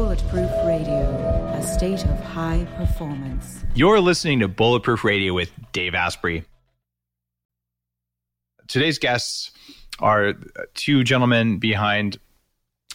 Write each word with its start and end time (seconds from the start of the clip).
Bulletproof 0.00 0.50
Radio, 0.64 1.10
a 1.52 1.62
state 1.62 2.06
of 2.06 2.18
high 2.20 2.66
performance. 2.78 3.62
You're 3.74 4.00
listening 4.00 4.40
to 4.40 4.48
Bulletproof 4.48 5.04
Radio 5.04 5.34
with 5.34 5.52
Dave 5.72 5.94
Asprey. 5.94 6.42
Today's 8.66 8.98
guests 8.98 9.50
are 9.98 10.32
two 10.72 11.04
gentlemen 11.04 11.58
behind 11.58 12.16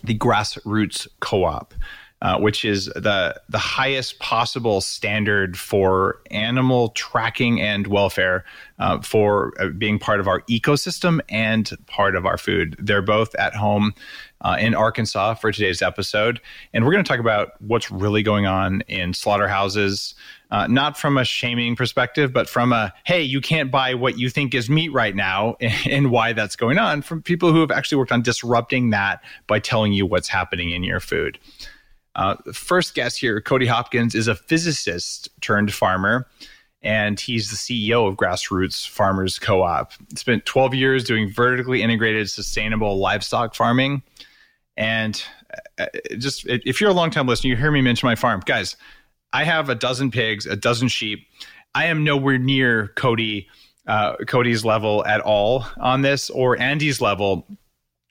the 0.04 0.18
Grassroots 0.18 1.08
Co 1.20 1.44
op. 1.44 1.76
Uh, 2.22 2.40
which 2.40 2.64
is 2.66 2.86
the 2.96 3.40
the 3.50 3.60
highest 3.60 4.18
possible 4.20 4.80
standard 4.80 5.60
for 5.60 6.22
animal 6.32 6.90
tracking 6.96 7.62
and 7.62 7.86
welfare 7.88 8.46
uh, 8.80 9.00
for 9.02 9.54
uh, 9.60 9.68
being 9.68 10.00
part 10.00 10.22
of 10.22 10.28
our 10.28 10.42
ecosystem 10.50 11.20
and 11.28 11.74
part 11.88 12.16
of 12.16 12.26
our 12.26 12.38
food. 12.38 12.76
They're 12.80 13.04
both 13.04 13.36
at 13.36 13.54
home 13.54 13.94
uh, 14.42 14.58
in 14.60 14.76
Arkansas 14.76 15.36
for 15.36 15.52
today's 15.52 15.82
episode, 15.82 16.40
and 16.74 16.86
we're 16.86 16.92
going 16.92 17.04
to 17.04 17.08
talk 17.08 17.20
about 17.20 17.54
what's 17.62 17.90
really 17.90 18.24
going 18.24 18.46
on 18.46 18.82
in 18.88 19.14
slaughterhouses. 19.14 20.16
Uh, 20.52 20.68
not 20.68 20.98
from 20.98 21.18
a 21.18 21.26
shaming 21.26 21.76
perspective, 21.76 22.32
but 22.32 22.48
from 22.48 22.72
a 22.72 22.94
hey, 23.06 23.22
you 23.22 23.42
can't 23.42 23.72
buy 23.72 23.94
what 23.94 24.20
you 24.20 24.30
think 24.30 24.54
is 24.54 24.70
meat 24.70 24.92
right 24.94 25.16
now, 25.16 25.56
and 25.90 26.12
why 26.12 26.34
that's 26.34 26.56
going 26.56 26.78
on. 26.78 27.02
From 27.02 27.22
people 27.22 27.52
who 27.52 27.62
have 27.62 27.72
actually 27.72 27.98
worked 27.98 28.12
on 28.12 28.22
disrupting 28.22 28.92
that 28.92 29.22
by 29.48 29.60
telling 29.60 29.94
you 29.94 30.06
what's 30.06 30.28
happening 30.28 30.72
in 30.72 30.84
your 30.84 31.00
food. 31.00 31.40
Uh, 32.16 32.36
first 32.54 32.96
guest 32.96 33.20
here, 33.20 33.42
Cody 33.42 33.66
Hopkins, 33.66 34.16
is 34.16 34.28
a 34.28 34.36
physicist 34.36 35.30
turned 35.42 35.74
farmer, 35.74 36.28
and 36.82 37.20
he's 37.20 37.50
the 37.50 37.58
CEO 37.58 38.08
of 38.08 38.16
Grassroots 38.16 38.88
Farmers 38.88 39.38
Co 39.38 39.64
op. 39.64 39.92
Spent 40.16 40.46
12 40.46 40.74
years 40.74 41.04
doing 41.04 41.30
vertically 41.30 41.82
integrated, 41.82 42.30
sustainable 42.30 42.98
livestock 43.00 43.54
farming. 43.56 44.02
And 44.78 45.24
uh, 45.80 45.86
just 46.18 46.46
if 46.48 46.82
you're 46.82 46.90
a 46.90 46.94
long 46.94 47.12
time 47.12 47.28
listener, 47.28 47.50
you 47.50 47.56
hear 47.56 47.72
me 47.72 47.82
mention 47.82 48.08
my 48.08 48.16
farm. 48.16 48.42
Guys, 48.46 48.76
I 49.34 49.44
have 49.44 49.70
a 49.70 49.76
dozen 49.76 50.12
pigs, 50.12 50.46
a 50.46 50.56
dozen 50.56 50.88
sheep. 50.88 51.28
I 51.74 51.86
am 51.86 52.04
nowhere 52.04 52.38
near 52.38 52.90
Cody. 52.96 53.48
Uh, 53.88 54.16
Cody's 54.28 54.66
level 54.66 55.06
at 55.06 55.22
all 55.22 55.64
on 55.78 56.02
this, 56.02 56.32
or 56.32 56.60
Andy's 56.60 57.02
level, 57.02 57.46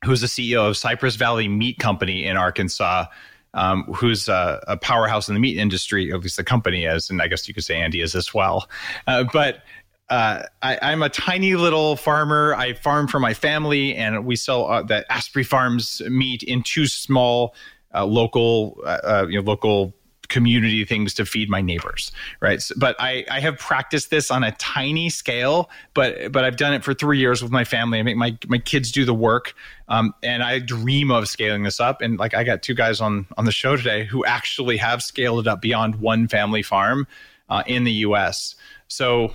who's 0.05 0.21
the 0.21 0.29
CEO 0.29 0.69
of 0.69 0.77
Cypress 0.77 1.17
Valley 1.17 1.49
Meat 1.49 1.81
Company 1.81 2.27
in 2.27 2.37
Arkansas, 2.37 3.07
um, 3.55 3.83
who's 3.95 4.29
a, 4.29 4.63
a, 4.69 4.77
powerhouse 4.77 5.29
in 5.29 5.35
the 5.35 5.41
meat 5.41 5.57
industry, 5.57 6.13
at 6.13 6.21
least 6.21 6.37
the 6.37 6.45
company 6.45 6.85
is, 6.85 7.11
and 7.11 7.21
I 7.21 7.27
guess 7.27 7.49
you 7.49 7.55
could 7.55 7.65
say 7.65 7.81
Andy 7.81 8.03
is 8.03 8.15
as 8.15 8.33
well. 8.33 8.69
Uh, 9.09 9.25
but 9.33 9.63
uh, 10.11 10.43
I, 10.63 10.93
am 10.93 11.03
a 11.03 11.09
tiny 11.09 11.55
little 11.55 11.97
farmer. 11.97 12.55
I 12.55 12.75
farm 12.75 13.09
for 13.09 13.19
my 13.19 13.33
family, 13.33 13.95
and 13.95 14.27
we 14.27 14.37
sell 14.37 14.67
uh, 14.67 14.83
the 14.83 15.11
Asprey 15.11 15.45
Farms 15.45 16.03
meat 16.09 16.43
in 16.43 16.63
two 16.63 16.87
small 16.87 17.55
uh, 17.95 18.05
local, 18.05 18.81
uh, 18.85 18.99
uh, 19.03 19.27
you 19.29 19.41
know, 19.41 19.45
local 19.45 19.95
community 20.29 20.85
things 20.85 21.15
to 21.15 21.27
feed 21.27 21.51
my 21.51 21.61
neighbors 21.61 22.11
right? 22.41 22.61
So, 22.63 22.75
but 22.79 22.97
I, 22.99 23.25
I 23.31 23.41
have 23.41 23.59
practiced 23.59 24.11
this 24.11 24.31
on 24.31 24.43
a 24.43 24.53
tiny 24.53 25.11
scale 25.11 25.69
but 25.93 26.33
but 26.33 26.45
i've 26.45 26.57
done 26.57 26.73
it 26.73 26.83
for 26.83 26.95
three 26.95 27.19
years 27.19 27.43
with 27.43 27.53
my 27.53 27.63
family. 27.63 27.99
I 27.99 28.03
make 28.03 28.17
my, 28.17 28.37
my 28.49 28.57
kids 28.59 28.91
do 28.91 29.05
the 29.05 29.15
work 29.15 29.55
um, 29.89 30.15
and 30.23 30.43
i 30.43 30.59
dream 30.59 31.11
of 31.11 31.29
scaling 31.29 31.63
this 31.65 31.79
up. 31.79 32.01
And 32.01 32.19
like 32.19 32.35
i 32.35 32.43
got 32.43 32.63
two 32.63 32.75
guys 32.75 33.01
on 33.03 33.27
on 33.37 33.45
the 33.45 33.53
show 33.53 33.77
today 33.77 34.05
who 34.07 34.25
actually 34.25 34.79
have 34.79 35.03
scaled 35.03 35.41
it 35.41 35.47
up 35.47 35.61
beyond 35.61 35.97
one 35.97 36.27
family 36.27 36.63
farm 36.63 37.07
uh, 37.51 37.63
in 37.67 37.85
the 37.85 37.93
us 37.93 38.57
so 38.89 39.33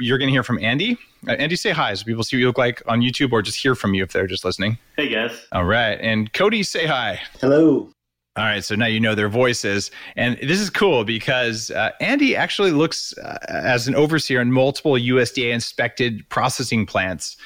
you're 0.00 0.18
going 0.18 0.28
to 0.28 0.32
hear 0.32 0.42
from 0.42 0.58
andy 0.62 0.98
uh, 1.28 1.32
Andy, 1.32 1.56
say 1.56 1.70
hi 1.70 1.94
so 1.94 2.04
people 2.04 2.22
see 2.22 2.36
what 2.36 2.40
you 2.40 2.46
look 2.46 2.58
like 2.58 2.82
on 2.86 3.00
YouTube 3.00 3.32
or 3.32 3.42
just 3.42 3.58
hear 3.58 3.74
from 3.74 3.94
you 3.94 4.02
if 4.02 4.12
they're 4.12 4.26
just 4.26 4.44
listening. 4.44 4.78
Hey, 4.96 5.08
guys. 5.08 5.46
All 5.52 5.64
right. 5.64 5.98
And 6.00 6.32
Cody, 6.32 6.62
say 6.62 6.86
hi. 6.86 7.20
Hello. 7.40 7.90
All 8.36 8.44
right, 8.44 8.64
so 8.64 8.74
now 8.74 8.86
you 8.86 8.98
know 8.98 9.14
their 9.14 9.28
voices, 9.28 9.92
and 10.16 10.36
this 10.42 10.58
is 10.58 10.68
cool 10.68 11.04
because 11.04 11.70
uh, 11.70 11.90
Andy 12.00 12.34
actually 12.34 12.72
looks 12.72 13.16
uh, 13.18 13.38
as 13.46 13.86
an 13.86 13.94
overseer 13.94 14.40
in 14.40 14.50
multiple 14.50 14.94
USDA 14.94 15.52
inspected 15.52 16.28
processing 16.30 16.84
plants, 16.84 17.36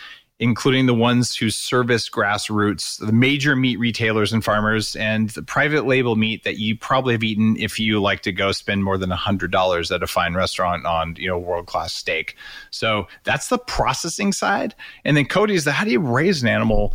including 0.40 0.86
the 0.86 0.94
ones 0.94 1.34
who 1.34 1.50
service 1.50 2.08
grassroots, 2.08 3.04
the 3.04 3.12
major 3.12 3.56
meat 3.56 3.78
retailers 3.78 4.32
and 4.32 4.44
farmers, 4.44 4.94
and 4.96 5.30
the 5.30 5.42
private 5.42 5.84
label 5.84 6.14
meat 6.14 6.44
that 6.44 6.58
you 6.58 6.76
probably 6.76 7.14
have 7.14 7.24
eaten 7.24 7.56
if 7.58 7.78
you 7.78 8.00
like 8.00 8.20
to 8.22 8.32
go 8.32 8.52
spend 8.52 8.84
more 8.84 8.96
than 8.96 9.10
hundred 9.10 9.50
dollars 9.50 9.90
at 9.90 10.02
a 10.02 10.06
fine 10.06 10.34
restaurant 10.34 10.86
on 10.86 11.16
you 11.16 11.28
know 11.28 11.38
world 11.38 11.66
class 11.66 11.92
steak. 11.92 12.36
So 12.70 13.08
that's 13.24 13.48
the 13.48 13.58
processing 13.58 14.32
side, 14.32 14.74
and 15.04 15.16
then 15.16 15.26
Cody's 15.26 15.64
the 15.64 15.72
how 15.72 15.84
do 15.84 15.90
you 15.90 16.00
raise 16.00 16.42
an 16.42 16.48
animal 16.48 16.94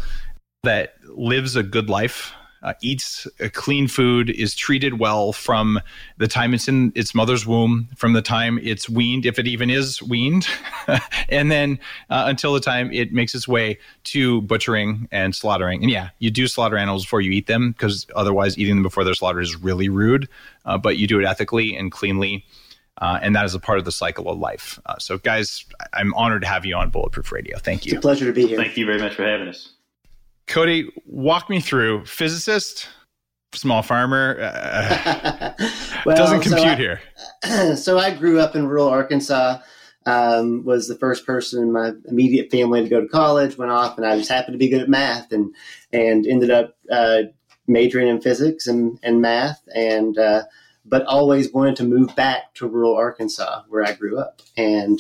that 0.64 0.96
lives 1.10 1.56
a 1.56 1.64
good 1.64 1.90
life 1.90 2.34
uh, 2.64 2.74
eats 2.82 3.28
clean 3.52 3.88
food, 3.88 4.30
is 4.30 4.56
treated 4.56 5.00
well 5.00 5.34
from 5.34 5.80
the 6.18 6.28
time 6.28 6.54
it's 6.54 6.68
in 6.68 6.92
its 6.96 7.14
mother's 7.14 7.46
womb, 7.46 7.90
from 7.96 8.14
the 8.14 8.22
time 8.22 8.58
it's 8.64 8.90
weaned, 8.90 9.26
if 9.26 9.38
it 9.38 9.48
even 9.48 9.70
is 9.70 10.02
weaned, 10.02 10.48
and 11.30 11.52
then 11.52 11.78
uh, 12.10 12.24
until 12.28 12.54
the 12.54 12.60
time 12.60 12.92
it 12.92 13.12
makes 13.12 13.36
its 13.36 13.48
way 13.48 13.78
to 14.06 14.42
butchering 14.44 15.08
and 15.12 15.36
slaughtering. 15.36 15.84
And 15.84 15.92
yeah, 15.92 16.10
you 16.20 16.32
do 16.32 16.48
slaughter 16.48 16.78
animals 16.78 17.04
before 17.04 17.22
you 17.22 17.32
eat 17.32 17.48
them 17.48 17.72
because 17.72 18.08
otherwise 18.16 18.58
eating 18.58 18.76
them 18.76 18.84
before 18.84 19.04
they're 19.04 19.14
slaughtered 19.14 19.44
is 19.44 19.56
really 19.56 19.90
rude. 19.90 20.30
Uh, 20.66 20.78
but 20.78 20.98
you 20.98 21.08
do 21.08 21.20
it 21.20 21.26
ethically 21.26 21.76
and 21.76 21.92
cleanly. 21.92 22.46
Uh, 23.00 23.20
and 23.22 23.36
that 23.36 23.44
is 23.44 23.56
a 23.56 23.60
part 23.60 23.80
of 23.80 23.86
the 23.86 23.92
cycle 23.92 24.30
of 24.30 24.38
life. 24.38 24.80
Uh, 24.86 24.98
so, 25.00 25.18
guys, 25.18 25.66
I'm 25.94 26.14
honored 26.14 26.44
to 26.44 26.48
have 26.48 26.66
you 26.66 26.76
on 26.76 26.90
Bulletproof 26.90 27.32
Radio. 27.32 27.58
Thank 27.58 27.86
you. 27.86 27.94
It's 27.94 27.98
a 27.98 28.02
pleasure 28.02 28.26
to 28.26 28.34
be 28.34 28.48
here. 28.48 28.58
Thank 28.58 28.78
you 28.78 28.86
very 28.86 29.00
much 29.00 29.16
for 29.16 29.24
having 29.24 29.48
us. 29.48 29.73
Cody, 30.48 30.90
walk 31.06 31.50
me 31.50 31.60
through 31.60 32.06
physicist, 32.06 32.88
small 33.54 33.82
farmer. 33.82 34.38
Uh, 34.42 35.54
well, 36.06 36.18
doesn't 36.18 36.42
compute 36.42 36.62
so 36.62 36.76
here. 36.76 37.02
So 37.76 38.00
I 38.00 38.12
grew 38.12 38.40
up 38.40 38.56
in 38.56 38.68
rural 38.68 38.88
Arkansas. 38.88 39.60
Um, 40.06 40.66
was 40.66 40.90
the 40.90 40.98
first 40.98 41.26
person 41.26 41.64
in 41.64 41.72
my 41.72 41.94
immediate 42.10 42.52
family 42.52 42.82
to 42.84 42.90
go 42.90 43.00
to 43.00 43.08
college. 43.08 43.58
Went 43.58 43.72
off, 43.72 43.98
and 43.98 44.06
I 44.06 44.18
just 44.18 44.30
happened 44.30 44.54
to 44.54 44.58
be 44.58 44.70
good 44.70 44.82
at 44.82 44.90
math, 44.90 45.32
and 45.32 45.56
and 45.94 46.28
ended 46.28 46.52
up 46.52 46.76
uh, 46.92 47.24
majoring 47.68 48.10
in 48.10 48.22
physics 48.22 48.68
and 48.68 49.00
and 49.02 49.22
math, 49.22 49.62
and 49.74 50.18
uh, 50.18 50.44
but 50.86 51.06
always 51.06 51.54
wanted 51.54 51.78
to 51.78 51.86
move 51.86 52.14
back 52.16 52.54
to 52.56 52.68
rural 52.68 52.96
Arkansas 52.96 53.64
where 53.70 53.86
I 53.86 53.94
grew 53.94 54.20
up, 54.20 54.42
and. 54.58 55.00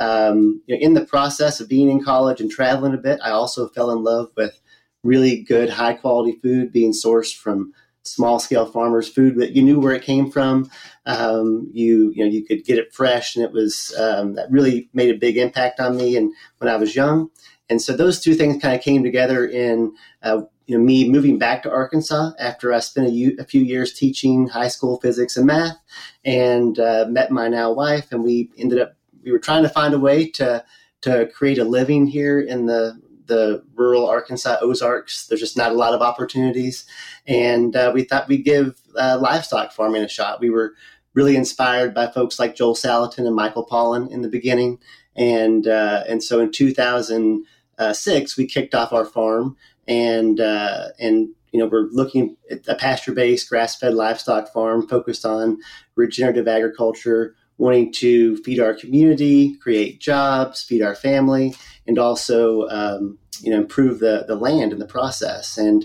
Um, 0.00 0.60
you 0.66 0.74
know, 0.74 0.84
in 0.84 0.94
the 0.94 1.06
process 1.06 1.60
of 1.60 1.68
being 1.68 1.88
in 1.88 2.02
college 2.02 2.40
and 2.40 2.50
traveling 2.50 2.94
a 2.94 2.96
bit, 2.98 3.20
I 3.22 3.30
also 3.30 3.68
fell 3.68 3.92
in 3.92 4.02
love 4.02 4.32
with 4.36 4.60
really 5.04 5.42
good, 5.42 5.70
high 5.70 5.94
quality 5.94 6.38
food 6.42 6.72
being 6.72 6.92
sourced 6.92 7.36
from 7.36 7.72
small 8.02 8.38
scale 8.38 8.66
farmers, 8.66 9.08
food 9.08 9.36
that 9.36 9.52
you 9.52 9.62
knew 9.62 9.80
where 9.80 9.94
it 9.94 10.02
came 10.02 10.30
from. 10.30 10.70
Um, 11.06 11.70
you 11.72 12.12
you 12.14 12.24
know 12.24 12.30
you 12.30 12.44
could 12.44 12.64
get 12.64 12.78
it 12.78 12.92
fresh, 12.92 13.36
and 13.36 13.44
it 13.44 13.52
was 13.52 13.94
um, 13.98 14.34
that 14.34 14.50
really 14.50 14.88
made 14.92 15.14
a 15.14 15.18
big 15.18 15.36
impact 15.36 15.78
on 15.78 15.96
me. 15.96 16.16
And 16.16 16.32
when 16.58 16.68
I 16.68 16.76
was 16.76 16.96
young, 16.96 17.30
and 17.70 17.80
so 17.80 17.94
those 17.94 18.20
two 18.20 18.34
things 18.34 18.60
kind 18.60 18.74
of 18.74 18.82
came 18.82 19.04
together 19.04 19.46
in. 19.46 19.94
Uh, 20.22 20.42
you 20.66 20.78
know, 20.78 20.82
me 20.82 21.06
moving 21.06 21.38
back 21.38 21.62
to 21.62 21.70
Arkansas 21.70 22.30
after 22.38 22.72
I 22.72 22.78
spent 22.78 23.08
a, 23.08 23.36
a 23.38 23.44
few 23.44 23.60
years 23.60 23.92
teaching 23.92 24.48
high 24.48 24.68
school 24.68 24.98
physics 24.98 25.36
and 25.36 25.46
math, 25.46 25.76
and 26.24 26.78
uh, 26.78 27.04
met 27.06 27.30
my 27.30 27.48
now 27.48 27.70
wife, 27.70 28.10
and 28.10 28.24
we 28.24 28.48
ended 28.56 28.80
up 28.80 28.94
we 29.22 29.30
were 29.30 29.38
trying 29.38 29.62
to 29.62 29.68
find 29.68 29.92
a 29.92 29.98
way 29.98 30.30
to 30.30 30.64
to 31.02 31.26
create 31.34 31.58
a 31.58 31.64
living 31.64 32.06
here 32.06 32.40
in 32.40 32.64
the 32.64 32.98
the 33.26 33.62
rural 33.74 34.06
Arkansas 34.06 34.56
Ozarks. 34.60 35.26
There's 35.26 35.40
just 35.40 35.56
not 35.56 35.72
a 35.72 35.76
lot 35.76 35.94
of 35.94 36.02
opportunities, 36.02 36.84
and 37.26 37.74
uh, 37.74 37.90
we 37.94 38.04
thought 38.04 38.28
we'd 38.28 38.44
give 38.44 38.80
uh, 38.98 39.18
livestock 39.20 39.72
farming 39.72 40.02
a 40.02 40.08
shot. 40.08 40.40
We 40.40 40.50
were 40.50 40.74
really 41.14 41.36
inspired 41.36 41.94
by 41.94 42.08
folks 42.08 42.38
like 42.38 42.56
Joel 42.56 42.74
Salatin 42.74 43.26
and 43.26 43.34
Michael 43.36 43.66
Pollan 43.66 44.10
in 44.10 44.22
the 44.22 44.28
beginning, 44.28 44.78
and 45.16 45.66
uh, 45.66 46.04
and 46.08 46.22
so 46.22 46.40
in 46.40 46.50
2006 46.50 48.36
we 48.36 48.46
kicked 48.46 48.74
off 48.74 48.92
our 48.92 49.04
farm, 49.04 49.56
and 49.88 50.40
uh, 50.40 50.88
and 50.98 51.28
you 51.52 51.60
know 51.60 51.66
we're 51.66 51.88
looking 51.90 52.36
at 52.50 52.66
a 52.68 52.74
pasture-based, 52.74 53.48
grass-fed 53.48 53.94
livestock 53.94 54.52
farm 54.52 54.86
focused 54.88 55.24
on 55.24 55.58
regenerative 55.96 56.48
agriculture 56.48 57.34
wanting 57.58 57.92
to 57.92 58.36
feed 58.38 58.60
our 58.60 58.74
community, 58.74 59.54
create 59.56 60.00
jobs, 60.00 60.62
feed 60.62 60.82
our 60.82 60.94
family, 60.94 61.54
and 61.86 61.98
also 61.98 62.68
um, 62.68 63.18
you 63.40 63.50
know 63.50 63.58
improve 63.58 64.00
the 64.00 64.24
the 64.26 64.36
land 64.36 64.72
in 64.72 64.78
the 64.78 64.86
process. 64.86 65.58
And 65.58 65.84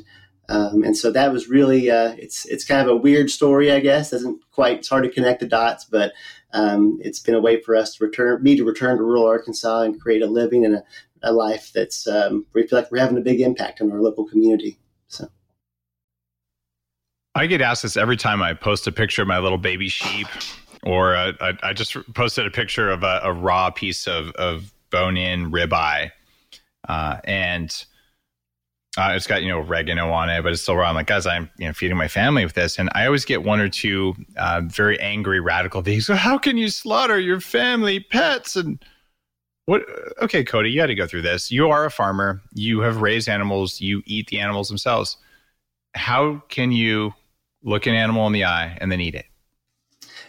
um, 0.49 0.83
and 0.83 0.97
so 0.97 1.11
that 1.11 1.31
was 1.31 1.47
really 1.47 1.91
uh, 1.91 2.15
it's 2.17 2.45
it's 2.45 2.65
kind 2.65 2.81
of 2.81 2.87
a 2.87 2.95
weird 2.95 3.29
story, 3.29 3.71
I 3.71 3.79
guess. 3.79 4.11
Doesn't 4.11 4.41
quite 4.51 4.79
it's 4.79 4.89
hard 4.89 5.03
to 5.03 5.11
connect 5.11 5.41
the 5.41 5.47
dots, 5.47 5.85
but 5.85 6.13
um, 6.53 6.97
it's 7.01 7.19
been 7.19 7.35
a 7.35 7.41
way 7.41 7.61
for 7.61 7.75
us 7.75 7.95
to 7.95 8.05
return 8.05 8.41
me 8.41 8.55
to 8.55 8.65
return 8.65 8.97
to 8.97 9.03
rural 9.03 9.27
Arkansas 9.27 9.81
and 9.81 10.01
create 10.01 10.23
a 10.23 10.27
living 10.27 10.65
and 10.65 10.75
a, 10.75 10.83
a 11.21 11.31
life 11.31 11.71
that's 11.73 12.07
um, 12.07 12.45
we 12.53 12.65
feel 12.65 12.79
like 12.79 12.91
we're 12.91 12.99
having 12.99 13.17
a 13.17 13.21
big 13.21 13.41
impact 13.41 13.81
on 13.81 13.91
our 13.91 14.01
local 14.01 14.25
community. 14.25 14.79
So. 15.07 15.29
I 17.35 17.45
get 17.45 17.61
asked 17.61 17.83
this 17.83 17.95
every 17.95 18.17
time 18.17 18.41
I 18.41 18.53
post 18.53 18.87
a 18.87 18.91
picture 18.91 19.21
of 19.21 19.27
my 19.27 19.37
little 19.37 19.59
baby 19.59 19.87
sheep 19.87 20.27
or 20.83 21.15
uh, 21.15 21.33
I, 21.39 21.53
I, 21.61 21.73
just 21.73 21.95
posted 22.13 22.45
a 22.47 22.49
picture 22.49 22.89
of 22.89 23.03
a, 23.03 23.21
a 23.23 23.33
raw 23.33 23.69
piece 23.69 24.07
of, 24.07 24.31
of 24.31 24.73
bone 24.91 25.17
in 25.17 25.51
ribeye. 25.51 26.11
Uh, 26.87 27.17
and 27.23 27.85
Uh, 28.97 29.13
it's 29.15 29.27
got 29.27 29.43
you 29.43 29.47
know 29.47 29.59
oregano 29.59 30.11
on 30.11 30.29
it, 30.29 30.41
but 30.41 30.51
it's 30.51 30.63
still 30.63 30.75
raw. 30.75 30.89
I'm 30.89 30.95
like, 30.95 31.05
guys, 31.07 31.27
I'm 31.27 31.49
you 31.57 31.67
know 31.67 31.73
feeding 31.73 31.95
my 31.95 32.07
family 32.07 32.43
with 32.43 32.55
this, 32.55 32.79
and 32.79 32.89
I 32.95 33.05
always 33.05 33.23
get 33.23 33.43
one 33.43 33.59
or 33.59 33.69
two 33.69 34.15
uh, 34.35 34.61
very 34.65 34.99
angry 34.99 35.39
radical 35.39 35.83
vegans. 35.83 36.03
So 36.03 36.15
how 36.27 36.37
can 36.39 36.57
you 36.57 36.69
slaughter 36.69 37.19
your 37.19 37.39
family 37.39 37.99
pets 37.99 38.55
and 38.55 38.83
what? 39.67 39.83
Okay, 40.23 40.43
Cody, 40.43 40.71
you 40.71 40.81
got 40.81 40.87
to 40.87 40.95
go 40.95 41.05
through 41.05 41.21
this. 41.21 41.51
You 41.51 41.69
are 41.69 41.85
a 41.85 41.91
farmer. 41.91 42.41
You 42.55 42.79
have 42.79 42.99
raised 43.01 43.29
animals. 43.29 43.79
You 43.79 44.01
eat 44.05 44.27
the 44.27 44.39
animals 44.39 44.67
themselves. 44.67 45.17
How 45.93 46.41
can 46.49 46.71
you 46.71 47.13
look 47.63 47.85
an 47.85 47.93
animal 47.93 48.25
in 48.25 48.33
the 48.33 48.45
eye 48.45 48.75
and 48.81 48.91
then 48.91 48.99
eat 48.99 49.13
it? 49.13 49.27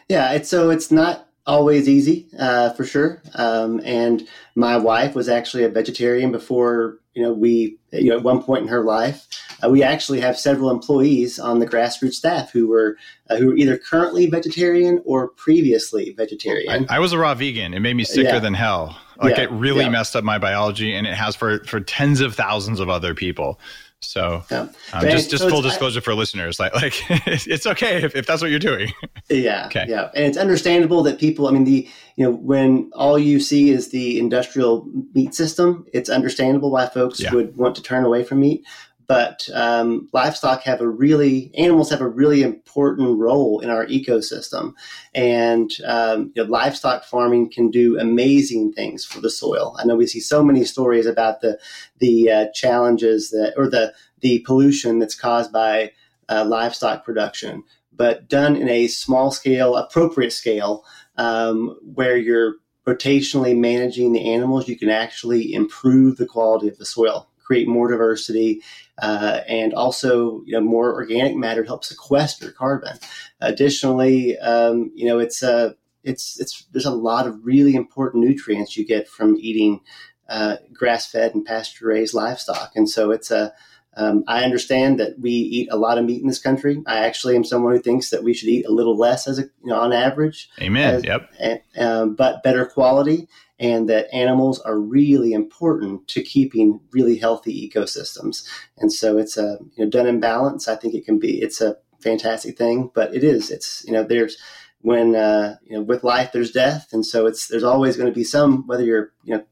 Yeah, 0.08 0.32
it's 0.32 0.50
so 0.50 0.68
it's 0.68 0.90
not 0.92 1.29
always 1.46 1.88
easy 1.88 2.28
uh, 2.38 2.70
for 2.70 2.84
sure. 2.84 3.22
Um, 3.34 3.80
and 3.84 4.26
my 4.54 4.76
wife 4.76 5.14
was 5.14 5.28
actually 5.28 5.64
a 5.64 5.68
vegetarian 5.68 6.32
before 6.32 6.98
you 7.14 7.22
know 7.22 7.32
we 7.32 7.76
you 7.92 8.10
know 8.10 8.18
at 8.18 8.22
one 8.22 8.42
point 8.42 8.62
in 8.62 8.68
her 8.68 8.84
life. 8.84 9.26
Uh, 9.62 9.68
we 9.68 9.82
actually 9.82 10.20
have 10.20 10.38
several 10.38 10.70
employees 10.70 11.38
on 11.38 11.58
the 11.58 11.66
grassroots 11.66 12.14
staff 12.14 12.50
who 12.50 12.68
were 12.68 12.96
uh, 13.28 13.36
who 13.36 13.48
were 13.48 13.56
either 13.56 13.76
currently 13.76 14.26
vegetarian 14.26 15.02
or 15.04 15.28
previously 15.28 16.14
vegetarian. 16.16 16.86
I, 16.88 16.96
I 16.96 16.98
was 16.98 17.12
a 17.12 17.18
raw 17.18 17.34
vegan. 17.34 17.74
It 17.74 17.80
made 17.80 17.94
me 17.94 18.04
sicker 18.04 18.28
yeah. 18.28 18.38
than 18.38 18.54
hell. 18.54 18.96
Like 19.22 19.36
yeah. 19.36 19.44
it 19.44 19.50
really 19.50 19.84
yeah. 19.84 19.90
messed 19.90 20.16
up 20.16 20.24
my 20.24 20.38
biology, 20.38 20.94
and 20.94 21.06
it 21.06 21.14
has 21.14 21.36
for 21.36 21.62
for 21.64 21.80
tens 21.80 22.20
of 22.20 22.34
thousands 22.34 22.80
of 22.80 22.88
other 22.88 23.14
people. 23.14 23.60
So 24.02 24.42
yeah. 24.50 24.68
um, 24.92 25.02
just 25.02 25.30
just 25.30 25.42
so 25.42 25.50
full 25.50 25.62
disclosure 25.62 26.00
I, 26.00 26.02
for 26.02 26.14
listeners, 26.14 26.58
like 26.58 26.74
like 26.74 26.94
it's 27.26 27.66
okay 27.66 28.02
if, 28.02 28.16
if 28.16 28.26
that's 28.26 28.40
what 28.40 28.50
you're 28.50 28.58
doing. 28.58 28.92
Yeah. 29.28 29.66
okay. 29.66 29.84
Yeah. 29.88 30.10
And 30.14 30.24
it's 30.24 30.38
understandable 30.38 31.02
that 31.04 31.20
people, 31.20 31.46
I 31.46 31.52
mean, 31.52 31.64
the, 31.64 31.88
you 32.16 32.24
know, 32.24 32.32
when 32.32 32.90
all 32.94 33.18
you 33.18 33.38
see 33.38 33.70
is 33.70 33.90
the 33.90 34.18
industrial 34.18 34.88
meat 35.14 35.34
system, 35.34 35.86
it's 35.92 36.10
understandable 36.10 36.70
why 36.70 36.86
folks 36.86 37.20
yeah. 37.20 37.32
would 37.32 37.56
want 37.56 37.76
to 37.76 37.82
turn 37.82 38.04
away 38.04 38.24
from 38.24 38.40
meat 38.40 38.64
but 39.10 39.48
um, 39.54 40.08
livestock 40.12 40.62
have 40.62 40.80
a 40.80 40.88
really 40.88 41.50
animals 41.56 41.90
have 41.90 42.00
a 42.00 42.08
really 42.08 42.44
important 42.44 43.18
role 43.18 43.58
in 43.58 43.68
our 43.68 43.84
ecosystem. 43.86 44.72
And 45.12 45.68
um, 45.84 46.30
you 46.36 46.44
know, 46.44 46.48
livestock 46.48 47.02
farming 47.02 47.50
can 47.50 47.72
do 47.72 47.98
amazing 47.98 48.72
things 48.72 49.04
for 49.04 49.20
the 49.20 49.28
soil. 49.28 49.74
I 49.80 49.84
know 49.84 49.96
we 49.96 50.06
see 50.06 50.20
so 50.20 50.44
many 50.44 50.64
stories 50.64 51.06
about 51.06 51.40
the 51.40 51.58
the 51.98 52.30
uh, 52.30 52.46
challenges 52.54 53.30
that 53.30 53.54
or 53.56 53.68
the 53.68 53.92
the 54.20 54.44
pollution 54.46 55.00
that's 55.00 55.16
caused 55.16 55.50
by 55.50 55.90
uh, 56.28 56.44
livestock 56.44 57.04
production 57.04 57.64
but 57.92 58.28
done 58.28 58.54
in 58.54 58.68
a 58.68 58.86
small 58.86 59.32
scale 59.32 59.74
appropriate 59.74 60.32
scale 60.32 60.84
um, 61.16 61.76
where 61.94 62.16
you're 62.16 62.54
rotationally 62.86 63.58
managing 63.58 64.12
the 64.12 64.32
animals 64.32 64.68
you 64.68 64.78
can 64.78 64.88
actually 64.88 65.52
improve 65.52 66.16
the 66.16 66.26
quality 66.26 66.68
of 66.68 66.78
the 66.78 66.86
soil 66.86 67.28
create 67.50 67.66
more 67.66 67.90
diversity, 67.90 68.62
uh, 69.02 69.40
and 69.48 69.74
also 69.74 70.40
you 70.46 70.52
know 70.52 70.60
more 70.60 70.94
organic 70.94 71.36
matter 71.36 71.62
to 71.62 71.68
help 71.68 71.84
sequester 71.84 72.52
carbon. 72.52 72.96
Additionally, 73.40 74.38
um, 74.38 74.92
you 74.94 75.04
know 75.04 75.18
it's 75.18 75.42
a 75.42 75.56
uh, 75.56 75.72
it's 76.04 76.38
it's 76.38 76.64
there's 76.70 76.86
a 76.86 76.92
lot 76.92 77.26
of 77.26 77.44
really 77.44 77.74
important 77.74 78.22
nutrients 78.24 78.76
you 78.76 78.86
get 78.86 79.08
from 79.08 79.36
eating 79.40 79.80
uh, 80.28 80.58
grass-fed 80.72 81.34
and 81.34 81.44
pasture-raised 81.44 82.14
livestock, 82.14 82.70
and 82.76 82.88
so 82.88 83.10
it's 83.10 83.32
a 83.32 83.52
um, 83.96 84.22
I 84.28 84.44
understand 84.44 85.00
that 85.00 85.18
we 85.18 85.32
eat 85.32 85.68
a 85.72 85.76
lot 85.76 85.98
of 85.98 86.04
meat 86.04 86.22
in 86.22 86.28
this 86.28 86.38
country. 86.38 86.80
I 86.86 86.98
actually 86.98 87.34
am 87.34 87.42
someone 87.42 87.72
who 87.72 87.82
thinks 87.82 88.10
that 88.10 88.22
we 88.22 88.32
should 88.32 88.48
eat 88.48 88.64
a 88.64 88.72
little 88.72 88.96
less, 88.96 89.26
as 89.26 89.40
a 89.40 89.42
you 89.42 89.50
know, 89.64 89.80
on 89.80 89.92
average. 89.92 90.48
Amen. 90.60 90.94
As, 90.94 91.04
yep. 91.04 91.28
And, 91.40 91.60
um, 91.76 92.14
but 92.14 92.44
better 92.44 92.64
quality, 92.64 93.26
and 93.60 93.88
that 93.88 94.12
animals 94.12 94.58
are 94.60 94.78
really 94.78 95.32
important 95.32 96.08
to 96.08 96.22
keeping 96.22 96.80
really 96.92 97.18
healthy 97.18 97.70
ecosystems. 97.70 98.44
And 98.78 98.92
so 98.92 99.18
it's 99.18 99.36
a 99.36 99.58
you 99.76 99.84
know 99.84 99.90
done 99.90 100.08
in 100.08 100.18
balance. 100.18 100.66
I 100.66 100.74
think 100.74 100.94
it 100.94 101.04
can 101.04 101.20
be 101.20 101.40
it's 101.40 101.60
a 101.60 101.76
fantastic 102.00 102.58
thing, 102.58 102.90
but 102.94 103.14
it 103.14 103.22
is 103.22 103.50
it's 103.50 103.84
you 103.86 103.92
know 103.92 104.02
there's 104.02 104.38
when 104.80 105.14
uh, 105.14 105.56
you 105.64 105.76
know 105.76 105.82
with 105.82 106.02
life 106.02 106.32
there's 106.32 106.50
death, 106.50 106.88
and 106.92 107.06
so 107.06 107.26
it's 107.26 107.46
there's 107.46 107.62
always 107.62 107.96
going 107.96 108.10
to 108.10 108.14
be 108.14 108.24
some 108.24 108.66
whether 108.66 108.82
you're 108.82 109.12
you 109.22 109.36
know 109.36 109.44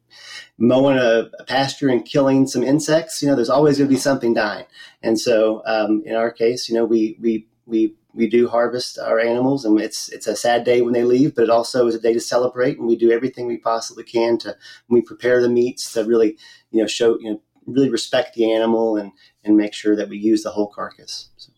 mowing 0.59 0.99
a, 0.99 1.31
a, 1.39 1.45
pasture 1.45 1.89
and 1.89 2.05
killing 2.05 2.47
some 2.47 2.65
insects, 2.65 3.23
you 3.23 3.29
know, 3.29 3.37
there's 3.37 3.51
always 3.51 3.79
going 3.79 3.89
to 3.89 3.95
be 3.95 4.01
something 4.01 4.35
dying. 4.35 4.65
And 5.03 5.21
so, 5.21 5.63
um, 5.67 6.03
in 6.05 6.17
our 6.17 6.33
case, 6.33 6.69
you 6.69 6.75
know, 6.75 6.85
we 6.85 7.17
we 7.21 7.47
we 7.67 7.95
we 8.19 8.29
do 8.29 8.49
harvest 8.49 8.99
our 8.99 9.21
animals, 9.21 9.65
and 9.65 9.81
it's 9.81 10.09
it's 10.09 10.27
a 10.27 10.35
sad 10.35 10.65
day 10.65 10.83
when 10.83 10.93
they 10.93 11.05
leave, 11.05 11.37
but 11.37 11.45
it 11.45 11.51
also 11.51 11.87
is 11.87 11.95
a 11.95 12.01
day 12.01 12.13
to 12.13 12.21
celebrate, 12.21 12.77
and 12.77 12.89
we 12.89 12.97
do 12.97 13.13
everything 13.13 13.47
we 13.47 13.57
possibly 13.57 14.03
can 14.03 14.37
to 14.39 14.57
we 14.89 15.01
prepare 15.01 15.41
the 15.41 15.49
meats 15.49 15.93
to 15.93 16.05
really 16.05 16.37
you 16.73 16.81
know 16.81 16.89
show 16.89 17.17
you 17.21 17.31
know 17.31 17.41
really 17.67 17.89
respect 17.89 18.35
the 18.35 18.53
animal 18.53 18.97
and 18.97 19.13
and 19.45 19.57
make 19.57 19.73
sure 19.73 19.95
that 19.95 20.09
we 20.09 20.19
use 20.19 20.43
the 20.43 20.51
whole 20.51 20.67
carcass. 20.67 21.29
So. 21.37 21.53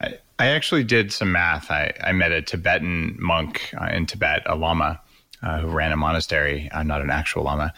I, 0.00 0.14
I 0.38 0.46
actually 0.46 0.82
did 0.82 1.12
some 1.12 1.30
math. 1.30 1.70
I, 1.70 1.92
I 2.02 2.12
met 2.12 2.32
a 2.32 2.40
Tibetan 2.40 3.16
monk 3.18 3.70
uh, 3.78 3.86
in 3.86 4.06
Tibet, 4.06 4.42
a 4.46 4.56
lama, 4.56 5.00
uh, 5.42 5.60
who 5.60 5.68
ran 5.68 5.92
a 5.92 5.96
monastery. 5.96 6.70
I'm 6.72 6.86
not 6.86 7.02
an 7.02 7.10
actual 7.10 7.44
lama. 7.44 7.72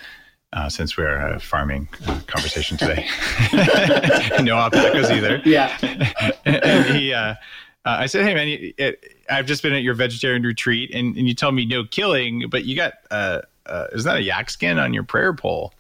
Uh, 0.51 0.69
since 0.69 0.97
we're 0.97 1.19
a 1.19 1.39
farming 1.39 1.87
uh, 2.07 2.21
conversation 2.27 2.79
today, 2.79 3.07
no 4.41 4.57
alpacas 4.57 5.11
either. 5.11 5.43
Yeah, 5.45 5.77
and 6.47 6.97
he, 6.97 7.13
uh, 7.13 7.35
uh, 7.85 7.97
I 8.01 8.07
said, 8.07 8.25
"Hey 8.25 8.35
man, 8.35 8.49
you, 8.49 8.75
it, 8.77 9.15
I've 9.31 9.47
just 9.47 9.63
been 9.63 9.73
at 9.73 9.83
your 9.83 9.95
vegetarian 9.95 10.43
retreat, 10.43 10.91
and, 10.93 11.17
and 11.17 11.29
you 11.29 11.35
tell 11.35 11.53
me 11.53 11.65
no 11.65 11.85
killing, 11.85 12.49
but 12.51 12.65
you 12.65 12.77
got 12.77 12.95
uh, 13.11 13.43
uh, 13.67 13.87
is 13.93 14.05
that 14.05 14.17
a 14.17 14.23
yak 14.23 14.51
skin 14.51 14.79
on 14.79 14.93
your 14.93 15.05
prayer 15.05 15.33
pole?" 15.33 15.73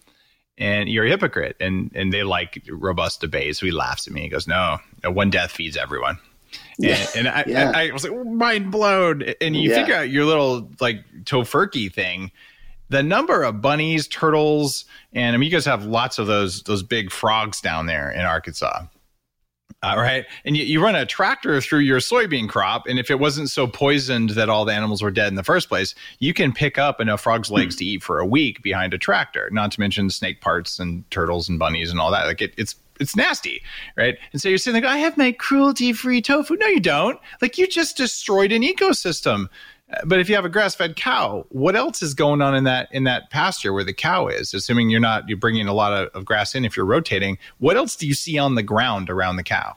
And 0.56 0.88
you're 0.88 1.04
a 1.04 1.08
hypocrite, 1.08 1.56
and 1.60 1.90
and 1.94 2.12
they 2.12 2.22
like 2.22 2.62
robust 2.68 3.20
debates. 3.20 3.60
So 3.60 3.66
he 3.66 3.72
laughs 3.72 4.06
at 4.06 4.12
me. 4.12 4.22
He 4.22 4.28
goes, 4.28 4.48
"No, 4.48 4.78
one 5.04 5.30
death 5.30 5.52
feeds 5.52 5.76
everyone." 5.76 6.18
Yeah. 6.80 7.04
And, 7.16 7.26
and 7.26 7.28
I, 7.28 7.44
yeah. 7.46 7.72
I, 7.74 7.88
I, 7.88 7.92
was 7.92 8.08
like, 8.08 8.24
mind 8.24 8.70
blown. 8.70 9.22
And 9.40 9.56
you 9.56 9.70
yeah. 9.70 9.80
figure 9.80 9.96
out 9.96 10.10
your 10.10 10.24
little 10.24 10.70
like 10.80 11.04
tofurkey 11.24 11.92
thing. 11.92 12.30
The 12.88 13.02
number 13.02 13.42
of 13.42 13.60
bunnies, 13.60 14.06
turtles, 14.06 14.84
and 15.12 15.34
I 15.34 15.38
mean, 15.38 15.50
you 15.50 15.52
guys 15.52 15.64
have 15.64 15.84
lots 15.84 16.18
of 16.18 16.28
those 16.28 16.62
those 16.62 16.84
big 16.84 17.10
frogs 17.10 17.60
down 17.60 17.86
there 17.86 18.10
in 18.10 18.20
Arkansas. 18.20 18.86
Uh, 19.80 19.94
right. 19.96 20.24
And 20.44 20.56
you, 20.56 20.64
you 20.64 20.82
run 20.82 20.96
a 20.96 21.06
tractor 21.06 21.60
through 21.60 21.80
your 21.80 22.00
soybean 22.00 22.48
crop. 22.48 22.86
And 22.88 22.98
if 22.98 23.12
it 23.12 23.20
wasn't 23.20 23.48
so 23.48 23.68
poisoned 23.68 24.30
that 24.30 24.48
all 24.48 24.64
the 24.64 24.72
animals 24.72 25.02
were 25.02 25.12
dead 25.12 25.28
in 25.28 25.36
the 25.36 25.44
first 25.44 25.68
place, 25.68 25.94
you 26.18 26.34
can 26.34 26.52
pick 26.52 26.78
up 26.78 27.00
enough 27.00 27.20
frog's 27.20 27.48
legs 27.48 27.76
to 27.76 27.84
eat 27.84 28.02
for 28.02 28.18
a 28.18 28.26
week 28.26 28.60
behind 28.62 28.92
a 28.92 28.98
tractor, 28.98 29.48
not 29.52 29.70
to 29.72 29.80
mention 29.80 30.10
snake 30.10 30.40
parts 30.40 30.80
and 30.80 31.08
turtles 31.12 31.48
and 31.48 31.60
bunnies 31.60 31.92
and 31.92 32.00
all 32.00 32.10
that. 32.10 32.26
Like 32.26 32.42
it, 32.42 32.54
it's 32.56 32.74
it's 33.00 33.14
nasty, 33.14 33.62
right? 33.96 34.18
And 34.32 34.42
so 34.42 34.48
you're 34.48 34.58
saying 34.58 34.74
like, 34.74 34.84
I 34.84 34.98
have 34.98 35.16
my 35.16 35.30
cruelty 35.30 35.92
free 35.92 36.20
tofu. 36.20 36.56
No, 36.56 36.66
you 36.66 36.80
don't. 36.80 37.20
Like 37.40 37.56
you 37.56 37.68
just 37.68 37.96
destroyed 37.96 38.50
an 38.50 38.62
ecosystem. 38.62 39.48
But 40.04 40.20
if 40.20 40.28
you 40.28 40.34
have 40.34 40.44
a 40.44 40.50
grass-fed 40.50 40.96
cow, 40.96 41.46
what 41.48 41.74
else 41.74 42.02
is 42.02 42.12
going 42.12 42.42
on 42.42 42.54
in 42.54 42.64
that 42.64 42.88
in 42.92 43.04
that 43.04 43.30
pasture 43.30 43.72
where 43.72 43.84
the 43.84 43.94
cow 43.94 44.28
is? 44.28 44.52
Assuming 44.52 44.90
you're 44.90 45.00
not 45.00 45.28
you're 45.28 45.38
bringing 45.38 45.66
a 45.66 45.72
lot 45.72 45.92
of, 45.92 46.08
of 46.14 46.24
grass 46.24 46.54
in 46.54 46.64
if 46.64 46.76
you're 46.76 46.86
rotating, 46.86 47.38
what 47.58 47.76
else 47.76 47.96
do 47.96 48.06
you 48.06 48.14
see 48.14 48.38
on 48.38 48.54
the 48.54 48.62
ground 48.62 49.08
around 49.08 49.36
the 49.36 49.42
cow? 49.42 49.76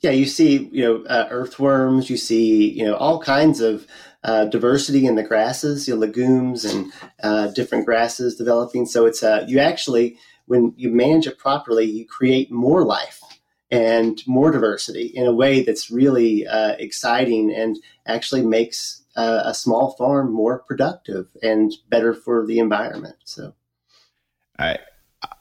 Yeah, 0.00 0.12
you 0.12 0.24
see, 0.24 0.68
you 0.72 0.84
know, 0.84 1.04
uh, 1.04 1.26
earthworms. 1.30 2.08
You 2.08 2.16
see, 2.16 2.70
you 2.70 2.84
know, 2.84 2.94
all 2.94 3.20
kinds 3.20 3.60
of 3.60 3.86
uh, 4.22 4.44
diversity 4.46 5.06
in 5.06 5.16
the 5.16 5.22
grasses, 5.22 5.88
you 5.88 5.94
know, 5.94 6.00
legumes 6.00 6.64
and 6.64 6.92
uh, 7.22 7.48
different 7.48 7.86
grasses 7.86 8.36
developing. 8.36 8.86
So 8.86 9.06
it's 9.06 9.22
uh, 9.22 9.44
you 9.48 9.58
actually, 9.58 10.16
when 10.46 10.74
you 10.76 10.90
manage 10.90 11.26
it 11.26 11.38
properly, 11.38 11.84
you 11.84 12.06
create 12.06 12.50
more 12.50 12.84
life 12.84 13.20
and 13.70 14.20
more 14.26 14.50
diversity 14.50 15.06
in 15.06 15.26
a 15.26 15.34
way 15.34 15.62
that's 15.62 15.90
really 15.90 16.46
uh, 16.46 16.76
exciting 16.78 17.52
and 17.54 17.78
actually 18.06 18.42
makes 18.42 18.99
uh, 19.20 19.42
a 19.44 19.54
small 19.54 19.92
farm 19.92 20.32
more 20.32 20.60
productive 20.60 21.26
and 21.42 21.72
better 21.88 22.14
for 22.14 22.46
the 22.46 22.58
environment. 22.58 23.16
So, 23.24 23.54
I 24.58 24.78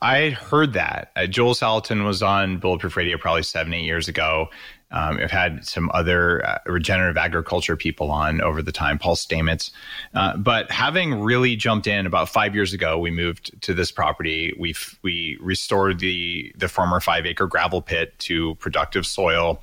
I 0.01 0.31
heard 0.31 0.73
that 0.73 1.11
uh, 1.15 1.25
Joel 1.25 1.53
Salatin 1.53 2.05
was 2.05 2.21
on 2.21 2.57
Bulletproof 2.57 2.97
Radio 2.97 3.17
probably 3.17 3.43
seven 3.43 3.73
eight 3.73 3.85
years 3.85 4.07
ago. 4.07 4.49
Um, 4.91 5.19
I've 5.21 5.31
had 5.31 5.65
some 5.65 5.91
other 5.93 6.45
uh, 6.45 6.57
regenerative 6.65 7.15
agriculture 7.15 7.77
people 7.77 8.09
on 8.09 8.41
over 8.41 8.63
the 8.63 8.71
time, 8.71 8.97
Paul 8.97 9.15
Stamets. 9.15 9.69
Uh, 10.15 10.35
but 10.35 10.71
having 10.71 11.21
really 11.21 11.55
jumped 11.55 11.85
in 11.85 12.07
about 12.07 12.27
five 12.27 12.55
years 12.55 12.73
ago, 12.73 12.97
we 12.97 13.11
moved 13.11 13.61
to 13.61 13.73
this 13.73 13.91
property. 13.91 14.53
We 14.59 14.75
we 15.03 15.37
restored 15.41 15.99
the 15.99 16.51
the 16.57 16.67
former 16.67 16.99
five 16.99 17.25
acre 17.25 17.47
gravel 17.47 17.81
pit 17.81 18.17
to 18.19 18.55
productive 18.55 19.05
soil. 19.05 19.61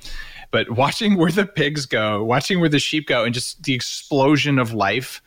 But 0.57 0.71
watching 0.71 1.17
where 1.17 1.29
the 1.29 1.45
pigs 1.45 1.85
go, 1.85 2.23
watching 2.23 2.59
where 2.59 2.67
the 2.67 2.79
sheep 2.79 3.05
go, 3.05 3.23
and 3.23 3.31
just 3.31 3.61
the 3.61 3.75
explosion 3.75 4.57
of 4.57 4.73
life 4.73 5.21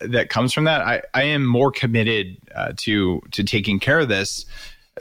that 0.00 0.28
comes 0.28 0.52
from 0.52 0.64
that, 0.64 0.80
I, 0.80 1.02
I 1.14 1.22
am 1.22 1.46
more 1.46 1.70
committed 1.70 2.36
uh, 2.52 2.72
to 2.78 3.22
to 3.30 3.44
taking 3.44 3.78
care 3.78 4.00
of 4.00 4.08
this. 4.08 4.44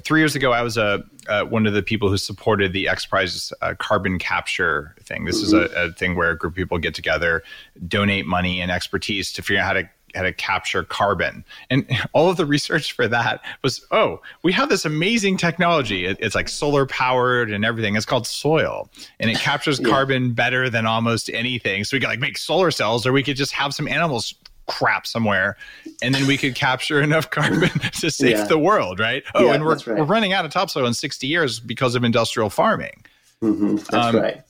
Three 0.04 0.20
years 0.20 0.36
ago, 0.36 0.52
I 0.52 0.62
was 0.62 0.78
a 0.78 1.04
uh, 1.28 1.46
one 1.46 1.66
of 1.66 1.74
the 1.74 1.82
people 1.82 2.10
who 2.10 2.18
supported 2.18 2.74
the 2.74 2.90
X 2.90 3.08
Prize 3.08 3.52
uh, 3.64 3.74
carbon 3.80 4.20
capture 4.20 4.96
thing. 5.02 5.26
This 5.26 5.38
mm-hmm. 5.38 5.66
is 5.66 5.72
a, 5.74 5.86
a, 5.86 5.94
thing 5.94 6.16
where 6.16 6.30
a 6.30 6.38
group 6.38 6.54
of 6.54 6.58
people 6.58 6.78
get 6.78 6.94
together, 6.94 7.42
donate 7.88 8.28
money 8.28 8.62
and 8.62 8.70
expertise 8.70 9.34
to 9.34 9.42
figure 9.42 9.64
out 9.64 9.66
how 9.66 9.74
to 9.74 9.90
how 10.16 10.24
to 10.24 10.34
capture 10.34 10.84
carbon. 10.84 11.44
And 11.70 11.86
all 12.14 12.30
of 12.30 12.38
the 12.38 12.46
research 12.46 12.94
for 12.94 13.08
that 13.08 13.42
was, 13.64 13.86
oh, 13.92 14.22
we 14.44 14.52
have 14.54 14.70
this 14.70 14.86
amazing 14.86 15.38
technology. 15.38 16.06
It, 16.06 16.18
it's 16.20 16.36
like 16.36 16.50
solar 16.50 16.86
powered 16.86 17.52
and 17.52 17.66
everything. 17.66 17.96
It's 17.96 18.06
called 18.06 18.28
soil, 18.28 18.90
and 19.20 19.30
it 19.30 19.38
captures 19.40 19.80
yeah. 19.80 19.90
carbon 19.90 20.34
better 20.34 20.70
than 20.70 20.86
almost 20.86 21.30
anything. 21.34 21.84
So 21.84 21.96
we 21.96 22.02
could 22.02 22.10
like 22.10 22.20
make 22.20 22.38
solar 22.38 22.72
cells, 22.72 23.06
or 23.06 23.12
we 23.12 23.24
could 23.24 23.38
just 23.38 23.54
have 23.54 23.74
some 23.74 23.88
animals 23.88 24.34
crap 24.68 25.06
somewhere 25.06 25.58
and 26.02 26.16
then 26.16 26.26
we 26.28 26.38
could 26.38 26.56
capture 26.56 27.02
enough 27.02 27.30
carbon 27.32 27.70
to 27.92 28.10
save 28.10 28.38
yeah. 28.38 28.46
the 28.46 28.58
world 28.58 29.00
right 29.00 29.24
oh 29.36 29.46
yeah, 29.46 29.54
and 29.54 29.66
we're, 29.66 29.76
right. 29.76 29.88
we're 29.88 30.04
running 30.04 30.32
out 30.32 30.46
of 30.46 30.52
topsoil 30.52 30.86
in 30.86 30.94
60 30.94 31.28
years 31.28 31.60
because 31.60 31.94
of 31.94 32.04
industrial 32.04 32.50
farming 32.50 33.04
mm-hmm. 33.44 33.76
that's 33.76 33.94
um, 33.94 34.16
right 34.16 34.44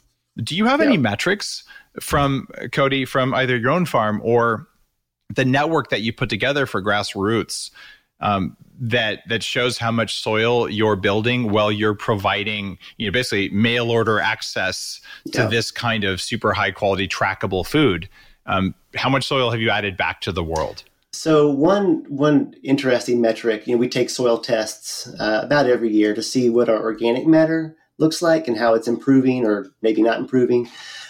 do 0.43 0.55
you 0.55 0.65
have 0.65 0.79
any 0.79 0.97
metrics 0.97 1.63
from 1.99 2.47
cody 2.71 3.03
from 3.03 3.33
either 3.33 3.57
your 3.57 3.71
own 3.71 3.85
farm 3.85 4.21
or 4.23 4.67
the 5.35 5.45
network 5.45 5.89
that 5.89 6.01
you 6.01 6.13
put 6.13 6.29
together 6.29 6.65
for 6.65 6.81
grassroots 6.81 7.71
um, 8.19 8.55
that 8.79 9.19
that 9.29 9.43
shows 9.43 9.77
how 9.77 9.91
much 9.91 10.21
soil 10.21 10.69
you're 10.69 10.95
building 10.95 11.49
while 11.51 11.71
you're 11.71 11.95
providing 11.95 12.77
you 12.97 13.07
know 13.07 13.11
basically 13.11 13.49
mail 13.49 13.89
order 13.89 14.19
access 14.19 15.01
to 15.31 15.47
this 15.47 15.71
kind 15.71 16.03
of 16.03 16.21
super 16.21 16.53
high 16.53 16.71
quality 16.71 17.07
trackable 17.07 17.65
food 17.65 18.07
um, 18.45 18.75
how 18.95 19.09
much 19.09 19.25
soil 19.25 19.51
have 19.51 19.61
you 19.61 19.69
added 19.69 19.97
back 19.97 20.21
to 20.21 20.31
the 20.31 20.43
world? 20.43 20.83
So 21.13 21.49
one 21.49 22.05
one 22.07 22.55
interesting 22.63 23.19
metric, 23.19 23.67
you 23.67 23.75
know, 23.75 23.79
we 23.79 23.89
take 23.89 24.09
soil 24.09 24.37
tests 24.37 25.07
uh, 25.19 25.41
about 25.43 25.67
every 25.67 25.91
year 25.91 26.13
to 26.13 26.23
see 26.23 26.49
what 26.49 26.69
our 26.69 26.81
organic 26.81 27.27
matter 27.27 27.75
looks 28.01 28.21
like 28.21 28.47
and 28.47 28.57
how 28.57 28.73
it's 28.73 28.87
improving 28.87 29.45
or 29.45 29.71
maybe 29.81 30.01
not 30.01 30.19
improving. 30.19 30.67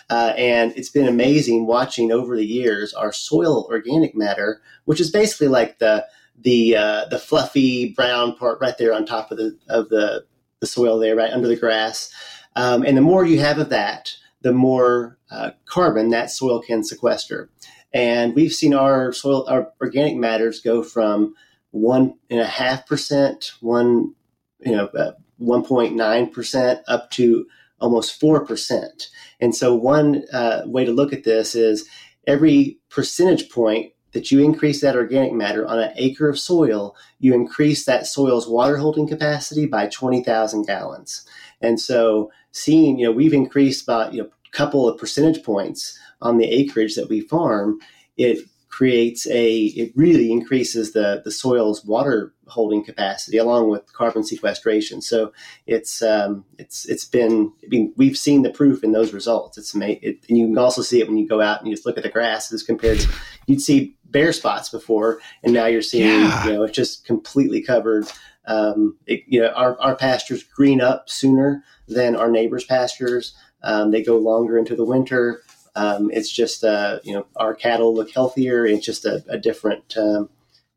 Uh, 0.10 0.33
and 0.38 0.74
it's 0.75 0.89
been 0.89 1.07
amazing 1.07 1.65
watching 1.65 2.12
over 2.12 2.36
the 2.36 2.45
years 2.45 2.93
our 2.93 3.13
soil 3.13 3.65
organic 3.71 4.13
matter, 4.13 4.62
which 4.86 5.00
is 5.00 5.10
basically 5.10 5.48
like 5.48 5.79
the 5.79 6.05
the 6.38 6.75
uh, 6.75 7.05
the 7.05 7.19
fluffy 7.19 7.93
brown 7.93 8.36
part 8.36 8.60
right 8.62 8.77
there 8.77 8.93
on 8.93 9.05
top 9.05 9.31
of 9.31 9.38
the 9.38 9.57
of 9.69 9.89
the 9.89 10.25
the 10.60 10.67
soil 10.67 11.00
there, 11.00 11.15
right 11.15 11.31
under 11.31 11.48
the 11.48 11.55
grass. 11.55 12.13
Um, 12.55 12.83
and 12.83 12.98
the 12.98 13.01
more 13.01 13.25
you 13.25 13.39
have 13.39 13.57
of 13.57 13.69
that, 13.69 14.13
the 14.41 14.51
more 14.51 15.17
uh, 15.31 15.51
carbon 15.65 16.10
that 16.10 16.29
soil 16.29 16.62
can 16.62 16.83
sequester. 16.83 17.50
And 17.93 18.36
we've 18.36 18.53
seen 18.53 18.74
our 18.74 19.13
soil, 19.13 19.45
our 19.48 19.71
organic 19.81 20.17
matters 20.17 20.62
go 20.62 20.83
from 20.83 21.36
one 21.71 22.15
and 22.29 22.39
a 22.39 22.45
half 22.45 22.86
percent, 22.86 23.53
one, 23.62 24.13
you 24.60 24.74
know, 24.75 24.88
uh, 24.88 25.12
1.9% 25.41 26.81
up 26.88 27.10
to 27.12 27.45
almost 27.79 28.21
4%. 28.21 29.07
And 29.39 29.55
so 29.55 29.74
one 29.74 30.24
uh, 30.31 30.62
way 30.65 30.86
to 30.86 30.91
look 30.91 31.13
at 31.13 31.24
this 31.24 31.55
is 31.55 31.88
every 32.27 32.77
percentage 32.89 33.50
point 33.50 33.93
that 34.13 34.29
you 34.29 34.43
increase 34.43 34.81
that 34.81 34.95
organic 34.95 35.33
matter 35.33 35.65
on 35.65 35.79
an 35.79 35.93
acre 35.95 36.29
of 36.29 36.38
soil, 36.38 36.95
you 37.19 37.33
increase 37.33 37.86
that 37.86 38.05
soil's 38.05 38.48
water 38.48 38.77
holding 38.77 39.07
capacity 39.07 39.65
by 39.65 39.88
20,000 39.88 40.65
gallons. 40.65 41.25
And 41.62 41.79
so 41.79 42.29
seeing, 42.51 43.00
you 43.00 43.05
know, 43.05 43.12
we've 43.12 43.33
increased 43.33 43.83
about, 43.83 44.13
you 44.13 44.24
know, 44.24 44.27
a 44.27 44.51
couple 44.51 44.88
of 44.88 45.00
percentage 45.00 45.43
points 45.43 45.98
on 46.21 46.38
the 46.38 46.45
acreage 46.45 46.95
that 46.95 47.10
we 47.10 47.21
farm, 47.21 47.79
it 48.17 48.39
creates 48.71 49.27
a 49.27 49.57
it 49.75 49.91
really 49.95 50.31
increases 50.31 50.93
the 50.93 51.21
the 51.25 51.31
soil's 51.31 51.83
water 51.86 52.33
holding 52.51 52.84
capacity 52.84 53.38
along 53.38 53.70
with 53.70 53.91
carbon 53.93 54.24
sequestration. 54.24 55.01
So 55.01 55.34
it's 55.65 56.01
um, 56.01 56.46
it's 56.58 56.86
it's 56.86 57.05
been 57.05 57.51
I 57.63 57.67
mean, 57.67 57.93
we've 57.96 58.17
seen 58.17 58.43
the 58.43 58.50
proof 58.50 58.84
in 58.84 58.91
those 58.91 59.13
results. 59.13 59.58
It's 59.58 59.74
it, 59.75 60.25
and 60.27 60.38
you 60.38 60.48
can 60.48 60.58
also 60.58 60.81
see 60.81 61.00
it 61.00 61.08
when 61.08 61.17
you 61.17 61.27
go 61.27 61.41
out 61.41 61.60
and 61.60 61.67
you 61.67 61.75
just 61.75 61.86
look 61.86 61.98
at 61.98 62.03
the 62.03 62.10
grass 62.10 62.51
as 62.51 62.63
compared 62.63 63.00
to 63.00 63.10
you'd 63.48 63.62
see 63.62 63.96
bare 64.05 64.34
spots 64.34 64.70
before, 64.70 65.20
and 65.43 65.53
now 65.53 65.65
you're 65.65 65.81
seeing 65.81 66.08
yeah. 66.08 66.46
you 66.46 66.53
know 66.53 66.63
it's 66.63 66.75
just 66.75 67.05
completely 67.05 67.62
covered. 67.62 68.05
Um, 68.46 68.98
it, 69.05 69.24
you 69.27 69.41
know 69.41 69.50
our 69.50 69.79
our 69.81 69.96
pastures 69.96 70.43
green 70.43 70.81
up 70.81 71.10
sooner 71.10 71.63
than 71.88 72.15
our 72.15 72.29
neighbors' 72.29 72.65
pastures. 72.65 73.34
Um, 73.63 73.91
they 73.91 74.03
go 74.03 74.17
longer 74.17 74.58
into 74.58 74.75
the 74.75 74.86
winter. 74.86 75.43
Um, 75.75 76.10
it's 76.12 76.31
just 76.31 76.63
uh, 76.63 77.00
you 77.03 77.13
know 77.13 77.25
our 77.36 77.55
cattle 77.55 77.93
look 77.93 78.12
healthier. 78.12 78.65
It's 78.65 78.86
just 78.86 79.05
a, 79.05 79.24
a 79.29 79.38
different 79.38 79.96
um, 79.98 80.29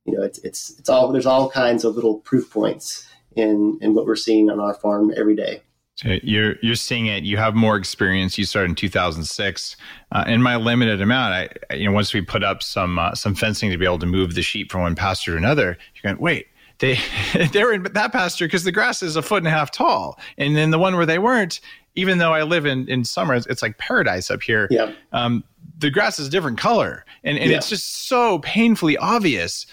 you 0.05 0.13
know 0.13 0.23
it's 0.23 0.39
it's 0.39 0.79
it's 0.79 0.89
all 0.89 1.13
there's 1.13 1.27
all 1.27 1.51
kinds 1.51 1.85
of 1.85 1.95
little 1.95 2.19
proof 2.21 2.51
points 2.51 3.09
in 3.37 3.79
in 3.81 3.95
what 3.95 4.07
we're 4.07 4.17
seeing 4.17 4.51
on 4.51 4.61
our 4.61 4.75
farm 4.75 5.13
every 5.17 5.37
day. 5.37 5.63
So 5.97 6.19
you're 6.23 6.57
you're 6.61 6.75
seeing 6.75 7.07
it. 7.07 7.23
You 7.23 7.37
have 7.37 7.55
more 7.55 7.77
experience. 7.77 8.37
You 8.37 8.45
started 8.45 8.71
in 8.71 8.75
2006. 8.75 9.77
Uh, 10.11 10.25
in 10.27 10.43
my 10.43 10.57
limited 10.57 11.01
amount, 11.01 11.35
I 11.35 11.75
you 11.75 11.87
know 11.87 11.93
once 11.93 12.13
we 12.13 12.21
put 12.21 12.43
up 12.43 12.63
some 12.63 12.99
uh, 12.99 13.15
some 13.15 13.35
fencing 13.35 13.71
to 13.71 13.79
be 13.79 13.85
able 13.85 14.01
to 14.01 14.07
move 14.07 14.35
the 14.35 14.43
sheep 14.43 14.73
from 14.73 14.83
one 14.83 14.97
pasture 14.97 15.33
to 15.33 15.37
another, 15.37 15.79
you're 15.95 16.13
going 16.13 16.21
wait. 16.21 16.49
They 16.79 16.99
they're 17.53 17.73
in 17.73 17.85
that 17.85 18.13
pasture 18.13 18.47
because 18.47 18.65
the 18.65 18.73
grass 18.73 19.03
is 19.03 19.15
a 19.15 19.23
foot 19.23 19.39
and 19.39 19.47
a 19.47 19.51
half 19.51 19.71
tall, 19.71 20.19
and 20.37 20.57
then 20.57 20.71
the 20.71 20.79
one 20.79 20.97
where 20.97 21.07
they 21.07 21.21
weren't, 21.21 21.61
even 21.95 22.19
though 22.19 22.33
I 22.33 22.43
live 22.43 22.67
in 22.67 22.89
in 22.89 23.05
summer, 23.05 23.35
it's 23.35 23.63
like 23.63 23.79
paradise 23.79 24.33
up 24.33 24.43
here. 24.43 24.67
Yeah. 24.71 24.93
Um, 25.13 25.45
the 25.79 25.91
grass 25.91 26.19
is 26.19 26.27
a 26.27 26.31
different 26.31 26.59
color, 26.59 27.05
and 27.23 27.39
and 27.39 27.51
yeah. 27.51 27.57
it's 27.57 27.69
just 27.69 28.09
so 28.09 28.41
painfully 28.41 28.97
obvious. 28.97 29.67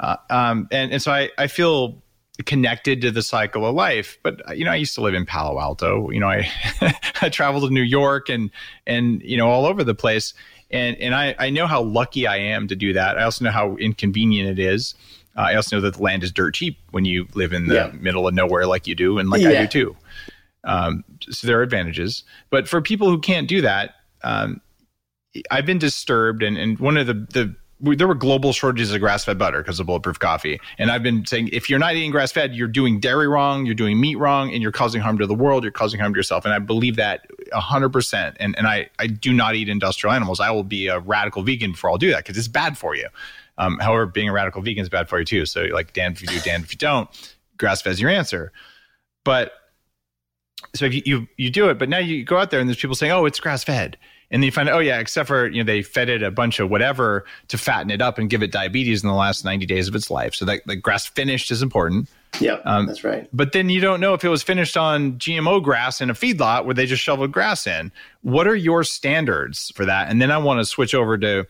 Uh, 0.00 0.16
um, 0.30 0.68
and 0.70 0.92
and 0.92 1.02
so 1.02 1.12
I 1.12 1.30
I 1.38 1.46
feel 1.46 2.02
connected 2.44 3.00
to 3.02 3.10
the 3.10 3.22
cycle 3.22 3.66
of 3.66 3.74
life. 3.74 4.18
But 4.22 4.56
you 4.56 4.64
know, 4.64 4.70
I 4.70 4.76
used 4.76 4.94
to 4.94 5.00
live 5.00 5.14
in 5.14 5.26
Palo 5.26 5.60
Alto. 5.60 6.10
You 6.10 6.20
know, 6.20 6.28
I 6.28 6.50
I 7.20 7.28
traveled 7.28 7.64
to 7.64 7.70
New 7.70 7.82
York 7.82 8.28
and 8.28 8.50
and 8.86 9.22
you 9.22 9.36
know 9.36 9.48
all 9.48 9.66
over 9.66 9.84
the 9.84 9.94
place. 9.94 10.34
And 10.70 10.96
and 10.98 11.14
I 11.14 11.34
I 11.38 11.50
know 11.50 11.66
how 11.66 11.82
lucky 11.82 12.26
I 12.26 12.36
am 12.36 12.68
to 12.68 12.76
do 12.76 12.92
that. 12.92 13.18
I 13.18 13.24
also 13.24 13.44
know 13.44 13.50
how 13.50 13.76
inconvenient 13.76 14.58
it 14.58 14.62
is. 14.62 14.94
Uh, 15.36 15.42
I 15.42 15.54
also 15.54 15.76
know 15.76 15.82
that 15.82 15.94
the 15.94 16.02
land 16.02 16.22
is 16.24 16.32
dirt 16.32 16.54
cheap 16.54 16.78
when 16.90 17.04
you 17.04 17.26
live 17.34 17.52
in 17.52 17.68
the 17.68 17.74
yeah. 17.74 17.90
middle 17.94 18.26
of 18.26 18.34
nowhere 18.34 18.66
like 18.66 18.86
you 18.86 18.94
do, 18.94 19.18
and 19.18 19.30
like 19.30 19.40
yeah. 19.40 19.50
I 19.50 19.66
do 19.66 19.66
too. 19.66 19.96
Um, 20.64 21.04
so 21.30 21.46
there 21.46 21.58
are 21.60 21.62
advantages, 21.62 22.24
but 22.50 22.68
for 22.68 22.82
people 22.82 23.08
who 23.08 23.20
can't 23.20 23.48
do 23.48 23.62
that, 23.62 23.94
um, 24.24 24.60
I've 25.50 25.64
been 25.64 25.78
disturbed, 25.78 26.42
and, 26.42 26.58
and 26.58 26.78
one 26.78 26.96
of 26.96 27.06
the 27.06 27.14
the 27.14 27.54
there 27.80 28.08
were 28.08 28.14
global 28.14 28.52
shortages 28.52 28.92
of 28.92 29.00
grass 29.00 29.24
fed 29.24 29.38
butter 29.38 29.58
because 29.58 29.78
of 29.78 29.86
bulletproof 29.86 30.18
coffee. 30.18 30.60
And 30.78 30.90
I've 30.90 31.02
been 31.02 31.24
saying 31.26 31.50
if 31.52 31.70
you're 31.70 31.78
not 31.78 31.94
eating 31.94 32.10
grass 32.10 32.32
fed, 32.32 32.54
you're 32.54 32.68
doing 32.68 32.98
dairy 32.98 33.28
wrong, 33.28 33.66
you're 33.66 33.74
doing 33.74 34.00
meat 34.00 34.16
wrong, 34.16 34.52
and 34.52 34.62
you're 34.62 34.72
causing 34.72 35.00
harm 35.00 35.18
to 35.18 35.26
the 35.26 35.34
world, 35.34 35.62
you're 35.62 35.72
causing 35.72 36.00
harm 36.00 36.12
to 36.12 36.18
yourself. 36.18 36.44
And 36.44 36.52
I 36.52 36.58
believe 36.58 36.96
that 36.96 37.26
100%. 37.52 38.36
And, 38.40 38.56
and 38.58 38.66
I, 38.66 38.88
I 38.98 39.06
do 39.06 39.32
not 39.32 39.54
eat 39.54 39.68
industrial 39.68 40.12
animals. 40.12 40.40
I 40.40 40.50
will 40.50 40.64
be 40.64 40.88
a 40.88 40.98
radical 40.98 41.42
vegan 41.42 41.72
before 41.72 41.90
I'll 41.90 41.98
do 41.98 42.10
that 42.10 42.24
because 42.24 42.36
it's 42.36 42.48
bad 42.48 42.76
for 42.76 42.96
you. 42.96 43.08
Um, 43.58 43.78
however, 43.78 44.06
being 44.06 44.28
a 44.28 44.32
radical 44.32 44.62
vegan 44.62 44.82
is 44.82 44.88
bad 44.88 45.08
for 45.08 45.18
you 45.18 45.24
too. 45.24 45.46
So, 45.46 45.62
like, 45.72 45.92
damned 45.92 46.16
if 46.16 46.22
you 46.22 46.28
do, 46.28 46.40
damned 46.40 46.64
if 46.64 46.72
you 46.72 46.78
don't. 46.78 47.08
Grass 47.58 47.82
fed 47.82 47.92
is 47.92 48.00
your 48.00 48.10
answer. 48.10 48.52
But 49.24 49.52
so 50.74 50.84
if 50.84 50.94
you, 50.94 51.02
you, 51.04 51.28
you 51.36 51.50
do 51.50 51.68
it, 51.68 51.78
but 51.78 51.88
now 51.88 51.98
you 51.98 52.24
go 52.24 52.38
out 52.38 52.50
there 52.50 52.60
and 52.60 52.68
there's 52.68 52.80
people 52.80 52.96
saying, 52.96 53.12
"Oh, 53.12 53.24
it's 53.26 53.40
grass 53.40 53.64
fed," 53.64 53.96
and 54.30 54.42
then 54.42 54.46
you 54.46 54.52
find, 54.52 54.68
oh 54.68 54.78
yeah, 54.78 54.98
except 54.98 55.26
for 55.28 55.46
you 55.46 55.62
know 55.62 55.66
they 55.66 55.82
fed 55.82 56.08
it 56.08 56.22
a 56.22 56.30
bunch 56.30 56.60
of 56.60 56.70
whatever 56.70 57.24
to 57.48 57.58
fatten 57.58 57.90
it 57.90 58.02
up 58.02 58.18
and 58.18 58.28
give 58.28 58.42
it 58.42 58.52
diabetes 58.52 59.02
in 59.02 59.08
the 59.08 59.14
last 59.14 59.44
90 59.44 59.64
days 59.66 59.88
of 59.88 59.94
its 59.94 60.10
life. 60.10 60.34
So 60.34 60.44
that 60.44 60.66
the 60.66 60.76
grass 60.76 61.06
finished 61.06 61.50
is 61.50 61.62
important. 61.62 62.10
Yeah, 62.40 62.60
um, 62.64 62.86
that's 62.86 63.04
right. 63.04 63.26
But 63.32 63.52
then 63.52 63.70
you 63.70 63.80
don't 63.80 64.00
know 64.00 64.12
if 64.12 64.24
it 64.24 64.28
was 64.28 64.42
finished 64.42 64.76
on 64.76 65.14
GMO 65.14 65.62
grass 65.62 66.00
in 66.00 66.10
a 66.10 66.14
feedlot 66.14 66.66
where 66.66 66.74
they 66.74 66.84
just 66.84 67.02
shoveled 67.02 67.32
grass 67.32 67.66
in. 67.66 67.90
What 68.22 68.46
are 68.46 68.56
your 68.56 68.84
standards 68.84 69.72
for 69.74 69.86
that? 69.86 70.10
And 70.10 70.20
then 70.20 70.30
I 70.30 70.38
want 70.38 70.60
to 70.60 70.66
switch 70.66 70.94
over 70.94 71.16
to 71.16 71.46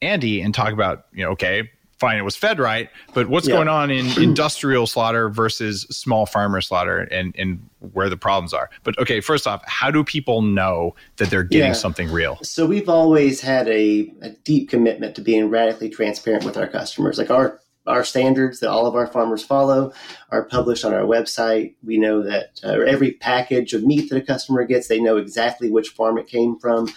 Andy 0.00 0.40
and 0.40 0.54
talk 0.54 0.72
about 0.72 1.06
you 1.12 1.24
know 1.24 1.32
okay 1.32 1.70
fine, 2.00 2.18
it 2.18 2.24
was 2.24 2.34
fed 2.34 2.58
right, 2.58 2.88
but 3.14 3.28
what's 3.28 3.46
yeah. 3.46 3.54
going 3.54 3.68
on 3.68 3.90
in 3.90 4.06
industrial 4.22 4.86
slaughter 4.86 5.28
versus 5.28 5.82
small 5.90 6.26
farmer 6.26 6.60
slaughter 6.60 7.00
and, 7.00 7.34
and 7.38 7.68
where 7.92 8.08
the 8.08 8.16
problems 8.16 8.52
are. 8.52 8.70
But 8.82 8.98
okay, 8.98 9.20
first 9.20 9.46
off, 9.46 9.62
how 9.66 9.90
do 9.90 10.02
people 10.02 10.42
know 10.42 10.94
that 11.16 11.30
they're 11.30 11.44
getting 11.44 11.68
yeah. 11.68 11.74
something 11.74 12.10
real? 12.10 12.38
So 12.42 12.66
we've 12.66 12.88
always 12.88 13.40
had 13.40 13.68
a, 13.68 14.12
a 14.22 14.30
deep 14.44 14.70
commitment 14.70 15.14
to 15.16 15.20
being 15.20 15.50
radically 15.50 15.90
transparent 15.90 16.44
with 16.44 16.56
our 16.56 16.66
customers. 16.66 17.18
Like 17.18 17.30
our 17.30 17.60
our 17.86 18.04
standards 18.04 18.60
that 18.60 18.70
all 18.70 18.86
of 18.86 18.94
our 18.94 19.06
farmers 19.06 19.42
follow 19.42 19.92
are 20.30 20.44
published 20.44 20.84
on 20.84 20.92
our 20.92 21.02
website. 21.02 21.74
We 21.82 21.98
know 21.98 22.22
that 22.22 22.60
uh, 22.62 22.80
every 22.80 23.12
package 23.12 23.72
of 23.72 23.84
meat 23.84 24.10
that 24.10 24.18
a 24.18 24.24
customer 24.24 24.64
gets, 24.64 24.86
they 24.86 25.00
know 25.00 25.16
exactly 25.16 25.70
which 25.70 25.88
farm 25.88 26.18
it 26.18 26.26
came 26.26 26.58
from. 26.58 26.88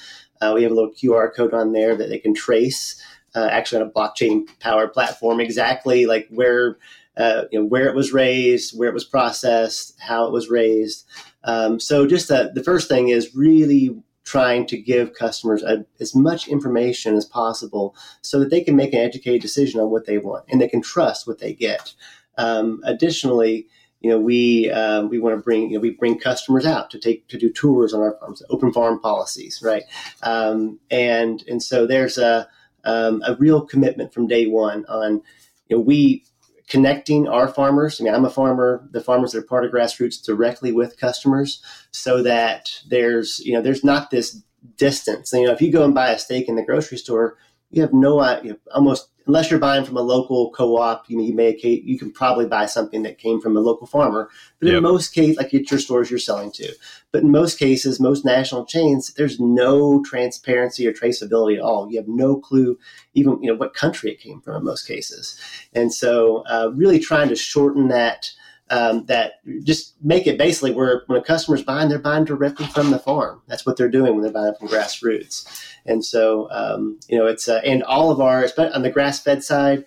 Uh, 0.41 0.51
we 0.53 0.63
have 0.63 0.71
a 0.71 0.75
little 0.75 0.91
QR 0.91 1.33
code 1.33 1.53
on 1.53 1.71
there 1.71 1.95
that 1.95 2.09
they 2.09 2.19
can 2.19 2.33
trace 2.33 3.01
uh, 3.35 3.47
actually 3.51 3.81
on 3.81 3.87
a 3.87 3.91
blockchain 3.91 4.47
powered 4.59 4.93
platform 4.93 5.39
exactly 5.39 6.05
like 6.05 6.27
where 6.29 6.77
uh, 7.17 7.43
you 7.51 7.59
know 7.59 7.65
where 7.65 7.87
it 7.87 7.95
was 7.95 8.11
raised, 8.11 8.77
where 8.77 8.89
it 8.89 8.93
was 8.93 9.05
processed, 9.05 9.95
how 9.99 10.25
it 10.25 10.31
was 10.31 10.49
raised. 10.49 11.05
Um, 11.43 11.79
so 11.79 12.07
just 12.07 12.31
uh, 12.31 12.49
the 12.53 12.63
first 12.63 12.89
thing 12.89 13.09
is 13.09 13.35
really 13.35 13.95
trying 14.23 14.65
to 14.65 14.77
give 14.77 15.13
customers 15.13 15.61
a, 15.63 15.85
as 15.99 16.15
much 16.15 16.47
information 16.47 17.15
as 17.15 17.25
possible 17.25 17.95
so 18.21 18.39
that 18.39 18.49
they 18.49 18.61
can 18.61 18.75
make 18.75 18.93
an 18.93 19.01
educated 19.01 19.41
decision 19.41 19.79
on 19.79 19.91
what 19.91 20.05
they 20.05 20.17
want 20.17 20.45
and 20.47 20.61
they 20.61 20.67
can 20.67 20.81
trust 20.81 21.27
what 21.27 21.39
they 21.39 21.53
get. 21.53 21.93
Um, 22.37 22.81
additionally, 22.85 23.67
you 23.99 24.09
know, 24.09 24.17
we 24.17 24.71
uh, 24.71 25.03
we 25.03 25.19
want 25.19 25.35
to 25.35 25.41
bring 25.41 25.69
you 25.69 25.77
know 25.77 25.81
we 25.81 25.91
bring 25.91 26.17
customers 26.17 26.65
out 26.65 26.89
to 26.91 26.99
take 26.99 27.27
to 27.27 27.37
do 27.37 27.51
tours 27.51 27.93
on 27.93 28.01
our 28.01 28.17
farms, 28.19 28.41
open 28.49 28.73
farm 28.73 28.99
policies, 28.99 29.61
right? 29.63 29.83
Um, 30.23 30.79
and 30.89 31.43
and 31.47 31.61
so 31.61 31.85
there's 31.85 32.17
a 32.17 32.47
um, 32.83 33.21
a 33.25 33.35
real 33.35 33.65
commitment 33.65 34.13
from 34.13 34.27
day 34.27 34.47
one 34.47 34.85
on 34.87 35.21
you 35.67 35.77
know 35.77 35.81
we 35.81 36.23
connecting 36.67 37.27
our 37.27 37.47
farmers. 37.47 37.99
I 37.99 38.03
mean, 38.03 38.13
I'm 38.13 38.25
a 38.25 38.29
farmer. 38.29 38.87
The 38.91 39.01
farmers 39.01 39.31
that 39.31 39.39
are 39.39 39.47
part 39.47 39.65
of 39.65 39.71
grassroots 39.71 40.23
directly 40.23 40.71
with 40.71 40.99
customers, 40.99 41.61
so 41.91 42.23
that 42.23 42.71
there's 42.87 43.39
you 43.39 43.53
know 43.53 43.61
there's 43.61 43.83
not 43.83 44.11
this 44.11 44.41
distance. 44.77 45.31
You 45.33 45.45
know, 45.45 45.51
if 45.51 45.61
you 45.61 45.71
go 45.71 45.83
and 45.83 45.93
buy 45.93 46.09
a 46.11 46.19
steak 46.19 46.47
in 46.47 46.55
the 46.55 46.63
grocery 46.63 46.97
store, 46.97 47.37
you 47.69 47.81
have 47.81 47.93
no 47.93 48.21
you 48.41 48.59
almost 48.73 49.09
unless 49.25 49.49
you're 49.49 49.59
buying 49.59 49.85
from 49.85 49.97
a 49.97 50.01
local 50.01 50.51
co-op, 50.51 51.09
you, 51.09 51.21
you 51.21 51.33
may 51.33 51.57
you 51.61 51.97
can 51.97 52.11
probably 52.11 52.45
buy 52.45 52.65
something 52.65 53.03
that 53.03 53.17
came 53.17 53.39
from 53.39 53.55
a 53.55 53.59
local 53.59 53.87
farmer. 53.87 54.29
But 54.59 54.67
yep. 54.67 54.77
in 54.77 54.83
most 54.83 55.09
cases, 55.09 55.37
like 55.37 55.53
at 55.53 55.71
your 55.71 55.79
stores 55.79 56.09
you're 56.09 56.19
selling 56.19 56.51
to, 56.53 56.73
but 57.11 57.23
in 57.23 57.31
most 57.31 57.57
cases, 57.57 57.99
most 57.99 58.25
national 58.25 58.65
chains, 58.65 59.13
there's 59.13 59.39
no 59.39 60.03
transparency 60.03 60.87
or 60.87 60.93
traceability 60.93 61.55
at 61.55 61.61
all. 61.61 61.89
You 61.89 61.97
have 61.97 62.07
no 62.07 62.37
clue 62.37 62.77
even 63.13 63.41
you 63.41 63.49
know 63.49 63.57
what 63.57 63.73
country 63.73 64.11
it 64.11 64.19
came 64.19 64.41
from 64.41 64.55
in 64.57 64.63
most 64.63 64.87
cases, 64.87 65.39
and 65.73 65.93
so 65.93 66.43
uh, 66.49 66.71
really 66.73 66.99
trying 66.99 67.29
to 67.29 67.35
shorten 67.35 67.87
that. 67.89 68.31
Um, 68.69 69.05
that 69.05 69.33
just 69.63 69.93
make 70.01 70.25
it 70.25 70.37
basically 70.37 70.71
where 70.71 71.03
when 71.07 71.19
a 71.19 71.23
customer's 71.23 71.61
buying, 71.61 71.89
they're 71.89 71.99
buying 71.99 72.23
directly 72.23 72.65
from 72.67 72.91
the 72.91 72.97
farm. 72.97 73.41
That's 73.45 73.65
what 73.65 73.77
they're 73.77 73.89
doing 73.89 74.13
when 74.13 74.23
they're 74.23 74.31
buying 74.31 74.55
from 74.57 74.69
grassroots. 74.69 75.45
And 75.85 76.03
so, 76.03 76.49
um, 76.49 76.97
you 77.07 77.17
know, 77.17 77.27
it's, 77.27 77.47
uh, 77.47 77.61
and 77.63 77.83
all 77.83 78.09
of 78.09 78.21
our, 78.21 78.47
on 78.57 78.81
the 78.81 78.89
grass 78.89 79.19
fed 79.19 79.43
side, 79.43 79.85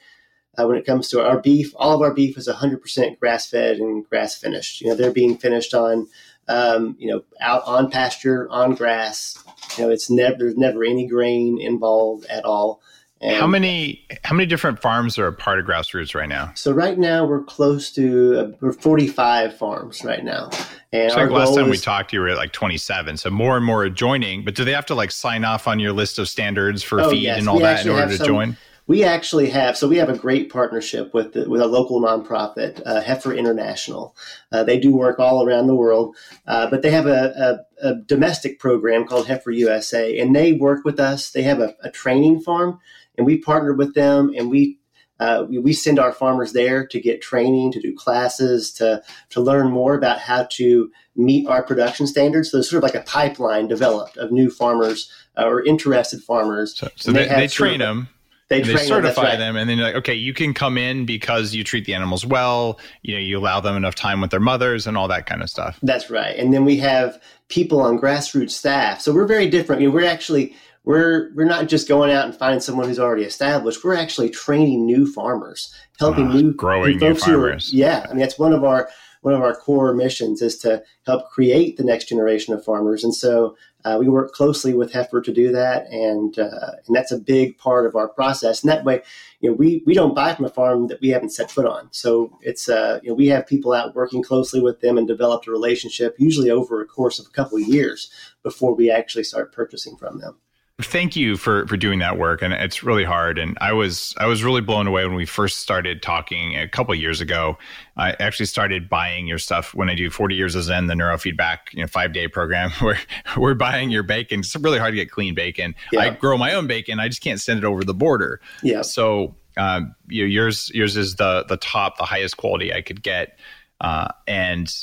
uh, 0.59 0.67
when 0.67 0.77
it 0.77 0.87
comes 0.87 1.09
to 1.09 1.27
our 1.27 1.41
beef, 1.41 1.73
all 1.77 1.95
of 1.95 2.03
our 2.03 2.15
beef 2.15 2.37
is 2.37 2.49
100% 2.49 3.19
grass 3.19 3.47
fed 3.47 3.79
and 3.79 4.09
grass 4.09 4.37
finished. 4.37 4.81
You 4.81 4.89
know, 4.89 4.95
they're 4.95 5.13
being 5.13 5.37
finished 5.37 5.75
on, 5.75 6.07
um, 6.49 6.97
you 6.99 7.11
know, 7.11 7.25
out 7.41 7.63
on 7.67 7.91
pasture, 7.91 8.49
on 8.51 8.75
grass. 8.75 9.43
You 9.77 9.85
know, 9.85 9.91
it's 9.91 10.09
never, 10.11 10.37
there's 10.39 10.57
never 10.57 10.85
any 10.85 11.07
grain 11.07 11.61
involved 11.61 12.27
at 12.27 12.45
all. 12.45 12.81
And 13.21 13.37
how 13.37 13.47
many 13.47 14.07
how 14.25 14.37
many 14.37 14.47
different 14.47 14.81
farms 14.81 15.19
are 15.19 15.27
a 15.27 15.33
part 15.33 15.59
of 15.59 15.65
grassroots 15.65 16.15
right 16.15 16.29
now? 16.29 16.53
So 16.55 16.73
right 16.73 16.99
now 16.99 17.25
we're 17.25 17.43
close 17.43 17.91
to 17.93 18.39
uh, 18.39 18.57
we're 18.61 18.73
45 18.73 19.57
farms 19.57 20.05
right 20.05 20.23
now. 20.23 20.51
And 20.93 21.11
so 21.11 21.19
like 21.19 21.31
last 21.31 21.55
time 21.55 21.67
is, 21.67 21.71
we 21.71 21.79
talked, 21.79 22.13
you 22.13 22.21
were 22.21 22.29
at 22.29 22.37
like 22.37 22.53
27. 22.53 23.17
So 23.17 23.31
more 23.31 23.57
and 23.57 23.65
more 23.65 23.85
are 23.85 23.91
joining. 23.91 24.45
But 24.45 24.55
do 24.55 24.65
they 24.65 24.73
have 24.73 24.87
to 24.87 24.95
like 24.95 25.11
sign 25.11 25.45
off 25.45 25.67
on 25.67 25.81
your 25.81 25.93
list 25.93 26.19
of 26.19 26.29
standards 26.29 26.83
for 26.83 27.01
oh, 27.01 27.11
feed 27.11 27.23
yes, 27.23 27.39
and 27.39 27.49
all 27.49 27.59
that 27.61 27.85
in 27.85 27.93
order 27.93 28.09
to 28.09 28.17
some, 28.19 28.27
join? 28.27 28.57
We 28.87 29.03
actually 29.03 29.51
have 29.51 29.77
so 29.77 29.89
we 29.89 29.97
have 29.97 30.11
a 30.11 30.17
great 30.17 30.53
partnership 30.53 31.13
with 31.13 31.33
the, 31.33 31.49
with 31.49 31.61
a 31.61 31.67
local 31.67 32.01
nonprofit, 32.01 32.81
uh, 32.87 33.01
Heifer 33.01 33.33
International. 33.33 34.15
Uh, 34.53 34.63
they 34.63 34.79
do 34.79 34.95
work 34.95 35.19
all 35.19 35.45
around 35.45 35.67
the 35.67 35.75
world, 35.75 36.15
uh, 36.47 36.71
but 36.71 36.83
they 36.83 36.91
have 36.91 37.07
a, 37.07 37.65
a, 37.83 37.89
a, 37.89 37.95
domestic 37.97 38.61
program 38.61 39.05
called 39.05 39.27
Heifer 39.27 39.51
USA, 39.51 40.17
and 40.21 40.37
they 40.37 40.53
work 40.53 40.85
with 40.85 41.01
us. 41.01 41.31
They 41.31 41.43
have 41.43 41.59
a, 41.59 41.75
a 41.83 41.91
training 41.91 42.43
farm 42.43 42.79
and 43.17 43.27
we 43.27 43.39
partnered 43.39 43.79
with 43.79 43.95
them 43.95 44.33
and 44.37 44.51
we 44.51 44.79
uh, 45.19 45.47
we, 45.49 45.59
we, 45.59 45.73
send 45.73 45.99
our 45.99 46.13
farmers 46.13 46.53
there 46.53 46.87
to 46.87 47.01
get 47.01 47.23
training, 47.23 47.73
to 47.73 47.81
do 47.81 47.95
classes, 47.97 48.71
to 48.71 49.03
to 49.31 49.41
learn 49.41 49.71
more 49.71 49.95
about 49.95 50.19
how 50.19 50.47
to 50.51 50.91
meet 51.17 51.47
our 51.47 51.63
production 51.63 52.07
standards. 52.07 52.51
So 52.51 52.59
there's 52.59 52.69
sort 52.69 52.85
of 52.85 52.93
like 52.93 53.01
a 53.01 53.05
pipeline 53.07 53.67
developed 53.67 54.19
of 54.19 54.31
new 54.31 54.51
farmers 54.51 55.11
uh, 55.39 55.47
or 55.47 55.65
interested 55.65 56.23
farmers. 56.23 56.77
So, 56.77 56.89
so 56.97 57.13
they, 57.13 57.27
they, 57.27 57.35
they 57.35 57.49
train 57.49 57.79
them. 57.79 58.09
They, 58.49 58.61
they 58.61 58.77
certify 58.77 59.23
them, 59.23 59.25
right. 59.25 59.39
them, 59.39 59.57
and 59.57 59.69
then 59.69 59.77
you're 59.77 59.87
like, 59.89 59.97
okay, 59.97 60.15
you 60.15 60.33
can 60.33 60.55
come 60.55 60.79
in 60.79 61.05
because 61.05 61.53
you 61.53 61.65
treat 61.65 61.85
the 61.85 61.95
animals 61.95 62.25
well. 62.25 62.79
You 63.03 63.15
know, 63.15 63.21
you 63.21 63.39
allow 63.39 63.61
them 63.61 63.77
enough 63.77 63.97
time 63.97 64.21
with 64.21 64.31
their 64.31 64.39
mothers 64.39 64.87
and 64.87 64.97
all 64.97 65.09
that 65.09 65.27
kind 65.27 65.43
of 65.43 65.51
stuff. 65.51 65.81
That's 65.83 66.11
right. 66.11 66.37
And 66.37 66.55
then 66.55 66.65
we 66.65 66.77
have 66.77 67.21
people 67.49 67.81
on 67.81 67.99
grassroots 67.99 68.51
staff. 68.51 69.01
So 69.01 69.13
we're 69.13 69.27
very 69.27 69.49
different. 69.49 69.83
You 69.83 69.89
know, 69.89 69.95
we're 69.95 70.07
actually 70.07 70.55
we're 70.87 71.33
we're 71.35 71.45
not 71.45 71.69
just 71.69 71.89
going 71.89 72.13
out 72.13 72.25
and 72.25 72.35
finding 72.35 72.61
someone 72.61 72.87
who's 72.87 73.01
already 73.01 73.25
established. 73.25 73.85
We're 73.85 73.97
actually 73.97 74.31
training 74.31 74.87
new 74.87 75.13
farmers, 75.13 75.75
helping 75.99 76.29
uh, 76.29 76.35
new 76.35 76.55
growing 76.55 76.99
new 76.99 77.15
farmers. 77.15 77.73
Are, 77.73 77.77
yeah, 77.77 78.07
I 78.09 78.11
mean 78.11 78.21
that's 78.21 78.39
one 78.39 78.55
of 78.55 78.65
our 78.65 78.89
one 79.21 79.35
of 79.35 79.43
our 79.43 79.57
core 79.57 79.93
missions 79.93 80.41
is 80.41 80.57
to 80.59 80.85
help 81.05 81.29
create 81.31 81.77
the 81.77 81.83
next 81.83 82.09
generation 82.09 82.55
of 82.55 82.65
farmers, 82.65 83.03
and 83.03 83.13
so 83.13 83.57
uh, 83.85 83.97
we 83.99 84.09
work 84.09 84.33
closely 84.33 84.75
with 84.75 84.93
Heifer 84.93 85.21
to 85.23 85.33
do 85.33 85.51
that, 85.51 85.89
and 85.89 86.39
uh, 86.39 86.77
and 86.87 86.95
that's 86.95 87.11
a 87.11 87.19
big 87.19 87.59
part 87.59 87.85
of 87.85 87.97
our 87.97 88.09
process. 88.09 88.63
And 88.63 88.71
that 88.71 88.85
way, 88.85 89.03
you 89.41 89.51
know, 89.51 89.57
we 89.57 89.83
we 89.87 89.93
don't 89.93 90.15
buy 90.15 90.37
from 90.37 90.45
a 90.45 90.51
farm 90.51 90.87
that 90.87 91.01
we 91.01 91.09
haven't 91.09 91.31
set 91.31 91.51
foot 91.51 91.67
on. 91.67 91.89
So 91.91 92.39
it's 92.43 92.69
uh, 92.69 93.01
you 93.03 93.09
know 93.09 93.17
we 93.17 93.27
have 93.27 93.49
people 93.49 93.73
out 93.73 93.97
working 93.97 94.23
closely 94.23 94.61
with 94.61 94.83
them 94.83 94.99
and 94.99 95.09
developed 95.09 95.49
a 95.49 95.51
relationship, 95.51 96.15
usually 96.17 96.49
over 96.49 96.81
a 96.81 96.87
course 96.87 97.19
of 97.19 97.27
a 97.27 97.31
couple 97.31 97.59
of 97.59 97.67
years 97.67 98.09
before 98.45 98.73
we 98.73 98.89
actually 98.89 99.25
start 99.25 99.53
purchasing 99.53 99.97
from 99.97 100.21
them 100.21 100.37
thank 100.83 101.17
you 101.17 101.39
for 101.39 101.67
for 101.67 101.77
doing 101.79 102.01
that 102.01 102.19
work 102.19 102.43
and 102.43 102.53
it's 102.53 102.83
really 102.83 103.05
hard 103.05 103.39
and 103.39 103.57
i 103.63 103.73
was 103.73 104.15
i 104.19 104.27
was 104.27 104.45
really 104.45 104.61
blown 104.61 104.87
away 104.87 105.07
when 105.07 105.15
we 105.15 105.25
first 105.25 105.61
started 105.61 106.03
talking 106.03 106.55
a 106.55 106.69
couple 106.69 106.95
years 106.95 107.23
ago. 107.23 107.57
I 107.97 108.15
actually 108.21 108.45
started 108.45 108.87
buying 108.87 109.27
your 109.27 109.39
stuff 109.39 109.75
when 109.75 109.89
i 109.89 109.95
do 109.95 110.11
40 110.11 110.35
years 110.35 110.55
of 110.55 110.65
zen 110.65 110.87
the 110.87 110.93
neurofeedback 110.93 111.73
you 111.73 111.81
know 111.81 111.87
five 111.87 112.13
day 112.13 112.29
program. 112.29 112.71
Where 112.81 112.99
we're 113.39 113.55
buying 113.55 113.91
your 113.91 114.03
bacon. 114.03 114.41
It's 114.41 114.55
really 114.55 114.79
hard 114.79 114.93
to 114.93 114.97
get 114.97 115.11
clean 115.11 115.35
bacon. 115.35 115.75
Yeah. 115.93 116.01
i 116.01 116.11
grow 116.11 116.37
my 116.37 116.53
own 116.53 116.67
bacon. 116.67 117.01
I 117.01 117.09
just 117.09 117.23
can't 117.23 117.41
send 117.41 117.59
it 117.59 117.65
over 117.65 117.83
the 117.83 117.95
border. 117.95 118.41
Yeah 118.63 118.83
so 118.83 119.35
um, 119.57 119.95
you 120.09 120.25
know, 120.25 120.29
yours 120.29 120.71
yours 120.75 120.99
is 120.99 121.15
the 121.15 121.47
the 121.49 121.57
top 121.57 121.97
the 121.97 122.05
highest 122.05 122.37
quality 122.37 122.75
i 122.75 122.83
could 122.83 123.03
get 123.03 123.39
uh, 123.81 124.09
and 124.27 124.75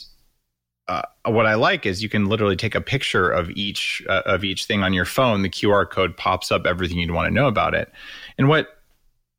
uh, 0.87 1.03
what 1.25 1.45
I 1.45 1.55
like 1.55 1.85
is 1.85 2.03
you 2.03 2.09
can 2.09 2.25
literally 2.25 2.55
take 2.55 2.75
a 2.75 2.81
picture 2.81 3.29
of 3.29 3.49
each 3.51 4.03
uh, 4.09 4.21
of 4.25 4.43
each 4.43 4.65
thing 4.65 4.83
on 4.83 4.93
your 4.93 5.05
phone. 5.05 5.41
The 5.41 5.49
QR 5.49 5.89
code 5.89 6.17
pops 6.17 6.51
up 6.51 6.65
everything 6.65 6.97
you'd 6.97 7.11
want 7.11 7.27
to 7.27 7.33
know 7.33 7.47
about 7.47 7.73
it. 7.73 7.91
And 8.37 8.49
what 8.49 8.67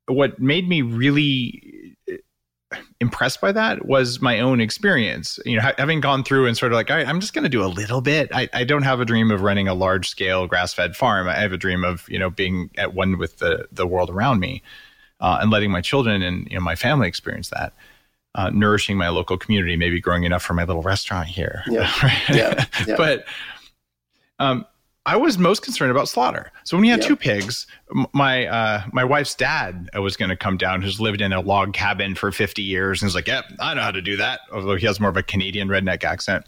what 0.06 0.38
made 0.38 0.68
me 0.68 0.80
really 0.80 1.96
uh, 2.10 2.78
impressed 3.00 3.42
by 3.42 3.52
that 3.52 3.86
was 3.86 4.22
my 4.22 4.40
own 4.40 4.60
experience. 4.60 5.38
You 5.44 5.58
know, 5.58 5.72
having 5.76 6.00
gone 6.00 6.24
through 6.24 6.46
and 6.46 6.56
sort 6.56 6.72
of 6.72 6.76
like, 6.76 6.90
all 6.90 6.96
right, 6.96 7.06
I'm 7.06 7.20
just 7.20 7.34
going 7.34 7.44
to 7.44 7.50
do 7.50 7.62
a 7.62 7.68
little 7.68 8.00
bit. 8.00 8.30
I, 8.32 8.48
I 8.54 8.64
don't 8.64 8.82
have 8.82 9.00
a 9.00 9.04
dream 9.04 9.30
of 9.30 9.42
running 9.42 9.68
a 9.68 9.74
large 9.74 10.08
scale 10.08 10.46
grass 10.46 10.72
fed 10.72 10.96
farm. 10.96 11.28
I 11.28 11.34
have 11.34 11.52
a 11.52 11.58
dream 11.58 11.84
of 11.84 12.08
you 12.08 12.18
know 12.18 12.30
being 12.30 12.70
at 12.78 12.94
one 12.94 13.18
with 13.18 13.38
the 13.38 13.68
the 13.70 13.86
world 13.86 14.08
around 14.08 14.40
me 14.40 14.62
uh, 15.20 15.38
and 15.42 15.50
letting 15.50 15.70
my 15.70 15.82
children 15.82 16.22
and 16.22 16.48
you 16.50 16.56
know 16.56 16.64
my 16.64 16.74
family 16.74 17.06
experience 17.06 17.50
that 17.50 17.74
uh, 18.34 18.50
nourishing 18.50 18.96
my 18.96 19.08
local 19.08 19.38
community, 19.38 19.76
maybe 19.76 20.00
growing 20.00 20.24
enough 20.24 20.42
for 20.42 20.54
my 20.54 20.64
little 20.64 20.82
restaurant 20.82 21.28
here. 21.28 21.62
Yeah. 21.68 21.90
yeah. 22.30 22.64
yeah. 22.86 22.96
But 22.96 23.24
um, 24.38 24.66
I 25.06 25.16
was 25.16 25.36
most 25.36 25.62
concerned 25.62 25.90
about 25.90 26.08
slaughter. 26.08 26.50
So 26.64 26.76
when 26.76 26.82
we 26.82 26.88
had 26.88 27.00
yep. 27.00 27.08
two 27.08 27.16
pigs, 27.16 27.66
my 28.14 28.46
uh, 28.46 28.84
my 28.90 29.04
wife's 29.04 29.34
dad 29.34 29.90
was 30.00 30.16
going 30.16 30.30
to 30.30 30.36
come 30.36 30.56
down, 30.56 30.80
who's 30.80 30.98
lived 30.98 31.20
in 31.20 31.30
a 31.30 31.42
log 31.42 31.74
cabin 31.74 32.14
for 32.14 32.32
50 32.32 32.62
years, 32.62 33.02
and 33.02 33.06
was 33.06 33.14
like, 33.14 33.28
"Yep, 33.28 33.44
I 33.60 33.74
know 33.74 33.82
how 33.82 33.90
to 33.90 34.00
do 34.00 34.16
that." 34.16 34.40
Although 34.50 34.76
he 34.76 34.86
has 34.86 35.00
more 35.00 35.10
of 35.10 35.16
a 35.18 35.22
Canadian 35.22 35.68
redneck 35.68 36.04
accent, 36.04 36.46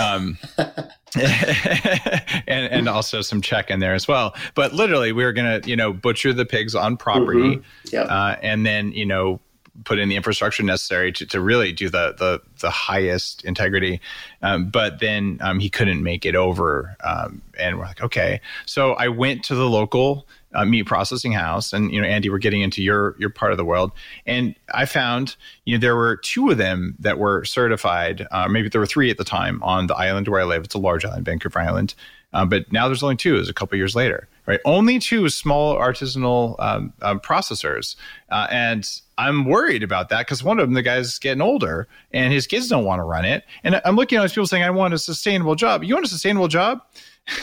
um, 0.00 0.36
and 0.58 2.42
and 2.48 2.88
also 2.88 3.20
some 3.20 3.40
Czech 3.40 3.70
in 3.70 3.78
there 3.78 3.94
as 3.94 4.08
well. 4.08 4.34
But 4.56 4.72
literally, 4.72 5.12
we 5.12 5.22
were 5.22 5.32
going 5.32 5.62
to 5.62 5.68
you 5.68 5.76
know 5.76 5.92
butcher 5.92 6.32
the 6.32 6.44
pigs 6.44 6.74
on 6.74 6.96
property, 6.96 7.56
mm-hmm. 7.56 7.94
yep. 7.94 8.08
uh, 8.10 8.34
and 8.42 8.66
then 8.66 8.90
you 8.92 9.06
know 9.06 9.38
put 9.84 9.98
in 9.98 10.08
the 10.08 10.16
infrastructure 10.16 10.62
necessary 10.62 11.12
to, 11.12 11.26
to 11.26 11.40
really 11.40 11.72
do 11.72 11.88
the 11.88 12.14
the, 12.18 12.40
the 12.60 12.70
highest 12.70 13.44
integrity. 13.44 14.00
Um, 14.42 14.68
but 14.68 15.00
then 15.00 15.38
um, 15.40 15.60
he 15.60 15.68
couldn't 15.68 16.02
make 16.02 16.26
it 16.26 16.34
over, 16.34 16.96
um, 17.02 17.42
and 17.58 17.78
we're 17.78 17.84
like, 17.84 18.02
okay. 18.02 18.40
So 18.66 18.92
I 18.94 19.08
went 19.08 19.44
to 19.44 19.54
the 19.54 19.68
local 19.68 20.26
uh, 20.54 20.64
meat 20.64 20.84
processing 20.84 21.32
house, 21.32 21.72
and 21.72 21.92
you 21.92 22.00
know, 22.00 22.06
Andy, 22.06 22.28
we're 22.28 22.38
getting 22.38 22.60
into 22.60 22.82
your 22.82 23.16
your 23.18 23.30
part 23.30 23.52
of 23.52 23.58
the 23.58 23.64
world, 23.64 23.92
and 24.26 24.54
I 24.74 24.84
found 24.84 25.36
you 25.64 25.76
know 25.76 25.80
there 25.80 25.96
were 25.96 26.16
two 26.16 26.50
of 26.50 26.58
them 26.58 26.94
that 26.98 27.18
were 27.18 27.44
certified. 27.44 28.26
Uh, 28.30 28.48
maybe 28.48 28.68
there 28.68 28.80
were 28.80 28.86
three 28.86 29.10
at 29.10 29.18
the 29.18 29.24
time 29.24 29.62
on 29.62 29.86
the 29.86 29.94
island 29.94 30.28
where 30.28 30.40
I 30.40 30.44
live. 30.44 30.64
It's 30.64 30.74
a 30.74 30.78
large 30.78 31.04
island, 31.04 31.24
Vancouver 31.24 31.58
Island. 31.58 31.94
Uh, 32.32 32.46
but 32.46 32.70
now 32.72 32.88
there's 32.88 33.02
only 33.02 33.16
two. 33.16 33.36
It 33.36 33.40
was 33.40 33.48
a 33.48 33.54
couple 33.54 33.76
years 33.76 33.94
later, 33.94 34.26
right? 34.46 34.60
Only 34.64 34.98
two 34.98 35.28
small 35.28 35.76
artisanal 35.76 36.56
um, 36.58 36.92
um, 37.02 37.20
processors, 37.20 37.96
uh, 38.30 38.46
and 38.50 38.88
I'm 39.18 39.44
worried 39.44 39.82
about 39.82 40.08
that 40.08 40.26
because 40.26 40.42
one 40.42 40.58
of 40.58 40.66
them, 40.66 40.74
the 40.74 40.82
guy's 40.82 41.18
getting 41.18 41.42
older, 41.42 41.86
and 42.12 42.32
his 42.32 42.46
kids 42.46 42.68
don't 42.68 42.84
want 42.84 43.00
to 43.00 43.04
run 43.04 43.24
it. 43.24 43.44
And 43.62 43.80
I'm 43.84 43.96
looking 43.96 44.18
at 44.18 44.22
these 44.22 44.32
people 44.32 44.46
saying, 44.46 44.62
"I 44.62 44.70
want 44.70 44.94
a 44.94 44.98
sustainable 44.98 45.54
job." 45.54 45.84
You 45.84 45.94
want 45.94 46.06
a 46.06 46.08
sustainable 46.08 46.48
job? 46.48 46.80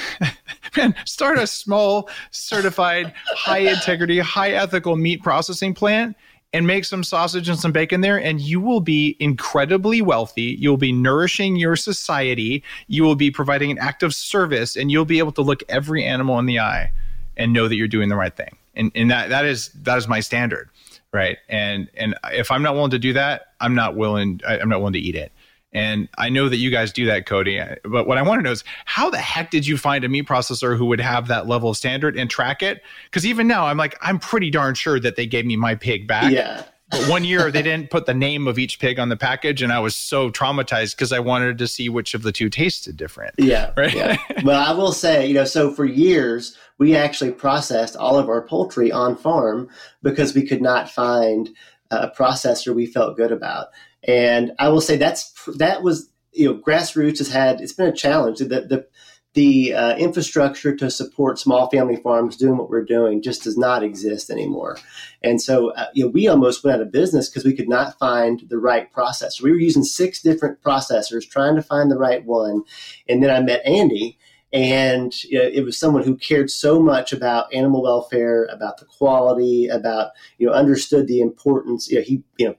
Man, 0.77 0.93
start 1.05 1.38
a 1.38 1.47
small, 1.47 2.10
certified, 2.32 3.13
high 3.36 3.60
integrity, 3.60 4.19
high 4.19 4.51
ethical 4.51 4.95
meat 4.95 5.23
processing 5.23 5.73
plant 5.73 6.15
and 6.53 6.65
make 6.65 6.84
some 6.86 7.03
sausage 7.03 7.47
and 7.47 7.60
some 7.60 7.71
bacon 7.71 8.01
there, 8.01 8.19
and 8.19 8.41
you 8.41 8.60
will 8.60 8.82
be 8.82 9.15
incredibly 9.19 10.01
wealthy. 10.01 10.58
You'll 10.60 10.77
be 10.77 10.91
nourishing 10.91 11.55
your 11.55 11.75
society. 11.75 12.63
You 12.88 13.03
will 13.03 13.15
be 13.15 13.29
providing 13.29 13.71
an 13.71 13.77
act 13.77 14.01
of 14.01 14.15
service, 14.15 14.75
and 14.75 14.91
you'll 14.91 15.05
be 15.05 15.19
able 15.19 15.32
to 15.34 15.41
look 15.41 15.62
every 15.69 16.03
animal 16.03 16.39
in 16.39 16.47
the 16.47 16.60
eye 16.60 16.91
and 17.38 17.53
know 17.53 17.67
that 17.67 17.75
you're 17.75 17.88
doing 17.88 18.10
the 18.10 18.15
right 18.15 18.36
thing. 18.36 18.58
And, 18.75 18.91
and 18.95 19.12
that 19.12 19.29
that 19.29 19.45
is 19.45 19.69
that 19.69 19.97
is 19.97 20.08
my 20.08 20.19
standard, 20.21 20.69
right? 21.13 21.38
And 21.48 21.89
and 21.95 22.15
if 22.32 22.52
I'm 22.52 22.62
not 22.62 22.76
willing 22.76 22.91
to 22.91 23.00
do 23.00 23.13
that, 23.13 23.54
I'm 23.60 23.76
not 23.76 23.95
willing. 23.95 24.41
I'm 24.48 24.69
not 24.69 24.80
willing 24.80 24.93
to 24.93 25.00
eat 25.00 25.15
it. 25.15 25.32
And 25.72 26.10
I 26.17 26.30
know 26.30 26.50
that 26.50 26.58
you 26.58 26.72
guys 26.72 26.91
do 26.91 27.06
that, 27.06 27.28
Cody. 27.28 27.62
But 27.84 28.08
what 28.08 28.17
I 28.17 28.24
want 28.24 28.39
to 28.39 28.43
know 28.43 28.52
is 28.52 28.63
how 28.86 29.10
the 29.10 29.19
heck 29.19 29.52
did 29.52 29.67
you 29.67 29.78
find 29.78 30.04
a 30.04 30.10
meat 30.10 30.26
processor 30.26 30.76
who 30.76 30.86
would 30.88 31.00
have 31.00 31.28
that 31.28 31.48
level 31.48 31.69
of 31.69 31.78
standard 31.78 32.17
and 32.17 32.30
track 32.30 32.63
it? 32.63 32.82
Because 33.06 33.26
even 33.26 33.48
now, 33.48 33.67
I'm 33.67 33.78
like, 33.78 33.95
I'm 34.02 34.17
pretty 34.17 34.50
darn 34.50 34.74
sure 34.74 35.00
that 35.00 35.15
they 35.15 35.28
gave 35.28 35.45
me 35.45 35.56
my 35.56 35.76
pig 35.76 36.08
back. 36.08 36.32
Yeah. 36.32 36.63
But 36.89 37.08
one 37.08 37.24
year 37.24 37.52
they 37.52 37.62
didn't 37.62 37.91
put 37.91 38.08
the 38.08 38.15
name 38.15 38.48
of 38.48 38.58
each 38.58 38.80
pig 38.80 38.98
on 38.98 39.10
the 39.10 39.17
package, 39.17 39.62
and 39.62 39.72
I 39.72 39.80
was 39.80 39.95
so 39.95 40.32
traumatized 40.32 40.95
because 40.95 41.12
I 41.12 41.19
wanted 41.19 41.60
to 41.60 41.67
see 41.67 41.88
which 41.88 42.15
of 42.15 42.24
the 42.24 42.32
two 42.32 42.50
tasted 42.50 42.98
different. 42.98 43.36
Yeah. 43.38 43.72
Right. 43.78 43.93
Yeah. 43.93 44.17
well, 44.43 44.60
I 44.60 44.76
will 44.76 44.91
say, 44.91 45.28
you 45.28 45.36
know, 45.36 45.45
so 45.45 45.72
for 45.72 45.86
years 45.86 46.58
we 46.80 46.96
actually 46.96 47.32
processed 47.32 47.96
all 47.96 48.18
of 48.18 48.30
our 48.30 48.42
poultry 48.42 48.92
on 48.92 49.15
farm 49.15 49.70
because 50.02 50.34
we 50.34 50.48
could 50.48 50.62
not 50.62 50.89
find 50.89 51.50
a 51.92 52.10
processor 52.10 52.74
we 52.74 52.86
felt 52.86 53.18
good 53.18 53.32
about. 53.32 53.68
And 54.04 54.54
I 54.58 54.70
will 54.70 54.82
say 54.82 54.98
that's 54.98 55.32
that 55.58 55.84
was 55.84 56.10
you 56.32 56.46
know 56.46 56.60
grassroots 56.60 57.20
has 57.20 57.30
had 57.30 57.62
it's 57.62 57.74
been 57.74 57.88
a 57.88 57.94
challenge. 57.94 58.39
The 58.39 58.46
the 58.46 58.88
the 59.36 59.74
uh, 59.74 59.96
infrastructure 59.98 60.76
to 60.76 60.89
support 60.89 61.38
small 61.38 61.70
family 61.70 61.98
farms 61.98 62.36
doing 62.36 62.58
what 62.58 62.70
we're 62.70 62.84
doing 62.84 63.22
just 63.22 63.44
does 63.44 63.58
not 63.58 63.84
exist 63.84 64.32
anymore. 64.32 64.78
And 65.22 65.39
so, 65.39 65.70
uh, 65.74 65.86
you 65.94 66.06
know, 66.06 66.10
we 66.10 66.28
almost 66.28 66.63
went 66.63 66.76
out 66.76 66.82
of 66.82 66.92
business 66.92 67.30
because 67.30 67.46
we 67.46 67.56
could 67.56 67.70
not 67.70 67.98
find 68.00 68.42
the 68.50 68.58
right 68.58 68.92
processor. 68.92 69.44
We 69.44 69.52
were 69.52 69.60
using 69.60 69.84
six 69.84 70.22
different 70.22 70.63
processors 70.63 71.30
trying 71.30 71.56
to 71.58 71.62
find 71.62 71.92
the 71.92 71.98
right 71.98 72.26
one. 72.26 72.63
And 73.08 73.22
then 73.22 73.30
I 73.30 73.39
met 73.42 73.65
Andy, 73.65 74.18
and 74.51 75.23
you 75.23 75.38
know, 75.38 75.49
it 75.51 75.63
was 75.63 75.77
someone 75.77 76.03
who 76.03 76.15
cared 76.15 76.49
so 76.49 76.81
much 76.81 77.13
about 77.13 77.53
animal 77.53 77.83
welfare, 77.83 78.45
about 78.45 78.77
the 78.77 78.85
quality, 78.85 79.67
about 79.67 80.12
you 80.38 80.47
know, 80.47 80.53
understood 80.53 81.07
the 81.07 81.21
importance. 81.21 81.89
You 81.89 81.97
know, 81.97 82.03
he 82.03 82.23
you 82.38 82.47
know 82.47 82.55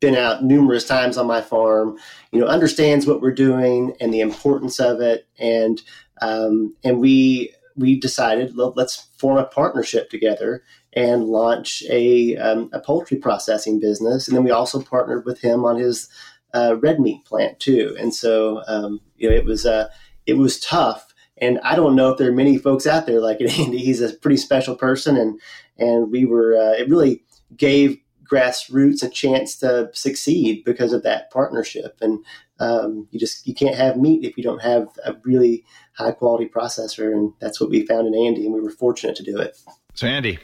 been 0.00 0.16
out 0.16 0.44
numerous 0.44 0.84
times 0.84 1.16
on 1.16 1.26
my 1.26 1.40
farm, 1.40 1.96
you 2.30 2.40
know, 2.40 2.46
understands 2.46 3.06
what 3.06 3.22
we're 3.22 3.32
doing 3.32 3.94
and 4.00 4.12
the 4.12 4.20
importance 4.20 4.78
of 4.78 5.00
it, 5.00 5.26
and 5.38 5.82
um, 6.20 6.74
and 6.84 7.00
we 7.00 7.54
we 7.76 7.98
decided 7.98 8.56
let's 8.56 9.08
form 9.18 9.38
a 9.38 9.44
partnership 9.44 10.08
together 10.10 10.62
and 10.92 11.24
launch 11.24 11.82
a 11.90 12.36
um, 12.36 12.70
a 12.72 12.80
poultry 12.80 13.16
processing 13.16 13.80
business, 13.80 14.28
and 14.28 14.36
then 14.36 14.44
we 14.44 14.50
also 14.50 14.80
partnered 14.80 15.24
with 15.24 15.40
him 15.40 15.64
on 15.64 15.76
his 15.76 16.08
uh, 16.54 16.76
red 16.80 17.00
meat 17.00 17.24
plant 17.24 17.58
too, 17.58 17.96
and 17.98 18.14
so 18.14 18.62
um, 18.66 19.00
you 19.16 19.28
know 19.28 19.34
it 19.34 19.44
was 19.44 19.66
uh, 19.66 19.88
it 20.26 20.34
was 20.34 20.60
tough. 20.60 21.13
And 21.44 21.60
I 21.62 21.74
don't 21.76 21.94
know 21.94 22.10
if 22.10 22.18
there 22.18 22.30
are 22.30 22.34
many 22.34 22.58
folks 22.58 22.86
out 22.86 23.06
there 23.06 23.20
like 23.20 23.40
Andy. 23.58 23.78
He's 23.78 24.00
a 24.00 24.14
pretty 24.14 24.36
special 24.36 24.74
person, 24.74 25.16
and 25.16 25.40
and 25.78 26.10
we 26.10 26.24
were. 26.24 26.56
Uh, 26.56 26.72
it 26.72 26.88
really 26.88 27.22
gave 27.56 27.98
grassroots 28.24 29.02
a 29.02 29.08
chance 29.08 29.56
to 29.56 29.90
succeed 29.92 30.64
because 30.64 30.92
of 30.92 31.02
that 31.02 31.30
partnership. 31.30 31.98
And 32.00 32.24
um, 32.58 33.06
you 33.10 33.20
just 33.20 33.46
you 33.46 33.54
can't 33.54 33.76
have 33.76 33.96
meat 33.96 34.24
if 34.24 34.36
you 34.36 34.42
don't 34.42 34.62
have 34.62 34.88
a 35.04 35.14
really 35.24 35.64
high 35.94 36.12
quality 36.12 36.48
processor, 36.48 37.12
and 37.12 37.32
that's 37.40 37.60
what 37.60 37.70
we 37.70 37.86
found 37.86 38.06
in 38.06 38.14
Andy, 38.14 38.44
and 38.44 38.54
we 38.54 38.60
were 38.60 38.70
fortunate 38.70 39.16
to 39.16 39.22
do 39.22 39.38
it. 39.38 39.58
So, 39.94 40.06
Andy, 40.06 40.38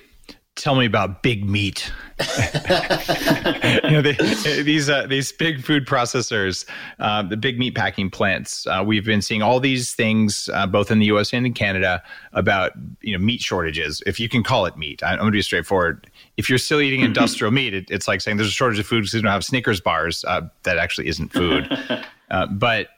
tell 0.61 0.75
me 0.75 0.85
about 0.85 1.23
big 1.23 1.49
meat. 1.49 1.91
you 2.21 3.91
know, 3.91 4.03
they, 4.03 4.13
these 4.63 4.91
uh, 4.91 5.07
these 5.09 5.33
big 5.33 5.65
food 5.65 5.87
processors, 5.87 6.67
uh, 6.99 7.23
the 7.23 7.37
big 7.37 7.59
meat 7.59 7.75
packing 7.75 8.11
plants. 8.11 8.67
Uh, 8.67 8.85
we've 8.87 9.05
been 9.05 9.23
seeing 9.23 9.41
all 9.41 9.59
these 9.59 9.95
things, 9.95 10.51
uh, 10.53 10.67
both 10.67 10.91
in 10.91 10.99
the 10.99 11.07
U.S. 11.07 11.33
and 11.33 11.47
in 11.47 11.55
Canada, 11.55 12.03
about 12.35 12.73
you 13.01 13.17
know 13.17 13.25
meat 13.25 13.41
shortages. 13.41 14.03
If 14.07 14.21
you 14.21 14.29
can 14.29 14.43
call 14.43 14.67
it 14.67 14.77
meat, 14.77 15.03
I'm 15.03 15.19
going 15.19 15.29
to 15.29 15.33
be 15.33 15.43
straightforward. 15.43 16.11
If 16.37 16.49
you're 16.49 16.59
still 16.59 16.81
eating 16.81 17.01
industrial 17.01 17.53
meat, 17.53 17.73
it, 17.73 17.91
it's 17.91 18.07
like 18.07 18.21
saying 18.21 18.37
there's 18.37 18.51
a 18.51 18.53
shortage 18.53 18.79
of 18.79 18.87
food 18.87 19.01
because 19.01 19.15
we 19.15 19.23
don't 19.23 19.33
have 19.33 19.45
Snickers 19.45 19.81
bars. 19.81 20.25
Uh, 20.29 20.43
that 20.65 20.77
actually 20.77 21.09
isn't 21.09 21.33
food, 21.33 21.69
uh, 22.31 22.47
but 22.49 22.89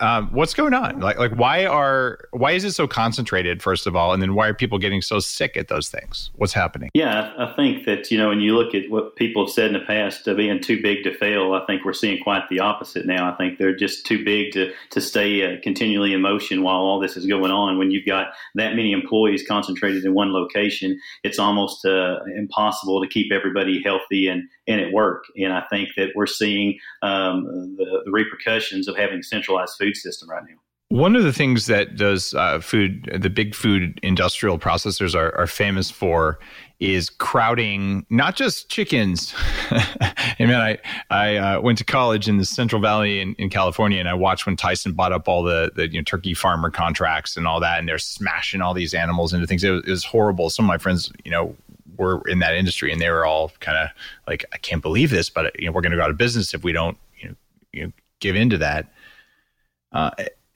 um, 0.00 0.28
what's 0.32 0.52
going 0.52 0.74
on? 0.74 1.00
Like, 1.00 1.18
like 1.18 1.32
why 1.32 1.64
are 1.64 2.18
why 2.32 2.52
is 2.52 2.64
it 2.64 2.72
so 2.72 2.86
concentrated? 2.86 3.62
First 3.62 3.86
of 3.86 3.96
all, 3.96 4.12
and 4.12 4.22
then 4.22 4.34
why 4.34 4.48
are 4.48 4.54
people 4.54 4.78
getting 4.78 5.00
so 5.00 5.20
sick 5.20 5.56
at 5.56 5.68
those 5.68 5.88
things? 5.88 6.30
What's 6.34 6.52
happening? 6.52 6.90
Yeah, 6.92 7.32
I 7.38 7.52
think 7.54 7.86
that 7.86 8.10
you 8.10 8.18
know 8.18 8.28
when 8.28 8.40
you 8.40 8.54
look 8.54 8.74
at 8.74 8.90
what 8.90 9.16
people 9.16 9.46
have 9.46 9.52
said 9.52 9.68
in 9.68 9.72
the 9.72 9.86
past, 9.86 10.28
uh, 10.28 10.34
being 10.34 10.60
too 10.60 10.82
big 10.82 11.02
to 11.04 11.16
fail, 11.16 11.54
I 11.54 11.64
think 11.66 11.84
we're 11.84 11.94
seeing 11.94 12.22
quite 12.22 12.48
the 12.50 12.60
opposite 12.60 13.06
now. 13.06 13.32
I 13.32 13.36
think 13.36 13.58
they're 13.58 13.74
just 13.74 14.04
too 14.04 14.22
big 14.22 14.52
to 14.52 14.72
to 14.90 15.00
stay 15.00 15.42
uh, 15.42 15.60
continually 15.62 16.12
in 16.12 16.20
motion 16.20 16.62
while 16.62 16.76
all 16.76 17.00
this 17.00 17.16
is 17.16 17.24
going 17.24 17.50
on. 17.50 17.78
When 17.78 17.90
you've 17.90 18.06
got 18.06 18.28
that 18.54 18.76
many 18.76 18.92
employees 18.92 19.44
concentrated 19.48 20.04
in 20.04 20.12
one 20.12 20.32
location, 20.32 21.00
it's 21.22 21.38
almost 21.38 21.86
uh, 21.86 22.18
impossible 22.36 23.00
to 23.00 23.08
keep 23.08 23.32
everybody 23.32 23.82
healthy 23.82 24.28
and 24.28 24.48
and 24.68 24.80
at 24.80 24.92
work. 24.92 25.24
And 25.38 25.52
I 25.52 25.62
think 25.70 25.90
that 25.96 26.10
we're 26.14 26.26
seeing 26.26 26.78
um, 27.02 27.76
the, 27.76 28.02
the 28.04 28.10
repercussions 28.10 28.88
of 28.88 28.96
having 28.96 29.22
centralized 29.22 29.76
food 29.78 29.85
system 29.94 30.30
right 30.30 30.42
now. 30.48 30.56
One 30.88 31.16
of 31.16 31.24
the 31.24 31.32
things 31.32 31.66
that 31.66 31.96
does 31.96 32.32
uh, 32.34 32.60
food, 32.60 33.10
the 33.20 33.28
big 33.28 33.56
food 33.56 33.98
industrial 34.04 34.56
processors 34.56 35.16
are, 35.16 35.34
are 35.36 35.48
famous 35.48 35.90
for 35.90 36.38
is 36.78 37.10
crowding 37.10 38.06
not 38.08 38.36
just 38.36 38.68
chickens. 38.68 39.34
and 40.38 40.48
mean, 40.48 40.52
I 40.52 40.78
I 41.10 41.36
uh, 41.36 41.60
went 41.60 41.78
to 41.78 41.84
college 41.84 42.28
in 42.28 42.36
the 42.36 42.44
Central 42.44 42.80
Valley 42.80 43.20
in, 43.20 43.34
in, 43.34 43.50
California, 43.50 43.98
and 43.98 44.08
I 44.08 44.14
watched 44.14 44.46
when 44.46 44.56
Tyson 44.56 44.92
bought 44.92 45.12
up 45.12 45.26
all 45.26 45.42
the 45.42 45.72
the 45.74 45.90
you 45.90 45.98
know, 45.98 46.04
turkey 46.04 46.34
farmer 46.34 46.70
contracts 46.70 47.36
and 47.36 47.48
all 47.48 47.58
that, 47.60 47.80
and 47.80 47.88
they're 47.88 47.98
smashing 47.98 48.60
all 48.60 48.72
these 48.72 48.94
animals 48.94 49.32
into 49.32 49.46
things. 49.46 49.64
It 49.64 49.70
was, 49.70 49.82
it 49.86 49.90
was 49.90 50.04
horrible. 50.04 50.50
Some 50.50 50.66
of 50.66 50.68
my 50.68 50.78
friends, 50.78 51.10
you 51.24 51.32
know, 51.32 51.56
were 51.98 52.22
in 52.28 52.38
that 52.40 52.54
industry, 52.54 52.92
and 52.92 53.00
they 53.00 53.10
were 53.10 53.24
all 53.24 53.50
kind 53.60 53.78
of 53.78 53.88
like, 54.28 54.44
I 54.52 54.58
can't 54.58 54.82
believe 54.82 55.10
this, 55.10 55.30
but 55.30 55.58
you 55.58 55.66
know, 55.66 55.72
we're 55.72 55.80
going 55.80 55.92
to 55.92 55.98
go 55.98 56.04
out 56.04 56.10
of 56.10 56.18
business 56.18 56.54
if 56.54 56.62
we 56.62 56.72
don't, 56.72 56.96
you 57.18 57.28
know, 57.28 57.34
you 57.72 57.86
know 57.86 57.92
give 58.20 58.36
into 58.36 58.58
that. 58.58 58.92
Uh, 59.92 60.10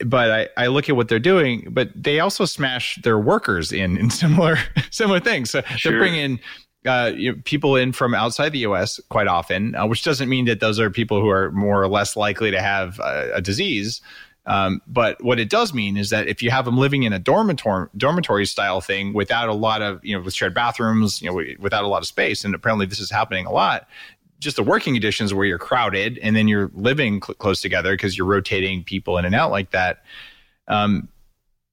but 0.05 0.31
I, 0.31 0.63
I 0.63 0.67
look 0.67 0.89
at 0.89 0.95
what 0.95 1.07
they're 1.07 1.19
doing, 1.19 1.67
but 1.71 1.89
they 1.95 2.19
also 2.19 2.45
smash 2.45 2.99
their 3.03 3.19
workers 3.19 3.71
in 3.71 3.97
in 3.97 4.09
similar 4.21 4.57
similar 4.89 5.19
things. 5.19 5.51
So 5.51 5.61
sure. 5.61 5.91
they're 5.91 6.01
bringing 6.01 6.39
uh, 6.85 7.11
you 7.15 7.31
know, 7.31 7.41
people 7.45 7.75
in 7.75 7.91
from 7.91 8.15
outside 8.15 8.49
the 8.49 8.59
U.S. 8.59 8.99
quite 9.09 9.27
often, 9.27 9.75
uh, 9.75 9.85
which 9.85 10.03
doesn't 10.03 10.29
mean 10.29 10.45
that 10.45 10.59
those 10.59 10.79
are 10.79 10.89
people 10.89 11.21
who 11.21 11.29
are 11.29 11.51
more 11.51 11.81
or 11.81 11.87
less 11.87 12.15
likely 12.15 12.49
to 12.51 12.61
have 12.61 12.99
a, 12.99 13.33
a 13.35 13.41
disease. 13.41 14.01
Um, 14.47 14.81
but 14.87 15.23
what 15.23 15.39
it 15.39 15.51
does 15.51 15.71
mean 15.71 15.97
is 15.97 16.09
that 16.09 16.27
if 16.27 16.41
you 16.41 16.49
have 16.49 16.65
them 16.65 16.77
living 16.77 17.03
in 17.03 17.13
a 17.13 17.19
dormitory 17.19 17.87
dormitory 17.95 18.47
style 18.47 18.81
thing 18.81 19.13
without 19.13 19.49
a 19.49 19.53
lot 19.53 19.83
of 19.83 20.03
you 20.03 20.17
know 20.17 20.23
with 20.23 20.33
shared 20.33 20.55
bathrooms, 20.55 21.21
you 21.21 21.29
know, 21.29 21.43
without 21.59 21.83
a 21.83 21.87
lot 21.87 22.01
of 22.01 22.07
space, 22.07 22.43
and 22.43 22.55
apparently 22.55 22.87
this 22.87 22.99
is 22.99 23.11
happening 23.11 23.45
a 23.45 23.51
lot, 23.51 23.87
just 24.41 24.57
the 24.57 24.63
working 24.63 24.93
conditions 24.93 25.33
where 25.33 25.45
you're 25.45 25.59
crowded 25.59 26.17
and 26.21 26.35
then 26.35 26.47
you're 26.47 26.69
living 26.73 27.21
cl- 27.21 27.35
close 27.35 27.61
together 27.61 27.93
because 27.93 28.17
you're 28.17 28.27
rotating 28.27 28.83
people 28.83 29.17
in 29.17 29.23
and 29.23 29.35
out 29.35 29.51
like 29.51 29.71
that. 29.71 30.03
Um, 30.67 31.07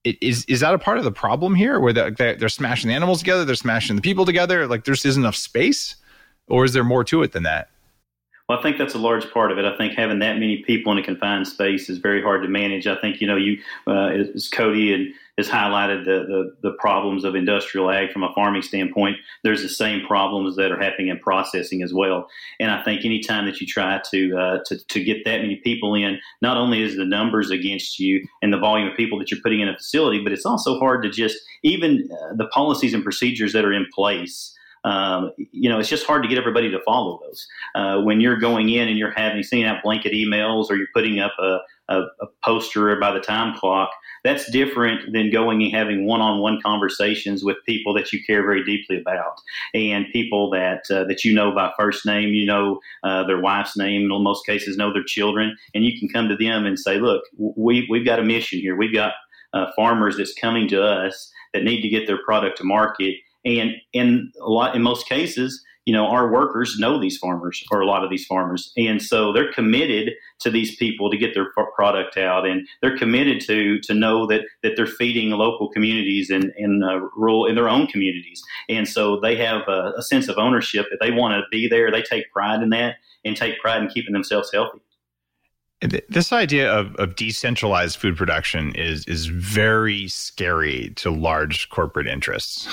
is 0.05 0.45
is 0.45 0.61
that 0.61 0.75
a 0.75 0.79
part 0.79 0.99
of 0.99 1.05
the 1.05 1.11
problem 1.11 1.55
here, 1.55 1.81
where 1.81 1.93
they're, 1.93 2.11
they're 2.11 2.49
smashing 2.49 2.89
the 2.89 2.95
animals 2.95 3.19
together, 3.19 3.45
they're 3.45 3.57
smashing 3.57 3.97
the 3.97 4.03
people 4.03 4.25
together? 4.25 4.67
Like 4.67 4.85
there 4.85 4.95
just 4.95 5.07
isn't 5.07 5.23
enough 5.23 5.37
space, 5.37 5.97
or 6.47 6.65
is 6.65 6.73
there 6.73 6.85
more 6.85 7.05
to 7.05 7.23
it 7.23 7.33
than 7.33 7.43
that? 7.43 7.71
Well, 8.49 8.59
I 8.59 8.63
think 8.63 8.79
that's 8.79 8.95
a 8.95 8.99
large 8.99 9.31
part 9.31 9.53
of 9.53 9.59
it. 9.59 9.67
I 9.67 9.77
think 9.77 9.93
having 9.93 10.21
that 10.21 10.39
many 10.39 10.59
people 10.59 10.91
in 10.93 10.99
a 10.99 11.03
confined 11.03 11.47
space 11.47 11.91
is 11.91 11.99
very 11.99 12.23
hard 12.23 12.43
to 12.43 12.49
manage. 12.49 12.87
I 12.87 12.97
think 12.97 13.21
you 13.21 13.27
know 13.27 13.37
you 13.37 13.59
uh, 13.87 14.09
as 14.35 14.49
Cody 14.49 14.95
and 14.95 15.13
has 15.39 15.49
highlighted 15.49 16.05
the, 16.05 16.27
the, 16.27 16.69
the 16.69 16.77
problems 16.79 17.25
of 17.25 17.35
industrial 17.35 17.91
ag 17.91 18.13
from 18.13 18.25
a 18.25 18.33
farming 18.35 18.61
standpoint. 18.61 19.17
There's 19.45 19.63
the 19.63 19.69
same 19.69 20.05
problems 20.07 20.57
that 20.57 20.71
are 20.71 20.81
happening 20.81 21.09
in 21.09 21.19
processing 21.21 21.83
as 21.83 21.95
well. 21.95 22.29
And 22.61 22.71
I 22.71 22.83
think 22.83 23.05
anytime 23.05 23.47
that 23.47 23.61
you 23.61 23.67
try 23.67 24.01
to 24.11 24.37
uh, 24.37 24.59
to 24.67 24.85
to 24.85 25.03
get 25.03 25.25
that 25.25 25.41
many 25.41 25.57
people 25.57 25.95
in, 25.95 26.19
not 26.43 26.57
only 26.57 26.83
is 26.83 26.97
the 26.97 27.05
numbers 27.05 27.51
against 27.51 27.99
you 27.99 28.27
and 28.43 28.53
the 28.53 28.59
volume 28.59 28.89
of 28.89 28.97
people 28.97 29.19
that 29.21 29.31
you're 29.31 29.41
putting 29.41 29.61
in 29.61 29.69
a 29.69 29.77
facility, 29.77 30.21
but 30.23 30.33
it's 30.33 30.45
also 30.45 30.79
hard 30.79 31.03
to 31.05 31.11
just 31.11 31.39
even 31.63 32.09
uh, 32.13 32.35
the 32.35 32.49
policies 32.49 32.93
and 32.93 33.05
procedures 33.05 33.53
that 33.53 33.65
are 33.65 33.73
in 33.73 33.87
place 33.95 34.55
um, 34.85 35.33
you 35.37 35.69
know, 35.69 35.79
it's 35.79 35.89
just 35.89 36.07
hard 36.07 36.23
to 36.23 36.29
get 36.29 36.39
everybody 36.39 36.71
to 36.71 36.81
follow 36.85 37.21
those. 37.25 37.47
Uh, 37.75 38.01
when 38.01 38.21
you're 38.21 38.37
going 38.37 38.71
in 38.71 38.89
and 38.89 38.97
you're 38.97 39.11
having 39.11 39.43
sending 39.43 39.67
out 39.67 39.83
blanket 39.83 40.13
emails 40.13 40.71
or 40.71 40.77
you're 40.77 40.87
putting 40.95 41.19
up 41.19 41.33
a, 41.39 41.59
a, 41.89 42.01
a, 42.21 42.27
poster 42.45 42.99
by 42.99 43.13
the 43.13 43.21
time 43.21 43.57
clock, 43.59 43.91
that's 44.25 44.51
different 44.51 45.13
than 45.13 45.31
going 45.31 45.63
and 45.63 45.73
having 45.73 46.07
one-on-one 46.07 46.61
conversations 46.63 47.45
with 47.45 47.57
people 47.67 47.95
that 47.95 48.13
you 48.13 48.21
care 48.25 48.43
very 48.43 48.65
deeply 48.65 49.01
about 49.01 49.41
and 49.75 50.07
people 50.13 50.51
that 50.51 50.83
uh, 50.91 51.05
that 51.05 51.25
you 51.25 51.35
know 51.35 51.53
by 51.55 51.73
first 51.79 52.05
name, 52.07 52.35
you 52.35 52.47
know 52.47 52.81
uh, 53.05 53.25
their 53.25 53.41
wife's 53.41 53.77
name, 53.77 54.03
in 54.03 54.23
most 54.23 54.45
cases 54.47 54.77
know 54.77 54.93
their 54.93 55.05
children, 55.05 55.57
and 55.75 55.85
you 55.85 55.99
can 55.99 56.09
come 56.09 56.29
to 56.29 56.37
them 56.37 56.67
and 56.67 56.79
say, 56.79 56.99
look, 56.99 57.23
we, 57.37 57.87
we've 57.91 58.07
got 58.07 58.19
a 58.19 58.25
mission 58.25 58.59
here. 58.59 58.77
We've 58.77 58.95
got 58.95 59.13
uh, 59.53 59.67
farmers 59.77 60.17
that's 60.17 60.35
coming 60.35 60.69
to 60.69 60.83
us 60.83 61.31
that 61.55 61.65
need 61.65 61.81
to 61.83 61.89
get 61.89 62.07
their 62.07 62.23
product 62.25 62.59
to 62.59 62.65
market. 62.65 63.17
And 63.45 63.73
in 63.93 64.33
a 64.41 64.49
lot, 64.49 64.75
in 64.75 64.83
most 64.83 65.09
cases, 65.09 65.65
you 65.89 65.95
know, 65.95 66.07
our 66.07 66.31
workers 66.31 66.77
know 66.79 67.01
these 67.01 67.17
farmers 67.17 67.65
or 67.71 67.81
a 67.81 67.87
lot 67.87 68.05
of 68.05 68.11
these 68.11 68.27
farmers. 68.27 68.75
And 68.77 69.01
so 69.01 69.33
they're 69.33 69.51
committed 69.51 70.13
to 70.41 70.51
these 70.51 70.77
people 70.77 71.11
to 71.11 71.17
get 71.17 71.33
their 71.33 71.47
product 71.75 72.19
out. 72.19 72.47
And 72.47 72.69
they're 72.83 72.99
committed 72.99 73.41
to, 73.47 73.81
to 73.81 73.95
know 73.95 74.27
that, 74.27 74.43
that 74.63 74.73
they're 74.77 74.87
feeding 74.87 75.31
local 75.31 75.71
communities 75.71 76.29
and 76.29 76.53
in, 76.59 76.83
uh, 76.83 76.99
rural, 77.17 77.47
in 77.47 77.55
their 77.55 77.71
own 77.71 77.87
communities. 77.87 78.43
And 78.69 78.87
so 78.87 79.19
they 79.19 79.35
have 79.37 79.63
a, 79.67 79.95
a 79.97 80.03
sense 80.03 80.29
of 80.29 80.37
ownership 80.37 80.85
that 80.91 80.99
they 81.01 81.11
want 81.11 81.33
to 81.33 81.43
be 81.51 81.67
there. 81.67 81.91
They 81.91 82.03
take 82.03 82.31
pride 82.33 82.61
in 82.61 82.69
that 82.69 82.97
and 83.25 83.35
take 83.35 83.59
pride 83.59 83.83
in 83.83 83.89
keeping 83.89 84.13
themselves 84.13 84.51
healthy. 84.53 84.81
This 85.81 86.33
idea 86.33 86.73
of, 86.73 86.97
of 86.97 87.15
decentralized 87.15 87.99
food 87.99 88.17
production 88.17 88.75
is 88.75 89.05
is 89.07 89.27
very 89.27 90.09
scary 90.09 90.91
to 90.97 91.09
large 91.09 91.69
corporate 91.69 92.09
interests. 92.09 92.67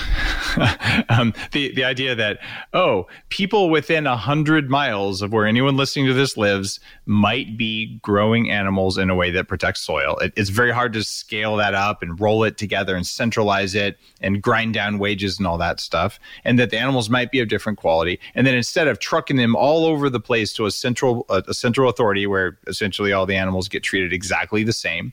um, 1.09 1.31
the 1.51 1.71
the 1.75 1.83
idea 1.83 2.15
that 2.15 2.39
oh, 2.73 3.05
people 3.29 3.69
within 3.69 4.07
a 4.07 4.17
hundred 4.17 4.71
miles 4.71 5.21
of 5.21 5.31
where 5.31 5.45
anyone 5.45 5.77
listening 5.77 6.07
to 6.07 6.15
this 6.15 6.35
lives 6.35 6.79
might 7.05 7.55
be 7.55 7.99
growing 8.01 8.49
animals 8.49 8.97
in 8.97 9.11
a 9.11 9.15
way 9.15 9.29
that 9.29 9.47
protects 9.47 9.81
soil. 9.81 10.17
It, 10.17 10.33
it's 10.35 10.49
very 10.49 10.71
hard 10.71 10.91
to 10.93 11.03
scale 11.03 11.57
that 11.57 11.75
up 11.75 12.01
and 12.01 12.19
roll 12.19 12.43
it 12.43 12.57
together 12.57 12.95
and 12.95 13.05
centralize 13.05 13.75
it 13.75 13.99
and 14.19 14.41
grind 14.41 14.73
down 14.73 14.97
wages 14.97 15.37
and 15.37 15.45
all 15.45 15.59
that 15.59 15.79
stuff. 15.79 16.19
And 16.43 16.57
that 16.57 16.71
the 16.71 16.79
animals 16.79 17.07
might 17.07 17.29
be 17.29 17.39
of 17.39 17.49
different 17.49 17.77
quality. 17.77 18.19
And 18.33 18.47
then 18.47 18.55
instead 18.55 18.87
of 18.87 18.97
trucking 18.97 19.37
them 19.37 19.55
all 19.55 19.85
over 19.85 20.09
the 20.09 20.19
place 20.19 20.53
to 20.53 20.65
a 20.65 20.71
central 20.71 21.27
a, 21.29 21.43
a 21.47 21.53
central 21.53 21.87
authority 21.87 22.25
where 22.25 22.57
essentially 22.65 22.94
essentially 22.95 23.12
all 23.12 23.25
the 23.25 23.36
animals 23.36 23.67
get 23.67 23.84
treated 23.84 24.13
exactly 24.13 24.63
the 24.63 24.73
same. 24.73 25.12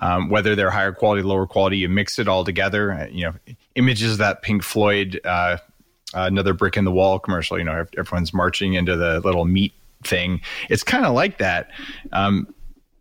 Um, 0.00 0.28
whether 0.28 0.54
they're 0.54 0.70
higher 0.70 0.92
quality, 0.92 1.22
lower 1.22 1.46
quality, 1.46 1.78
you 1.78 1.88
mix 1.88 2.18
it 2.18 2.28
all 2.28 2.44
together. 2.44 2.92
Uh, 2.92 3.06
you 3.10 3.24
know, 3.24 3.34
images 3.74 4.12
of 4.12 4.18
that 4.18 4.42
Pink 4.42 4.62
Floyd, 4.62 5.20
uh, 5.24 5.56
another 6.14 6.52
brick 6.52 6.76
in 6.76 6.84
the 6.84 6.92
wall 6.92 7.18
commercial. 7.18 7.58
You 7.58 7.64
know, 7.64 7.86
everyone's 7.96 8.32
marching 8.32 8.74
into 8.74 8.94
the 8.94 9.20
little 9.20 9.44
meat 9.44 9.72
thing. 10.04 10.40
It's 10.68 10.84
kind 10.84 11.04
of 11.04 11.14
like 11.14 11.38
that. 11.38 11.70
Um, 12.12 12.54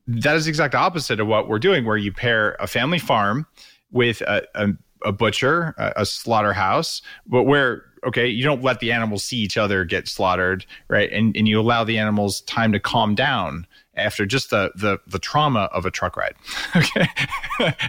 that 0.08 0.36
is 0.36 0.46
the 0.46 0.50
exact 0.50 0.74
opposite 0.74 1.20
of 1.20 1.28
what 1.28 1.50
we're 1.50 1.60
doing, 1.60 1.86
where 1.86 1.98
you 1.98 2.12
pair 2.12 2.56
a 2.60 2.66
family 2.66 3.00
farm 3.00 3.46
with 3.92 4.22
a, 4.22 4.44
a, 4.56 4.70
a 5.06 5.12
butcher, 5.12 5.76
a, 5.78 5.94
a 5.98 6.06
slaughterhouse, 6.06 7.02
but 7.28 7.44
where 7.44 7.84
okay 8.06 8.28
you 8.28 8.44
don't 8.44 8.64
let 8.64 8.80
the 8.80 8.92
animals 8.92 9.24
see 9.24 9.38
each 9.38 9.58
other 9.58 9.84
get 9.84 10.08
slaughtered 10.08 10.66
right 10.88 11.12
and, 11.12 11.36
and 11.36 11.48
you 11.48 11.60
allow 11.60 11.84
the 11.84 11.98
animals 11.98 12.42
time 12.42 12.72
to 12.72 12.80
calm 12.80 13.16
down 13.16 13.66
after 13.98 14.26
just 14.26 14.50
the 14.50 14.72
the, 14.76 15.00
the 15.08 15.20
trauma 15.20 15.70
of 15.74 15.86
a 15.86 15.92
truck 15.92 16.18
ride. 16.18 16.36
Okay. 16.76 17.08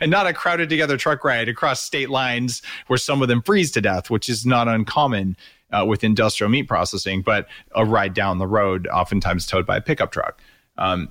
And 0.01 0.11
not 0.11 0.27
a 0.27 0.33
crowded 0.33 0.71
together 0.71 0.97
truck 0.97 1.25
ride 1.25 1.49
across 1.49 1.83
state 1.83 2.09
lines 2.09 2.63
where 2.87 2.97
some 2.97 3.21
of 3.21 3.29
them 3.29 3.43
freeze 3.43 3.71
to 3.73 3.83
death 3.83 4.09
which 4.09 4.31
is 4.31 4.47
not 4.47 4.67
uncommon 4.67 5.37
uh, 5.71 5.85
with 5.87 6.03
industrial 6.03 6.49
meat 6.49 6.67
processing 6.67 7.21
but 7.21 7.47
a 7.75 7.85
ride 7.85 8.15
down 8.15 8.39
the 8.39 8.47
road 8.47 8.87
oftentimes 8.87 9.47
towed 9.47 9.67
by 9.67 9.77
a 9.77 9.81
pickup 9.81 10.11
truck. 10.11 10.41
Um, 10.79 11.11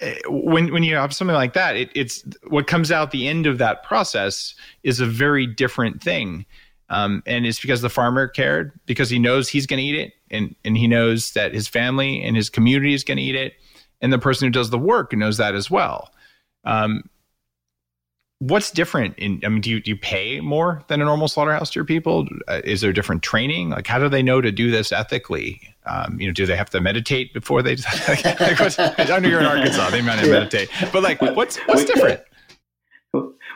eh, 0.00 0.18
when 0.28 0.72
when 0.72 0.82
you 0.82 0.96
have 0.96 1.14
something 1.14 1.34
like 1.34 1.54
that, 1.54 1.76
it, 1.76 1.90
it's 1.94 2.24
what 2.48 2.66
comes 2.66 2.92
out 2.92 3.10
the 3.10 3.28
end 3.28 3.46
of 3.46 3.58
that 3.58 3.82
process 3.84 4.54
is 4.82 5.00
a 5.00 5.06
very 5.06 5.46
different 5.46 6.02
thing, 6.02 6.44
um, 6.90 7.22
and 7.26 7.46
it's 7.46 7.60
because 7.60 7.80
the 7.80 7.90
farmer 7.90 8.28
cared 8.28 8.72
because 8.84 9.08
he 9.08 9.18
knows 9.18 9.48
he's 9.48 9.66
going 9.66 9.78
to 9.78 9.84
eat 9.84 9.98
it, 9.98 10.12
and 10.30 10.54
and 10.64 10.76
he 10.76 10.86
knows 10.86 11.32
that 11.32 11.54
his 11.54 11.68
family 11.68 12.22
and 12.22 12.36
his 12.36 12.50
community 12.50 12.92
is 12.92 13.04
going 13.04 13.16
to 13.16 13.22
eat 13.22 13.36
it, 13.36 13.54
and 14.00 14.12
the 14.12 14.18
person 14.18 14.46
who 14.46 14.52
does 14.52 14.70
the 14.70 14.78
work 14.78 15.12
knows 15.12 15.36
that 15.36 15.54
as 15.54 15.70
well. 15.70 16.12
Um, 16.64 17.08
what's 18.40 18.70
different 18.72 19.16
in 19.16 19.40
i 19.44 19.48
mean 19.48 19.60
do 19.60 19.70
you, 19.70 19.80
do 19.80 19.90
you 19.90 19.96
pay 19.96 20.40
more 20.40 20.82
than 20.88 21.00
a 21.00 21.04
normal 21.04 21.28
slaughterhouse 21.28 21.70
to 21.70 21.78
your 21.78 21.84
people? 21.84 22.26
Uh, 22.48 22.60
is 22.64 22.80
there 22.80 22.92
different 22.92 23.22
training? 23.22 23.70
Like 23.70 23.86
how 23.86 23.98
do 23.98 24.08
they 24.08 24.22
know 24.22 24.40
to 24.40 24.52
do 24.52 24.70
this 24.70 24.92
ethically? 24.92 25.60
Um, 25.86 26.20
you 26.20 26.26
know 26.26 26.32
do 26.32 26.44
they 26.44 26.56
have 26.56 26.70
to 26.70 26.80
meditate 26.80 27.32
before 27.32 27.62
they 27.62 27.76
like, 28.08 28.26
i 28.26 29.18
know 29.18 29.28
you're 29.28 29.40
in 29.40 29.46
arkansas 29.46 29.90
they 29.90 30.02
might 30.02 30.22
yeah. 30.24 30.32
meditate. 30.32 30.68
But 30.92 31.02
like 31.02 31.20
what's 31.20 31.56
what's 31.58 31.84
different 31.84 32.20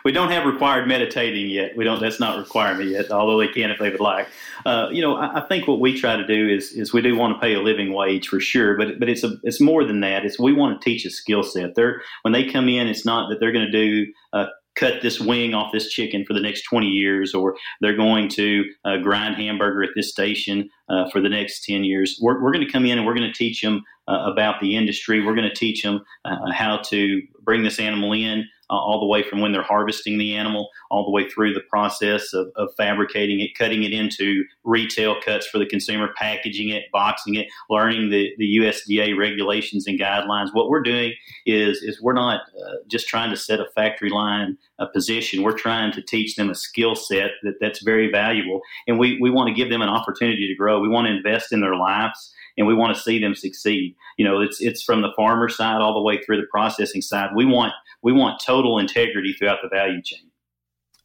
we 0.05 0.13
don't 0.13 0.31
have 0.31 0.47
required 0.47 0.87
meditating 0.87 1.49
yet. 1.49 1.77
We 1.77 1.85
don't. 1.85 2.01
That's 2.01 2.21
not 2.21 2.39
requirement 2.39 2.91
yet. 2.91 3.11
Although 3.11 3.39
they 3.39 3.49
can 3.49 3.71
if 3.71 3.79
they 3.79 3.91
would 3.91 4.01
like. 4.01 4.29
Uh, 4.65 4.89
you 4.91 5.03
know, 5.03 5.17
I, 5.17 5.39
I, 5.39 5.49
think 5.49 5.67
what 5.67 5.81
we 5.81 5.99
try 5.99 6.17
to 6.17 6.27
do 6.27 6.49
is 6.49 6.73
is 6.73 6.93
we 6.93 7.03
do 7.03 7.17
want 7.17 7.35
to 7.35 7.41
pay 7.41 7.55
a 7.55 7.61
living 7.61 7.93
wage 7.93 8.29
for 8.29 8.41
sure, 8.41 8.77
but 8.77 8.99
but 8.99 9.09
it's 9.09 9.25
a 9.25 9.37
it's 9.43 9.61
more 9.61 9.85
than 9.85 10.01
that. 10.01 10.25
It's 10.25 10.39
we 10.39 10.53
want 10.53 10.81
to 10.81 10.85
teach 10.85 11.05
a 11.05 11.11
skill 11.11 11.43
set. 11.43 11.75
They're 11.75 12.03
when 12.23 12.33
they 12.33 12.45
come 12.45 12.69
in, 12.69 12.89
it's 12.89 13.05
not 13.05 13.29
that 13.31 13.41
they're 13.41 13.53
going 13.53 13.71
to 13.71 13.73
do. 13.73 14.13
Uh, 14.33 14.47
cut 14.79 15.03
this 15.03 15.21
wing 15.21 15.55
off 15.55 15.73
this 15.73 15.89
chicken 15.89 16.25
for 16.25 16.35
the 16.35 16.41
next 16.41 16.63
20 16.63 16.87
years, 16.87 17.35
or 17.35 17.57
they're 17.81 17.97
going 17.97 18.29
to 18.29 18.65
uh, 18.85 18.97
grind 18.99 19.35
hamburger 19.35 19.83
at 19.83 19.91
this 19.97 20.11
station 20.11 20.69
uh, 20.89 21.11
for 21.11 21.21
the 21.21 21.29
next 21.29 21.65
10 21.65 21.85
years. 21.85 22.19
We're, 22.23 22.41
we're 22.41 22.53
going 22.53 22.65
to 22.65 22.73
come 22.73 22.87
in 22.87 22.97
and 22.97 23.07
we're 23.07 23.15
going 23.15 23.31
to 23.31 23.37
teach 23.37 23.61
them 23.61 23.83
uh, 24.07 24.31
about 24.31 24.61
the 24.61 24.77
industry. 24.77 25.25
We're 25.25 25.35
going 25.35 25.49
to 25.49 25.55
teach 25.55 25.83
them 25.83 26.05
uh, 26.25 26.53
how 26.53 26.79
to 26.91 27.21
bring 27.43 27.65
this 27.65 27.81
animal 27.81 28.13
in, 28.13 28.45
uh, 28.71 28.75
all 28.75 29.01
the 29.01 29.07
way 29.07 29.23
from 29.23 29.41
when 29.41 29.53
they're 29.53 29.63
harvesting 29.63 30.19
the 30.19 30.35
animal, 30.35 30.69
all 30.91 31.05
the 31.05 31.11
way 31.11 31.29
through 31.29 31.55
the 31.55 31.63
process 31.69 32.33
of, 32.33 32.49
of 32.57 32.69
fabricating 32.77 33.41
it, 33.41 33.57
cutting 33.57 33.83
it 33.83 33.93
into 33.93 34.45
retail 34.65 35.17
cuts 35.21 35.47
for 35.47 35.59
the 35.59 35.67
consumer, 35.67 36.09
packaging 36.17 36.69
it, 36.69 36.85
boxing 36.93 37.35
it, 37.35 37.47
learning 37.71 38.11
the, 38.11 38.31
the 38.39 38.59
USDA 38.59 39.17
regulations 39.19 39.87
and 39.87 39.99
guidelines. 39.99 40.49
What 40.53 40.69
we're 40.69 40.83
doing 40.83 41.15
is 41.47 41.83
is 41.83 42.01
we're 42.03 42.13
not 42.13 42.41
uh, 42.41 42.75
just 42.89 43.09
trying 43.09 43.31
to 43.31 43.37
set 43.37 43.61
a 43.61 43.67
factory 43.75 44.11
line 44.11 44.57
a 44.79 44.87
position. 44.87 45.43
We're 45.43 45.59
trying 45.59 45.93
to 45.93 46.03
teach 46.03 46.37
them 46.37 46.51
a 46.51 46.55
skill 46.55 46.95
set 46.95 47.33
that, 47.43 47.55
that's 47.61 47.83
very 47.83 48.11
valuable, 48.11 48.61
and 48.87 48.99
we, 48.99 49.19
we 49.21 49.31
want 49.31 49.49
to 49.49 49.55
give 49.55 49.71
them 49.71 49.83
an 49.83 49.89
opportunity 49.89 50.47
to 50.47 50.55
grow. 50.55 50.81
We 50.81 50.89
want 50.89 51.07
to 51.07 51.17
invest 51.17 51.53
in 51.53 51.61
their 51.61 51.75
lives 51.75 52.33
and 52.57 52.67
we 52.67 52.75
want 52.75 52.95
to 52.95 53.01
see 53.01 53.19
them 53.19 53.35
succeed. 53.35 53.95
You 54.17 54.25
know, 54.25 54.41
it's 54.41 54.61
it's 54.61 54.83
from 54.83 55.01
the 55.01 55.13
farmer 55.17 55.49
side 55.49 55.81
all 55.81 55.95
the 55.95 56.03
way 56.03 56.21
through 56.21 56.39
the 56.39 56.47
processing 56.51 57.01
side. 57.01 57.31
We 57.35 57.47
want 57.47 57.73
we 58.09 58.15
want 58.15 58.41
total 58.41 58.79
integrity 58.79 59.35
throughout 59.35 59.59
the 59.63 59.69
value 59.69 60.01
chain. 60.01 60.31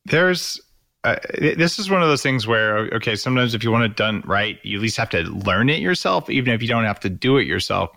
There's 0.05 0.61
uh, 1.03 1.17
this 1.37 1.77
is 1.77 1.89
one 1.89 2.01
of 2.01 2.07
those 2.07 2.23
things 2.23 2.47
where 2.47 2.87
okay 2.93 3.13
sometimes 3.13 3.53
if 3.53 3.61
you 3.61 3.71
want 3.71 3.83
it 3.83 3.97
done 3.97 4.23
right 4.25 4.57
you 4.63 4.77
at 4.77 4.81
least 4.81 4.95
have 4.95 5.09
to 5.09 5.23
learn 5.23 5.69
it 5.69 5.81
yourself 5.81 6.29
even 6.29 6.53
if 6.53 6.61
you 6.61 6.67
don't 6.69 6.85
have 6.85 7.01
to 7.01 7.09
do 7.09 7.35
it 7.35 7.45
yourself. 7.45 7.89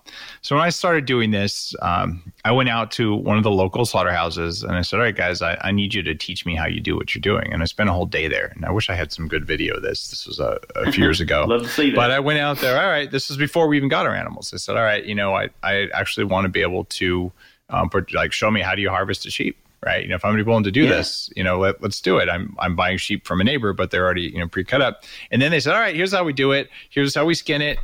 So 0.42 0.56
when 0.56 0.64
i 0.64 0.70
started 0.70 1.04
doing 1.04 1.30
this 1.30 1.72
um, 1.82 2.32
i 2.44 2.50
went 2.50 2.68
out 2.68 2.90
to 2.92 3.14
one 3.14 3.36
of 3.38 3.44
the 3.44 3.50
local 3.52 3.86
slaughterhouses 3.86 4.64
and 4.64 4.72
i 4.72 4.82
said 4.82 4.96
all 4.96 5.04
right 5.04 5.14
guys 5.14 5.40
I, 5.40 5.56
I, 5.60 5.70
need 5.70 5.94
you 5.94 6.02
to 6.02 6.16
teach 6.16 6.44
me 6.44 6.56
how 6.56 6.66
you 6.66 6.80
do 6.80 6.96
what 6.96 7.14
you're 7.14 7.20
doing. 7.20 7.52
And 7.52 7.62
i 7.62 7.66
spent 7.66 7.88
a 7.88 7.92
whole 7.92 8.06
day 8.06 8.26
there. 8.26 8.50
And 8.56 8.64
i 8.64 8.72
wish 8.72 8.90
i 8.90 8.96
had 8.96 9.12
some 9.12 9.28
good 9.28 9.46
video 9.46 9.76
of 9.76 9.82
this. 9.82 10.08
This 10.08 10.26
was 10.26 10.40
a, 10.40 10.58
a 10.74 10.90
few 10.90 11.04
years 11.04 11.20
ago. 11.20 11.44
Love 11.48 11.62
to 11.62 11.68
see 11.68 11.90
that. 11.90 11.96
but 11.96 12.10
i 12.10 12.18
went 12.18 12.40
out 12.40 12.58
there 12.58 12.76
all 12.82 12.90
right 12.90 13.08
this 13.08 13.30
is 13.30 13.36
before 13.36 13.68
we 13.68 13.76
even 13.76 13.88
got 13.88 14.04
our 14.06 14.16
animals. 14.16 14.52
I 14.52 14.56
said 14.56 14.76
all 14.76 14.82
right 14.82 15.04
you 15.04 15.14
know 15.14 15.32
i, 15.36 15.48
I 15.62 15.86
actually 15.94 16.24
want 16.24 16.46
to 16.46 16.48
be 16.48 16.62
able 16.62 16.86
to 16.86 17.30
um, 17.70 17.90
for 17.90 18.06
like 18.12 18.32
show 18.32 18.50
me 18.50 18.60
how 18.60 18.74
do 18.74 18.82
you 18.82 18.90
harvest 18.90 19.26
a 19.26 19.30
sheep 19.30 19.58
right? 19.86 20.02
You 20.02 20.08
know, 20.08 20.16
if 20.16 20.24
I'm 20.24 20.44
willing 20.44 20.64
to 20.64 20.72
do 20.72 20.82
yeah. 20.82 20.90
this, 20.90 21.30
you 21.36 21.44
know, 21.44 21.58
let, 21.58 21.82
us 21.82 22.00
do 22.00 22.18
it. 22.18 22.28
I'm 22.28 22.56
I'm 22.58 22.74
buying 22.74 22.98
sheep 22.98 23.26
from 23.26 23.40
a 23.40 23.44
neighbor, 23.44 23.72
but 23.72 23.90
they're 23.90 24.04
already 24.04 24.22
you 24.22 24.38
know 24.38 24.48
pre-cut 24.48 24.82
up. 24.82 25.04
And 25.30 25.40
then 25.40 25.52
they 25.52 25.60
said, 25.60 25.74
all 25.74 25.80
right, 25.80 25.94
here's 25.94 26.12
how 26.12 26.24
we 26.24 26.32
do 26.32 26.52
it. 26.52 26.68
Here's 26.90 27.14
how 27.14 27.24
we 27.24 27.34
skin 27.34 27.62
it. 27.62 27.78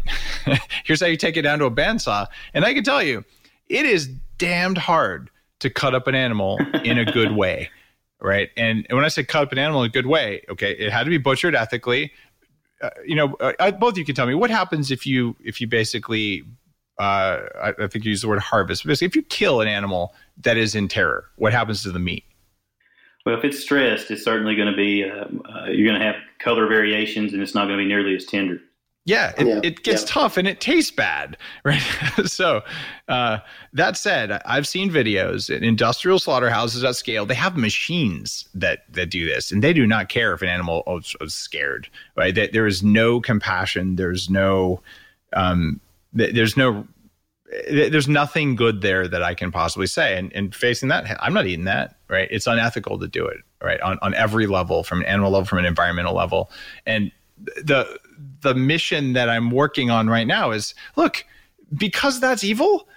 here's 0.84 1.00
how 1.00 1.06
you 1.06 1.16
take 1.16 1.36
it 1.36 1.42
down 1.42 1.60
to 1.60 1.66
a 1.66 1.70
bandsaw. 1.70 2.26
And 2.54 2.64
I 2.64 2.74
can 2.74 2.84
tell 2.84 3.02
you, 3.02 3.24
it 3.68 3.86
is 3.86 4.08
damned 4.38 4.78
hard 4.78 5.30
to 5.60 5.70
cut 5.70 5.94
up 5.94 6.08
an 6.08 6.16
animal 6.16 6.58
in 6.82 6.98
a 6.98 7.04
good 7.04 7.36
way, 7.36 7.70
right? 8.20 8.50
And 8.56 8.84
when 8.90 9.04
I 9.04 9.08
say 9.08 9.22
cut 9.22 9.44
up 9.44 9.52
an 9.52 9.58
animal 9.58 9.84
in 9.84 9.90
a 9.90 9.92
good 9.92 10.06
way, 10.06 10.44
okay, 10.48 10.72
it 10.72 10.90
had 10.90 11.04
to 11.04 11.10
be 11.10 11.18
butchered 11.18 11.54
ethically. 11.54 12.12
Uh, 12.80 12.90
you 13.06 13.14
know, 13.14 13.34
uh, 13.34 13.70
both 13.70 13.92
of 13.92 13.98
you 13.98 14.04
can 14.04 14.16
tell 14.16 14.26
me 14.26 14.34
what 14.34 14.50
happens 14.50 14.90
if 14.90 15.06
you 15.06 15.36
if 15.44 15.60
you 15.60 15.68
basically 15.68 16.42
uh, 17.02 17.48
I, 17.60 17.84
I, 17.84 17.86
think 17.88 18.04
you 18.04 18.10
use 18.10 18.22
the 18.22 18.28
word 18.28 18.38
harvest. 18.38 18.86
Basically, 18.86 19.06
if 19.06 19.16
you 19.16 19.22
kill 19.22 19.60
an 19.60 19.66
animal 19.66 20.14
that 20.42 20.56
is 20.56 20.74
in 20.74 20.86
terror, 20.86 21.24
what 21.36 21.52
happens 21.52 21.82
to 21.82 21.90
the 21.90 21.98
meat? 21.98 22.24
Well, 23.26 23.36
if 23.36 23.44
it's 23.44 23.58
stressed, 23.58 24.10
it's 24.10 24.24
certainly 24.24 24.54
going 24.54 24.70
to 24.70 24.76
be 24.76 25.04
um, 25.04 25.42
uh, 25.48 25.64
you're 25.66 25.86
going 25.86 25.98
to 25.98 26.04
have 26.04 26.16
color 26.38 26.66
variations, 26.66 27.32
and 27.32 27.42
it's 27.42 27.54
not 27.54 27.66
going 27.66 27.78
to 27.78 27.82
be 27.82 27.88
nearly 27.88 28.14
as 28.14 28.24
tender. 28.24 28.60
Yeah, 29.04 29.32
it, 29.36 29.46
yeah, 29.48 29.60
it 29.64 29.82
gets 29.82 30.02
yeah. 30.02 30.08
tough 30.10 30.36
and 30.36 30.46
it 30.46 30.60
tastes 30.60 30.92
bad, 30.92 31.36
right? 31.64 31.82
so, 32.24 32.62
uh, 33.08 33.38
that 33.72 33.96
said, 33.96 34.40
I've 34.46 34.68
seen 34.68 34.88
videos 34.88 35.50
in 35.50 35.64
industrial 35.64 36.20
slaughterhouses 36.20 36.84
at 36.84 36.94
scale. 36.94 37.26
They 37.26 37.34
have 37.34 37.56
machines 37.56 38.48
that 38.54 38.84
that 38.92 39.10
do 39.10 39.26
this, 39.26 39.50
and 39.50 39.60
they 39.60 39.72
do 39.72 39.88
not 39.88 40.08
care 40.08 40.34
if 40.34 40.42
an 40.42 40.48
animal 40.48 40.84
is, 40.86 41.16
is 41.20 41.34
scared. 41.34 41.88
Right? 42.16 42.32
There 42.32 42.66
is 42.68 42.84
no 42.84 43.20
compassion. 43.20 43.96
There's 43.96 44.30
no 44.30 44.80
um, 45.32 45.80
there's 46.12 46.56
no 46.56 46.86
there's 47.70 48.08
nothing 48.08 48.56
good 48.56 48.80
there 48.80 49.06
that 49.08 49.22
I 49.22 49.34
can 49.34 49.52
possibly 49.52 49.86
say. 49.86 50.16
And, 50.16 50.32
and 50.32 50.54
facing 50.54 50.88
that, 50.88 51.18
I'm 51.20 51.34
not 51.34 51.46
eating 51.46 51.64
that, 51.66 51.96
right? 52.08 52.28
It's 52.30 52.46
unethical 52.46 52.98
to 52.98 53.08
do 53.08 53.26
it, 53.26 53.38
right? 53.62 53.80
On, 53.80 53.98
on 54.02 54.14
every 54.14 54.46
level, 54.46 54.82
from 54.82 55.00
an 55.00 55.06
animal 55.06 55.30
level, 55.30 55.46
from 55.46 55.58
an 55.58 55.64
environmental 55.64 56.14
level. 56.14 56.50
And 56.86 57.12
the, 57.36 57.98
the 58.40 58.54
mission 58.54 59.12
that 59.14 59.28
I'm 59.28 59.50
working 59.50 59.90
on 59.90 60.08
right 60.08 60.26
now 60.26 60.50
is 60.50 60.74
look, 60.96 61.24
because 61.74 62.20
that's 62.20 62.44
evil, 62.44 62.88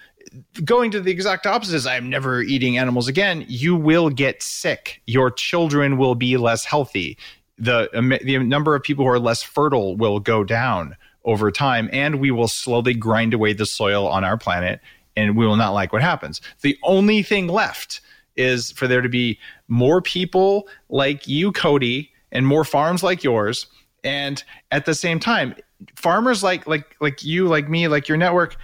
going 0.64 0.92
to 0.92 1.00
the 1.00 1.12
exact 1.12 1.46
opposite 1.46 1.76
is 1.76 1.88
I'm 1.88 2.10
never 2.10 2.42
eating 2.42 2.78
animals 2.78 3.08
again. 3.08 3.46
You 3.48 3.76
will 3.76 4.10
get 4.10 4.42
sick. 4.42 5.02
Your 5.06 5.32
children 5.32 5.98
will 5.98 6.16
be 6.16 6.38
less 6.38 6.66
healthy. 6.66 7.18
The, 7.58 7.90
the 8.24 8.38
number 8.40 8.76
of 8.76 8.84
people 8.84 9.06
who 9.06 9.12
are 9.12 9.20
less 9.20 9.42
fertile 9.44 9.96
will 9.96 10.20
go 10.20 10.44
down 10.44 10.96
over 11.26 11.52
time, 11.52 11.90
and 11.92 12.20
we 12.20 12.32
will 12.32 12.48
slowly 12.48 12.94
grind 12.94 13.34
away 13.34 13.54
the 13.54 13.66
soil 13.66 14.08
on 14.08 14.24
our 14.24 14.38
planet, 14.38 14.80
and 15.18 15.36
we 15.36 15.46
will 15.46 15.56
not 15.56 15.74
like 15.74 15.92
what 15.92 16.02
happens. 16.02 16.40
The 16.62 16.78
only 16.84 17.24
thing 17.24 17.48
left 17.48 18.02
is 18.36 18.72
for 18.72 18.88
there 18.88 19.02
to 19.02 19.10
be 19.10 19.40
more 19.68 20.02
people 20.02 20.68
like 20.90 21.28
you, 21.28 21.52
Cody, 21.52 22.12
and 22.32 22.46
more 22.46 22.64
farms 22.64 23.02
like 23.04 23.24
yours. 23.24 23.68
And 24.04 24.44
at 24.72 24.86
the 24.86 24.94
same 24.94 25.20
time, 25.20 25.56
farmers 25.96 26.44
like 26.44 26.68
like 26.68 26.96
like 27.02 27.24
you, 27.24 27.48
like 27.48 27.70
me, 27.70 27.88
like 27.88 28.08
your 28.08 28.18
network, 28.18 28.58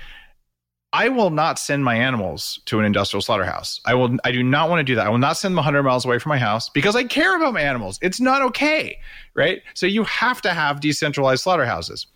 I 0.93 1.08
will 1.08 1.30
not 1.30 1.58
send 1.58 1.86
my 1.86 1.95
animals 1.95 2.60
to 2.65 2.80
an 2.80 2.86
industrial 2.86 3.21
slaughterhouse. 3.21 3.80
I 3.86 3.93
will. 3.93 4.17
I 4.26 4.32
do 4.32 4.43
not 4.43 4.69
want 4.69 4.82
to 4.82 4.84
do 4.84 4.95
that. 4.95 5.08
I 5.08 5.10
will 5.10 5.17
not 5.17 5.38
send 5.38 5.54
them 5.54 5.58
100 5.58 5.84
miles 5.84 6.06
away 6.06 6.19
from 6.19 6.32
my 6.32 6.38
house 6.38 6.69
because 6.69 6.95
I 6.95 7.06
care 7.06 7.36
about 7.36 7.54
my 7.54 7.62
animals. 7.62 7.97
It's 8.02 8.19
not 8.19 8.41
okay, 8.41 9.00
right? 9.34 9.62
So 9.74 9.86
you 9.86 10.04
have 10.04 10.41
to 10.41 10.54
have 10.54 10.82
decentralized 10.82 11.43
slaughterhouses? 11.43 12.08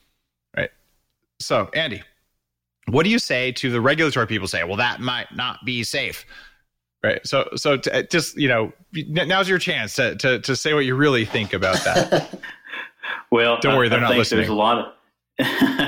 So 1.45 1.69
Andy, 1.75 2.01
what 2.87 3.03
do 3.03 3.11
you 3.11 3.19
say 3.19 3.51
to 3.53 3.69
the 3.69 3.79
regulatory 3.79 4.25
people? 4.25 4.47
Say, 4.47 4.63
well, 4.63 4.77
that 4.77 4.99
might 4.99 5.27
not 5.35 5.59
be 5.63 5.83
safe, 5.83 6.25
right? 7.03 7.25
So, 7.25 7.47
so 7.55 7.77
to, 7.77 8.07
just 8.07 8.35
you 8.35 8.47
know, 8.47 8.73
now's 8.93 9.47
your 9.47 9.59
chance 9.59 9.95
to 9.95 10.15
to 10.15 10.39
to 10.39 10.55
say 10.55 10.73
what 10.73 10.85
you 10.85 10.95
really 10.95 11.23
think 11.23 11.53
about 11.53 11.83
that. 11.83 12.39
well, 13.31 13.59
don't 13.61 13.77
worry, 13.77 13.89
they're 13.89 13.99
I 13.99 14.09
not 14.09 14.17
listening. 14.17 14.39
There's 14.39 14.49
a 14.49 14.53
lot 14.53 14.79
of 14.79 14.93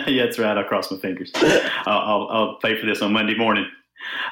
yeah, 0.08 0.26
that's 0.26 0.38
right. 0.38 0.56
I'll 0.58 0.64
cross 0.64 0.92
my 0.92 1.00
fingers. 1.00 1.32
I'll, 1.36 1.82
I'll, 1.88 2.28
I'll, 2.30 2.60
pay 2.60 2.80
for 2.80 2.86
this 2.86 3.02
on 3.02 3.14
Monday 3.14 3.36
morning. 3.36 3.66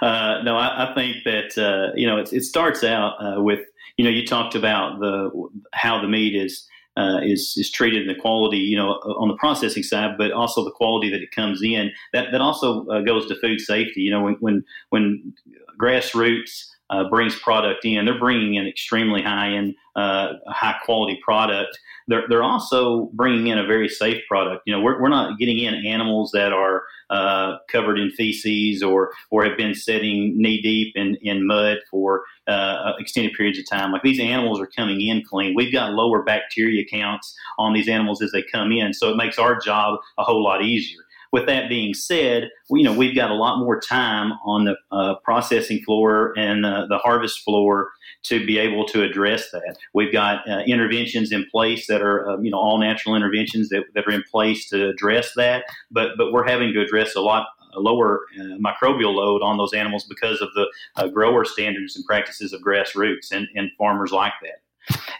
Uh, 0.01 0.43
no, 0.43 0.57
I, 0.57 0.91
I, 0.91 0.93
think 0.93 1.23
that 1.25 1.57
uh, 1.57 1.91
you 1.95 2.05
know 2.05 2.17
it, 2.17 2.33
it 2.33 2.43
starts 2.43 2.83
out 2.83 3.13
uh, 3.19 3.41
with 3.41 3.61
you 3.97 4.05
know 4.05 4.11
you 4.11 4.27
talked 4.27 4.53
about 4.53 4.99
the 4.99 5.31
how 5.73 5.99
the 5.99 6.07
meat 6.07 6.35
is 6.35 6.67
uh, 6.97 7.19
is 7.23 7.55
is 7.57 7.69
treated 7.69 8.07
and 8.07 8.09
the 8.09 8.19
quality 8.19 8.57
you 8.57 8.77
know 8.77 8.91
on 9.19 9.27
the 9.27 9.37
processing 9.37 9.83
side, 9.83 10.17
but 10.17 10.31
also 10.31 10.63
the 10.63 10.71
quality 10.71 11.09
that 11.09 11.21
it 11.21 11.31
comes 11.31 11.61
in. 11.61 11.91
That 12.13 12.31
that 12.31 12.41
also 12.41 12.85
uh, 12.87 13.01
goes 13.01 13.27
to 13.27 13.35
food 13.35 13.59
safety. 13.59 14.01
You 14.01 14.11
know 14.11 14.23
when 14.23 14.35
when 14.39 14.63
when 14.89 15.33
Grass 15.77 16.15
Roots 16.15 16.74
uh, 16.89 17.09
brings 17.09 17.37
product 17.39 17.85
in, 17.85 18.05
they're 18.05 18.19
bringing 18.19 18.55
in 18.55 18.67
extremely 18.67 19.21
high 19.21 19.51
end, 19.53 19.75
high 19.95 20.75
quality 20.83 21.19
product 21.23 21.77
they're, 22.07 22.23
they're 22.29 22.43
also 22.43 23.09
bringing 23.13 23.47
in 23.47 23.57
a 23.57 23.65
very 23.65 23.89
safe 23.89 24.21
product. 24.27 24.63
You 24.65 24.73
know, 24.73 24.81
we're, 24.81 25.01
we're 25.01 25.09
not 25.09 25.39
getting 25.39 25.59
in 25.59 25.73
animals 25.85 26.31
that 26.31 26.53
are 26.53 26.83
uh, 27.09 27.57
covered 27.69 27.99
in 27.99 28.11
feces 28.11 28.81
or 28.81 29.11
or 29.29 29.45
have 29.45 29.57
been 29.57 29.75
sitting 29.75 30.33
knee 30.37 30.61
deep 30.61 30.93
in, 30.95 31.15
in 31.21 31.45
mud 31.45 31.77
for 31.89 32.23
uh, 32.47 32.93
extended 32.99 33.33
periods 33.33 33.59
of 33.59 33.69
time. 33.69 33.91
Like 33.91 34.03
these 34.03 34.19
animals 34.19 34.59
are 34.59 34.67
coming 34.67 35.01
in 35.01 35.23
clean. 35.23 35.55
We've 35.55 35.73
got 35.73 35.91
lower 35.91 36.23
bacteria 36.23 36.83
counts 36.85 37.35
on 37.57 37.73
these 37.73 37.87
animals 37.87 38.21
as 38.21 38.31
they 38.31 38.43
come 38.43 38.71
in, 38.71 38.93
so 38.93 39.09
it 39.09 39.17
makes 39.17 39.37
our 39.37 39.59
job 39.59 39.99
a 40.17 40.23
whole 40.23 40.43
lot 40.43 40.63
easier. 40.63 41.01
With 41.31 41.45
that 41.47 41.69
being 41.69 41.93
said, 41.93 42.49
you 42.69 42.83
know 42.83 42.93
we've 42.93 43.15
got 43.15 43.31
a 43.31 43.35
lot 43.35 43.59
more 43.59 43.79
time 43.79 44.33
on 44.45 44.65
the 44.65 44.75
uh, 44.91 45.15
processing 45.23 45.81
floor 45.83 46.33
and 46.37 46.65
uh, 46.65 46.85
the 46.89 46.97
harvest 46.97 47.43
floor 47.43 47.91
to 48.23 48.45
be 48.45 48.57
able 48.57 48.85
to 48.85 49.03
address 49.03 49.51
that. 49.51 49.77
We've 49.93 50.11
got 50.11 50.49
uh, 50.49 50.59
interventions 50.67 51.31
in 51.31 51.45
place 51.51 51.87
that 51.87 52.01
are 52.01 52.29
um, 52.29 52.43
you 52.43 52.51
know 52.51 52.57
all 52.57 52.79
natural 52.79 53.15
interventions 53.15 53.69
that, 53.69 53.83
that 53.93 54.05
are 54.07 54.11
in 54.11 54.23
place 54.23 54.69
to 54.69 54.89
address 54.89 55.33
that, 55.35 55.65
but 55.91 56.11
but 56.17 56.31
we're 56.31 56.47
having 56.47 56.73
to 56.73 56.81
address 56.81 57.15
a 57.15 57.21
lot 57.21 57.47
lower 57.75 58.21
uh, 58.39 58.57
microbial 58.57 59.13
load 59.13 59.41
on 59.41 59.57
those 59.57 59.73
animals 59.73 60.05
because 60.05 60.41
of 60.41 60.49
the 60.53 60.67
uh, 60.95 61.07
grower 61.07 61.45
standards 61.45 61.95
and 61.95 62.05
practices 62.05 62.53
of 62.53 62.61
Grass 62.61 62.95
Roots 62.95 63.31
and, 63.31 63.47
and 63.55 63.69
farmers 63.77 64.11
like 64.11 64.33
that. 64.43 64.61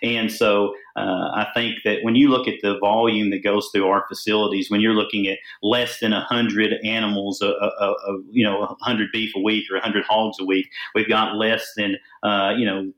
And 0.01 0.32
so 0.32 0.75
uh, 0.95 1.32
I 1.34 1.47
think 1.54 1.80
that 1.84 2.04
when 2.04 2.15
you 2.15 2.30
look 2.30 2.47
at 2.47 2.62
the 2.62 2.78
volume 2.80 3.30
that 3.32 3.43
goes 3.43 3.69
through 3.71 3.88
our 3.88 4.06
facilities, 4.08 4.69
when 4.69 4.82
you're 4.82 4.93
looking 4.93 5.28
at 5.28 5.39
less 5.62 5.99
than 5.99 6.12
100 6.12 6.73
animals, 6.84 7.41
uh, 7.41 7.49
uh, 7.49 7.93
uh, 8.08 8.17
you 8.30 8.45
know, 8.45 8.60
100 8.60 9.12
beef 9.12 9.34
a 9.36 9.39
week 9.39 9.65
or 9.71 9.75
100 9.75 10.06
hogs 10.06 10.38
a 10.39 10.45
week, 10.45 10.69
we've 10.93 11.10
got 11.10 11.36
less 11.36 11.73
than, 11.75 11.97
uh, 12.23 12.54
you 12.58 12.65
know, 12.65 12.91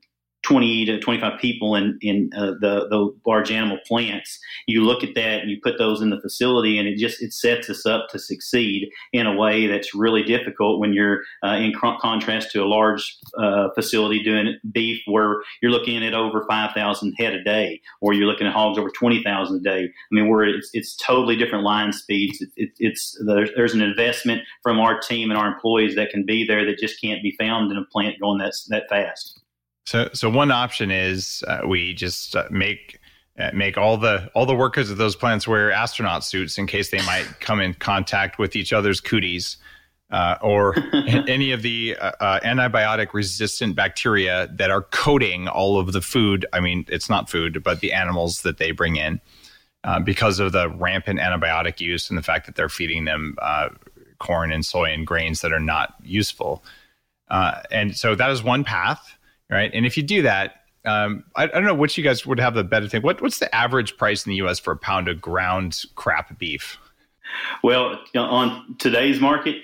20 0.48 0.86
to 0.86 0.98
25 0.98 1.38
people 1.40 1.74
in, 1.74 1.98
in 2.00 2.30
uh, 2.34 2.52
the, 2.60 2.88
the 2.88 3.14
large 3.26 3.50
animal 3.50 3.78
plants. 3.86 4.38
You 4.66 4.82
look 4.82 5.04
at 5.04 5.14
that 5.14 5.40
and 5.40 5.50
you 5.50 5.58
put 5.62 5.76
those 5.76 6.00
in 6.00 6.08
the 6.08 6.20
facility 6.20 6.78
and 6.78 6.88
it 6.88 6.96
just, 6.96 7.22
it 7.22 7.34
sets 7.34 7.68
us 7.68 7.84
up 7.84 8.08
to 8.10 8.18
succeed 8.18 8.88
in 9.12 9.26
a 9.26 9.36
way 9.36 9.66
that's 9.66 9.94
really 9.94 10.22
difficult 10.22 10.80
when 10.80 10.94
you're 10.94 11.20
uh, 11.44 11.56
in 11.56 11.72
contrast 11.74 12.50
to 12.52 12.62
a 12.62 12.64
large 12.64 13.18
uh, 13.38 13.68
facility 13.74 14.22
doing 14.22 14.56
beef 14.72 15.00
where 15.06 15.42
you're 15.60 15.70
looking 15.70 16.02
at 16.02 16.14
over 16.14 16.46
5,000 16.48 17.12
head 17.18 17.34
a 17.34 17.44
day 17.44 17.80
or 18.00 18.14
you're 18.14 18.26
looking 18.26 18.46
at 18.46 18.54
hogs 18.54 18.78
over 18.78 18.90
20,000 18.90 19.56
a 19.56 19.60
day. 19.60 19.84
I 19.84 19.90
mean, 20.10 20.28
we're, 20.28 20.46
it's, 20.46 20.70
it's 20.72 20.96
totally 20.96 21.36
different 21.36 21.64
line 21.64 21.92
speeds. 21.92 22.40
It, 22.40 22.48
it, 22.56 22.70
it's, 22.78 23.20
there's, 23.26 23.50
there's 23.54 23.74
an 23.74 23.82
investment 23.82 24.42
from 24.62 24.80
our 24.80 24.98
team 24.98 25.30
and 25.30 25.38
our 25.38 25.52
employees 25.52 25.94
that 25.96 26.08
can 26.08 26.24
be 26.24 26.46
there 26.46 26.64
that 26.64 26.78
just 26.78 27.00
can't 27.02 27.22
be 27.22 27.36
found 27.38 27.70
in 27.70 27.76
a 27.76 27.84
plant 27.92 28.18
going 28.18 28.38
that, 28.38 28.54
that 28.70 28.88
fast. 28.88 29.40
So, 29.88 30.10
so 30.12 30.28
one 30.28 30.50
option 30.50 30.90
is 30.90 31.42
uh, 31.48 31.60
we 31.66 31.94
just 31.94 32.36
uh, 32.36 32.44
make 32.50 33.00
uh, 33.38 33.52
make 33.54 33.78
all 33.78 33.96
the 33.96 34.30
all 34.34 34.44
the 34.44 34.54
workers 34.54 34.90
of 34.90 34.98
those 34.98 35.16
plants 35.16 35.48
wear 35.48 35.72
astronaut 35.72 36.24
suits 36.24 36.58
in 36.58 36.66
case 36.66 36.90
they 36.90 37.00
might 37.06 37.26
come 37.40 37.58
in 37.58 37.72
contact 37.72 38.38
with 38.38 38.54
each 38.54 38.74
other's 38.74 39.00
cooties, 39.00 39.56
uh, 40.10 40.34
or 40.42 40.76
any 40.92 41.52
of 41.52 41.62
the 41.62 41.96
uh, 41.98 42.12
uh, 42.20 42.40
antibiotic 42.40 43.14
resistant 43.14 43.76
bacteria 43.76 44.46
that 44.52 44.70
are 44.70 44.82
coating 44.82 45.48
all 45.48 45.80
of 45.80 45.94
the 45.94 46.02
food. 46.02 46.44
I 46.52 46.60
mean, 46.60 46.84
it's 46.88 47.08
not 47.08 47.30
food, 47.30 47.62
but 47.62 47.80
the 47.80 47.94
animals 47.94 48.42
that 48.42 48.58
they 48.58 48.72
bring 48.72 48.96
in. 48.96 49.22
because 50.04 50.38
of 50.38 50.52
the 50.52 50.68
rampant 50.68 51.18
antibiotic 51.18 51.80
use 51.80 52.10
and 52.10 52.18
the 52.18 52.22
fact 52.22 52.44
that 52.44 52.56
they're 52.56 52.68
feeding 52.68 53.06
them 53.06 53.38
corn 54.18 54.52
and 54.52 54.66
soy 54.66 54.92
and 54.92 55.06
grains 55.06 55.40
that 55.40 55.50
are 55.54 55.58
not 55.58 55.94
useful. 56.04 56.62
and 57.30 57.96
so 57.96 58.14
that 58.14 58.28
is 58.28 58.42
one 58.42 58.64
path 58.64 59.14
right? 59.50 59.70
And 59.72 59.86
if 59.86 59.96
you 59.96 60.02
do 60.02 60.22
that, 60.22 60.56
um, 60.84 61.24
I, 61.36 61.44
I, 61.44 61.46
don't 61.46 61.64
know 61.64 61.74
which 61.74 61.98
you 61.98 62.04
guys 62.04 62.24
would 62.24 62.40
have 62.40 62.54
the 62.54 62.64
better 62.64 62.88
thing. 62.88 63.02
What, 63.02 63.20
what's 63.20 63.38
the 63.38 63.52
average 63.54 63.96
price 63.96 64.24
in 64.24 64.30
the 64.30 64.36
U.S. 64.36 64.58
for 64.58 64.72
a 64.72 64.76
pound 64.76 65.08
of 65.08 65.20
ground 65.20 65.82
crap 65.96 66.38
beef? 66.38 66.78
Well, 67.62 68.00
on 68.14 68.76
today's 68.78 69.20
market. 69.20 69.56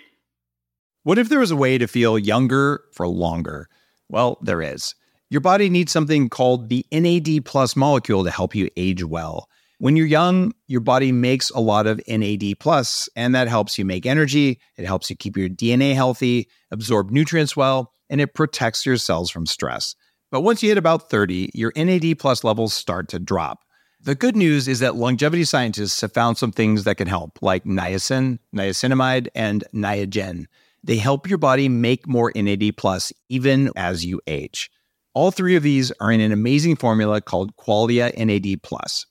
What 1.04 1.18
if 1.18 1.28
there 1.28 1.40
was 1.40 1.50
a 1.50 1.56
way 1.56 1.78
to 1.78 1.86
feel 1.86 2.18
younger 2.18 2.82
for 2.92 3.06
longer? 3.06 3.68
Well, 4.08 4.38
there 4.42 4.62
is. 4.62 4.94
Your 5.30 5.40
body 5.40 5.68
needs 5.70 5.92
something 5.92 6.28
called 6.28 6.68
the 6.68 6.84
NAD 6.92 7.44
plus 7.44 7.76
molecule 7.76 8.24
to 8.24 8.30
help 8.30 8.54
you 8.54 8.68
age 8.76 9.04
well. 9.04 9.48
When 9.78 9.96
you're 9.96 10.06
young, 10.06 10.52
your 10.66 10.80
body 10.80 11.10
makes 11.10 11.50
a 11.50 11.60
lot 11.60 11.86
of 11.86 12.00
NAD 12.06 12.60
plus, 12.60 13.08
and 13.16 13.34
that 13.34 13.48
helps 13.48 13.78
you 13.78 13.84
make 13.84 14.06
energy. 14.06 14.60
It 14.76 14.86
helps 14.86 15.10
you 15.10 15.16
keep 15.16 15.36
your 15.36 15.48
DNA 15.48 15.94
healthy, 15.94 16.48
absorb 16.70 17.10
nutrients 17.10 17.56
well, 17.56 17.93
and 18.14 18.20
it 18.20 18.32
protects 18.32 18.86
your 18.86 18.96
cells 18.96 19.28
from 19.28 19.44
stress. 19.44 19.96
But 20.30 20.42
once 20.42 20.62
you 20.62 20.68
hit 20.68 20.78
about 20.78 21.10
30, 21.10 21.50
your 21.52 21.72
NAD 21.74 22.16
plus 22.16 22.44
levels 22.44 22.72
start 22.72 23.08
to 23.08 23.18
drop. 23.18 23.64
The 24.00 24.14
good 24.14 24.36
news 24.36 24.68
is 24.68 24.78
that 24.78 24.94
longevity 24.94 25.42
scientists 25.42 26.00
have 26.00 26.12
found 26.12 26.38
some 26.38 26.52
things 26.52 26.84
that 26.84 26.94
can 26.94 27.08
help, 27.08 27.42
like 27.42 27.64
niacin, 27.64 28.38
niacinamide, 28.54 29.26
and 29.34 29.64
niagen. 29.74 30.46
They 30.84 30.96
help 30.96 31.28
your 31.28 31.38
body 31.38 31.68
make 31.68 32.06
more 32.06 32.30
NAD 32.36 32.76
plus 32.76 33.12
even 33.28 33.72
as 33.74 34.06
you 34.06 34.20
age. 34.28 34.70
All 35.12 35.32
three 35.32 35.56
of 35.56 35.64
these 35.64 35.90
are 35.98 36.12
in 36.12 36.20
an 36.20 36.30
amazing 36.30 36.76
formula 36.76 37.20
called 37.20 37.56
Qualia 37.56 38.16
NAD 38.16 38.62
plus. 38.62 39.06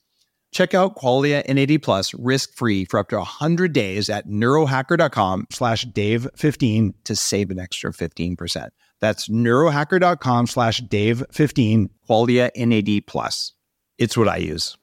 Check 0.53 0.73
out 0.73 0.95
Qualia 0.95 1.43
NAD 1.47 1.81
Plus 1.81 2.13
risk-free 2.13 2.85
for 2.85 2.99
up 2.99 3.09
to 3.09 3.17
100 3.17 3.73
days 3.73 4.09
at 4.09 4.27
neurohacker.com 4.27 5.47
slash 5.49 5.85
Dave15 5.85 6.93
to 7.03 7.15
save 7.15 7.51
an 7.51 7.59
extra 7.59 7.91
15%. 7.91 8.69
That's 9.01 9.27
neurohacker.com 9.27 10.47
slash 10.47 10.81
Dave15, 10.81 11.89
Qualia 12.07 12.51
NAD 12.55 13.07
Plus. 13.07 13.53
It's 13.97 14.15
what 14.15 14.29
I 14.29 14.37
use. 14.37 14.77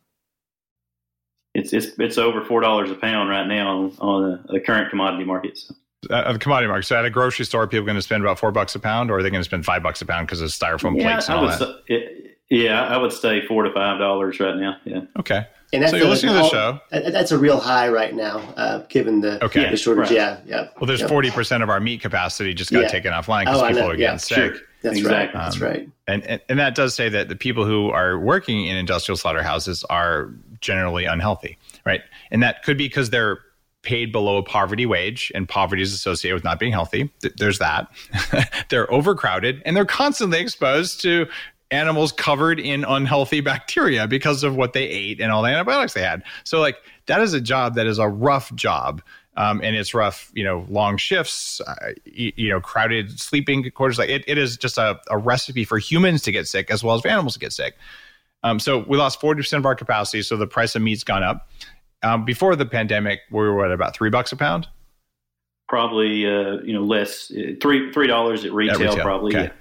It's, 1.54 1.72
it's, 1.72 1.98
it's 1.98 2.18
over 2.18 2.42
$4 2.42 2.90
a 2.90 2.94
pound 2.96 3.30
right 3.30 3.46
now 3.46 3.76
on, 3.76 3.96
on 4.00 4.22
the, 4.22 4.52
the 4.54 4.60
current 4.60 4.90
commodity 4.90 5.24
markets. 5.24 5.72
Uh, 6.08 6.32
the 6.32 6.38
commodity 6.38 6.68
market. 6.68 6.86
So 6.86 6.96
at 6.96 7.04
a 7.04 7.10
grocery 7.10 7.44
store, 7.44 7.66
people 7.66 7.84
are 7.84 7.86
going 7.86 7.96
to 7.96 8.02
spend 8.02 8.22
about 8.22 8.38
four 8.38 8.52
bucks 8.52 8.74
a 8.74 8.78
pound, 8.78 9.10
or 9.10 9.18
are 9.18 9.22
they 9.22 9.30
going 9.30 9.40
to 9.40 9.44
spend 9.44 9.64
five 9.64 9.82
bucks 9.82 10.00
a 10.00 10.06
pound 10.06 10.26
because 10.26 10.40
of 10.40 10.48
styrofoam 10.50 10.96
yeah, 10.96 11.12
plates 11.12 11.28
and 11.28 11.38
all 11.38 11.46
that? 11.46 11.58
Say, 11.58 11.74
it, 11.88 12.38
yeah, 12.50 12.84
I 12.84 12.96
would 12.96 13.12
say 13.12 13.46
four 13.46 13.62
to 13.62 13.72
five 13.72 13.98
dollars 13.98 14.40
right 14.40 14.56
now. 14.56 14.76
Yeah. 14.84 15.02
Okay. 15.18 15.46
And 15.72 15.82
that's 15.82 15.92
so 15.92 15.98
you're 15.98 16.06
a, 16.06 16.10
listening 16.10 16.34
to 16.34 16.40
the 16.40 16.48
show. 16.48 16.80
That's 16.90 17.30
a 17.30 17.38
real 17.38 17.60
high 17.60 17.88
right 17.88 18.14
now, 18.14 18.38
uh, 18.56 18.78
given 18.88 19.20
the, 19.20 19.42
okay. 19.44 19.70
the 19.70 19.76
shortage. 19.76 20.10
Right. 20.10 20.12
Yeah, 20.12 20.40
yeah. 20.44 20.68
Well, 20.80 20.86
there's 20.86 21.02
forty 21.02 21.30
percent 21.30 21.62
of 21.62 21.70
our 21.70 21.78
meat 21.78 22.00
capacity 22.00 22.54
just 22.54 22.72
got 22.72 22.82
yeah. 22.82 22.88
taken 22.88 23.12
offline 23.12 23.44
because 23.44 23.62
oh, 23.62 23.68
people 23.68 23.82
are 23.84 23.96
getting 23.96 24.14
yeah, 24.14 24.16
sick. 24.16 24.54
Sure. 24.54 24.66
That's 24.82 24.98
exactly. 24.98 25.38
right. 25.38 25.44
That's 25.44 25.56
um, 25.56 25.62
right. 25.62 25.88
And, 26.08 26.24
and 26.24 26.40
and 26.48 26.58
that 26.58 26.74
does 26.74 26.94
say 26.94 27.08
that 27.10 27.28
the 27.28 27.36
people 27.36 27.64
who 27.64 27.90
are 27.90 28.18
working 28.18 28.66
in 28.66 28.76
industrial 28.76 29.16
slaughterhouses 29.16 29.84
are 29.84 30.30
generally 30.60 31.04
unhealthy, 31.04 31.58
right? 31.84 32.00
And 32.30 32.42
that 32.42 32.62
could 32.64 32.76
be 32.76 32.86
because 32.86 33.10
they're 33.10 33.38
paid 33.82 34.12
below 34.12 34.36
a 34.36 34.42
poverty 34.42 34.86
wage, 34.86 35.32
and 35.34 35.48
poverty 35.48 35.82
is 35.82 35.92
associated 35.92 36.34
with 36.34 36.44
not 36.44 36.58
being 36.58 36.72
healthy. 36.72 37.10
There's 37.38 37.58
that. 37.60 37.88
they're 38.68 38.92
overcrowded, 38.92 39.62
and 39.64 39.76
they're 39.76 39.84
constantly 39.84 40.40
exposed 40.40 41.00
to 41.02 41.26
animals 41.70 42.12
covered 42.12 42.60
in 42.60 42.84
unhealthy 42.84 43.40
bacteria 43.52 44.06
because 44.06 44.42
of 44.44 44.56
what 44.56 44.72
they 44.72 44.84
ate 44.84 45.20
and 45.20 45.32
all 45.32 45.42
the 45.42 45.48
antibiotics 45.48 45.94
they 45.94 46.02
had. 46.02 46.22
So, 46.44 46.60
like, 46.60 46.78
that 47.06 47.20
is 47.20 47.34
a 47.34 47.40
job 47.40 47.74
that 47.74 47.86
is 47.86 47.98
a 47.98 48.08
rough 48.08 48.54
job. 48.54 49.02
Um, 49.36 49.60
and 49.62 49.76
it's 49.76 49.94
rough, 49.94 50.30
you 50.34 50.44
know, 50.44 50.66
long 50.68 50.96
shifts, 50.96 51.60
uh, 51.60 51.92
you, 52.04 52.32
you, 52.36 52.48
know, 52.50 52.60
crowded 52.60 53.18
sleeping 53.18 53.70
quarters. 53.70 53.96
Like 53.96 54.10
it, 54.10 54.24
it 54.26 54.36
is 54.36 54.56
just 54.56 54.76
a, 54.76 55.00
a, 55.08 55.16
recipe 55.16 55.64
for 55.64 55.78
humans 55.78 56.20
to 56.22 56.32
get 56.32 56.48
sick 56.48 56.68
as 56.70 56.82
well 56.82 56.96
as 56.96 57.02
for 57.02 57.08
animals 57.08 57.34
to 57.34 57.38
get 57.38 57.52
sick. 57.52 57.76
Um, 58.42 58.58
so 58.58 58.84
we 58.88 58.98
lost 58.98 59.20
40% 59.20 59.56
of 59.56 59.66
our 59.66 59.76
capacity. 59.76 60.22
So 60.22 60.36
the 60.36 60.48
price 60.48 60.74
of 60.74 60.82
meat's 60.82 61.04
gone 61.04 61.22
up. 61.22 61.48
Um, 62.02 62.24
before 62.24 62.56
the 62.56 62.66
pandemic, 62.66 63.20
we 63.30 63.38
were 63.38 63.64
at 63.64 63.72
about 63.72 63.94
three 63.94 64.10
bucks 64.10 64.32
a 64.32 64.36
pound. 64.36 64.68
probably 65.68 66.26
uh, 66.26 66.58
you 66.64 66.72
know 66.72 66.82
less 66.82 67.30
uh, 67.30 67.52
three 67.62 67.92
three 67.92 68.06
dollars 68.06 68.44
at 68.44 68.52
retail, 68.52 68.78
retail. 68.78 68.96
probably. 68.96 69.36
Okay. 69.36 69.44
Yeah. 69.44 69.52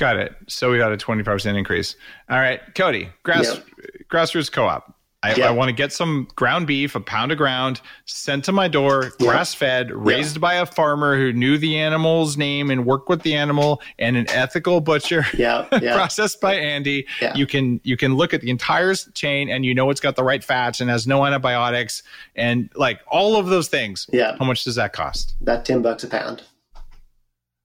Got 0.00 0.16
it. 0.16 0.34
So 0.48 0.70
we 0.70 0.78
got 0.78 0.94
a 0.94 0.96
25% 0.96 1.58
increase. 1.58 1.94
All 2.30 2.38
right, 2.38 2.58
Cody, 2.74 3.10
grass 3.22 3.54
Yep. 3.54 3.66
Grass 4.08 4.34
Roots 4.34 4.48
co-op. 4.48 4.96
I, 5.22 5.34
Yep. 5.34 5.38
I 5.40 5.50
want 5.50 5.68
to 5.68 5.74
get 5.74 5.92
some 5.92 6.26
ground 6.36 6.66
beef, 6.66 6.94
a 6.94 7.00
pound 7.00 7.30
of 7.32 7.36
ground, 7.36 7.82
sent 8.06 8.46
to 8.46 8.52
my 8.52 8.66
door, 8.66 9.12
grass 9.20 9.52
fed, 9.52 9.90
raised 9.90 10.40
by 10.40 10.54
a 10.54 10.64
farmer 10.64 11.18
who 11.18 11.34
knew 11.34 11.58
the 11.58 11.76
animal's 11.78 12.38
name 12.38 12.70
and 12.70 12.86
worked 12.86 13.10
with 13.10 13.20
the 13.20 13.34
animal, 13.34 13.82
and 13.98 14.16
an 14.16 14.26
ethical 14.30 14.80
butcher. 14.80 15.26
Yeah, 15.36 15.66
yeah. 15.82 15.92
processed 15.96 16.40
by 16.40 16.54
Andy. 16.54 17.06
You 17.34 17.46
can 17.46 17.82
you 17.84 17.98
can 17.98 18.14
look 18.14 18.32
at 18.32 18.40
the 18.40 18.48
entire 18.48 18.94
chain 18.94 19.50
and 19.50 19.66
you 19.66 19.74
know 19.74 19.90
it's 19.90 20.00
got 20.00 20.16
the 20.16 20.24
right 20.24 20.42
fats 20.42 20.80
and 20.80 20.88
has 20.88 21.06
no 21.06 21.26
antibiotics 21.26 22.02
and 22.34 22.70
like 22.74 23.00
all 23.06 23.36
of 23.36 23.48
those 23.48 23.68
things. 23.68 24.08
Yeah. 24.10 24.34
How 24.38 24.46
much 24.46 24.64
does 24.64 24.76
that 24.76 24.94
cost? 24.94 25.34
About 25.42 25.66
ten 25.66 25.82
bucks 25.82 26.04
a 26.04 26.08
pound. 26.08 26.42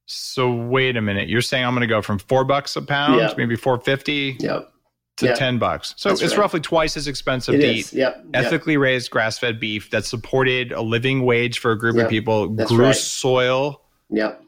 So 0.08 0.52
wait 0.54 0.98
a 0.98 1.02
minute. 1.02 1.30
You're 1.30 1.42
saying 1.42 1.66
I'm 1.66 1.74
going 1.74 1.82
to 1.82 1.88
go 1.88 2.02
from 2.02 2.20
four 2.20 2.44
bucks 2.46 2.76
a 2.76 2.82
pound, 2.82 3.20
Yeah. 3.20 3.34
maybe 3.38 3.56
four 3.56 3.80
fifty, 3.80 4.38
Yep. 4.40 4.72
to 5.18 5.26
Yeah. 5.26 5.34
ten 5.34 5.58
bucks. 5.58 5.94
So 5.98 6.10
That's 6.10 6.22
it's 6.22 6.34
right. 6.34 6.42
roughly 6.42 6.60
twice 6.60 6.96
as 6.98 7.08
expensive 7.08 7.56
It 7.56 7.62
to 7.62 7.68
is. 7.68 7.94
eat 7.94 7.98
Yep. 7.98 8.26
yep. 8.34 8.46
ethically 8.46 8.78
raised 8.78 9.10
grass-fed 9.12 9.60
beef 9.60 9.90
that 9.92 10.06
supported 10.06 10.72
a 10.72 10.82
living 10.82 11.24
wage 11.26 11.58
for 11.60 11.72
a 11.72 11.78
group 11.78 11.98
of 11.98 12.10
people, 12.10 12.50
That's 12.56 12.70
grew 12.72 12.86
right. 12.86 12.96
soil. 12.96 13.82
Yep. 14.12 14.42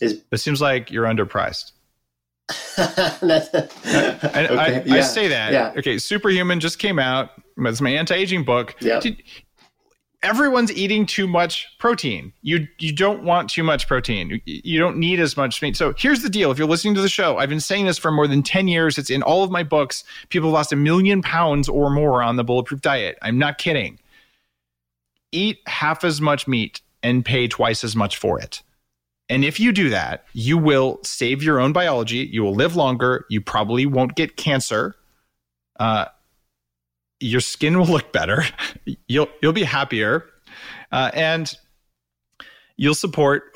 Is 0.00 0.22
It 0.32 0.38
seems 0.38 0.60
like 0.60 0.90
you're 0.90 1.04
underpriced. 1.06 1.72
And 2.76 3.32
I, 3.32 4.78
okay, 4.80 4.90
I 4.90 4.96
yeah, 4.96 5.02
say 5.02 5.28
that. 5.28 5.52
Yeah. 5.52 5.72
Okay, 5.76 5.98
Superhuman 5.98 6.60
just 6.60 6.78
came 6.78 6.98
out. 6.98 7.30
It's 7.58 7.80
my 7.80 7.90
anti-aging 7.90 8.44
book. 8.44 8.74
Yeah. 8.80 9.00
Dude, 9.00 9.22
everyone's 10.26 10.72
eating 10.72 11.06
too 11.06 11.28
much 11.28 11.68
protein. 11.78 12.32
You 12.42 12.66
you 12.78 12.92
don't 12.92 13.22
want 13.22 13.48
too 13.48 13.62
much 13.62 13.86
protein. 13.86 14.42
You- 14.44 14.78
don't 14.80 14.96
need 14.98 15.20
as 15.20 15.36
much 15.36 15.62
meat. 15.62 15.76
So 15.76 15.94
here's 15.96 16.22
the 16.22 16.28
deal. 16.28 16.50
If 16.50 16.58
you're 16.58 16.66
listening 16.66 16.94
to 16.96 17.00
the 17.00 17.08
show, 17.08 17.38
I've 17.38 17.48
been 17.48 17.60
saying 17.60 17.86
this 17.86 17.96
for 17.96 18.10
more 18.10 18.26
than 18.26 18.42
10 18.42 18.68
years. 18.68 18.98
It's 18.98 19.08
in 19.08 19.22
all 19.22 19.42
of 19.44 19.50
my 19.50 19.62
books. 19.62 20.04
People 20.28 20.50
have 20.50 20.54
lost 20.54 20.72
a 20.72 20.76
million 20.76 21.22
pounds 21.22 21.68
or 21.68 21.90
more 21.90 22.22
on 22.22 22.36
the 22.36 22.44
bulletproof 22.44 22.80
diet. 22.82 23.18
I'm 23.22 23.38
not 23.38 23.58
kidding. 23.58 23.98
Eat 25.32 25.58
half 25.66 26.04
as 26.04 26.20
much 26.20 26.46
meat 26.48 26.80
and 27.02 27.24
pay 27.24 27.46
twice 27.48 27.84
as 27.84 27.94
much 27.94 28.16
for 28.16 28.40
it. 28.40 28.62
And 29.28 29.44
if 29.44 29.58
you 29.58 29.72
do 29.72 29.90
that, 29.90 30.24
you 30.32 30.58
will 30.58 30.98
save 31.02 31.42
your 31.42 31.60
own 31.60 31.72
biology. 31.72 32.28
You 32.30 32.42
will 32.42 32.54
live 32.54 32.76
longer. 32.76 33.26
You 33.30 33.40
probably 33.40 33.86
won't 33.86 34.14
get 34.14 34.36
cancer. 34.36 34.96
Uh, 35.80 36.06
your 37.20 37.40
skin 37.40 37.78
will 37.78 37.86
look 37.86 38.12
better. 38.12 38.44
You'll 39.08 39.28
you'll 39.42 39.52
be 39.52 39.64
happier, 39.64 40.24
uh, 40.92 41.10
and 41.14 41.52
you'll 42.76 42.94
support 42.94 43.52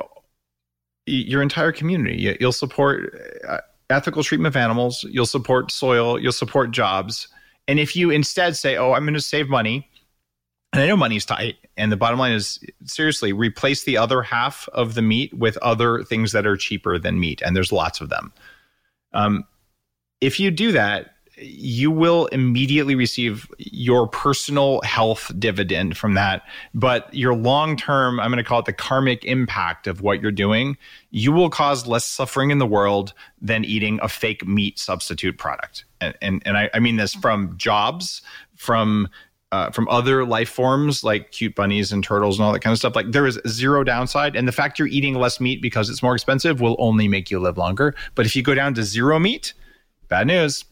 your 1.07 1.43
entire 1.43 1.73
community. 1.73 2.17
You- 2.21 2.37
You'll 2.41 2.53
support 2.53 3.15
uh, 3.49 3.59
ethical 3.91 4.23
treatment 4.23 4.53
of 4.55 4.57
animals. 4.57 5.05
You'll 5.11 5.27
support 5.27 5.71
soil. 5.73 6.19
You'll 6.19 6.33
support 6.33 6.71
jobs. 6.71 7.29
And 7.69 7.79
if 7.79 7.95
you 7.95 8.11
instead 8.11 8.57
say, 8.57 8.77
"Oh, 8.77 8.93
I'm 8.93 9.05
going 9.05 9.15
to 9.15 9.21
save 9.21 9.49
money," 9.49 9.89
and 10.73 10.83
I 10.83 10.87
know 10.87 10.97
money's 10.97 11.25
tight, 11.25 11.57
and 11.77 11.93
the 11.93 11.97
bottom 11.97 12.19
line 12.19 12.33
is 12.33 12.59
seriously 12.85 13.33
replace 13.33 13.85
the 13.85 13.97
other 13.97 14.23
half 14.23 14.69
of 14.73 14.95
the 14.95 15.03
meat 15.03 15.33
with 15.35 15.57
other 15.59 16.03
things 16.05 16.33
that 16.33 16.47
are 16.47 16.57
cheaper 16.57 16.99
than 16.99 17.21
meat, 17.21 17.43
and 17.45 17.55
there's 17.55 17.73
lots 17.73 18.01
of 18.01 18.09
them. 18.09 18.33
Um, 19.13 19.45
if 20.21 20.39
you 20.41 20.51
do 20.51 20.73
that, 20.73 21.15
you 21.41 21.91
will 21.91 22.27
immediately 22.27 22.95
receive 22.95 23.51
your 23.59 24.07
personal 24.07 24.81
health 24.83 25.33
dividend 25.39 25.97
from 25.97 26.15
that. 26.15 26.43
But 26.75 27.13
your 27.15 27.35
long 27.35 27.77
term, 27.77 28.21
I'm 28.21 28.31
going 28.31 28.43
to 28.43 28.49
call 28.49 28.61
it 28.61 28.67
the 28.67 28.73
karmic 28.73 29.25
impact 29.25 29.87
of 29.87 30.03
what 30.03 30.21
you're 30.21 30.33
doing, 30.33 30.77
you 31.11 31.33
will 31.33 31.51
cause 31.51 31.87
less 31.87 32.05
suffering 32.05 32.51
in 32.51 32.59
the 32.59 32.67
world 32.67 33.15
than 33.41 33.65
eating 33.65 33.99
a 34.03 34.09
fake 34.09 34.47
meat 34.47 34.79
substitute 34.79 35.39
product. 35.39 35.85
And, 36.01 36.15
and, 36.21 36.43
and 36.45 36.59
I, 36.59 36.71
I 36.75 36.79
mean 36.79 36.97
this 36.97 37.15
from 37.15 37.57
jobs, 37.57 38.23
from 38.57 39.09
uh, 39.53 39.69
from 39.71 39.89
other 39.89 40.25
life 40.25 40.49
forms 40.49 41.03
like 41.03 41.33
cute 41.33 41.57
bunnies 41.57 41.91
and 41.91 42.05
turtles 42.05 42.39
and 42.39 42.47
all 42.47 42.53
that 42.53 42.61
kind 42.61 42.73
of 42.73 42.79
stuff. 42.79 42.95
Like 42.95 43.11
there 43.11 43.27
is 43.27 43.41
zero 43.49 43.83
downside, 43.83 44.37
and 44.37 44.47
the 44.47 44.53
fact 44.53 44.79
you're 44.79 44.87
eating 44.87 45.15
less 45.15 45.41
meat 45.41 45.61
because 45.61 45.91
it's 45.91 46.05
more 46.05 46.15
expensive 46.15 46.61
will 46.61 46.77
only 46.79 47.09
make 47.09 47.33
you 47.33 47.41
live 47.41 47.59
longer. 47.59 47.97
But 48.15 48.27
if 48.27 48.37
you 48.37 48.45
go 48.45 48.55
down 48.55 48.75
to 48.75 48.85
zero 48.85 49.19
meat, 49.19 49.53
bad 50.09 50.29
news. 50.29 50.65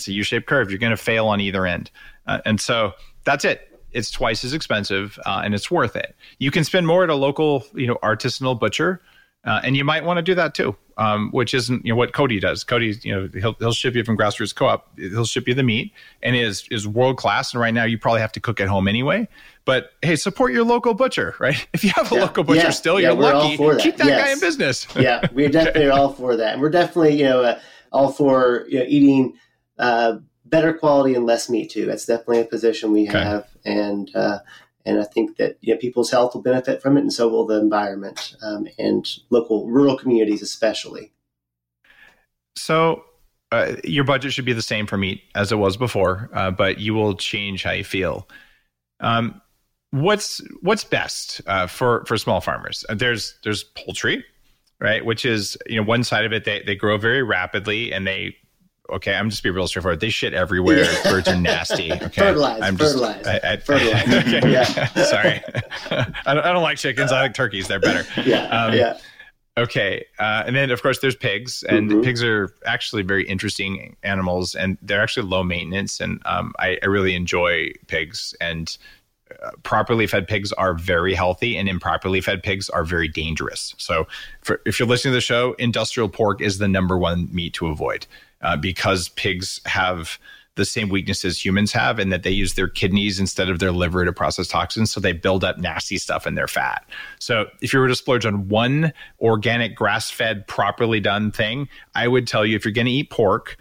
It's 0.00 0.08
a 0.08 0.12
U-shaped 0.12 0.46
curve. 0.46 0.70
You're 0.70 0.78
going 0.78 0.90
to 0.90 0.96
fail 0.96 1.26
on 1.28 1.40
either 1.40 1.66
end, 1.66 1.90
uh, 2.26 2.40
and 2.46 2.58
so 2.60 2.94
that's 3.24 3.44
it. 3.44 3.66
It's 3.92 4.10
twice 4.10 4.44
as 4.44 4.54
expensive, 4.54 5.18
uh, 5.26 5.42
and 5.44 5.54
it's 5.54 5.70
worth 5.70 5.94
it. 5.96 6.14
You 6.38 6.50
can 6.50 6.64
spend 6.64 6.86
more 6.86 7.04
at 7.04 7.10
a 7.10 7.14
local, 7.14 7.64
you 7.74 7.86
know, 7.86 7.96
artisanal 8.02 8.58
butcher, 8.58 9.02
uh, 9.44 9.60
and 9.62 9.76
you 9.76 9.84
might 9.84 10.04
want 10.04 10.16
to 10.18 10.22
do 10.22 10.34
that 10.36 10.54
too. 10.54 10.74
Um, 10.96 11.30
which 11.32 11.54
isn't 11.54 11.84
you 11.84 11.92
know 11.92 11.96
what 11.96 12.12
Cody 12.12 12.38
does. 12.40 12.62
Cody, 12.62 12.94
you 13.02 13.14
know, 13.14 13.28
he'll 13.40 13.54
he'll 13.54 13.72
ship 13.72 13.94
you 13.94 14.04
from 14.04 14.14
Grass 14.16 14.38
Roots 14.38 14.52
Co-op. 14.52 14.86
He'll 14.98 15.24
ship 15.24 15.48
you 15.48 15.54
the 15.54 15.62
meat, 15.62 15.92
and 16.22 16.36
is 16.36 16.66
is 16.70 16.86
world 16.86 17.16
class. 17.16 17.52
And 17.54 17.60
right 17.60 17.72
now, 17.72 17.84
you 17.84 17.96
probably 17.98 18.20
have 18.20 18.32
to 18.32 18.40
cook 18.40 18.60
at 18.60 18.68
home 18.68 18.86
anyway. 18.86 19.26
But 19.64 19.92
hey, 20.02 20.16
support 20.16 20.52
your 20.52 20.64
local 20.64 20.92
butcher, 20.94 21.34
right? 21.40 21.66
If 21.74 21.84
you 21.84 21.90
have 21.96 22.12
a 22.12 22.14
Yeah. 22.16 22.20
local 22.22 22.44
butcher 22.44 22.64
Yeah. 22.64 22.70
still, 22.70 23.00
Yeah, 23.00 23.12
you're 23.12 23.20
lucky. 23.22 23.56
for 23.56 23.74
that. 23.74 23.82
Keep 23.82 23.96
that 23.96 24.08
guy 24.08 24.30
in 24.32 24.40
business. 24.40 24.86
yeah, 24.96 25.26
we're 25.32 25.48
definitely 25.48 25.88
all 25.88 26.12
for 26.12 26.36
that, 26.36 26.52
and 26.54 26.60
we're 26.62 26.70
definitely 26.70 27.16
you 27.16 27.24
know 27.24 27.42
uh, 27.42 27.58
all 27.92 28.12
for 28.12 28.66
you 28.68 28.78
know, 28.80 28.84
eating 28.86 29.32
uh, 29.80 30.18
better 30.44 30.72
quality 30.72 31.14
and 31.14 31.26
less 31.26 31.50
meat 31.50 31.70
too. 31.70 31.86
That's 31.86 32.06
definitely 32.06 32.40
a 32.40 32.44
position 32.44 32.92
we 32.92 33.06
Okay. 33.08 33.18
have, 33.24 33.48
and 33.64 34.14
uh, 34.14 34.38
and 34.84 35.00
I 35.00 35.04
think 35.04 35.36
that 35.38 35.56
you 35.60 35.74
know, 35.74 35.80
people's 35.80 36.10
health 36.10 36.34
will 36.34 36.42
benefit 36.42 36.82
from 36.82 36.96
it, 36.96 37.00
and 37.00 37.12
so 37.12 37.28
will 37.28 37.46
the 37.46 37.58
environment 37.60 38.36
um, 38.42 38.68
and 38.78 39.06
local 39.30 39.68
rural 39.68 39.96
communities 39.96 40.42
especially. 40.42 41.12
So 42.56 43.04
uh, 43.52 43.76
your 43.84 44.04
budget 44.04 44.32
should 44.32 44.44
be 44.44 44.52
the 44.52 44.62
same 44.62 44.86
for 44.86 44.96
meat 44.96 45.22
as 45.34 45.52
it 45.52 45.56
was 45.56 45.76
before, 45.76 46.30
uh, 46.32 46.50
but 46.50 46.78
you 46.78 46.94
will 46.94 47.14
change 47.14 47.62
how 47.62 47.72
you 47.72 47.84
feel. 47.84 48.28
Um, 49.00 49.40
what's 49.90 50.40
what's 50.60 50.84
best 50.84 51.40
uh, 51.46 51.66
for 51.66 52.04
for 52.06 52.16
small 52.16 52.40
farmers? 52.40 52.84
There's 52.90 53.38
there's 53.44 53.64
poultry, 53.64 54.24
right? 54.80 55.04
Which 55.04 55.24
is 55.24 55.56
you 55.66 55.76
know 55.76 55.86
one 55.86 56.04
side 56.04 56.24
of 56.24 56.32
it 56.32 56.44
they 56.44 56.62
they 56.62 56.76
grow 56.76 56.98
very 56.98 57.22
rapidly 57.22 57.92
and 57.92 58.06
they. 58.06 58.36
Okay, 58.90 59.14
I'm 59.14 59.30
just 59.30 59.42
be 59.42 59.50
real 59.50 59.66
straightforward. 59.66 60.00
They 60.00 60.10
shit 60.10 60.34
everywhere. 60.34 60.86
Birds 61.04 61.28
are 61.28 61.36
nasty. 61.40 61.90
Okay, 62.02 62.08
Fertilize, 62.22 62.60
I'm 62.62 62.76
just, 62.76 62.94
fertilize, 62.94 63.26
I, 63.26 63.40
I, 63.52 63.56
fertilize. 63.58 64.08
okay. 64.26 64.50
Yeah. 64.52 64.64
Sorry, 65.04 65.40
I 65.90 66.34
don't, 66.34 66.44
I 66.44 66.52
don't 66.52 66.62
like 66.62 66.78
chickens. 66.78 67.12
I 67.12 67.20
like 67.22 67.34
turkeys. 67.34 67.68
They're 67.68 67.80
better. 67.80 68.04
Yeah, 68.28 68.46
Um, 68.48 68.74
yeah, 68.74 68.98
Okay, 69.58 70.04
uh, 70.18 70.44
and 70.46 70.54
then 70.56 70.70
of 70.70 70.82
course 70.82 71.00
there's 71.00 71.16
pigs, 71.16 71.62
and 71.64 71.90
Mhm. 71.90 72.04
pigs 72.04 72.22
are 72.22 72.54
actually 72.64 73.02
very 73.02 73.26
interesting 73.26 73.96
animals, 74.02 74.54
and 74.54 74.78
they're 74.80 75.02
actually 75.02 75.26
low 75.28 75.42
maintenance, 75.42 76.00
and 76.00 76.22
um, 76.24 76.52
I, 76.58 76.78
I 76.82 76.86
really 76.86 77.14
enjoy 77.14 77.72
pigs. 77.88 78.34
And 78.40 78.76
uh, 79.42 79.50
properly 79.62 80.06
fed 80.06 80.26
pigs 80.26 80.52
are 80.52 80.74
very 80.74 81.14
healthy, 81.14 81.56
and 81.56 81.68
improperly 81.68 82.20
fed 82.20 82.42
pigs 82.42 82.68
are 82.70 82.84
very 82.84 83.06
dangerous. 83.08 83.74
So, 83.76 84.06
for, 84.40 84.60
if 84.66 84.78
you're 84.78 84.88
listening 84.88 85.12
to 85.12 85.16
the 85.16 85.20
show, 85.20 85.52
industrial 85.58 86.08
pork 86.08 86.40
is 86.40 86.58
the 86.58 86.68
number 86.68 86.96
one 86.96 87.28
meat 87.32 87.52
to 87.54 87.66
avoid 87.66 88.06
uh, 88.42 88.56
because 88.56 89.08
pigs 89.10 89.60
have 89.66 90.18
the 90.56 90.64
same 90.64 90.88
weaknesses 90.88 91.42
humans 91.42 91.72
have 91.72 91.98
in 91.98 92.10
that 92.10 92.22
they 92.22 92.30
use 92.30 92.54
their 92.54 92.68
kidneys 92.68 93.18
instead 93.18 93.48
of 93.48 93.60
their 93.60 93.72
liver 93.72 94.04
to 94.04 94.12
process 94.12 94.48
toxins. 94.48 94.90
So 94.90 95.00
they 95.00 95.12
build 95.12 95.44
up 95.44 95.58
nasty 95.58 95.96
stuff 95.96 96.26
in 96.26 96.34
their 96.34 96.48
fat. 96.48 96.84
So 97.18 97.46
if 97.62 97.72
you 97.72 97.78
were 97.78 97.88
to 97.88 97.94
splurge 97.94 98.26
on 98.26 98.48
one 98.48 98.92
organic, 99.20 99.74
grass 99.74 100.10
fed, 100.10 100.46
properly 100.46 101.00
done 101.00 101.30
thing, 101.30 101.68
I 101.94 102.08
would 102.08 102.26
tell 102.26 102.44
you 102.44 102.56
if 102.56 102.64
you're 102.64 102.72
going 102.72 102.86
to 102.86 102.92
eat 102.92 103.10
pork, 103.10 103.56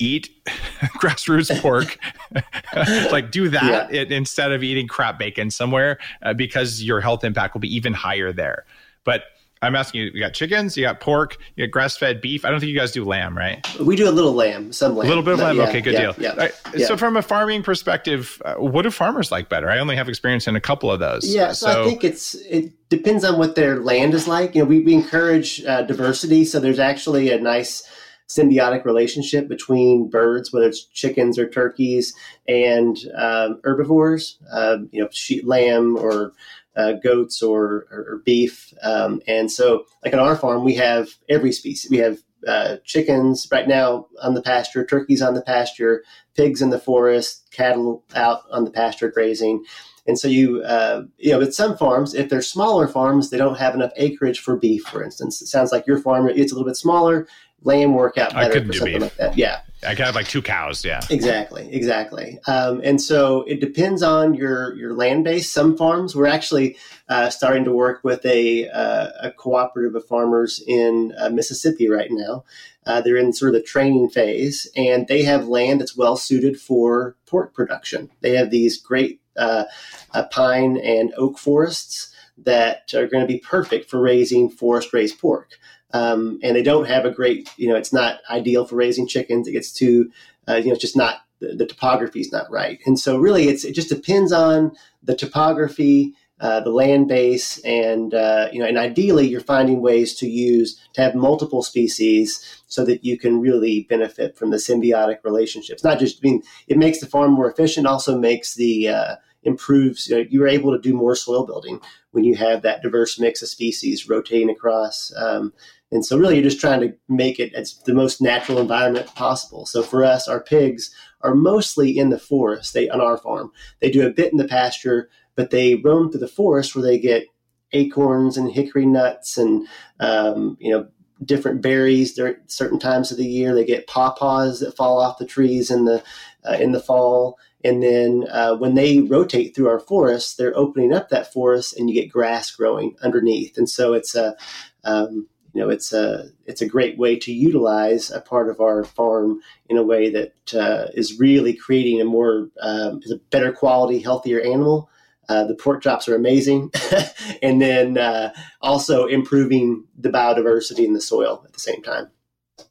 eat 0.00 0.30
Grass 0.98 1.28
Roots 1.28 1.50
pork. 1.60 1.98
like 3.12 3.30
do 3.30 3.48
that 3.50 3.92
it, 3.92 4.10
instead 4.10 4.50
of 4.50 4.62
eating 4.62 4.88
crap 4.88 5.18
bacon 5.18 5.50
somewhere 5.50 5.98
uh, 6.22 6.34
because 6.34 6.82
your 6.82 7.00
health 7.00 7.22
impact 7.22 7.54
will 7.54 7.60
be 7.60 7.74
even 7.74 7.92
higher 7.92 8.32
there. 8.32 8.64
But 9.04 9.24
I'm 9.62 9.76
asking 9.76 10.00
you, 10.00 10.10
you 10.14 10.20
got 10.20 10.32
chickens, 10.32 10.74
you 10.74 10.84
got 10.84 11.00
pork, 11.00 11.36
you 11.54 11.66
got 11.66 11.70
grass 11.70 11.94
fed 11.94 12.22
beef. 12.22 12.46
I 12.46 12.50
don't 12.50 12.60
think 12.60 12.70
you 12.70 12.78
guys 12.78 12.92
do 12.92 13.04
lamb, 13.04 13.36
right? 13.36 13.66
we 13.78 13.94
do 13.94 14.08
a 14.08 14.10
little 14.10 14.32
lamb, 14.32 14.72
some 14.72 14.96
lamb, 14.96 15.06
A 15.06 15.08
little 15.08 15.22
bit 15.22 15.34
of 15.34 15.40
lamb. 15.40 15.56
yeah, 15.56 15.68
okay, 15.68 15.82
good 15.82 15.92
yeah, 15.92 16.00
deal. 16.00 16.14
Yeah, 16.18 16.34
right. 16.34 16.52
So, 16.78 16.96
from 16.96 17.16
a 17.16 17.22
farming 17.22 17.62
perspective, 17.62 18.40
uh, 18.44 18.54
what 18.54 18.82
do 18.82 18.90
farmers 18.90 19.30
like 19.30 19.50
better? 19.50 19.68
I 19.68 19.78
only 19.78 19.96
have 19.96 20.08
experience 20.08 20.48
in 20.48 20.56
a 20.56 20.60
couple 20.60 20.90
of 20.90 20.98
those. 20.98 21.28
Yeah, 21.28 21.52
so, 21.52 21.82
I 21.82 21.84
think 21.84 22.04
it's 22.04 22.34
it 22.34 22.72
depends 22.88 23.22
on 23.22 23.38
what 23.38 23.54
their 23.54 23.80
land 23.80 24.14
is 24.14 24.26
like. 24.26 24.54
You 24.54 24.62
know, 24.62 24.68
we, 24.68 24.80
we 24.80 24.94
encourage 24.94 25.62
uh, 25.66 25.82
diversity, 25.82 26.46
so 26.46 26.58
there's 26.58 26.78
actually 26.78 27.30
a 27.30 27.38
nice 27.38 27.86
symbiotic 28.30 28.84
relationship 28.84 29.48
between 29.48 30.08
birds, 30.08 30.52
whether 30.52 30.68
it's 30.68 30.84
chickens 30.84 31.36
or 31.38 31.48
turkeys, 31.48 32.14
and 32.48 32.96
um, 33.16 33.60
herbivores. 33.64 34.38
Um, 34.52 34.88
you 34.92 35.02
know, 35.02 35.08
sheep, 35.10 35.44
lamb, 35.46 35.96
or 35.96 36.32
uh, 36.80 36.92
goats 36.92 37.42
or, 37.42 37.86
or, 37.90 38.06
or 38.08 38.22
beef. 38.24 38.72
Um, 38.82 39.20
and 39.26 39.50
so, 39.50 39.84
like 40.04 40.14
on 40.14 40.20
our 40.20 40.36
farm, 40.36 40.64
we 40.64 40.74
have 40.74 41.10
every 41.28 41.52
species. 41.52 41.90
We 41.90 41.98
have 41.98 42.18
uh, 42.46 42.76
chickens 42.84 43.46
right 43.52 43.68
now 43.68 44.06
on 44.22 44.34
the 44.34 44.42
pasture, 44.42 44.84
turkeys 44.84 45.22
on 45.22 45.34
the 45.34 45.42
pasture, 45.42 46.02
pigs 46.34 46.62
in 46.62 46.70
the 46.70 46.78
forest, 46.78 47.46
cattle 47.52 48.04
out 48.14 48.42
on 48.50 48.64
the 48.64 48.70
pasture 48.70 49.10
grazing. 49.10 49.64
And 50.06 50.18
so 50.18 50.28
you, 50.28 50.62
uh, 50.62 51.04
you 51.18 51.32
know, 51.32 51.38
with 51.38 51.54
some 51.54 51.76
farms, 51.76 52.14
if 52.14 52.28
they're 52.28 52.42
smaller 52.42 52.88
farms, 52.88 53.30
they 53.30 53.38
don't 53.38 53.58
have 53.58 53.74
enough 53.74 53.92
acreage 53.96 54.40
for 54.40 54.56
beef, 54.56 54.82
for 54.84 55.02
instance. 55.02 55.40
It 55.42 55.46
sounds 55.46 55.72
like 55.72 55.86
your 55.86 55.98
farm 55.98 56.28
it's 56.28 56.52
a 56.52 56.54
little 56.54 56.68
bit 56.68 56.76
smaller, 56.76 57.26
Lamb 57.62 57.94
work 57.94 58.16
out 58.16 58.32
better 58.32 58.64
for 58.64 58.72
something 58.72 58.94
beef. 58.94 59.02
like 59.02 59.16
that. 59.16 59.36
Yeah. 59.36 59.60
I 59.82 59.94
could 59.94 60.06
have 60.06 60.14
like 60.14 60.28
two 60.28 60.42
cows. 60.42 60.84
Yeah. 60.84 61.00
Exactly. 61.10 61.68
Exactly. 61.72 62.38
Um, 62.46 62.80
and 62.84 63.00
so 63.00 63.42
it 63.42 63.60
depends 63.60 64.02
on 64.02 64.34
your 64.34 64.74
your 64.76 64.94
land 64.94 65.24
base. 65.24 65.50
Some 65.50 65.76
farms 65.76 66.14
we're 66.14 66.26
actually 66.26 66.76
uh, 67.08 67.30
starting 67.30 67.64
to 67.64 67.72
work 67.72 68.04
with 68.04 68.24
a 68.26 68.68
uh, 68.68 69.08
a 69.22 69.30
cooperative 69.30 69.94
of 69.94 70.06
farmers 70.06 70.62
in 70.66 71.14
uh, 71.18 71.30
Mississippi 71.30 71.88
right 71.88 72.10
now. 72.10 72.44
Uh, 72.86 73.00
they're 73.00 73.16
in 73.16 73.32
sort 73.32 73.54
of 73.54 73.60
the 73.60 73.66
training 73.66 74.08
phase, 74.08 74.70
and 74.74 75.06
they 75.06 75.22
have 75.22 75.48
land 75.48 75.80
that's 75.80 75.96
well 75.96 76.16
suited 76.16 76.60
for 76.60 77.16
pork 77.26 77.54
production. 77.54 78.10
They 78.20 78.36
have 78.36 78.50
these 78.50 78.78
great 78.78 79.20
uh, 79.40 79.64
uh, 80.12 80.24
pine 80.30 80.76
and 80.76 81.12
oak 81.16 81.38
forests 81.38 82.14
that 82.38 82.94
are 82.94 83.06
going 83.06 83.22
to 83.22 83.32
be 83.32 83.38
perfect 83.38 83.90
for 83.90 84.00
raising 84.00 84.48
forest 84.48 84.92
raised 84.92 85.18
pork 85.18 85.58
um, 85.92 86.38
and 86.42 86.56
they 86.56 86.62
don't 86.62 86.86
have 86.86 87.04
a 87.04 87.10
great, 87.10 87.50
you 87.56 87.68
know, 87.68 87.76
it's 87.76 87.92
not 87.92 88.20
ideal 88.30 88.64
for 88.64 88.76
raising 88.76 89.06
chickens. 89.06 89.48
It 89.48 89.52
gets 89.52 89.72
too, 89.72 90.10
uh, 90.48 90.56
you 90.56 90.66
know, 90.66 90.72
it's 90.72 90.80
just 90.80 90.96
not 90.96 91.22
the, 91.40 91.54
the 91.54 91.66
topography 91.66 92.20
is 92.20 92.32
not 92.32 92.50
right. 92.50 92.78
And 92.86 92.98
so 92.98 93.18
really, 93.18 93.48
it's 93.48 93.64
it 93.64 93.74
just 93.74 93.88
depends 93.88 94.32
on 94.32 94.72
the 95.02 95.16
topography. 95.16 96.14
Uh, 96.42 96.58
the 96.58 96.70
land 96.70 97.06
base, 97.06 97.58
and 97.66 98.14
uh, 98.14 98.48
you 98.50 98.58
know, 98.58 98.64
and 98.64 98.78
ideally, 98.78 99.28
you're 99.28 99.42
finding 99.42 99.82
ways 99.82 100.14
to 100.14 100.26
use 100.26 100.80
to 100.94 101.02
have 101.02 101.14
multiple 101.14 101.62
species 101.62 102.62
so 102.66 102.82
that 102.82 103.04
you 103.04 103.18
can 103.18 103.42
really 103.42 103.86
benefit 103.90 104.38
from 104.38 104.48
the 104.50 104.56
symbiotic 104.56 105.18
relationships. 105.22 105.84
Not 105.84 105.98
just, 105.98 106.16
I 106.16 106.20
mean, 106.22 106.42
it 106.66 106.78
makes 106.78 106.98
the 106.98 107.06
farm 107.06 107.32
more 107.32 107.50
efficient, 107.50 107.86
also 107.86 108.18
makes 108.18 108.54
the 108.54 108.88
uh, 108.88 109.16
improves. 109.42 110.08
You 110.08 110.16
know, 110.16 110.26
you're 110.28 110.48
able 110.48 110.72
to 110.72 110.80
do 110.80 110.94
more 110.94 111.14
soil 111.14 111.46
building 111.46 111.80
when 112.12 112.24
you 112.24 112.34
have 112.36 112.62
that 112.62 112.82
diverse 112.82 113.18
mix 113.18 113.42
of 113.42 113.48
species 113.48 114.08
rotating 114.08 114.50
across. 114.50 115.12
Um, 115.16 115.52
and 115.92 116.04
so, 116.04 116.16
really, 116.16 116.34
you're 116.34 116.44
just 116.44 116.60
trying 116.60 116.80
to 116.80 116.94
make 117.08 117.40
it 117.40 117.52
as 117.54 117.78
the 117.84 117.94
most 117.94 118.20
natural 118.20 118.58
environment 118.58 119.12
possible. 119.14 119.66
So, 119.66 119.82
for 119.82 120.04
us, 120.04 120.28
our 120.28 120.40
pigs 120.40 120.94
are 121.22 121.34
mostly 121.34 121.98
in 121.98 122.10
the 122.10 122.18
forest. 122.18 122.74
They 122.74 122.88
on 122.88 123.00
our 123.00 123.18
farm. 123.18 123.50
They 123.80 123.90
do 123.90 124.06
a 124.06 124.12
bit 124.12 124.32
in 124.32 124.38
the 124.38 124.48
pasture, 124.48 125.10
but 125.34 125.50
they 125.50 125.74
roam 125.76 126.10
through 126.10 126.20
the 126.20 126.28
forest 126.28 126.74
where 126.74 126.84
they 126.84 126.98
get 126.98 127.24
acorns 127.72 128.36
and 128.36 128.50
hickory 128.50 128.86
nuts 128.86 129.36
and 129.36 129.66
um, 130.00 130.56
you 130.60 130.72
know 130.72 130.88
different 131.24 131.60
berries 131.60 132.14
during 132.14 132.36
certain 132.46 132.78
times 132.78 133.10
of 133.10 133.18
the 133.18 133.26
year. 133.26 133.54
They 133.54 133.64
get 133.64 133.86
pawpaws 133.86 134.60
that 134.60 134.76
fall 134.76 135.00
off 135.00 135.18
the 135.18 135.26
trees 135.26 135.70
in 135.70 135.84
the 135.84 136.02
uh, 136.48 136.54
in 136.54 136.72
the 136.72 136.80
fall. 136.80 137.38
And 137.62 137.82
then 137.82 138.26
uh, 138.30 138.54
when 138.56 138.74
they 138.74 139.00
rotate 139.00 139.54
through 139.54 139.68
our 139.68 139.80
forest, 139.80 140.38
they're 140.38 140.56
opening 140.56 140.92
up 140.92 141.10
that 141.10 141.32
forest, 141.32 141.76
and 141.76 141.88
you 141.88 141.94
get 141.94 142.10
grass 142.10 142.50
growing 142.50 142.96
underneath. 143.02 143.58
And 143.58 143.68
so 143.68 143.92
it's 143.92 144.14
a 144.14 144.36
um, 144.84 145.28
you 145.52 145.60
know, 145.60 145.68
it's 145.68 145.92
a 145.92 146.28
it's 146.46 146.62
a 146.62 146.68
great 146.68 146.96
way 146.96 147.18
to 147.18 147.32
utilize 147.32 148.10
a 148.10 148.20
part 148.20 148.48
of 148.48 148.60
our 148.60 148.84
farm 148.84 149.40
in 149.68 149.76
a 149.76 149.82
way 149.82 150.10
that 150.10 150.54
uh, 150.54 150.88
is 150.94 151.18
really 151.18 151.54
creating 151.54 152.00
a 152.00 152.04
more 152.04 152.48
um, 152.60 153.00
a 153.10 153.16
better 153.30 153.52
quality, 153.52 153.98
healthier 153.98 154.40
animal. 154.40 154.88
Uh, 155.28 155.44
the 155.44 155.54
pork 155.54 155.82
chops 155.82 156.08
are 156.08 156.16
amazing, 156.16 156.72
and 157.42 157.60
then 157.60 157.98
uh, 157.98 158.32
also 158.60 159.06
improving 159.06 159.84
the 159.96 160.08
biodiversity 160.08 160.84
in 160.84 160.92
the 160.92 161.00
soil 161.00 161.42
at 161.44 161.52
the 161.52 161.60
same 161.60 161.82
time. 161.82 162.10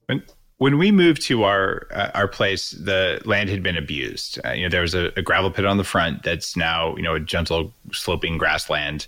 When 0.08 0.24
when 0.60 0.78
we 0.78 0.92
moved 0.92 1.22
to 1.24 1.44
our 1.44 1.88
uh, 1.92 2.12
our 2.14 2.28
place, 2.28 2.72
the 2.72 3.22
land 3.26 3.50
had 3.50 3.64
been 3.64 3.78
abused. 3.78 4.40
Uh, 4.46 4.52
you 4.52 4.64
know, 4.64 4.70
there 4.70 4.82
was 4.82 4.94
a, 4.94 5.12
a 5.18 5.22
gravel 5.22 5.50
pit 5.50 5.66
on 5.66 5.78
the 5.78 5.84
front 5.84 6.24
that's 6.24 6.56
now 6.56 6.96
you 6.96 7.02
know 7.02 7.16
a 7.16 7.20
gentle 7.20 7.74
sloping 7.92 8.38
grassland 8.38 9.08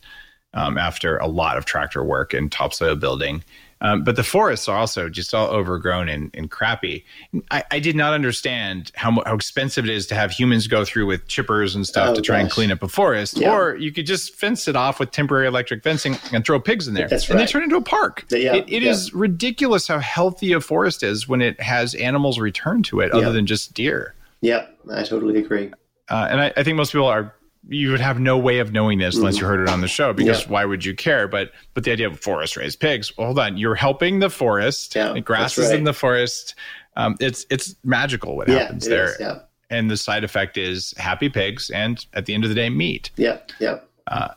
um, 0.54 0.78
after 0.78 1.18
a 1.18 1.28
lot 1.28 1.58
of 1.58 1.66
tractor 1.66 2.04
work 2.04 2.34
and 2.34 2.52
topsoil 2.52 2.96
building. 2.96 3.44
Um, 3.82 4.04
but 4.04 4.16
the 4.16 4.24
forests 4.24 4.68
are 4.68 4.78
also 4.78 5.10
just 5.10 5.34
all 5.34 5.48
overgrown 5.48 6.08
and, 6.08 6.30
and 6.36 6.50
crappy. 6.52 7.04
I, 7.50 7.64
I, 7.72 7.80
did 7.80 7.96
not 7.96 8.14
understand 8.14 8.92
how, 8.96 9.22
how 9.26 9.34
expensive 9.34 9.86
it 9.86 9.92
is 9.92 10.06
to 10.08 10.16
have 10.16 10.32
humans 10.32 10.68
go 10.68 10.86
through 10.86 11.08
with 11.08 11.28
chippers 11.28 11.76
and 11.76 11.86
stuff 11.86 12.10
oh, 12.10 12.14
to 12.14 12.22
try 12.22 12.38
gosh. 12.38 12.44
and 12.44 12.52
clean 12.52 12.72
up 12.72 12.84
a 12.84 12.88
forest. 12.88 13.38
Yeah. 13.38 13.54
Or 13.54 13.76
you 13.76 13.92
could 13.92 14.06
just 14.06 14.36
fence 14.36 14.68
it 14.68 14.76
off 14.76 15.00
with 15.00 15.12
temporary 15.12 15.48
electric 15.48 15.82
fencing 15.82 16.16
and 16.32 16.46
throw 16.46 16.60
pigs 16.60 16.88
in 16.88 16.94
there. 16.94 17.08
That's 17.08 17.28
right. 17.28 17.40
And 17.40 17.40
they 17.40 17.52
turn 17.52 17.64
into 17.64 17.76
a 17.76 17.82
park. 17.82 18.26
Yeah, 18.30 18.56
it, 18.56 18.66
it 18.68 18.84
yeah. 18.84 18.92
is 18.92 19.14
ridiculous 19.14 19.88
how 19.88 20.00
healthy 20.00 20.54
a 20.54 20.62
forest 20.62 21.02
is 21.02 21.28
when 21.28 21.42
it 21.42 21.60
has 21.60 21.96
animals 21.96 22.40
return 22.40 22.84
to 22.84 23.00
it 23.00 23.12
other 23.12 23.32
than 23.32 23.48
just 23.48 23.74
deer. 23.74 24.14
Yep, 24.42 24.80
I 24.92 25.04
totally 25.04 25.40
agree. 25.40 25.72
Uh, 26.10 26.28
and 26.30 26.42
I, 26.42 26.54
I 26.58 26.64
think 26.64 26.76
most 26.76 26.92
people 26.92 27.08
are 27.08 27.34
you 27.68 27.92
would 27.92 28.00
have 28.00 28.20
no 28.20 28.38
way 28.38 28.60
of 28.60 28.72
knowing 28.72 29.00
this 29.00 29.16
unless 29.16 29.38
you 29.38 29.44
mm. 29.44 29.50
heard 29.50 29.62
it 29.62 29.70
on 29.70 29.82
the 29.82 29.88
show 29.88 30.14
because 30.14 30.44
yeah. 30.44 30.50
why 30.50 30.66
would 30.66 30.84
you 30.84 30.96
care? 30.96 31.28
But 31.28 31.52
but 31.74 31.84
the 31.84 31.92
idea 31.92 32.08
of 32.08 32.20
forest 32.20 32.58
raised 32.58 32.80
pigs, 32.80 33.16
well, 33.18 33.28
hold 33.28 33.40
on, 33.40 33.58
you're 33.58 33.76
helping 33.76 34.20
the 34.20 34.30
forest. 34.30 34.96
Yeah, 34.96 35.14
the 35.14 35.22
grass 35.22 35.58
is 35.58 35.70
right. 35.70 35.78
in 35.78 35.84
the 35.84 35.94
forest. 35.94 36.56
Um, 36.96 37.16
it's 37.20 37.46
it's 37.50 37.76
magical 37.84 38.36
what 38.36 38.48
yeah, 38.48 38.60
happens 38.60 38.88
there. 38.88 39.14
Is, 39.14 39.18
yeah. 39.20 39.40
And 39.70 39.90
the 39.90 39.96
side 39.96 40.24
effect 40.24 40.58
is 40.58 40.94
happy 40.98 41.30
pigs, 41.30 41.70
and 41.70 42.06
at 42.14 42.26
the 42.26 42.34
end 42.34 42.44
of 42.44 42.50
the 42.50 42.56
day, 42.56 42.70
meat. 42.70 43.12
Yeah, 43.16 43.38
yeah. 43.60 43.80
Uh, 44.08 44.30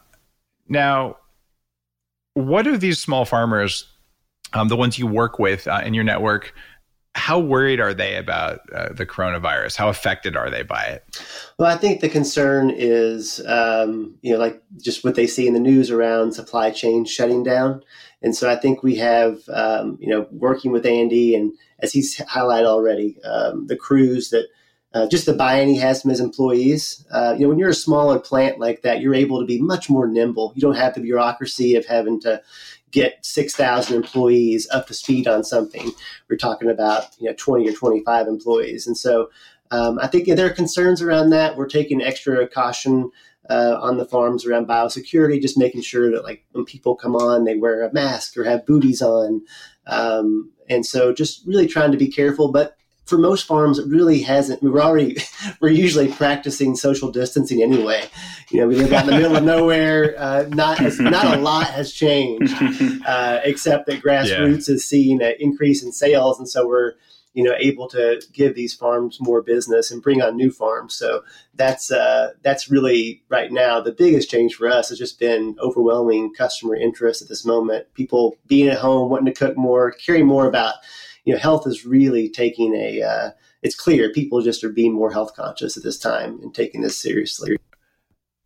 now, 0.68 1.16
what 2.34 2.68
are 2.68 2.78
these 2.78 3.00
small 3.00 3.24
farmers, 3.24 3.90
um, 4.52 4.68
the 4.68 4.76
ones 4.76 4.96
you 4.96 5.08
work 5.08 5.40
with 5.40 5.66
uh, 5.66 5.82
in 5.84 5.92
your 5.92 6.04
network? 6.04 6.54
How 7.14 7.38
worried 7.38 7.80
are 7.80 7.94
they 7.94 8.16
about 8.16 8.60
uh, 8.74 8.92
the 8.92 9.06
coronavirus? 9.06 9.76
How 9.76 9.88
affected 9.88 10.36
are 10.36 10.50
they 10.50 10.62
by 10.62 10.82
it? 10.82 11.22
Well, 11.58 11.72
I 11.72 11.76
think 11.76 12.00
the 12.00 12.08
concern 12.08 12.70
is, 12.70 13.40
um, 13.46 14.16
you 14.22 14.32
know, 14.32 14.38
like 14.38 14.62
just 14.82 15.04
what 15.04 15.14
they 15.14 15.26
see 15.26 15.46
in 15.46 15.54
the 15.54 15.60
news 15.60 15.90
around 15.90 16.32
supply 16.32 16.70
chain 16.70 17.04
shutting 17.04 17.44
down. 17.44 17.82
And 18.22 18.34
so 18.34 18.50
I 18.50 18.56
think 18.56 18.82
we 18.82 18.96
have, 18.96 19.38
um, 19.48 19.96
you 20.00 20.08
know, 20.08 20.26
working 20.32 20.72
with 20.72 20.86
Andy 20.86 21.34
and 21.34 21.52
as 21.80 21.92
he's 21.92 22.16
highlighted 22.16 22.66
already, 22.66 23.22
um, 23.22 23.66
the 23.66 23.76
crews 23.76 24.30
that 24.30 24.48
uh, 24.94 25.08
just 25.08 25.26
the 25.26 25.34
buy-in 25.34 25.68
he 25.68 25.76
has 25.76 26.00
from 26.00 26.10
his 26.10 26.20
employees. 26.20 27.04
Uh, 27.10 27.34
you 27.36 27.42
know, 27.42 27.48
when 27.48 27.58
you're 27.58 27.68
a 27.68 27.74
smaller 27.74 28.18
plant 28.18 28.60
like 28.60 28.82
that, 28.82 29.00
you're 29.00 29.14
able 29.14 29.40
to 29.40 29.46
be 29.46 29.60
much 29.60 29.90
more 29.90 30.06
nimble. 30.06 30.52
You 30.54 30.60
don't 30.60 30.76
have 30.76 30.94
the 30.94 31.00
bureaucracy 31.00 31.74
of 31.74 31.84
having 31.84 32.20
to 32.20 32.40
get 32.94 33.24
6,000 33.26 33.94
employees 33.94 34.68
up 34.70 34.86
to 34.86 34.94
speed 34.94 35.26
on 35.26 35.42
something. 35.42 35.90
We're 36.30 36.36
talking 36.36 36.70
about, 36.70 37.08
you 37.18 37.28
know, 37.28 37.34
20 37.36 37.68
or 37.68 37.72
25 37.72 38.28
employees. 38.28 38.86
And 38.86 38.96
so 38.96 39.30
um, 39.72 39.98
I 40.00 40.06
think 40.06 40.28
there 40.28 40.46
are 40.46 40.50
concerns 40.50 41.02
around 41.02 41.30
that. 41.30 41.56
We're 41.56 41.66
taking 41.66 42.00
extra 42.00 42.46
caution 42.48 43.10
uh, 43.50 43.76
on 43.80 43.98
the 43.98 44.04
farms 44.04 44.46
around 44.46 44.68
biosecurity, 44.68 45.42
just 45.42 45.58
making 45.58 45.82
sure 45.82 46.10
that 46.12 46.22
like 46.22 46.44
when 46.52 46.64
people 46.64 46.94
come 46.94 47.16
on, 47.16 47.44
they 47.44 47.56
wear 47.56 47.82
a 47.82 47.92
mask 47.92 48.36
or 48.36 48.44
have 48.44 48.64
booties 48.64 49.02
on. 49.02 49.42
Um, 49.88 50.52
and 50.70 50.86
so 50.86 51.12
just 51.12 51.44
really 51.46 51.66
trying 51.66 51.90
to 51.90 51.98
be 51.98 52.08
careful, 52.08 52.52
but 52.52 52.76
for 53.04 53.18
most 53.18 53.46
farms, 53.46 53.78
it 53.78 53.86
really 53.86 54.22
hasn't. 54.22 54.62
We're 54.62 54.80
already 54.80 55.18
we're 55.60 55.70
usually 55.70 56.08
practicing 56.08 56.74
social 56.74 57.10
distancing 57.10 57.62
anyway. 57.62 58.04
You 58.50 58.60
know, 58.60 58.68
we 58.68 58.76
live 58.76 58.92
out 58.92 59.04
in 59.04 59.10
the 59.10 59.16
middle 59.16 59.36
of 59.36 59.44
nowhere. 59.44 60.14
Uh, 60.18 60.46
not 60.48 60.80
not 61.00 61.38
a 61.38 61.40
lot 61.40 61.66
has 61.66 61.92
changed, 61.92 62.54
uh, 63.06 63.40
except 63.44 63.86
that 63.86 64.02
Grass 64.02 64.30
Roots 64.30 64.68
yeah. 64.68 64.74
is 64.74 64.88
seeing 64.88 65.22
an 65.22 65.34
increase 65.38 65.82
in 65.82 65.92
sales, 65.92 66.38
and 66.38 66.48
so 66.48 66.66
we're 66.66 66.94
you 67.34 67.42
know 67.42 67.54
able 67.58 67.88
to 67.88 68.22
give 68.32 68.54
these 68.54 68.72
farms 68.72 69.18
more 69.20 69.42
business 69.42 69.90
and 69.90 70.02
bring 70.02 70.22
on 70.22 70.36
new 70.36 70.50
farms. 70.50 70.94
So 70.94 71.22
that's 71.54 71.90
uh, 71.90 72.30
that's 72.42 72.70
really 72.70 73.22
right 73.28 73.52
now 73.52 73.80
the 73.80 73.92
biggest 73.92 74.30
change 74.30 74.54
for 74.54 74.68
us 74.68 74.88
has 74.88 74.98
just 74.98 75.18
been 75.18 75.56
overwhelming 75.60 76.32
customer 76.32 76.74
interest 76.74 77.20
at 77.20 77.28
this 77.28 77.44
moment. 77.44 77.92
People 77.94 78.36
being 78.46 78.68
at 78.68 78.78
home, 78.78 79.10
wanting 79.10 79.32
to 79.32 79.38
cook 79.38 79.56
more, 79.56 79.90
caring 79.90 80.26
more 80.26 80.46
about 80.46 80.76
you 81.24 81.32
know, 81.32 81.38
health 81.38 81.66
is 81.66 81.84
really 81.84 82.28
taking 82.28 82.74
a. 82.74 83.02
Uh, 83.02 83.30
it's 83.62 83.74
clear 83.74 84.10
people 84.10 84.42
just 84.42 84.62
are 84.62 84.68
being 84.68 84.92
more 84.92 85.10
health 85.10 85.34
conscious 85.34 85.76
at 85.76 85.82
this 85.82 85.98
time 85.98 86.38
and 86.42 86.54
taking 86.54 86.82
this 86.82 86.98
seriously. 86.98 87.56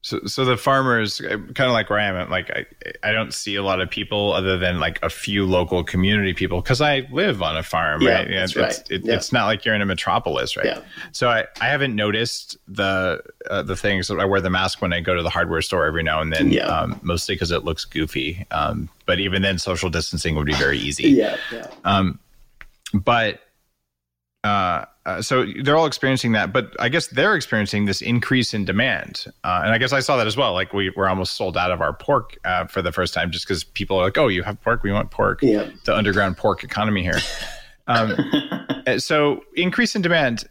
So, 0.01 0.21
so 0.27 0.45
the 0.45 0.57
farmers, 0.57 1.21
uh, 1.21 1.39
kind 1.55 1.69
of 1.69 1.73
like 1.73 1.91
where 1.91 1.99
I 1.99 2.05
am, 2.05 2.31
like 2.31 2.51
I, 2.51 2.67
I 3.03 3.11
don't 3.11 3.35
see 3.35 3.57
a 3.57 3.65
lot 3.65 3.81
of 3.81 3.91
people 3.91 4.33
other 4.33 4.57
than 4.57 4.79
like 4.79 5.01
a 5.03 5.11
few 5.11 5.45
local 5.45 5.83
community 5.83 6.35
people 6.35 6.61
because 6.61 6.81
I 6.81 7.09
live 7.11 7.43
on 7.43 7.57
a 7.57 7.65
farm, 7.65 8.03
yeah, 8.03 8.11
right? 8.11 8.29
That's 8.29 8.55
it's, 8.55 8.79
right. 8.79 8.91
It, 8.91 9.05
yeah. 9.05 9.15
it's 9.15 9.33
not 9.33 9.47
like 9.47 9.65
you're 9.65 9.75
in 9.75 9.83
a 9.83 9.87
metropolis, 9.87 10.57
right? 10.57 10.67
Yeah. 10.67 10.81
So 11.11 11.29
I, 11.29 11.47
I 11.61 11.67
haven't 11.67 11.97
noticed 11.97 12.57
the 12.69 13.21
uh, 13.51 13.63
the 13.63 13.75
things. 13.75 14.07
That 14.07 14.21
I 14.21 14.25
wear 14.25 14.41
the 14.41 14.51
mask 14.51 14.81
when 14.81 14.93
I 14.93 15.01
go 15.01 15.15
to 15.15 15.23
the 15.23 15.31
hardware 15.31 15.63
store 15.63 15.85
every 15.85 16.05
now 16.05 16.21
and 16.21 16.33
then, 16.33 16.53
yeah. 16.53 16.67
um, 16.67 17.01
mostly 17.03 17.35
because 17.35 17.51
it 17.51 17.65
looks 17.65 17.85
goofy. 17.85 18.47
Um, 18.53 18.89
but 19.05 19.19
even 19.19 19.43
then, 19.43 19.59
social 19.59 19.91
distancing 19.91 20.37
would 20.37 20.47
be 20.47 20.55
very 20.55 20.79
easy. 20.79 21.11
Yeah, 21.11 21.37
yeah. 21.53 21.67
Um, 21.85 22.21
but 22.93 23.41
uh, 24.45 24.85
uh, 25.05 25.21
so 25.21 25.47
they're 25.63 25.77
all 25.77 25.87
experiencing 25.87 26.33
that, 26.33 26.53
but 26.53 26.75
I 26.79 26.89
guess 26.89 27.09
they're 27.09 27.35
experiencing 27.35 27.87
this 27.87 28.01
increase 28.01 28.55
in 28.55 28.65
demand, 28.65 29.25
uh, 29.43 29.63
and 29.65 29.73
I 29.73 29.79
guess 29.79 29.93
I 29.93 30.01
saw 30.01 30.17
that 30.17 30.27
as 30.27 30.37
well. 30.37 30.53
Like 30.53 30.73
we 30.73 30.91
were 30.91 31.09
almost 31.09 31.37
sold 31.37 31.57
out 31.57 31.73
of 31.73 31.81
our 31.81 31.93
pork 31.93 32.39
uh, 32.45 32.67
for 32.67 32.81
the 32.81 32.93
first 32.93 33.15
time, 33.15 33.31
just 33.31 33.47
because 33.47 33.65
people 33.65 33.99
are 33.99 34.05
like, 34.05 34.19
"Oh, 34.19 34.29
you 34.29 34.43
have 34.45 34.61
pork, 34.63 34.83
we 34.83 34.93
want 34.93 35.11
pork." 35.11 35.43
Yeah. 35.43 35.69
The 35.85 35.97
underground 35.97 36.37
pork 36.37 36.65
economy 36.65 37.03
here. 37.03 37.19
Um, 37.91 38.15
so 38.99 39.41
increase 39.55 39.97
in 39.97 40.03
demand. 40.03 40.45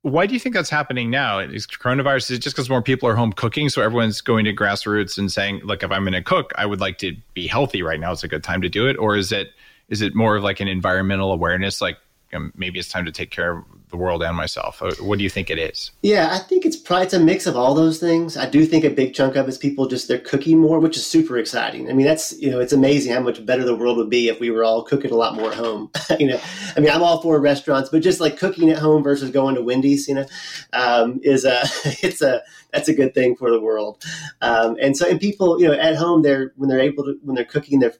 Why 0.00 0.26
do 0.26 0.32
you 0.32 0.40
think 0.40 0.54
that's 0.54 0.70
happening 0.70 1.10
now? 1.10 1.38
Is 1.38 1.66
coronavirus 1.66 2.30
is 2.30 2.30
it 2.30 2.38
just 2.38 2.56
because 2.56 2.70
more 2.70 2.80
people 2.80 3.10
are 3.10 3.14
home 3.14 3.30
cooking, 3.30 3.68
so 3.68 3.82
everyone's 3.82 4.22
going 4.22 4.46
to 4.46 4.54
Grass 4.54 4.86
Roots 4.86 5.18
and 5.18 5.30
saying, 5.30 5.60
"Look, 5.64 5.82
if 5.82 5.90
I'm 5.90 6.04
going 6.04 6.14
to 6.14 6.22
cook, 6.22 6.50
I 6.56 6.64
would 6.64 6.80
like 6.80 6.96
to 7.00 7.14
be 7.34 7.46
healthy 7.46 7.82
right 7.82 8.00
now. 8.00 8.10
It's 8.10 8.24
a 8.24 8.28
good 8.28 8.42
time 8.42 8.62
to 8.62 8.70
do 8.70 8.88
it." 8.88 8.96
Or 8.96 9.16
is 9.16 9.32
it 9.32 9.48
is 9.92 10.00
it 10.00 10.14
more 10.14 10.36
of 10.36 10.42
like 10.42 10.58
an 10.60 10.68
environmental 10.68 11.32
awareness, 11.32 11.82
like 11.82 11.98
um, 12.32 12.50
maybe 12.56 12.78
it's 12.78 12.88
time 12.88 13.04
to 13.04 13.12
take 13.12 13.30
care 13.30 13.58
of 13.58 13.64
the 13.90 13.98
world 13.98 14.22
and 14.22 14.34
myself. 14.34 14.80
Uh, 14.80 14.94
what 15.00 15.18
do 15.18 15.22
you 15.22 15.28
think 15.28 15.50
it 15.50 15.58
is? 15.58 15.90
Yeah, 16.02 16.30
I 16.32 16.38
think 16.38 16.64
it's 16.64 16.78
probably 16.78 17.04
it's 17.04 17.12
a 17.12 17.20
mix 17.20 17.46
of 17.46 17.56
all 17.56 17.74
those 17.74 18.00
things. 18.00 18.38
I 18.38 18.48
do 18.48 18.64
think 18.64 18.84
a 18.84 18.90
big 18.90 19.12
chunk 19.12 19.36
of 19.36 19.44
it 19.44 19.50
is 19.50 19.58
people 19.58 19.86
just 19.86 20.08
they're 20.08 20.18
cooking 20.18 20.58
more, 20.58 20.80
which 20.80 20.96
is 20.96 21.04
super 21.04 21.36
exciting. 21.36 21.90
I 21.90 21.92
mean, 21.92 22.06
that's 22.06 22.32
you 22.40 22.50
know, 22.50 22.58
it's 22.58 22.72
amazing 22.72 23.12
how 23.12 23.20
much 23.20 23.44
better 23.44 23.64
the 23.64 23.76
world 23.76 23.98
would 23.98 24.08
be 24.08 24.28
if 24.30 24.40
we 24.40 24.50
were 24.50 24.64
all 24.64 24.82
cooking 24.82 25.10
a 25.10 25.14
lot 25.14 25.34
more 25.34 25.50
at 25.50 25.58
home. 25.58 25.90
you 26.18 26.26
know, 26.26 26.40
I 26.74 26.80
mean, 26.80 26.90
I'm 26.90 27.02
all 27.02 27.20
for 27.20 27.38
restaurants, 27.38 27.90
but 27.90 28.00
just 28.00 28.18
like 28.18 28.38
cooking 28.38 28.70
at 28.70 28.78
home 28.78 29.02
versus 29.02 29.30
going 29.30 29.56
to 29.56 29.62
Wendy's, 29.62 30.08
you 30.08 30.14
know, 30.14 30.24
um, 30.72 31.20
is 31.22 31.44
a 31.44 31.60
it's 32.02 32.22
a 32.22 32.40
that's 32.72 32.88
a 32.88 32.94
good 32.94 33.12
thing 33.12 33.36
for 33.36 33.50
the 33.50 33.60
world. 33.60 34.02
Um, 34.40 34.78
and 34.80 34.96
so, 34.96 35.06
and 35.06 35.20
people, 35.20 35.60
you 35.60 35.68
know, 35.68 35.74
at 35.74 35.96
home, 35.96 36.22
they're 36.22 36.54
when 36.56 36.70
they're 36.70 36.80
able 36.80 37.04
to 37.04 37.18
when 37.22 37.34
they're 37.34 37.44
cooking, 37.44 37.80
they're 37.80 37.92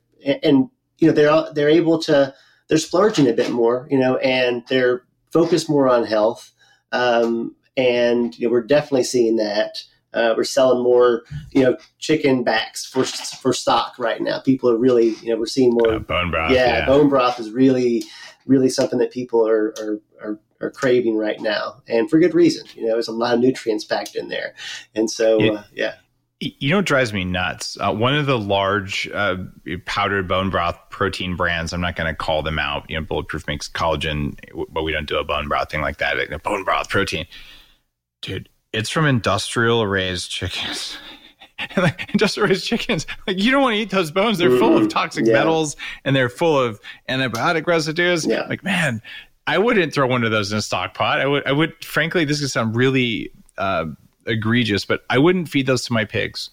and 0.43 0.71
you 1.03 1.09
know 1.09 1.15
they're 1.15 1.53
they're 1.53 1.69
able 1.69 1.99
to 2.03 2.33
they're 2.69 2.79
splurging 2.79 3.29
a 3.29 3.33
bit 3.33 3.51
more, 3.51 3.89
you 3.91 3.99
know, 3.99 4.17
and 4.19 4.63
they're 4.69 5.03
focused 5.33 5.69
more 5.69 5.89
on 5.89 6.05
health. 6.05 6.53
Um, 6.93 7.57
and 7.77 8.39
you 8.39 8.47
know, 8.47 8.53
we're 8.53 8.63
definitely 8.63 9.05
seeing 9.05 9.37
that. 9.37 9.83
Uh, 10.15 10.35
we're 10.37 10.45
selling 10.45 10.83
more, 10.83 11.23
you 11.51 11.63
know, 11.63 11.77
chicken 11.99 12.45
backs 12.45 12.87
for 12.87 13.05
for 13.05 13.53
stock 13.53 13.99
right 13.99 14.21
now. 14.21 14.39
People 14.39 14.71
are 14.71 14.77
really, 14.77 15.15
you 15.23 15.31
know, 15.31 15.37
we're 15.39 15.47
seeing 15.47 15.73
more 15.73 15.95
uh, 15.95 15.99
bone 15.99 16.31
broth. 16.31 16.53
Yeah, 16.53 16.79
yeah, 16.79 16.87
bone 16.87 17.09
broth 17.09 17.41
is 17.41 17.51
really, 17.51 18.05
really 18.47 18.69
something 18.69 18.99
that 19.01 19.11
people 19.11 19.47
are, 19.47 19.75
are 19.81 20.01
are, 20.23 20.41
are 20.61 20.71
craving 20.71 21.17
right 21.17 21.41
now, 21.41 21.83
and 21.89 22.09
for 22.09 22.21
good 22.21 22.35
reason. 22.35 22.67
You 22.75 22.87
know, 22.87 22.93
there's 22.93 23.09
a 23.09 23.13
lot 23.13 23.35
of 23.35 23.41
nutrients 23.41 23.85
packed 23.85 24.15
in 24.15 24.29
there, 24.29 24.55
and 24.95 25.11
so 25.11 25.43
it, 25.43 25.51
uh, 25.51 25.63
yeah. 25.75 25.95
You 26.45 26.71
know 26.71 26.79
what 26.79 26.87
drives 26.87 27.13
me 27.13 27.25
nuts? 27.25 27.79
Uh, 27.81 27.95
one 27.95 28.17
of 28.17 28.27
the 28.27 28.37
large 28.37 29.09
uh, 29.15 29.37
powdered 29.85 30.27
bone 30.27 30.51
broth 30.51 30.77
protein 30.91 31.37
brands, 31.37 31.73
I'm 31.73 31.81
not 31.81 31.95
going 31.95 32.13
to 32.13 32.17
call 32.17 32.43
them 32.43 32.59
out. 32.59 32.85
You 32.91 32.99
know, 32.99 33.07
Bulletproof 33.07 33.47
makes 33.47 33.69
collagen, 33.69 34.37
but 34.71 34.83
we 34.83 34.91
don't 34.91 35.07
do 35.07 35.19
a 35.19 35.25
bone 35.25 35.47
broth 35.47 35.71
thing 35.71 35.83
like 35.83 35.99
that. 35.99 36.17
Like 36.17 36.43
bone 36.43 36.65
broth 36.65 36.89
protein. 36.89 37.27
Dude, 38.23 38.49
it's 38.73 38.91
from 38.91 39.07
industrial 39.07 39.87
raised 39.87 40.33
chickens. 40.33 40.99
like 41.77 42.11
industrial 42.13 42.49
raised 42.49 42.67
chickens, 42.67 43.07
like 43.29 43.39
you 43.39 43.53
don't 43.53 43.63
want 43.63 43.75
to 43.75 43.81
eat 43.81 43.91
those 43.91 44.11
bones. 44.11 44.39
They're 44.39 44.51
mm, 44.51 44.59
full 44.59 44.75
of 44.75 44.81
mm-hmm. 44.81 44.89
toxic 44.89 45.27
yeah. 45.27 45.35
metals 45.35 45.77
and 46.05 46.17
they're 46.17 46.29
full 46.29 46.59
of 46.59 46.81
antibiotic 47.09 47.69
residues. 47.69 48.27
Yeah. 48.27 48.47
Like, 48.49 48.65
man, 48.65 49.01
I 49.47 49.59
wouldn't 49.59 49.95
throw 49.95 50.09
one 50.09 50.25
of 50.25 50.33
those 50.33 50.51
in 50.51 50.59
a 50.59 50.63
stock 50.63 50.95
pot. 50.95 51.21
I 51.21 51.27
would, 51.27 51.47
I 51.47 51.53
would, 51.53 51.85
frankly, 51.85 52.25
this 52.25 52.43
is 52.43 52.53
sound 52.53 52.75
really 52.75 53.31
uh, 53.59 53.87
egregious, 54.27 54.85
but 54.85 55.05
I 55.11 55.19
wouldn't 55.19 55.49
feed 55.49 55.67
those 55.67 55.85
to 55.87 55.93
my 55.93 56.05
pigs 56.05 56.51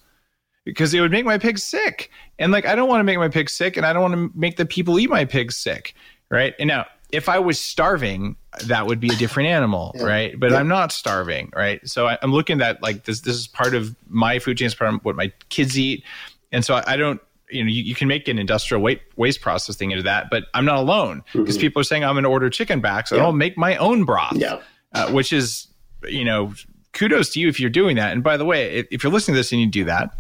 because 0.66 0.94
it 0.94 1.02
would 1.02 1.12
make 1.12 1.26
my 1.26 1.38
pigs 1.38 1.64
sick. 1.64 2.10
And 2.38 2.52
like, 2.52 2.66
I 2.66 2.76
don't 2.76 2.90
want 2.90 3.00
to 3.00 3.04
make 3.04 3.18
my 3.18 3.30
pigs 3.30 3.54
sick 3.54 3.78
and 3.78 3.86
I 3.86 3.94
don't 3.94 4.02
want 4.02 4.14
to 4.14 4.40
make 4.40 4.58
the 4.58 4.66
people 4.66 5.00
eat 5.00 5.10
my 5.10 5.26
pigs 5.26 5.58
sick. 5.58 5.94
Right. 6.30 6.54
And 6.60 6.68
now, 6.68 6.86
if 7.12 7.28
I 7.28 7.40
was 7.40 7.60
starving, 7.60 8.36
that 8.66 8.86
would 8.86 9.00
be 9.00 9.08
a 9.08 9.16
different 9.16 9.50
animal, 9.50 9.94
yeah. 9.96 10.04
right? 10.04 10.40
But 10.40 10.52
yeah. 10.52 10.58
I'm 10.58 10.68
not 10.68 10.92
starving, 10.92 11.52
right? 11.56 11.86
So 11.88 12.08
I, 12.08 12.18
am 12.22 12.32
looking 12.32 12.62
at 12.62 12.82
like 12.82 13.06
this. 13.06 13.22
This 13.22 13.36
is 13.36 13.48
part 13.48 13.74
of 13.74 13.96
my 14.08 14.40
food 14.40 14.58
chain, 14.58 14.68
is 14.68 14.76
part 14.76 14.94
of 14.94 15.04
what 15.04 15.16
my 15.16 15.32
kids 15.50 15.78
eat, 15.78 16.04
and 16.52 16.64
so 16.64 16.76
I, 16.76 16.84
I 16.94 16.98
don't. 16.98 17.22
You 17.50 17.64
know, 17.64 17.72
you, 17.72 17.82
you, 17.82 17.96
can 17.96 18.08
make 18.08 18.28
an 18.28 18.38
industrial 18.38 18.84
waste 18.84 19.02
waste 19.16 19.42
processing 19.42 19.90
into 19.90 20.04
that, 20.04 20.30
but 20.30 20.44
I'm 20.54 20.66
not 20.66 20.78
alone 20.78 21.24
because 21.34 21.56
mm-hmm. 21.56 21.62
people 21.62 21.80
are 21.80 21.84
saying 21.84 22.04
I'm 22.04 22.14
going 22.14 22.24
to 22.24 22.30
order 22.30 22.48
chicken 22.48 22.80
backs. 22.80 23.10
So 23.10 23.16
yeah. 23.16 23.24
I'll 23.24 23.34
make 23.34 23.58
my 23.58 23.76
own 23.78 24.06
broth, 24.06 24.36
yeah. 24.36 24.62
Uh, 24.94 25.10
which 25.10 25.34
is 25.34 25.66
you 26.08 26.24
know 26.24 26.54
kudos 27.00 27.30
to 27.30 27.40
you 27.40 27.48
if 27.48 27.60
you're 27.60 27.70
doing 27.70 27.96
that. 27.96 28.12
And 28.12 28.22
by 28.22 28.36
the 28.36 28.46
way, 28.46 28.86
if, 28.92 29.04
you're 29.04 29.12
listening 29.12 29.36
to 29.36 29.40
this 29.40 29.54
and 29.54 29.62
you 29.62 29.68
do 29.68 29.86
that, 29.86 30.14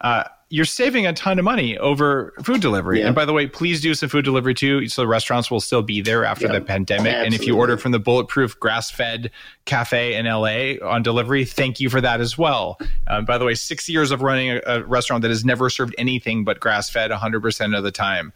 uh, 0.00 0.24
you're 0.50 0.64
saving 0.64 1.06
a 1.06 1.12
ton 1.12 1.38
of 1.38 1.44
money 1.44 1.78
over 1.78 2.34
food 2.42 2.60
delivery. 2.60 3.00
Yeah. 3.00 3.06
And 3.06 3.14
by 3.14 3.24
the 3.24 3.32
way, 3.32 3.46
please 3.46 3.80
do 3.80 3.94
some 3.94 4.08
food 4.08 4.24
delivery 4.24 4.54
too. 4.54 4.86
So 4.88 5.02
the 5.02 5.08
restaurants 5.08 5.50
will 5.50 5.60
still 5.60 5.82
be 5.82 6.00
there 6.02 6.24
after 6.24 6.46
the 6.46 6.60
pandemic. 6.60 7.06
Absolutely. 7.06 7.24
And 7.24 7.34
if 7.34 7.46
you 7.46 7.56
order 7.56 7.78
from 7.78 7.92
the 7.92 7.98
Bulletproof 7.98 8.60
Grass 8.60 8.90
Fed 8.90 9.30
Cafe 9.64 10.14
in 10.14 10.26
LA 10.26 10.74
on 10.86 11.02
delivery, 11.02 11.44
thank 11.46 11.80
you 11.80 11.88
for 11.88 12.02
that 12.02 12.20
as 12.20 12.36
well. 12.36 12.78
Uh, 13.06 13.22
by 13.22 13.38
the 13.38 13.46
way, 13.46 13.54
six 13.54 13.88
years 13.88 14.10
of 14.10 14.20
running 14.20 14.50
a, 14.50 14.60
a, 14.66 14.82
restaurant 14.84 15.22
that 15.22 15.30
has 15.30 15.44
never 15.44 15.70
served 15.70 15.94
anything 15.96 16.44
but 16.44 16.60
grass 16.60 16.90
fed 16.90 17.10
100% 17.10 17.76
of 17.76 17.82
the 17.82 17.90
time 17.90 18.32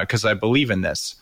because 0.00 0.24
uh, 0.24 0.30
I 0.30 0.34
believe 0.34 0.70
in 0.70 0.80
this. 0.80 1.14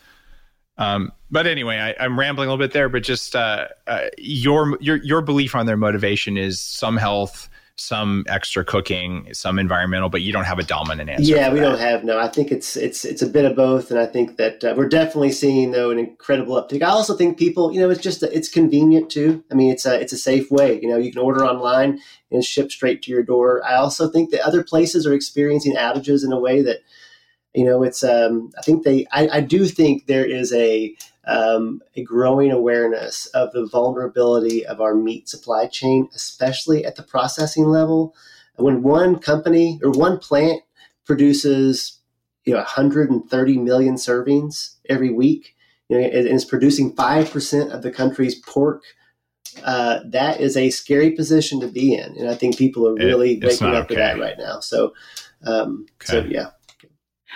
Um, 0.81 1.11
but 1.29 1.45
anyway, 1.45 1.77
I, 1.77 2.05
am 2.05 2.19
rambling 2.19 2.47
a 2.47 2.51
little 2.51 2.63
bit 2.65 2.73
there. 2.73 2.89
But 2.89 3.03
just 3.03 3.35
uh, 3.35 3.67
uh, 3.87 4.07
your 4.17 4.77
your 4.81 4.97
your 4.97 5.21
belief 5.21 5.55
on 5.55 5.65
their 5.65 5.77
motivation 5.77 6.37
is 6.37 6.59
some 6.59 6.97
health, 6.97 7.49
some 7.75 8.25
extra 8.27 8.65
cooking, 8.65 9.31
some 9.31 9.59
environmental, 9.59 10.09
but 10.09 10.21
you 10.21 10.33
don't 10.33 10.45
have 10.45 10.57
a 10.57 10.63
dominant 10.63 11.09
answer. 11.09 11.31
Yeah, 11.31 11.53
we 11.53 11.59
that. 11.59 11.69
don't 11.69 11.79
have 11.79 12.03
no. 12.03 12.19
I 12.19 12.27
think 12.27 12.51
it's 12.51 12.75
it's 12.75 13.05
it's 13.05 13.21
a 13.21 13.27
bit 13.27 13.45
of 13.45 13.55
both, 13.55 13.91
and 13.91 13.99
I 13.99 14.07
think 14.07 14.37
that 14.37 14.63
uh, 14.63 14.73
we're 14.75 14.89
definitely 14.89 15.31
seeing 15.31 15.71
though 15.71 15.91
an 15.91 15.99
incredible 15.99 16.55
uptick. 16.55 16.81
I 16.81 16.87
also 16.87 17.15
think 17.15 17.37
people, 17.37 17.71
you 17.71 17.79
know, 17.79 17.91
it's 17.91 18.01
just 18.01 18.23
a, 18.23 18.35
it's 18.35 18.49
convenient 18.49 19.11
too. 19.11 19.43
I 19.51 19.53
mean, 19.53 19.71
it's 19.71 19.85
a 19.85 20.01
it's 20.01 20.13
a 20.13 20.17
safe 20.17 20.49
way. 20.49 20.79
You 20.81 20.89
know, 20.89 20.97
you 20.97 21.11
can 21.11 21.21
order 21.21 21.45
online 21.45 21.99
and 22.31 22.43
ship 22.43 22.71
straight 22.71 23.03
to 23.03 23.11
your 23.11 23.23
door. 23.23 23.63
I 23.63 23.75
also 23.75 24.09
think 24.09 24.31
that 24.31 24.41
other 24.41 24.63
places 24.63 25.05
are 25.05 25.13
experiencing 25.13 25.75
outages 25.75 26.25
in 26.25 26.31
a 26.31 26.39
way 26.39 26.63
that 26.63 26.79
you 27.53 27.65
know 27.65 27.83
it's 27.83 28.03
um, 28.03 28.51
i 28.57 28.61
think 28.61 28.83
they 28.83 29.05
I, 29.11 29.27
I, 29.27 29.41
do 29.41 29.65
think 29.65 30.05
there 30.05 30.25
is 30.25 30.53
a 30.53 30.95
um, 31.25 31.81
a 31.95 32.03
growing 32.03 32.51
awareness 32.51 33.27
of 33.27 33.51
the 33.51 33.65
vulnerability 33.65 34.65
of 34.65 34.81
our 34.81 34.95
meat 34.95 35.29
supply 35.29 35.67
chain 35.67 36.09
especially 36.15 36.85
at 36.85 36.95
the 36.95 37.03
processing 37.03 37.65
level 37.65 38.15
when 38.55 38.83
one 38.83 39.19
company 39.19 39.79
or 39.83 39.91
one 39.91 40.17
plant 40.17 40.61
produces 41.05 41.99
you 42.45 42.53
know 42.53 42.59
130 42.59 43.57
million 43.57 43.95
servings 43.95 44.75
every 44.89 45.11
week 45.11 45.55
you 45.89 45.99
know, 45.99 46.07
and 46.07 46.27
is 46.27 46.45
producing 46.45 46.95
5% 46.95 47.71
of 47.71 47.81
the 47.81 47.91
country's 47.91 48.35
pork 48.35 48.83
uh, 49.65 49.99
that 50.05 50.39
is 50.39 50.55
a 50.55 50.69
scary 50.69 51.11
position 51.11 51.59
to 51.59 51.67
be 51.67 51.93
in 51.93 52.15
and 52.17 52.29
i 52.29 52.35
think 52.35 52.57
people 52.57 52.87
are 52.87 52.95
really 52.95 53.33
it, 53.33 53.43
waking 53.43 53.67
up 53.67 53.85
okay. 53.85 53.95
to 53.95 53.99
that 53.99 54.17
right 54.17 54.37
now 54.37 54.59
so 54.59 54.93
um, 55.43 55.85
okay. 56.01 56.13
so 56.13 56.19
yeah 56.29 56.51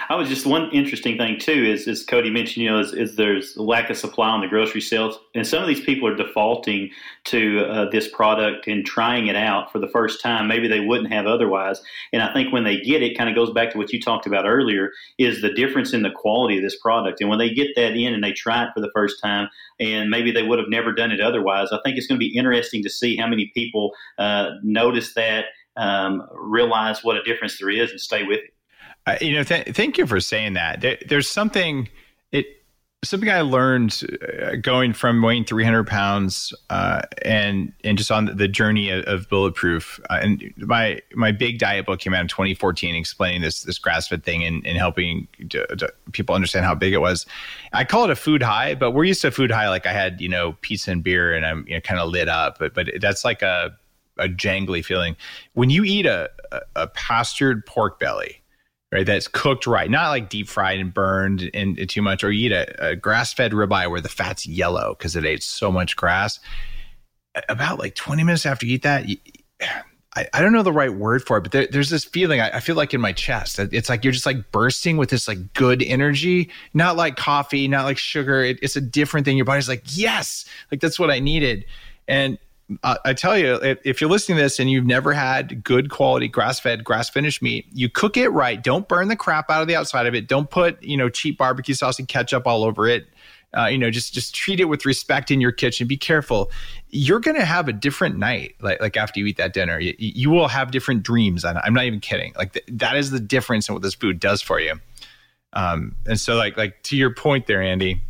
I 0.10 0.16
was 0.16 0.30
just 0.30 0.46
one 0.46 0.70
interesting 0.72 1.18
thing 1.18 1.40
too 1.40 1.52
is, 1.52 1.88
as 1.88 2.04
Cody 2.04 2.30
mentioned, 2.30 2.64
you 2.64 2.70
know, 2.70 2.80
is, 2.80 2.94
is, 2.94 3.16
there's 3.16 3.56
a 3.56 3.64
lack 3.64 3.90
of 3.90 3.98
supply 3.98 4.30
on 4.30 4.42
the 4.42 4.48
grocery 4.48 4.82
shelves, 4.82 5.18
and 5.34 5.48
some 5.48 5.62
of 5.62 5.68
these 5.68 5.80
people 5.80 6.08
are 6.08 6.16
defaulting 6.16 6.92
to 7.26 7.66
uh, 7.66 7.90
this 7.90 8.08
product 8.08 8.68
and 8.68 8.86
trying 8.86 9.28
it 9.28 9.36
out 9.36 9.72
for 9.72 9.80
the 9.80 9.88
first 9.88 10.22
time. 10.22 10.48
Maybe 10.48 10.68
they 10.68 10.82
wouldn't 10.82 11.12
have 11.12 11.26
otherwise. 11.26 11.82
And 12.14 12.22
I 12.22 12.34
think 12.34 12.52
when 12.52 12.64
they 12.64 12.80
get 12.82 13.02
it, 13.02 13.18
kind 13.18 13.30
of 13.30 13.36
goes 13.36 13.52
back 13.52 13.72
to 13.72 13.78
what 13.78 13.92
you 13.94 14.02
talked 14.02 14.28
about 14.28 14.46
earlier, 14.46 14.92
is 15.18 15.42
the 15.42 15.54
difference 15.54 15.94
in 15.94 16.04
the 16.04 16.12
quality 16.12 16.58
of 16.58 16.64
this 16.64 16.80
product. 16.80 17.22
And 17.22 17.30
when 17.30 17.40
they 17.40 17.54
get 17.54 17.70
that 17.76 17.96
in 17.96 18.14
and 18.14 18.24
they 18.24 18.34
try 18.34 18.64
it 18.64 18.72
for 18.74 18.82
the 18.82 18.92
first 18.94 19.22
time, 19.22 19.50
and 19.80 20.10
maybe 20.10 20.32
they 20.32 20.44
would 20.44 20.60
have 20.60 20.70
never 20.70 20.94
done 20.94 21.12
it 21.12 21.22
otherwise, 21.22 21.70
I 21.72 21.80
think 21.84 21.98
it's 21.98 22.08
going 22.08 22.20
to 22.20 22.26
be 22.26 22.38
interesting 22.38 22.84
to 22.84 22.90
see 22.90 23.16
how 23.16 23.28
many 23.28 23.52
people 23.54 23.94
uh, 24.18 24.52
notice 24.62 25.14
that, 25.14 25.46
um, 25.78 26.28
realize 26.34 27.04
what 27.04 27.18
a 27.18 27.24
difference 27.24 27.60
there 27.60 27.70
is, 27.70 27.92
and 27.92 28.00
stay 28.00 28.24
with 28.24 28.40
it. 28.40 28.55
You 29.22 29.36
know, 29.36 29.44
th- 29.44 29.76
thank 29.76 29.98
you 29.98 30.08
for 30.08 30.20
saying 30.20 30.54
that. 30.54 30.82
There, 30.82 30.98
there's 31.08 31.30
something 31.30 31.90
it 32.32 32.48
something 33.04 33.30
I 33.30 33.42
learned 33.42 34.02
uh, 34.42 34.56
going 34.56 34.94
from 34.94 35.22
weighing 35.22 35.46
300 35.46 35.86
pounds 35.86 36.54
uh, 36.70 37.04
and 37.22 37.72
and 37.84 37.98
just 37.98 38.12
on 38.12 38.26
the 38.26 38.48
journey 38.48 38.90
of, 38.90 39.06
of 39.06 39.30
bulletproof. 39.30 40.00
Uh, 40.10 40.20
and 40.22 40.54
my 40.58 41.00
my 41.14 41.32
big 41.32 41.60
diet 41.60 41.86
book 41.86 42.00
came 42.00 42.14
out 42.14 42.22
in 42.22 42.28
2014, 42.28 42.96
explaining 42.96 43.42
this 43.42 43.62
this 43.62 43.78
grass 43.78 44.08
fed 44.08 44.24
thing 44.24 44.44
and, 44.44 44.66
and 44.66 44.78
helping 44.78 45.28
to, 45.50 45.66
to 45.76 45.94
people 46.12 46.36
understand 46.36 46.66
how 46.66 46.76
big 46.76 46.94
it 46.94 47.00
was. 47.00 47.26
I 47.74 47.84
call 47.84 48.06
it 48.06 48.10
a 48.10 48.16
food 48.16 48.42
high, 48.42 48.76
but 48.76 48.92
we're 48.92 49.06
used 49.06 49.22
to 49.22 49.32
food 49.32 49.52
high 49.52 49.70
like 49.70 49.86
I 49.86 49.94
had 49.94 50.20
you 50.20 50.30
know 50.30 50.54
pizza 50.62 50.92
and 50.92 51.04
beer 51.04 51.34
and 51.34 51.46
I'm 51.46 51.66
you 51.68 51.76
know, 51.76 51.82
kind 51.82 52.00
of 52.00 52.10
lit 52.10 52.28
up, 52.28 52.58
but 52.60 52.74
but 52.74 52.90
that's 53.00 53.24
like 53.24 53.42
a 53.42 53.78
a 54.18 54.30
jangly 54.30 54.84
feeling 54.84 55.16
when 55.56 55.70
you 55.70 55.84
eat 55.84 56.06
a, 56.06 56.30
a, 56.52 56.62
a 56.76 56.88
pastured 56.88 57.66
pork 57.66 58.00
belly 58.00 58.42
right? 58.92 59.06
That's 59.06 59.28
cooked 59.28 59.68
right, 59.68 59.90
not 59.90 60.10
like 60.10 60.30
deep 60.30 60.48
fried 60.48 60.80
and 60.80 60.94
burned 60.94 61.50
and, 61.54 61.90
too 61.90 62.02
much. 62.02 62.24
Or 62.24 62.32
you 62.32 62.48
eat 62.48 62.52
a, 62.52 62.90
a 62.90 62.96
grass 62.96 63.34
fed 63.34 63.52
ribeye 63.52 63.90
where 63.90 64.02
the 64.02 64.10
fat's 64.10 64.48
yellow 64.48 64.96
because 64.98 65.16
it 65.16 65.26
ate 65.26 65.44
so 65.44 65.72
much 65.72 65.96
grass. 65.96 66.40
About 67.50 67.80
like 67.80 67.96
20 67.96 68.24
minutes 68.24 68.46
after 68.46 68.66
you 68.66 68.76
eat 68.76 68.84
that, 68.84 69.10
you, 69.10 69.18
I, 70.16 70.28
I, 70.34 70.42
don't 70.42 70.54
know 70.54 70.64
the 70.64 70.72
right 70.72 70.94
word 70.94 71.26
for 71.26 71.38
it, 71.38 71.42
but 71.42 71.52
there, 71.52 71.68
there's 71.70 71.90
this 71.90 72.06
feeling 72.06 72.40
I, 72.40 72.52
I, 72.52 72.60
feel 72.62 72.76
like 72.76 72.94
in 72.94 73.02
my 73.02 73.12
chest. 73.12 73.60
It's 73.60 73.90
like 73.90 74.06
you're 74.06 74.14
just 74.14 74.26
like 74.26 74.52
bursting 74.52 74.96
with 74.96 75.10
this 75.10 75.28
like 75.28 75.54
good 75.54 75.84
energy, 75.84 76.50
not 76.74 76.96
like 76.96 77.18
coffee, 77.18 77.68
not 77.68 77.84
like 77.84 77.98
sugar. 77.98 78.42
It, 78.42 78.60
it's 78.62 78.78
a 78.78 78.82
different 78.82 79.26
thing. 79.26 79.36
Your 79.36 79.46
body's 79.46 79.68
like, 79.68 79.84
yes, 79.88 80.46
like 80.72 80.80
that's 80.80 80.98
what 80.98 81.12
I 81.12 81.20
needed. 81.20 81.66
And 82.08 82.38
I 82.84 83.14
tell 83.14 83.38
you, 83.38 83.60
if 83.84 84.02
you're 84.02 84.10
listening 84.10 84.38
to 84.38 84.44
this 84.44 84.60
and 84.60 84.72
you've 84.72 84.88
never 84.88 85.14
had 85.14 85.64
good 85.64 85.92
quality 85.92 86.28
grass 86.28 86.60
fed, 86.60 86.84
grass 86.84 87.10
finished 87.12 87.44
meat, 87.44 87.68
you 87.72 87.90
cook 87.90 88.18
it 88.18 88.30
right. 88.30 88.62
Don't 88.62 88.88
burn 88.88 89.08
the 89.08 89.16
crap 89.16 89.52
out 89.52 89.62
of 89.62 89.68
the 89.68 89.76
outside 89.76 90.08
of 90.08 90.16
it. 90.16 90.28
Don't 90.28 90.50
put, 90.50 90.82
you 90.82 90.98
know, 90.98 91.08
cheap 91.08 91.38
barbecue 91.38 91.76
sauce 91.76 92.00
and 92.00 92.08
ketchup 92.08 92.48
all 92.48 92.64
over 92.64 92.88
it. 92.88 93.06
Uh, 93.56 93.68
you 93.68 93.78
know, 93.78 93.92
just 93.92 94.14
just 94.14 94.34
treat 94.34 94.60
it 94.60 94.66
with 94.66 94.86
respect 94.86 95.30
in 95.30 95.40
your 95.40 95.52
kitchen. 95.52 95.88
Be 95.88 95.96
careful. 95.96 96.52
You're 96.90 97.20
going 97.20 97.38
to 97.38 97.46
have 97.46 97.68
a 97.68 97.74
different 97.74 98.18
night, 98.18 98.56
like 98.60 98.82
like 98.82 98.98
after 98.98 99.20
you 99.20 99.28
eat 99.28 99.38
that 99.38 99.54
dinner. 99.54 99.80
You, 99.80 99.94
you 99.98 100.30
will 100.32 100.48
have 100.48 100.72
different 100.72 101.04
dreams. 101.04 101.46
I'm 101.46 101.74
not 101.74 101.86
even 101.86 102.00
kidding. 102.00 102.34
Like 102.36 102.54
th- 102.54 102.66
that 102.74 102.98
is 102.98 103.12
the 103.12 103.20
difference 103.20 103.70
in 103.70 103.76
what 103.76 103.82
this 103.82 103.94
food 103.94 104.20
does 104.20 104.42
for 104.42 104.60
you. 104.60 104.74
Um, 105.54 105.96
and 106.06 106.20
so, 106.20 106.36
like 106.36 106.58
like 106.58 106.82
to 106.84 106.98
your 106.98 107.14
point 107.14 107.48
there, 107.48 107.62
Andy, 107.62 108.02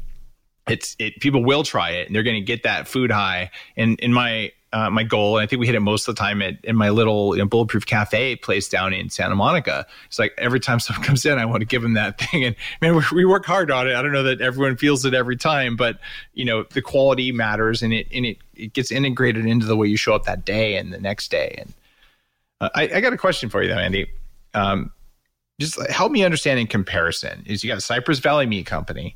it's 0.68 0.95
it. 0.99 1.20
People 1.20 1.43
will 1.43 1.63
try 1.63 1.91
it, 1.91 2.07
and 2.07 2.16
they're 2.16 2.24
going 2.24 2.36
to 2.36 2.41
get 2.41 2.63
that 2.63 2.88
food 2.88 3.11
high. 3.11 3.51
And 3.78 3.99
in 3.99 4.13
my 4.13 4.51
uh, 4.74 4.89
my 4.89 5.03
goal, 5.03 5.38
and 5.38 5.43
I 5.43 5.47
think 5.47 5.61
we 5.61 5.68
hit 5.68 5.76
it 5.76 5.80
most 5.80 6.07
of 6.07 6.16
the 6.16 6.20
time 6.20 6.41
at 6.41 6.55
in 6.66 6.76
my 6.76 6.89
little 6.89 7.36
you 7.36 7.41
know, 7.41 7.47
bulletproof 7.47 7.86
cafe 7.86 8.36
place 8.36 8.68
down 8.68 8.93
in 8.93 9.09
Santa 9.09 9.36
Monica. 9.36 9.86
It's 10.07 10.20
like 10.20 10.34
every 10.38 10.59
time 10.59 10.80
someone 10.82 11.05
comes 11.05 11.26
in, 11.26 11.38
I 11.38 11.45
want 11.45 11.61
to 11.61 11.66
give 11.66 11.82
them 11.82 11.93
that 11.93 12.20
thing, 12.20 12.43
and 12.43 12.55
man, 12.82 12.95
we, 12.95 13.03
we 13.13 13.26
work 13.26 13.45
hard 13.45 13.72
on 13.72 13.88
it. 13.88 13.95
I 13.95 14.01
don't 14.01 14.11
know 14.11 14.24
that 14.24 14.41
everyone 14.41 14.76
feels 14.76 15.05
it 15.05 15.13
every 15.13 15.38
time, 15.38 15.76
but 15.76 15.99
you 16.34 16.45
know 16.45 16.63
the 16.63 16.82
quality 16.82 17.32
matters, 17.32 17.82
and 17.82 17.93
it 17.93 18.07
and 18.13 18.26
it 18.26 18.38
it 18.55 18.74
gets 18.74 18.91
integrated 18.91 19.45
into 19.45 19.66
the 19.66 19.76
way 19.78 19.88
you 19.88 19.97
show 19.97 20.13
up 20.13 20.26
that 20.26 20.45
day 20.45 20.78
and 20.78 20.91
the 20.91 20.99
next 20.99 21.30
day. 21.30 21.55
And 21.57 21.74
uh, 22.61 22.70
I, 22.74 22.84
I, 22.95 23.01
got 23.01 23.13
a 23.13 23.18
question 23.18 23.49
for 23.49 23.61
you 23.61 23.70
though, 23.70 23.80
Andy. 23.80 24.07
Um, 24.53 24.91
just 25.59 25.80
help 25.89 26.11
me 26.11 26.24
understand 26.24 26.59
in 26.59 26.68
comparison. 26.68 27.43
Is 27.45 27.63
you 27.63 27.72
got 27.72 27.84
Cypress 27.84 28.20
Valley 28.20 28.45
Meat 28.45 28.66
Company 28.66 29.16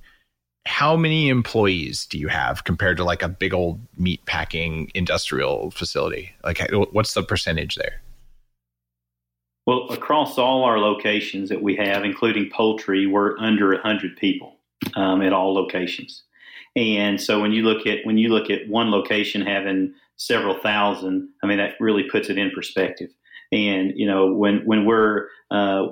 how 0.70 0.96
many 0.96 1.30
employees 1.30 2.06
do 2.06 2.20
you 2.20 2.28
have 2.28 2.64
compared 2.64 2.96
to 2.96 3.04
like 3.04 3.24
a 3.24 3.28
big 3.28 3.56
old 3.56 3.82
meat 3.98 4.24
packing 4.28 4.92
industrial 4.94 5.72
facility? 5.72 6.32
Like, 6.44 6.62
what's 6.92 7.16
the 7.16 7.24
percentage 7.24 7.74
there? 7.74 8.00
Well, 9.66 9.90
across 9.90 10.38
all 10.38 10.64
our 10.64 10.78
locations 10.78 11.50
that 11.50 11.64
we 11.64 11.76
have, 11.78 12.06
including 12.06 12.52
poultry, 12.52 13.08
we're 13.08 13.36
under 13.40 13.74
100 13.74 14.16
people 14.18 14.58
um, 14.96 15.24
at 15.24 15.34
all 15.34 15.56
locations. 15.56 16.22
And 16.76 17.20
so 17.20 17.42
when 17.42 17.52
you 17.52 17.64
look 17.64 17.88
at 17.88 18.06
when 18.06 18.20
you 18.20 18.30
look 18.30 18.52
at 18.52 18.70
one 18.70 18.92
location 18.92 19.42
having 19.42 19.96
several 20.18 20.54
thousand, 20.54 21.30
I 21.42 21.48
mean 21.48 21.58
that 21.58 21.74
really 21.80 22.04
puts 22.04 22.30
it 22.30 22.38
in 22.38 22.52
perspective. 22.52 23.10
And 23.52 23.94
you 23.96 24.06
know, 24.06 24.32
when 24.32 24.62
when 24.66 24.86
we're 24.86 25.28
uh, 25.52 25.88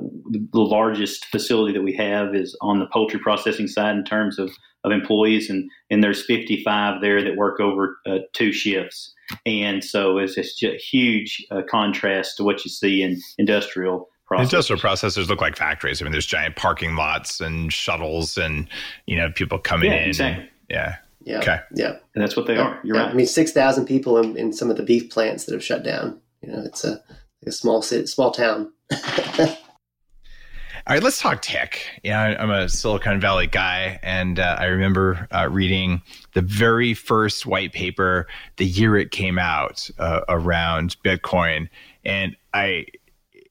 the 0.51 0.61
largest 0.61 1.25
facility 1.25 1.73
that 1.73 1.81
we 1.81 1.93
have 1.95 2.35
is 2.35 2.55
on 2.61 2.79
the 2.79 2.85
poultry 2.93 3.19
processing 3.19 3.67
side 3.67 3.95
in 3.95 4.03
terms 4.03 4.37
of, 4.37 4.51
of 4.83 4.91
employees, 4.91 5.49
and 5.49 5.69
and 5.89 6.03
there's 6.03 6.23
55 6.25 7.01
there 7.01 7.23
that 7.23 7.35
work 7.35 7.59
over 7.59 7.97
uh, 8.05 8.19
two 8.33 8.53
shifts. 8.53 9.13
And 9.45 9.83
so 9.83 10.19
it's 10.19 10.35
just 10.35 10.63
a 10.63 10.77
huge 10.77 11.45
uh, 11.51 11.61
contrast 11.69 12.37
to 12.37 12.43
what 12.43 12.63
you 12.63 12.69
see 12.69 13.01
in 13.01 13.19
industrial 13.37 14.07
processors. 14.29 14.43
Industrial 14.43 14.81
processors 14.81 15.27
look 15.27 15.41
like 15.41 15.57
factories. 15.57 16.01
I 16.01 16.05
mean, 16.05 16.11
there's 16.11 16.27
giant 16.27 16.55
parking 16.55 16.95
lots 16.95 17.41
and 17.41 17.73
shuttles, 17.73 18.37
and 18.37 18.67
you 19.07 19.17
know, 19.17 19.31
people 19.31 19.57
coming 19.57 19.91
yeah, 19.91 20.03
in. 20.03 20.09
Exactly. 20.09 20.43
And, 20.43 20.51
yeah. 20.69 20.95
Yeah. 21.23 21.39
Okay. 21.39 21.59
Yeah. 21.75 21.97
And 22.15 22.23
that's 22.23 22.37
what 22.37 22.47
they 22.47 22.55
yeah. 22.55 22.61
are. 22.61 22.79
You're 22.83 22.95
yeah. 22.95 23.03
right. 23.03 23.11
I 23.11 23.13
mean, 23.13 23.25
six 23.25 23.51
thousand 23.51 23.85
people 23.85 24.17
in, 24.17 24.37
in 24.37 24.53
some 24.53 24.69
of 24.69 24.77
the 24.77 24.83
beef 24.83 25.09
plants 25.09 25.45
that 25.45 25.53
have 25.53 25.63
shut 25.63 25.83
down. 25.83 26.21
You 26.41 26.51
know, 26.51 26.61
it's 26.63 26.85
a 26.85 27.03
a 27.45 27.51
small 27.51 27.81
city, 27.81 28.07
small 28.07 28.31
town. 28.31 28.71
All 30.87 30.93
right, 30.93 31.03
let's 31.03 31.19
talk 31.19 31.41
tech. 31.41 31.81
Yeah, 32.01 32.37
I'm 32.39 32.49
a 32.49 32.69
Silicon 32.69 33.19
Valley 33.19 33.47
guy, 33.47 33.99
and 34.03 34.39
uh, 34.39 34.55
I 34.57 34.65
remember 34.67 35.27
uh, 35.31 35.49
reading 35.51 36.01
the 36.33 36.41
very 36.41 36.93
first 36.93 37.45
white 37.45 37.73
paper 37.73 38.25
the 38.55 38.65
year 38.65 38.95
it 38.95 39.11
came 39.11 39.37
out 39.37 39.89
uh, 39.99 40.21
around 40.29 40.95
Bitcoin. 41.03 41.67
And 42.05 42.37
I, 42.53 42.85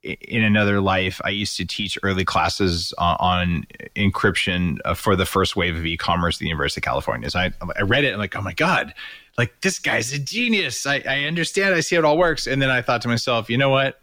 in 0.02 0.44
another 0.44 0.80
life, 0.80 1.20
I 1.26 1.28
used 1.28 1.58
to 1.58 1.66
teach 1.66 1.98
early 2.02 2.24
classes 2.24 2.94
on, 2.96 3.16
on 3.20 3.66
encryption 3.96 4.78
uh, 4.86 4.94
for 4.94 5.14
the 5.14 5.26
first 5.26 5.56
wave 5.56 5.76
of 5.76 5.84
e-commerce 5.84 6.36
at 6.36 6.40
the 6.40 6.46
University 6.46 6.78
of 6.78 6.84
California. 6.84 7.28
So 7.28 7.40
I, 7.40 7.52
I 7.76 7.82
read 7.82 8.04
it 8.04 8.12
and 8.12 8.18
like, 8.18 8.34
oh 8.34 8.40
my 8.40 8.54
god, 8.54 8.94
like 9.38 9.60
this 9.60 9.78
guy's 9.78 10.12
a 10.12 10.18
genius. 10.18 10.86
I, 10.86 11.02
I 11.06 11.24
understand. 11.24 11.74
I 11.74 11.80
see 11.80 11.96
how 11.96 12.00
it 12.00 12.04
all 12.04 12.18
works. 12.18 12.46
And 12.46 12.60
then 12.60 12.70
I 12.70 12.82
thought 12.82 13.02
to 13.02 13.08
myself, 13.08 13.50
you 13.50 13.58
know 13.58 13.70
what? 13.70 14.00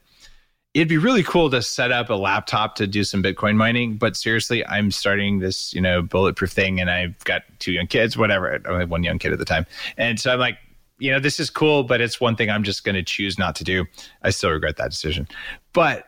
It'd 0.73 0.87
be 0.87 0.97
really 0.97 1.23
cool 1.23 1.51
to 1.51 1.61
set 1.61 1.91
up 1.91 2.09
a 2.09 2.15
laptop 2.15 2.75
to 2.75 2.87
do 2.87 3.03
some 3.03 3.21
Bitcoin 3.21 3.55
mining. 3.55 3.97
But 3.97 4.15
seriously, 4.15 4.65
I'm 4.65 4.89
starting 4.89 5.39
this, 5.39 5.73
you 5.73 5.81
know, 5.81 6.01
bulletproof 6.01 6.51
thing, 6.51 6.79
and 6.79 6.89
I've 6.89 7.23
got 7.25 7.43
two 7.59 7.71
young 7.71 7.85
kids, 7.85 8.17
whatever. 8.17 8.59
I 8.65 8.69
only 8.69 8.85
one 8.85 9.03
young 9.03 9.19
kid 9.19 9.33
at 9.33 9.39
the 9.39 9.45
time, 9.45 9.67
and 9.97 10.19
so 10.19 10.33
I'm 10.33 10.39
like, 10.39 10.57
you 10.97 11.11
know, 11.11 11.19
this 11.19 11.39
is 11.39 11.51
cool, 11.51 11.83
but 11.83 12.01
it's 12.01 12.19
one 12.19 12.35
thing 12.35 12.49
I'm 12.49 12.63
just 12.63 12.83
going 12.83 12.95
to 12.95 13.03
choose 13.03 13.37
not 13.37 13.55
to 13.57 13.63
do. 13.63 13.85
I 14.23 14.31
still 14.31 14.49
regret 14.49 14.77
that 14.77 14.89
decision, 14.89 15.27
but 15.73 16.07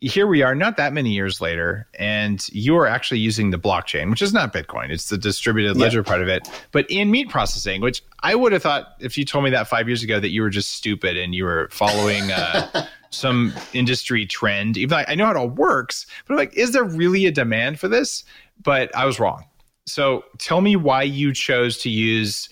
here 0.00 0.26
we 0.26 0.42
are 0.42 0.54
not 0.54 0.76
that 0.76 0.92
many 0.92 1.10
years 1.10 1.40
later 1.40 1.88
and 1.98 2.46
you 2.50 2.76
are 2.76 2.86
actually 2.86 3.18
using 3.18 3.50
the 3.50 3.58
blockchain 3.58 4.10
which 4.10 4.20
is 4.20 4.32
not 4.32 4.52
bitcoin. 4.52 4.90
It's 4.90 5.08
the 5.08 5.16
distributed 5.16 5.76
ledger 5.76 6.00
yeah. 6.00 6.04
part 6.04 6.22
of 6.22 6.28
it 6.28 6.48
but 6.72 6.86
in 6.90 7.10
meat 7.10 7.30
processing 7.30 7.80
which 7.80 8.02
i 8.20 8.34
would 8.34 8.52
have 8.52 8.62
thought 8.62 8.88
if 9.00 9.16
you 9.16 9.24
told 9.24 9.44
me 9.44 9.50
that 9.50 9.68
five 9.68 9.88
years 9.88 10.02
ago 10.02 10.20
that 10.20 10.30
you 10.30 10.42
were 10.42 10.50
just 10.50 10.72
stupid 10.72 11.16
and 11.16 11.34
you 11.34 11.44
were 11.44 11.68
following 11.70 12.30
uh, 12.30 12.86
some 13.10 13.54
industry 13.72 14.26
trend 14.26 14.76
even 14.76 14.90
though 14.90 15.04
i 15.08 15.14
know 15.14 15.24
how 15.24 15.30
it 15.30 15.36
all 15.36 15.48
works 15.48 16.06
but 16.26 16.34
I'm 16.34 16.38
like 16.38 16.54
is 16.54 16.72
there 16.72 16.84
really 16.84 17.26
a 17.26 17.32
demand 17.32 17.80
for 17.80 17.88
this? 17.88 18.24
But 18.62 18.94
i 18.94 19.04
was 19.04 19.18
wrong. 19.20 19.44
So 19.86 20.24
tell 20.38 20.60
me 20.60 20.76
why 20.76 21.02
you 21.02 21.32
chose 21.32 21.78
to 21.78 21.90
use 21.90 22.48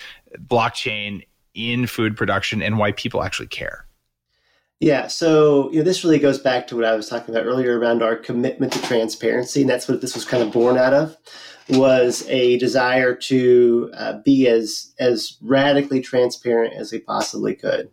blockchain 0.46 1.26
in 1.54 1.86
food 1.86 2.16
production 2.16 2.62
and 2.62 2.78
why 2.78 2.92
people 2.92 3.22
actually 3.22 3.48
care 3.48 3.86
yeah, 4.84 5.06
so 5.06 5.70
you 5.70 5.78
know 5.78 5.82
this 5.82 6.04
really 6.04 6.18
goes 6.18 6.38
back 6.38 6.66
to 6.66 6.76
what 6.76 6.84
I 6.84 6.94
was 6.94 7.08
talking 7.08 7.34
about 7.34 7.46
earlier 7.46 7.78
around 7.78 8.02
our 8.02 8.16
commitment 8.16 8.70
to 8.74 8.82
transparency, 8.82 9.62
and 9.62 9.70
that's 9.70 9.88
what 9.88 10.02
this 10.02 10.14
was 10.14 10.26
kind 10.26 10.42
of 10.42 10.52
born 10.52 10.76
out 10.76 10.92
of 10.92 11.16
was 11.70 12.28
a 12.28 12.58
desire 12.58 13.14
to 13.14 13.90
uh, 13.94 14.18
be 14.18 14.46
as 14.46 14.92
as 14.98 15.38
radically 15.40 16.02
transparent 16.02 16.74
as 16.74 16.92
we 16.92 16.98
possibly 16.98 17.54
could. 17.54 17.90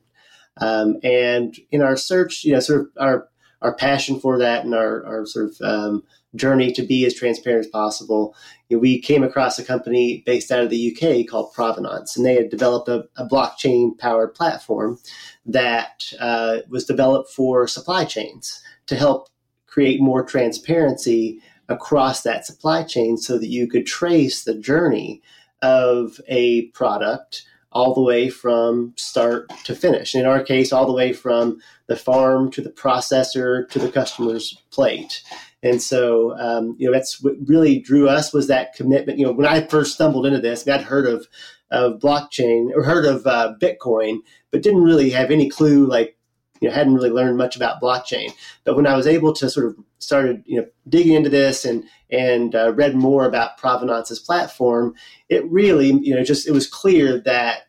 Um, 0.57 0.97
and 1.01 1.55
in 1.71 1.81
our 1.81 1.95
search, 1.95 2.43
you 2.43 2.51
know, 2.51 2.59
sort 2.59 2.81
of 2.81 2.87
our 2.99 3.29
our 3.61 3.73
passion 3.73 4.19
for 4.19 4.37
that 4.39 4.65
and 4.65 4.75
our, 4.75 5.05
our 5.05 5.25
sort 5.25 5.51
of 5.51 5.61
um, 5.61 6.03
journey 6.35 6.71
to 6.71 6.81
be 6.81 7.05
as 7.05 7.13
transparent 7.13 7.65
as 7.65 7.71
possible, 7.71 8.35
you 8.69 8.77
know, 8.77 8.81
we 8.81 9.01
came 9.01 9.23
across 9.23 9.59
a 9.59 9.65
company 9.65 10.23
based 10.25 10.51
out 10.51 10.63
of 10.63 10.69
the 10.69 10.95
UK 10.95 11.27
called 11.27 11.53
Provenance, 11.53 12.15
and 12.15 12.25
they 12.25 12.35
had 12.35 12.49
developed 12.49 12.87
a, 12.87 13.07
a 13.17 13.27
blockchain 13.27 13.97
powered 13.97 14.33
platform 14.33 14.97
that 15.45 16.05
uh, 16.19 16.59
was 16.69 16.85
developed 16.85 17.29
for 17.31 17.67
supply 17.67 18.05
chains 18.05 18.61
to 18.87 18.95
help 18.95 19.29
create 19.67 20.01
more 20.01 20.23
transparency 20.23 21.41
across 21.69 22.23
that 22.23 22.45
supply 22.45 22.83
chain 22.83 23.17
so 23.17 23.37
that 23.37 23.47
you 23.47 23.67
could 23.67 23.85
trace 23.85 24.43
the 24.43 24.55
journey 24.55 25.21
of 25.61 26.19
a 26.27 26.67
product 26.67 27.45
all 27.71 27.93
the 27.93 28.01
way 28.01 28.29
from 28.29 28.93
start 28.97 29.49
to 29.63 29.73
finish. 29.73 30.13
In 30.13 30.25
our 30.25 30.43
case, 30.43 30.73
all 30.73 30.85
the 30.85 30.93
way 30.93 31.13
from 31.13 31.61
the 31.87 31.95
farm 31.95 32.51
to 32.51 32.61
the 32.61 32.69
processor 32.69 33.67
to 33.69 33.79
the 33.79 33.91
customer's 33.91 34.61
plate. 34.71 35.23
And 35.63 35.81
so, 35.81 36.37
um, 36.39 36.75
you 36.79 36.87
know, 36.87 36.93
that's 36.93 37.21
what 37.21 37.35
really 37.45 37.79
drew 37.79 38.09
us 38.09 38.33
was 38.33 38.47
that 38.47 38.73
commitment. 38.73 39.19
You 39.19 39.25
know, 39.25 39.31
when 39.31 39.45
I 39.45 39.61
first 39.61 39.93
stumbled 39.93 40.25
into 40.25 40.39
this, 40.39 40.67
I 40.67 40.77
would 40.77 40.85
heard 40.85 41.05
of 41.05 41.27
of 41.69 41.99
blockchain 41.99 42.69
or 42.75 42.83
heard 42.83 43.05
of 43.05 43.25
uh, 43.25 43.53
Bitcoin, 43.61 44.19
but 44.51 44.61
didn't 44.61 44.83
really 44.83 45.09
have 45.11 45.31
any 45.31 45.49
clue, 45.49 45.85
like, 45.85 46.17
you 46.59 46.67
know, 46.67 46.75
hadn't 46.75 46.93
really 46.93 47.09
learned 47.09 47.37
much 47.37 47.55
about 47.55 47.81
blockchain. 47.81 48.29
But 48.65 48.75
when 48.75 48.85
I 48.85 48.95
was 48.95 49.07
able 49.07 49.33
to 49.33 49.49
sort 49.49 49.67
of 49.67 49.77
started, 49.99 50.43
you 50.45 50.59
know, 50.59 50.67
digging 50.89 51.13
into 51.13 51.29
this 51.29 51.63
and 51.63 51.83
and 52.09 52.53
uh, 52.55 52.73
read 52.73 52.95
more 52.95 53.25
about 53.25 53.57
Provenance's 53.57 54.19
platform, 54.19 54.93
it 55.29 55.49
really, 55.49 55.91
you 56.01 56.13
know, 56.13 56.23
just 56.23 56.47
it 56.47 56.51
was 56.51 56.67
clear 56.67 57.19
that 57.21 57.63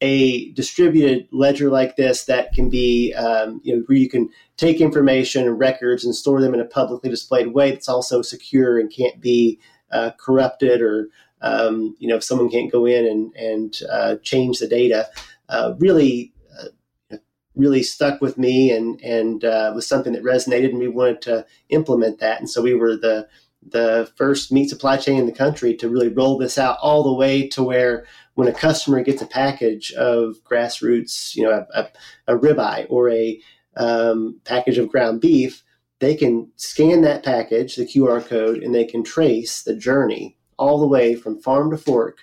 a 0.00 0.50
distributed 0.52 1.28
ledger 1.30 1.70
like 1.70 1.96
this 1.96 2.24
that 2.24 2.52
can 2.52 2.70
be, 2.70 3.12
um, 3.14 3.60
you 3.62 3.76
know, 3.76 3.82
where 3.86 3.98
you 3.98 4.08
can 4.08 4.30
take 4.56 4.80
information 4.80 5.46
and 5.46 5.58
records 5.58 6.04
and 6.04 6.14
store 6.14 6.40
them 6.40 6.54
in 6.54 6.60
a 6.60 6.64
publicly 6.64 7.10
displayed 7.10 7.48
way 7.48 7.70
that's 7.70 7.88
also 7.88 8.22
secure 8.22 8.78
and 8.78 8.92
can't 8.92 9.20
be 9.20 9.58
uh, 9.92 10.10
corrupted 10.18 10.80
or 10.80 11.08
um, 11.42 11.96
you 11.98 12.08
know, 12.08 12.16
if 12.16 12.24
someone 12.24 12.50
can't 12.50 12.72
go 12.72 12.86
in 12.86 13.06
and, 13.06 13.34
and 13.34 13.78
uh, 13.90 14.16
change 14.16 14.58
the 14.58 14.68
data, 14.68 15.08
uh, 15.48 15.74
really, 15.78 16.32
uh, 16.60 17.16
really 17.54 17.82
stuck 17.82 18.20
with 18.20 18.38
me 18.38 18.70
and, 18.70 19.00
and 19.02 19.44
uh, 19.44 19.72
was 19.74 19.86
something 19.86 20.12
that 20.12 20.22
resonated 20.22 20.70
and 20.70 20.78
we 20.78 20.88
wanted 20.88 21.22
to 21.22 21.46
implement 21.70 22.18
that. 22.20 22.40
And 22.40 22.48
so 22.48 22.62
we 22.62 22.74
were 22.74 22.96
the, 22.96 23.26
the 23.66 24.10
first 24.16 24.52
meat 24.52 24.68
supply 24.68 24.96
chain 24.96 25.18
in 25.18 25.26
the 25.26 25.32
country 25.32 25.74
to 25.76 25.88
really 25.88 26.08
roll 26.08 26.38
this 26.38 26.58
out 26.58 26.78
all 26.80 27.02
the 27.02 27.12
way 27.12 27.48
to 27.48 27.62
where 27.62 28.06
when 28.34 28.48
a 28.48 28.52
customer 28.52 29.02
gets 29.02 29.22
a 29.22 29.26
package 29.26 29.92
of 29.92 30.42
Grass 30.44 30.82
Roots, 30.82 31.34
you 31.36 31.42
know, 31.42 31.66
a, 31.74 31.80
a, 31.80 32.34
a 32.34 32.38
ribeye 32.38 32.86
or 32.88 33.10
a 33.10 33.40
um, 33.76 34.40
package 34.44 34.78
of 34.78 34.88
ground 34.88 35.20
beef, 35.20 35.62
they 35.98 36.14
can 36.14 36.50
scan 36.56 37.02
that 37.02 37.24
package, 37.24 37.76
the 37.76 37.84
QR 37.84 38.26
code, 38.26 38.62
and 38.62 38.74
they 38.74 38.84
can 38.84 39.04
trace 39.04 39.62
the 39.62 39.74
journey 39.74 40.36
all 40.58 40.80
the 40.80 40.86
way 40.86 41.14
from 41.14 41.40
farm 41.40 41.70
to 41.70 41.76
fork, 41.76 42.18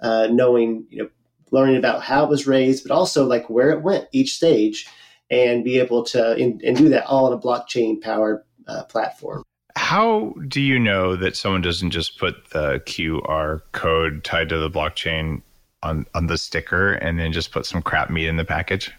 uh, 0.00 0.28
knowing, 0.30 0.86
you 0.90 1.02
know, 1.02 1.08
learning 1.52 1.76
about 1.76 2.02
how 2.02 2.24
it 2.24 2.30
was 2.30 2.46
raised, 2.46 2.86
but 2.86 2.94
also 2.94 3.24
like 3.24 3.48
where 3.48 3.70
it 3.70 3.82
went 3.82 4.08
each 4.12 4.34
stage 4.34 4.88
and 5.30 5.64
be 5.64 5.78
able 5.78 6.04
to 6.04 6.32
and, 6.32 6.62
and 6.62 6.76
do 6.76 6.88
that 6.88 7.06
all 7.06 7.26
on 7.26 7.32
a 7.32 7.38
blockchain 7.38 8.00
powered 8.00 8.42
uh, 8.68 8.84
platform. 8.84 9.42
How 9.86 10.34
do 10.48 10.60
you 10.60 10.80
know 10.80 11.14
that 11.14 11.36
someone 11.36 11.62
doesn't 11.62 11.92
just 11.92 12.18
put 12.18 12.50
the 12.50 12.80
QR 12.86 13.62
code 13.70 14.24
tied 14.24 14.48
to 14.48 14.58
the 14.58 14.68
blockchain 14.68 15.42
on 15.80 16.04
on 16.12 16.26
the 16.26 16.36
sticker 16.36 16.94
and 16.94 17.20
then 17.20 17.32
just 17.32 17.52
put 17.52 17.64
some 17.64 17.80
crap 17.80 18.10
meat 18.10 18.26
in 18.26 18.36
the 18.36 18.44
package? 18.44 18.90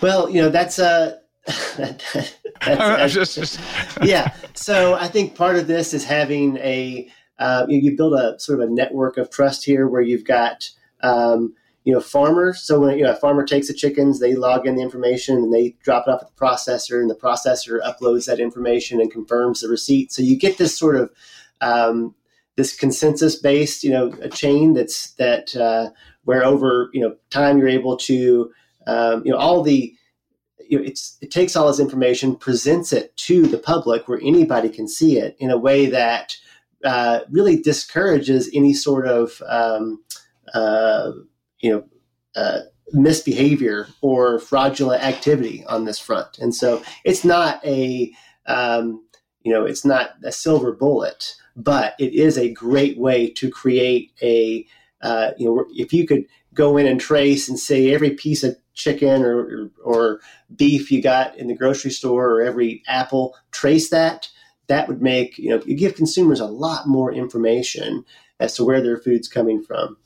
Well, 0.00 0.30
you 0.30 0.40
know 0.40 0.48
that's 0.48 0.78
uh 0.78 1.18
that's, 1.76 2.14
that's, 2.64 3.12
just, 3.12 3.34
just 3.34 3.60
yeah. 4.04 4.32
So 4.54 4.94
I 4.94 5.08
think 5.08 5.34
part 5.34 5.56
of 5.56 5.66
this 5.66 5.92
is 5.92 6.04
having 6.04 6.56
a 6.58 7.10
uh, 7.40 7.66
you, 7.68 7.78
you, 7.78 7.96
build 7.96 8.14
a 8.14 8.38
sort 8.38 8.60
of 8.60 8.68
a 8.68 8.72
network 8.72 9.16
of 9.16 9.28
trust 9.28 9.64
here 9.64 9.88
where 9.88 10.02
you've 10.02 10.24
got 10.24 10.70
um, 11.02 11.52
you 11.84 11.92
know 11.92 12.00
farmers. 12.00 12.60
So 12.60 12.80
when 12.80 12.98
you 12.98 13.04
know, 13.04 13.12
a 13.12 13.16
farmer 13.16 13.44
takes 13.44 13.68
the 13.68 13.74
chickens, 13.74 14.18
they 14.18 14.34
log 14.34 14.66
in 14.66 14.76
the 14.76 14.82
information 14.82 15.36
and 15.36 15.52
they 15.52 15.76
drop 15.82 16.04
it 16.06 16.10
off 16.10 16.22
at 16.22 16.28
the 16.28 16.40
processor, 16.40 17.00
and 17.00 17.10
the 17.10 17.14
processor 17.14 17.80
uploads 17.82 18.26
that 18.26 18.40
information 18.40 19.00
and 19.00 19.10
confirms 19.10 19.60
the 19.60 19.68
receipt. 19.68 20.12
So 20.12 20.22
you 20.22 20.36
get 20.36 20.58
this 20.58 20.76
sort 20.76 20.96
of 20.96 21.10
um, 21.60 22.14
this 22.56 22.74
consensus 22.74 23.36
based 23.36 23.84
you 23.84 23.90
know 23.90 24.12
a 24.22 24.28
chain 24.28 24.74
that's 24.74 25.12
that 25.12 25.54
uh, 25.54 25.90
where 26.24 26.44
over 26.44 26.90
you 26.92 27.00
know 27.00 27.16
time 27.30 27.58
you're 27.58 27.68
able 27.68 27.96
to 27.98 28.50
um, 28.86 29.22
you 29.24 29.32
know 29.32 29.38
all 29.38 29.62
the 29.62 29.94
you 30.68 30.78
know, 30.78 30.84
it's 30.84 31.18
it 31.20 31.30
takes 31.30 31.56
all 31.56 31.66
this 31.66 31.80
information, 31.80 32.36
presents 32.36 32.92
it 32.92 33.14
to 33.16 33.46
the 33.46 33.58
public 33.58 34.08
where 34.08 34.20
anybody 34.22 34.68
can 34.68 34.88
see 34.88 35.18
it 35.18 35.36
in 35.38 35.50
a 35.50 35.58
way 35.58 35.86
that 35.86 36.36
uh, 36.84 37.20
really 37.30 37.60
discourages 37.60 38.50
any 38.54 38.72
sort 38.74 39.06
of 39.06 39.42
um, 39.46 40.02
uh, 40.54 41.12
you 41.64 41.70
know 41.70 41.84
uh, 42.36 42.60
misbehavior 42.92 43.88
or 44.02 44.38
fraudulent 44.38 45.02
activity 45.02 45.64
on 45.66 45.86
this 45.86 45.98
front. 45.98 46.38
And 46.38 46.54
so 46.54 46.82
it's 47.04 47.24
not 47.24 47.64
a 47.64 48.12
um, 48.46 49.02
you 49.42 49.52
know 49.52 49.64
it's 49.64 49.84
not 49.84 50.10
a 50.22 50.30
silver 50.30 50.72
bullet, 50.72 51.34
but 51.56 51.94
it 51.98 52.12
is 52.12 52.36
a 52.36 52.52
great 52.52 52.98
way 52.98 53.30
to 53.30 53.50
create 53.50 54.12
a 54.22 54.66
uh, 55.00 55.30
you 55.38 55.46
know 55.46 55.64
if 55.70 55.92
you 55.92 56.06
could 56.06 56.24
go 56.52 56.76
in 56.76 56.86
and 56.86 57.00
trace 57.00 57.48
and 57.48 57.58
say 57.58 57.92
every 57.92 58.10
piece 58.10 58.44
of 58.44 58.56
chicken 58.74 59.22
or, 59.22 59.38
or, 59.38 59.70
or 59.84 60.20
beef 60.54 60.90
you 60.90 61.00
got 61.00 61.36
in 61.38 61.46
the 61.46 61.54
grocery 61.54 61.90
store 61.90 62.28
or 62.28 62.42
every 62.42 62.82
apple 62.88 63.36
trace 63.52 63.88
that 63.90 64.28
that 64.66 64.88
would 64.88 65.00
make 65.00 65.38
you 65.38 65.48
know 65.48 65.62
you 65.64 65.76
give 65.76 65.94
consumers 65.94 66.40
a 66.40 66.46
lot 66.46 66.86
more 66.86 67.12
information 67.12 68.04
as 68.40 68.54
to 68.54 68.64
where 68.64 68.80
their 68.80 68.96
food's 68.96 69.28
coming 69.28 69.62
from 69.62 69.96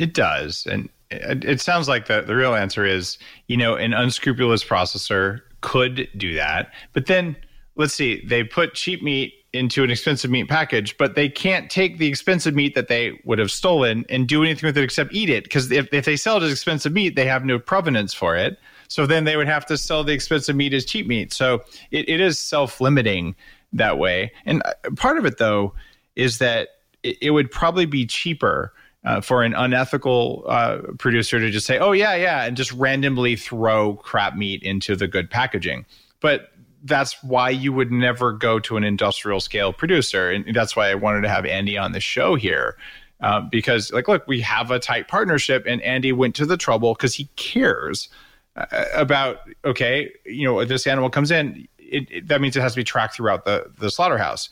it 0.00 0.14
does 0.14 0.66
and 0.66 0.88
it, 1.10 1.44
it 1.44 1.60
sounds 1.60 1.88
like 1.88 2.06
the, 2.06 2.20
the 2.22 2.34
real 2.34 2.54
answer 2.54 2.84
is 2.84 3.18
you 3.46 3.56
know 3.56 3.74
an 3.74 3.92
unscrupulous 3.92 4.64
processor 4.64 5.40
could 5.60 6.08
do 6.16 6.34
that 6.34 6.72
but 6.92 7.06
then 7.06 7.36
let's 7.76 7.94
see 7.94 8.24
they 8.26 8.42
put 8.42 8.74
cheap 8.74 9.02
meat 9.02 9.34
into 9.52 9.82
an 9.82 9.90
expensive 9.90 10.30
meat 10.30 10.48
package, 10.48 10.96
but 10.96 11.16
they 11.16 11.28
can't 11.28 11.70
take 11.70 11.98
the 11.98 12.06
expensive 12.06 12.54
meat 12.54 12.74
that 12.74 12.88
they 12.88 13.20
would 13.24 13.38
have 13.38 13.50
stolen 13.50 14.04
and 14.08 14.28
do 14.28 14.42
anything 14.42 14.68
with 14.68 14.78
it 14.78 14.84
except 14.84 15.12
eat 15.12 15.28
it. 15.28 15.44
Because 15.44 15.70
if, 15.72 15.92
if 15.92 16.04
they 16.04 16.16
sell 16.16 16.36
it 16.36 16.42
as 16.42 16.52
expensive 16.52 16.92
meat, 16.92 17.16
they 17.16 17.26
have 17.26 17.44
no 17.44 17.58
provenance 17.58 18.14
for 18.14 18.36
it. 18.36 18.58
So 18.88 19.06
then 19.06 19.24
they 19.24 19.36
would 19.36 19.48
have 19.48 19.66
to 19.66 19.76
sell 19.76 20.04
the 20.04 20.12
expensive 20.12 20.54
meat 20.54 20.72
as 20.72 20.84
cheap 20.84 21.06
meat. 21.06 21.32
So 21.32 21.62
it, 21.90 22.08
it 22.08 22.20
is 22.20 22.38
self 22.38 22.80
limiting 22.80 23.34
that 23.72 23.98
way. 23.98 24.32
And 24.46 24.62
uh, 24.64 24.90
part 24.96 25.18
of 25.18 25.26
it, 25.26 25.38
though, 25.38 25.74
is 26.16 26.38
that 26.38 26.68
it, 27.02 27.18
it 27.20 27.30
would 27.30 27.50
probably 27.50 27.86
be 27.86 28.06
cheaper. 28.06 28.72
Uh, 29.02 29.18
for 29.18 29.42
an 29.42 29.54
unethical 29.54 30.44
uh, 30.46 30.76
producer 30.98 31.40
to 31.40 31.50
just 31.50 31.66
say, 31.66 31.78
"Oh 31.78 31.92
yeah, 31.92 32.14
yeah," 32.16 32.44
and 32.44 32.54
just 32.54 32.70
randomly 32.72 33.34
throw 33.34 33.94
crap 33.94 34.36
meat 34.36 34.62
into 34.62 34.94
the 34.94 35.08
good 35.08 35.30
packaging. 35.30 35.86
But 36.20 36.50
that's 36.84 37.22
why 37.22 37.48
you 37.48 37.72
would 37.72 37.90
never 37.90 38.32
go 38.32 38.58
to 38.60 38.76
an 38.76 38.84
industrial 38.84 39.40
scale 39.40 39.72
producer, 39.72 40.30
and 40.30 40.54
that's 40.54 40.76
why 40.76 40.90
I 40.90 40.94
wanted 40.94 41.22
to 41.22 41.30
have 41.30 41.46
Andy 41.46 41.78
on 41.78 41.92
the 41.92 42.00
show 42.00 42.34
here. 42.34 42.76
Uh, 43.22 43.40
because, 43.40 43.92
like, 43.92 44.08
look, 44.08 44.26
we 44.26 44.40
have 44.40 44.70
a 44.70 44.78
tight 44.78 45.08
partnership, 45.08 45.64
and 45.66 45.82
Andy 45.82 46.12
went 46.12 46.34
to 46.36 46.46
the 46.46 46.56
trouble 46.56 46.94
because 46.94 47.14
he 47.14 47.28
cares 47.36 48.08
uh, 48.56 48.66
about 48.94 49.38
okay, 49.64 50.10
you 50.24 50.46
know, 50.46 50.64
this 50.64 50.86
animal 50.86 51.10
comes 51.10 51.30
in, 51.30 51.66
it, 51.78 52.10
it, 52.10 52.28
that 52.28 52.40
means 52.40 52.56
it 52.56 52.60
has 52.60 52.72
to 52.72 52.76
be 52.76 52.84
tracked 52.84 53.14
throughout 53.14 53.44
the 53.44 53.70
the 53.78 53.90
slaughterhouse. 53.90 54.48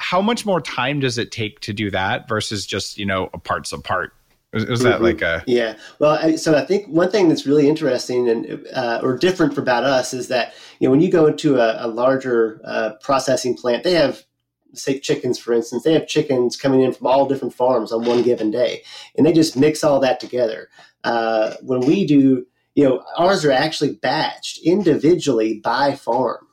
How 0.00 0.20
much 0.20 0.44
more 0.46 0.60
time 0.60 1.00
does 1.00 1.18
it 1.18 1.30
take 1.30 1.60
to 1.60 1.72
do 1.72 1.90
that 1.90 2.28
versus 2.28 2.66
just 2.66 2.98
you 2.98 3.06
know 3.06 3.30
a 3.32 3.38
parts 3.38 3.72
apart? 3.72 4.12
Is, 4.52 4.64
is 4.64 4.80
that 4.80 4.96
mm-hmm. 4.96 5.04
like 5.04 5.22
a 5.22 5.44
yeah? 5.46 5.76
Well, 5.98 6.18
I, 6.20 6.36
so 6.36 6.56
I 6.56 6.64
think 6.64 6.88
one 6.88 7.10
thing 7.10 7.28
that's 7.28 7.46
really 7.46 7.68
interesting 7.68 8.28
and 8.28 8.66
uh, 8.74 9.00
or 9.02 9.16
different 9.16 9.56
about 9.56 9.84
us 9.84 10.12
is 10.12 10.28
that 10.28 10.54
you 10.78 10.86
know 10.86 10.90
when 10.90 11.00
you 11.00 11.10
go 11.10 11.26
into 11.26 11.58
a, 11.58 11.86
a 11.86 11.88
larger 11.88 12.60
uh, 12.64 12.94
processing 13.00 13.56
plant, 13.56 13.84
they 13.84 13.94
have 13.94 14.24
say 14.72 15.00
chickens 15.00 15.36
for 15.36 15.52
instance 15.52 15.82
they 15.82 15.92
have 15.92 16.06
chickens 16.06 16.56
coming 16.56 16.80
in 16.82 16.92
from 16.92 17.08
all 17.08 17.26
different 17.26 17.52
farms 17.52 17.90
on 17.90 18.04
one 18.04 18.22
given 18.22 18.52
day 18.52 18.84
and 19.16 19.26
they 19.26 19.32
just 19.32 19.56
mix 19.56 19.82
all 19.82 19.98
that 19.98 20.20
together 20.20 20.68
uh, 21.02 21.54
when 21.62 21.80
we 21.80 22.06
do 22.06 22.46
you 22.74 22.84
know, 22.84 23.04
ours 23.16 23.44
are 23.44 23.50
actually 23.50 23.96
batched 23.96 24.62
individually 24.64 25.60
by 25.62 25.94
farm. 25.94 26.46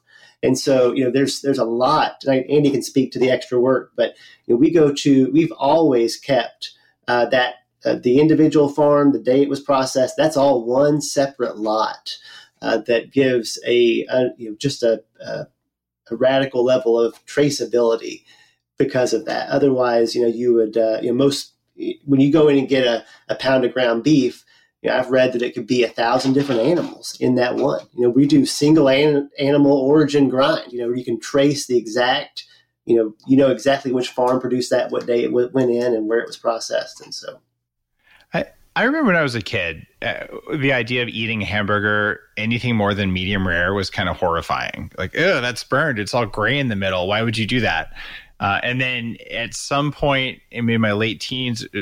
And 0.44 0.58
so, 0.58 0.94
you 0.94 1.04
know, 1.04 1.12
there's 1.12 1.42
there's 1.42 1.58
a 1.58 1.66
lot. 1.66 2.24
Andy 2.28 2.70
can 2.70 2.84
speak 2.84 3.12
to 3.12 3.20
the 3.20 3.32
extra 3.32 3.60
work, 3.60 3.92
but 3.96 4.14
you 4.46 4.54
know, 4.54 4.60
we 4.60 4.72
go 4.72 4.94
to. 4.94 5.32
We've 5.32 5.52
always 5.54 6.16
kept 6.16 6.72
uh, 7.08 7.26
that 7.28 7.56
uh, 7.84 7.96
the 7.96 8.20
individual 8.20 8.70
farm, 8.70 9.14
the 9.14 9.20
day 9.20 9.42
it 9.42 9.50
was 9.50 9.60
processed. 9.60 10.16
That's 10.18 10.38
all 10.38 10.66
one 10.66 11.02
separate 11.02 11.58
lot 11.58 12.16
uh, 12.62 12.80
that 12.80 13.12
gives 13.12 13.60
a, 13.66 14.06
a, 14.10 14.30
you 14.38 14.50
know 14.50 14.56
just 14.58 14.84
a, 14.84 15.04
a, 15.26 15.48
a 16.12 16.16
radical 16.16 16.64
level 16.64 17.00
of 17.00 17.24
traceability 17.26 18.24
because 18.78 19.14
of 19.14 19.26
that. 19.26 19.50
Otherwise, 19.50 20.16
you 20.16 20.22
know, 20.22 20.28
you 20.28 20.54
would 20.54 20.78
uh, 20.78 21.00
you 21.02 21.10
know 21.10 21.16
most 21.16 21.54
when 22.06 22.20
you 22.20 22.32
go 22.32 22.48
in 22.48 22.58
and 22.58 22.70
get 22.70 22.86
a, 22.86 23.06
a 23.30 23.36
pound 23.36 23.66
of 23.66 23.74
ground 23.74 24.04
beef 24.04 24.44
you 24.82 24.90
know, 24.90 24.98
I've 24.98 25.10
read 25.10 25.34
that 25.34 25.42
it 25.42 25.54
could 25.54 25.68
be 25.68 25.84
a 25.84 25.90
thousand 25.90 26.34
different 26.34 26.62
animals 26.62 27.18
in 27.20 27.36
that 27.36 27.56
one. 27.56 27.86
You 27.94 28.04
know, 28.04 28.10
we 28.10 28.28
do 28.28 28.46
single 28.46 28.88
an- 28.90 29.30
animal 29.40 29.74
origin 29.74 30.30
grind. 30.30 30.72
You 30.72 30.80
know, 30.80 30.94
you 30.94 31.04
can 31.04 31.20
trace 31.20 31.68
the 31.68 31.78
exact. 31.78 32.46
You 32.86 32.96
know, 32.96 33.16
you 33.26 33.36
know 33.36 33.52
exactly 33.52 33.92
which 33.92 34.10
farm 34.10 34.40
produced 34.40 34.70
that, 34.70 34.92
what 34.92 35.06
day 35.06 35.24
it 35.24 35.28
w- 35.28 35.50
went 35.52 35.72
in, 35.72 35.94
and 35.94 36.08
where 36.08 36.20
it 36.20 36.28
was 36.28 36.38
processed, 36.38 37.02
and 37.02 37.14
so. 37.14 37.40
I 38.34 38.46
I 38.78 38.84
remember 38.84 39.08
when 39.08 39.18
I 39.18 39.24
was 39.24 39.36
a 39.36 39.42
kid, 39.42 39.86
uh, 40.02 40.28
the 40.56 40.72
idea 40.72 41.02
of 41.02 41.10
eating 41.10 41.42
a 41.42 41.46
hamburger 41.46 42.22
anything 42.38 42.78
more 42.78 42.94
than 42.94 43.12
medium 43.12 43.46
rare 43.46 43.74
was 43.74 43.90
kind 43.90 44.08
of 44.08 44.16
horrifying. 44.16 44.90
Like, 44.98 45.18
oh, 45.18 45.42
that's 45.42 45.66
burned. 45.66 46.00
It's 46.00 46.14
all 46.14 46.28
gray 46.28 46.58
in 46.58 46.70
the 46.70 46.78
middle. 46.78 47.08
Why 47.08 47.24
would 47.24 47.38
you 47.38 47.46
do 47.46 47.60
that? 47.60 47.92
Uh, 48.40 48.60
and 48.62 48.80
then 48.80 49.18
at 49.32 49.54
some 49.54 49.92
point 49.92 50.40
in 50.52 50.80
my 50.80 50.92
late 50.92 51.20
teens, 51.20 51.66
uh, 51.76 51.82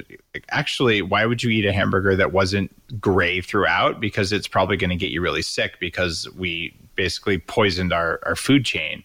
actually, 0.51 1.01
why 1.01 1.25
would 1.25 1.43
you 1.43 1.49
eat 1.49 1.65
a 1.65 1.73
hamburger 1.73 2.15
that 2.15 2.31
wasn't 2.31 2.71
gray 3.01 3.41
throughout? 3.41 3.99
Because 3.99 4.31
it's 4.31 4.47
probably 4.47 4.77
going 4.77 4.89
to 4.89 4.95
get 4.95 5.11
you 5.11 5.21
really 5.21 5.41
sick 5.41 5.79
because 5.79 6.29
we 6.37 6.73
basically 6.95 7.37
poisoned 7.37 7.91
our, 7.91 8.19
our 8.25 8.35
food 8.35 8.63
chain. 8.63 9.03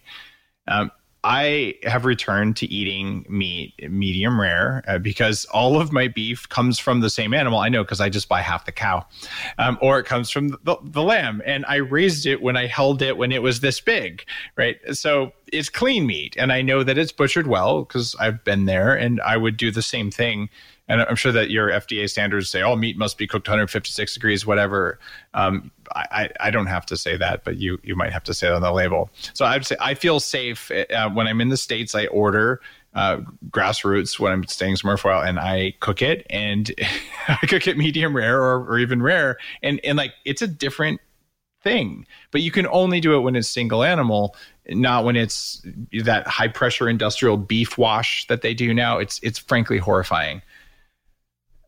Um, 0.68 0.92
I 1.22 1.74
have 1.82 2.06
returned 2.06 2.56
to 2.56 2.66
eating 2.72 3.26
meat 3.28 3.74
medium 3.90 4.40
rare 4.40 4.82
uh, 4.88 4.98
because 4.98 5.44
all 5.46 5.78
of 5.78 5.92
my 5.92 6.08
beef 6.08 6.48
comes 6.48 6.78
from 6.78 7.00
the 7.00 7.10
same 7.10 7.34
animal. 7.34 7.58
I 7.58 7.68
know 7.68 7.84
because 7.84 8.00
I 8.00 8.08
just 8.08 8.28
buy 8.28 8.40
half 8.40 8.64
the 8.64 8.72
cow, 8.72 9.06
um, 9.58 9.78
or 9.82 9.98
it 9.98 10.06
comes 10.06 10.30
from 10.30 10.48
the, 10.48 10.78
the, 10.82 11.02
lamb, 11.02 11.42
and 11.44 11.66
I 11.66 11.76
raised 11.76 12.24
it 12.24 12.40
when 12.40 12.56
I 12.56 12.66
held 12.66 13.02
it 13.02 13.18
when 13.18 13.32
it 13.32 13.42
was 13.42 13.60
this 13.60 13.80
big, 13.80 14.24
right? 14.56 14.78
So 14.92 15.32
it's 15.52 15.68
clean 15.68 16.06
meat, 16.06 16.36
and 16.38 16.52
I 16.52 16.62
know 16.62 16.82
that 16.82 16.98
it's 16.98 17.12
butchered 17.12 17.46
well 17.46 17.84
because 17.84 18.14
I've 18.18 18.42
been 18.44 18.66
there, 18.66 18.94
and 18.94 19.20
I 19.20 19.36
would 19.36 19.56
do 19.56 19.70
the 19.70 19.82
same 19.82 20.10
thing 20.10 20.48
and 20.90 21.02
I'm 21.02 21.14
sure 21.14 21.30
that 21.30 21.50
your 21.50 21.68
FDA 21.70 22.10
standards 22.10 22.50
say, 22.50 22.62
"Oh, 22.62 22.74
meat 22.74 22.98
must 22.98 23.16
be 23.16 23.28
cooked 23.28 23.46
156 23.46 24.12
degrees, 24.12 24.44
whatever." 24.44 24.98
Um, 25.34 25.70
I, 25.94 26.30
I 26.40 26.50
don't 26.50 26.66
have 26.66 26.84
to 26.86 26.96
say 26.96 27.16
that, 27.16 27.44
but 27.44 27.58
you 27.58 27.78
you 27.84 27.94
might 27.94 28.12
have 28.12 28.24
to 28.24 28.34
say 28.34 28.48
it 28.48 28.52
on 28.52 28.60
the 28.60 28.72
label. 28.72 29.08
So 29.32 29.44
I'd 29.44 29.64
say 29.64 29.76
I 29.80 29.94
feel 29.94 30.18
safe 30.18 30.70
uh, 30.72 31.08
when 31.10 31.28
I'm 31.28 31.40
in 31.40 31.48
the 31.48 31.56
states. 31.56 31.94
I 31.94 32.06
order 32.06 32.60
uh, 32.94 33.20
Grass 33.50 33.84
Roots 33.84 34.18
when 34.18 34.32
I'm 34.32 34.44
staying 34.48 34.76
somewhere 34.76 34.96
for 34.96 35.12
a 35.12 35.14
while, 35.14 35.28
and 35.28 35.38
I 35.38 35.74
cook 35.78 36.02
it, 36.02 36.26
and 36.28 36.72
I 37.28 37.46
cook 37.46 37.68
it 37.68 37.78
medium 37.78 38.14
rare 38.14 38.42
or, 38.42 38.64
or 38.64 38.78
even 38.80 39.00
rare, 39.00 39.38
and 39.62 39.80
and 39.84 39.96
like 39.96 40.12
it's 40.24 40.42
a 40.42 40.48
different 40.48 41.00
thing. 41.62 42.04
But 42.32 42.42
you 42.42 42.50
can 42.50 42.66
only 42.66 43.00
do 43.00 43.14
it 43.14 43.20
when 43.20 43.36
it's 43.36 43.48
single 43.48 43.84
animal, 43.84 44.34
not 44.70 45.04
when 45.04 45.16
it's 45.16 45.64
that 46.04 46.26
high 46.26 46.48
pressure 46.48 46.88
industrial 46.88 47.36
beef 47.36 47.76
wash 47.76 48.26
that 48.28 48.42
they 48.42 48.54
do 48.54 48.72
now. 48.72 48.98
It's 48.98 49.18
it's 49.22 49.38
frankly 49.38 49.78
horrifying. 49.78 50.42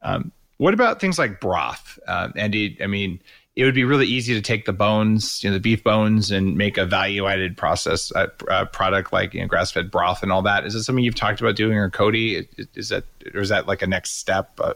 Um, 0.03 0.33
what 0.59 0.75
about 0.75 1.01
things 1.01 1.19
like 1.19 1.41
broth, 1.41 1.99
uh, 2.07 2.29
Andy? 2.37 2.79
I 2.83 2.87
mean, 2.87 3.21
it 3.55 3.65
would 3.65 3.75
be 3.75 3.85
really 3.85 4.07
easy 4.07 4.35
to 4.35 4.41
take 4.41 4.65
the 4.65 4.73
bones, 4.73 5.43
you 5.43 5.51
know, 5.51 5.55
the 5.55 5.61
beef 5.61 5.83
bones, 5.85 6.31
and 6.31 6.57
make 6.57 6.79
a 6.79 6.87
value-added 6.87 7.57
process 7.57 8.13
uh, 8.15 8.29
uh, 8.49 8.65
product 8.67 9.13
like 9.13 9.35
you 9.35 9.41
know, 9.41 9.47
grass-fed 9.47 9.91
broth 9.91 10.23
and 10.23 10.33
all 10.33 10.43
that. 10.43 10.65
Is 10.65 10.75
it 10.75 10.85
something 10.85 11.05
you've 11.05 11.15
talked 11.15 11.41
about 11.41 11.57
doing, 11.57 11.77
or 11.77 11.91
Cody? 11.91 12.49
Is 12.75 12.89
that 12.89 13.05
or 13.35 13.41
is 13.41 13.51
that 13.51 13.67
like 13.67 13.83
a 13.83 13.87
next 13.87 14.19
step? 14.19 14.53
Uh, 14.59 14.75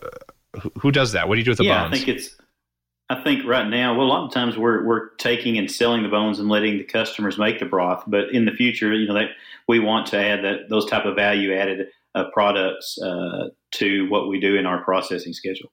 who, 0.61 0.72
who, 0.79 0.93
does 0.93 1.12
that? 1.12 1.29
What 1.29 1.37
do 1.37 1.39
you 1.39 1.45
do 1.45 1.51
with 1.53 1.59
the 1.59 1.64
yeah, 1.64 1.85
bones? 1.85 1.95
I 1.95 1.97
think 1.97 2.09
it's 2.09 2.36
I 3.09 3.23
think 3.23 3.45
right 3.47 3.69
now, 3.69 3.97
well, 3.97 4.07
a 4.07 4.09
lot 4.09 4.27
of 4.27 4.33
times 4.33 4.59
we're 4.59 4.85
we're 4.85 5.11
taking 5.17 5.59
and 5.59 5.71
selling 5.71 6.03
the 6.03 6.09
bones 6.09 6.41
and 6.41 6.49
letting 6.49 6.79
the 6.79 6.85
customers 6.85 7.39
make 7.39 7.61
the 7.61 7.65
broth. 7.65 8.03
But 8.07 8.31
in 8.33 8.47
the 8.47 8.53
future, 8.53 8.93
you 8.93 9.07
know, 9.07 9.15
that 9.15 9.29
we 9.69 9.79
want 9.79 10.07
to 10.09 10.19
add 10.19 10.43
that 10.45 10.69
those 10.69 10.87
type 10.87 11.05
of 11.05 11.15
value 11.15 11.55
added 11.55 11.87
uh, 12.17 12.25
products 12.33 12.99
uh, 13.01 13.51
to 13.73 14.09
what 14.09 14.29
we 14.29 14.41
do 14.41 14.57
in 14.57 14.67
our 14.67 14.83
processing 14.83 15.33
schedule. 15.33 15.71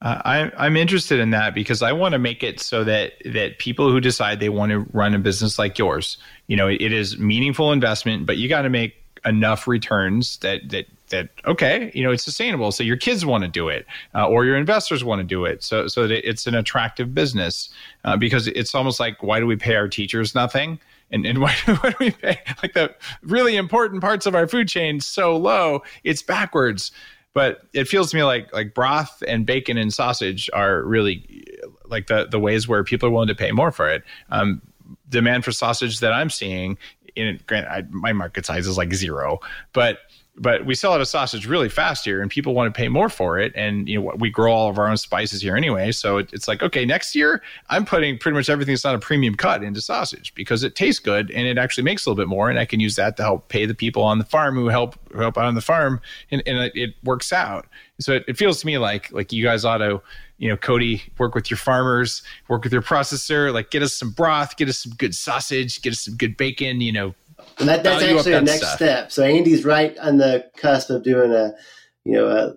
Uh, 0.00 0.20
I, 0.24 0.52
I'm 0.56 0.76
interested 0.76 1.20
in 1.20 1.30
that 1.30 1.54
because 1.54 1.82
I 1.82 1.92
want 1.92 2.12
to 2.12 2.18
make 2.18 2.42
it 2.42 2.60
so 2.60 2.82
that 2.84 3.12
that 3.26 3.58
people 3.58 3.90
who 3.90 4.00
decide 4.00 4.40
they 4.40 4.48
want 4.48 4.72
to 4.72 4.80
run 4.92 5.14
a 5.14 5.18
business 5.18 5.58
like 5.58 5.78
yours, 5.78 6.16
you 6.46 6.56
know, 6.56 6.66
it, 6.66 6.80
it 6.80 6.92
is 6.92 7.18
meaningful 7.18 7.72
investment, 7.72 8.24
but 8.26 8.38
you 8.38 8.48
got 8.48 8.62
to 8.62 8.70
make 8.70 8.94
enough 9.24 9.66
returns 9.66 10.38
that 10.38 10.68
that 10.70 10.86
that 11.10 11.28
okay, 11.44 11.90
you 11.94 12.02
know, 12.02 12.10
it's 12.10 12.24
sustainable. 12.24 12.72
So 12.72 12.82
your 12.82 12.96
kids 12.96 13.24
want 13.24 13.44
to 13.44 13.48
do 13.48 13.68
it, 13.68 13.86
uh, 14.14 14.26
or 14.26 14.44
your 14.44 14.56
investors 14.56 15.04
want 15.04 15.20
to 15.20 15.24
do 15.24 15.44
it. 15.44 15.62
So 15.62 15.86
so 15.86 16.06
that 16.06 16.28
it's 16.28 16.46
an 16.46 16.54
attractive 16.54 17.14
business 17.14 17.68
uh, 18.04 18.16
because 18.16 18.48
it's 18.48 18.74
almost 18.74 18.98
like 18.98 19.22
why 19.22 19.40
do 19.40 19.46
we 19.46 19.56
pay 19.56 19.76
our 19.76 19.88
teachers 19.88 20.34
nothing? 20.34 20.80
And, 21.10 21.26
and 21.26 21.38
why, 21.42 21.54
why 21.66 21.90
do 21.90 21.96
we 22.00 22.10
pay 22.10 22.40
like 22.62 22.72
the 22.72 22.94
really 23.22 23.56
important 23.56 24.00
parts 24.00 24.26
of 24.26 24.34
our 24.34 24.46
food 24.46 24.68
chain 24.68 25.00
so 25.00 25.36
low? 25.36 25.82
It's 26.04 26.22
backwards 26.22 26.90
but 27.34 27.62
it 27.72 27.88
feels 27.88 28.10
to 28.10 28.16
me 28.16 28.22
like 28.24 28.52
like 28.52 28.74
broth 28.74 29.22
and 29.26 29.46
bacon 29.46 29.78
and 29.78 29.92
sausage 29.92 30.50
are 30.52 30.82
really 30.82 31.46
like 31.86 32.06
the 32.06 32.26
the 32.30 32.38
ways 32.38 32.68
where 32.68 32.84
people 32.84 33.08
are 33.08 33.12
willing 33.12 33.28
to 33.28 33.34
pay 33.34 33.52
more 33.52 33.70
for 33.70 33.88
it. 33.88 34.02
Um, 34.30 34.60
demand 35.08 35.44
for 35.44 35.52
sausage 35.52 36.00
that 36.00 36.12
I'm 36.12 36.30
seeing 36.30 36.76
in 37.16 37.40
grant 37.46 37.92
my 37.92 38.12
market 38.12 38.46
size 38.46 38.66
is 38.66 38.76
like 38.76 38.92
zero, 38.94 39.40
but 39.72 39.98
but 40.36 40.64
we 40.64 40.74
sell 40.74 40.94
out 40.94 41.00
of 41.00 41.08
sausage 41.08 41.46
really 41.46 41.68
fast 41.68 42.06
here 42.06 42.22
and 42.22 42.30
people 42.30 42.54
want 42.54 42.72
to 42.72 42.76
pay 42.76 42.88
more 42.88 43.10
for 43.10 43.38
it 43.38 43.52
and 43.54 43.86
you 43.86 44.00
know 44.00 44.14
we 44.16 44.30
grow 44.30 44.50
all 44.50 44.70
of 44.70 44.78
our 44.78 44.88
own 44.88 44.96
spices 44.96 45.42
here 45.42 45.54
anyway 45.54 45.92
so 45.92 46.16
it, 46.16 46.32
it's 46.32 46.48
like 46.48 46.62
okay 46.62 46.86
next 46.86 47.14
year 47.14 47.42
i'm 47.68 47.84
putting 47.84 48.16
pretty 48.16 48.34
much 48.34 48.48
everything 48.48 48.72
that's 48.72 48.82
not 48.84 48.94
a 48.94 48.98
premium 48.98 49.34
cut 49.34 49.62
into 49.62 49.82
sausage 49.82 50.34
because 50.34 50.62
it 50.64 50.74
tastes 50.74 51.00
good 51.00 51.30
and 51.32 51.46
it 51.46 51.58
actually 51.58 51.84
makes 51.84 52.06
a 52.06 52.08
little 52.08 52.20
bit 52.20 52.28
more 52.28 52.48
and 52.48 52.58
i 52.58 52.64
can 52.64 52.80
use 52.80 52.96
that 52.96 53.14
to 53.14 53.22
help 53.22 53.48
pay 53.48 53.66
the 53.66 53.74
people 53.74 54.02
on 54.02 54.18
the 54.18 54.24
farm 54.24 54.54
who 54.54 54.68
help 54.68 54.96
help 55.14 55.38
out 55.38 55.44
on 55.44 55.54
the 55.54 55.60
farm 55.60 56.00
and, 56.30 56.42
and 56.46 56.58
it, 56.58 56.72
it, 56.74 56.94
works 57.04 57.32
out. 57.32 57.66
So 58.00 58.14
it, 58.14 58.24
it 58.28 58.36
feels 58.36 58.60
to 58.60 58.66
me 58.66 58.78
like 58.78 59.12
like 59.12 59.32
you 59.32 59.42
guys 59.42 59.64
ought 59.64 59.78
to 59.78 60.00
you 60.42 60.48
know, 60.48 60.56
Cody, 60.56 61.04
work 61.18 61.36
with 61.36 61.52
your 61.52 61.56
farmers, 61.56 62.20
work 62.48 62.64
with 62.64 62.72
your 62.72 62.82
processor, 62.82 63.54
like 63.54 63.70
get 63.70 63.80
us 63.80 63.94
some 63.94 64.10
broth, 64.10 64.56
get 64.56 64.68
us 64.68 64.76
some 64.76 64.90
good 64.98 65.14
sausage, 65.14 65.80
get 65.82 65.92
us 65.92 66.00
some 66.00 66.16
good 66.16 66.36
bacon, 66.36 66.80
you 66.80 66.90
know, 66.90 67.14
and 67.60 67.68
that, 67.68 67.84
that's 67.84 68.02
actually 68.02 68.32
a 68.32 68.40
next 68.40 68.58
stuff. 68.58 68.74
step. 68.74 69.12
So 69.12 69.22
Andy's 69.22 69.64
right 69.64 69.96
on 69.98 70.16
the 70.16 70.50
cusp 70.56 70.90
of 70.90 71.04
doing 71.04 71.30
a, 71.30 71.52
you 72.04 72.14
know, 72.14 72.26
a, 72.28 72.54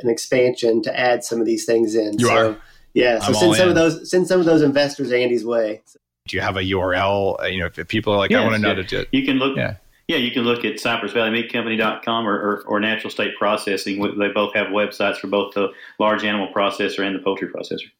an 0.00 0.10
expansion 0.10 0.82
to 0.82 0.98
add 0.98 1.22
some 1.22 1.38
of 1.38 1.46
these 1.46 1.64
things 1.64 1.94
in. 1.94 2.18
You 2.18 2.26
so, 2.26 2.50
are. 2.50 2.56
Yeah. 2.94 3.20
So 3.20 3.28
I'm 3.28 3.34
send 3.34 3.54
some 3.54 3.62
in. 3.62 3.68
of 3.68 3.74
those 3.76 4.10
send 4.10 4.26
some 4.26 4.40
of 4.40 4.46
those 4.46 4.62
investors 4.62 5.12
Andy's 5.12 5.44
way. 5.44 5.82
Do 6.26 6.36
you 6.36 6.40
have 6.40 6.56
a 6.56 6.62
URL? 6.62 7.40
Uh, 7.40 7.46
you 7.46 7.60
know, 7.60 7.66
if 7.66 7.86
people 7.86 8.14
are 8.14 8.18
like, 8.18 8.32
yes, 8.32 8.40
I 8.40 8.42
want 8.42 8.56
to 8.56 8.60
know 8.60 8.70
yeah. 8.70 8.74
to 8.74 8.82
do 8.82 8.98
it. 8.98 9.08
You 9.12 9.24
can 9.24 9.36
look. 9.36 9.56
Yeah. 9.56 9.76
Yeah, 10.08 10.16
you 10.16 10.30
can 10.30 10.42
look 10.42 10.64
at 10.64 10.80
Cypress 10.80 11.12
Valley 11.12 11.30
Meat 11.30 11.52
Company.com 11.52 12.26
or, 12.26 12.34
or, 12.34 12.62
or 12.66 12.80
Natural 12.80 13.10
State 13.10 13.36
Processing. 13.36 14.00
They 14.18 14.28
both 14.28 14.54
have 14.54 14.68
websites 14.68 15.18
for 15.18 15.26
both 15.26 15.52
the 15.52 15.68
large 15.98 16.24
animal 16.24 16.48
processor 16.52 17.06
and 17.06 17.14
the 17.14 17.20
poultry 17.20 17.48
processor. 17.48 17.90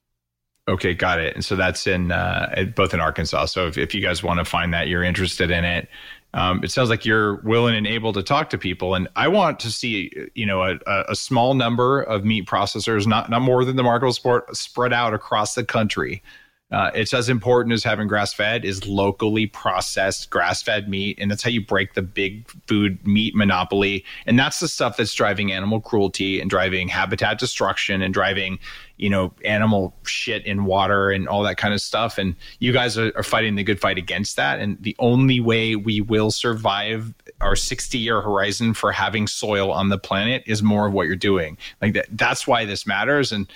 Okay, 0.67 0.95
got 0.95 1.21
it. 1.21 1.35
And 1.35 1.45
so 1.45 1.55
that's 1.55 1.87
in 1.87 2.11
uh, 2.11 2.65
both 2.75 2.95
in 2.95 3.01
Arkansas. 3.01 3.47
So 3.47 3.67
if, 3.67 3.77
if 3.77 3.95
you 3.95 4.01
guys 4.01 4.23
want 4.23 4.39
to 4.39 4.47
find 4.47 4.73
that, 4.73 4.89
you're 4.89 5.03
interested 5.03 5.51
in 5.51 5.65
it, 5.65 5.89
um, 6.35 6.63
it 6.65 6.71
sounds 6.71 6.89
like 6.89 7.05
you're 7.05 7.37
willing 7.37 7.75
and 7.75 7.87
able 7.87 8.13
to 8.15 8.23
talk 8.23 8.51
to 8.51 8.59
people. 8.59 8.95
And 8.95 9.09
I 9.17 9.29
want 9.29 9.61
to 9.61 9.71
see, 9.71 10.11
you 10.35 10.45
know, 10.47 10.63
a, 10.63 10.79
a 11.09 11.15
small 11.15 11.55
number 11.55 12.03
of 12.03 12.25
meat 12.25 12.47
processors, 12.47 13.07
not 13.07 13.31
not 13.31 13.41
more 13.41 13.65
than 13.65 13.77
the 13.77 13.83
market 13.83 14.13
sport, 14.13 14.55
spread 14.57 14.93
out 14.93 15.15
across 15.15 15.55
the 15.55 15.65
country 15.65 16.23
uh, 16.71 16.91
it's 16.95 17.15
as 17.15 17.31
important 17.31 17.73
as 17.73 17.83
having 17.83 18.07
grass 18.07 18.35
fed 18.35 18.63
is 18.63 18.87
locally 18.87 19.47
processed 19.47 20.29
grass 20.29 20.63
fed 20.63 20.87
meat. 20.87 21.19
And 21.19 21.31
that's 21.31 21.43
how 21.43 21.49
you 21.49 21.65
break 21.65 21.95
the 21.95 22.03
big 22.03 22.47
food 22.67 23.07
meat 23.07 23.35
monopoly. 23.35 24.05
And 24.27 24.39
that's 24.39 24.61
the 24.61 24.69
stuff 24.69 24.99
that's 24.99 25.15
driving 25.15 25.51
animal 25.51 25.81
cruelty 25.81 26.41
and 26.41 26.51
driving 26.51 26.89
habitat 26.89 27.39
destruction 27.39 28.03
and 28.03 28.13
driving, 28.13 28.59
you 28.99 29.09
know, 29.09 29.33
animal 29.47 29.95
shit 30.03 30.45
in 30.45 30.67
water 30.67 31.11
and 31.11 31.27
all 31.27 31.43
that 31.45 31.57
kind 31.57 31.73
of 31.73 31.81
stuff. 31.81 32.19
And 32.19 32.37
you 32.59 32.73
guys 32.73 32.99
are, 32.99 33.13
are 33.17 33.23
fighting 33.23 33.55
the 33.55 33.65
good 33.65 33.81
fight 33.81 33.97
against 33.97 34.37
that. 34.37 34.61
And 34.61 34.77
the 34.83 34.95
only 34.99 35.41
way 35.41 35.75
we 35.75 36.03
will 36.03 36.31
survive 36.31 37.15
our 37.41 37.57
60 37.57 37.97
year 37.97 38.21
horizon 38.21 38.75
for 38.75 38.93
having 38.93 39.27
soil 39.27 39.73
on 39.73 39.89
the 39.89 39.99
planet 39.99 40.43
is 40.45 40.63
more 40.63 40.87
of 40.87 40.93
what 40.93 41.07
you're 41.07 41.17
doing. 41.17 41.57
Like 41.81 41.95
that, 41.95 42.09
that's 42.11 42.47
why 42.47 42.67
this 42.67 42.87
matters. 42.87 43.33
And, 43.33 43.51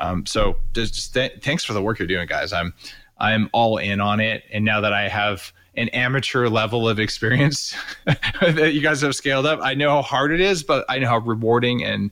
um, 0.00 0.26
so 0.26 0.56
just 0.72 1.14
th- 1.14 1.40
thanks 1.42 1.64
for 1.64 1.74
the 1.74 1.82
work 1.82 1.98
you're 1.98 2.08
doing, 2.08 2.26
guys. 2.26 2.52
I'm 2.52 2.74
I'm 3.18 3.50
all 3.52 3.76
in 3.76 4.00
on 4.00 4.18
it, 4.18 4.44
and 4.50 4.64
now 4.64 4.80
that 4.80 4.94
I 4.94 5.08
have 5.08 5.52
an 5.76 5.88
amateur 5.90 6.48
level 6.48 6.88
of 6.88 6.98
experience 6.98 7.76
that 8.04 8.72
you 8.72 8.80
guys 8.80 9.02
have 9.02 9.14
scaled 9.14 9.46
up, 9.46 9.60
I 9.62 9.74
know 9.74 9.90
how 9.90 10.02
hard 10.02 10.32
it 10.32 10.40
is, 10.40 10.62
but 10.62 10.84
I 10.88 10.98
know 10.98 11.08
how 11.08 11.18
rewarding 11.18 11.84
and 11.84 12.10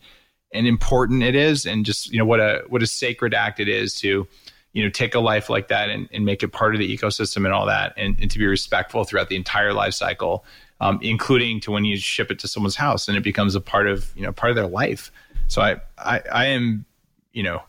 and 0.52 0.66
important 0.66 1.22
it 1.22 1.34
is, 1.34 1.66
and 1.66 1.84
just 1.84 2.12
you 2.12 2.18
know 2.18 2.26
what 2.26 2.40
a 2.40 2.62
what 2.68 2.82
a 2.82 2.86
sacred 2.86 3.32
act 3.34 3.58
it 3.58 3.68
is 3.68 3.94
to 4.00 4.28
you 4.74 4.84
know 4.84 4.90
take 4.90 5.14
a 5.14 5.20
life 5.20 5.48
like 5.48 5.68
that 5.68 5.88
and, 5.88 6.08
and 6.12 6.26
make 6.26 6.42
it 6.42 6.48
part 6.48 6.74
of 6.74 6.78
the 6.78 6.96
ecosystem 6.96 7.38
and 7.38 7.54
all 7.54 7.66
that, 7.66 7.94
and, 7.96 8.18
and 8.20 8.30
to 8.30 8.38
be 8.38 8.46
respectful 8.46 9.04
throughout 9.04 9.30
the 9.30 9.36
entire 9.36 9.72
life 9.72 9.94
cycle. 9.94 10.44
Um, 10.80 11.00
including 11.02 11.58
to 11.62 11.72
when 11.72 11.84
you 11.84 11.96
ship 11.96 12.30
it 12.30 12.38
to 12.38 12.46
someone's 12.46 12.76
house 12.76 13.08
and 13.08 13.16
it 13.16 13.24
becomes 13.24 13.56
a 13.56 13.60
part 13.60 13.88
of 13.88 14.12
you 14.14 14.22
know 14.22 14.30
part 14.30 14.50
of 14.50 14.56
their 14.56 14.68
life. 14.68 15.10
So 15.48 15.60
I 15.60 15.80
I, 15.98 16.22
I 16.32 16.44
am 16.46 16.84
you 17.32 17.42
know 17.42 17.62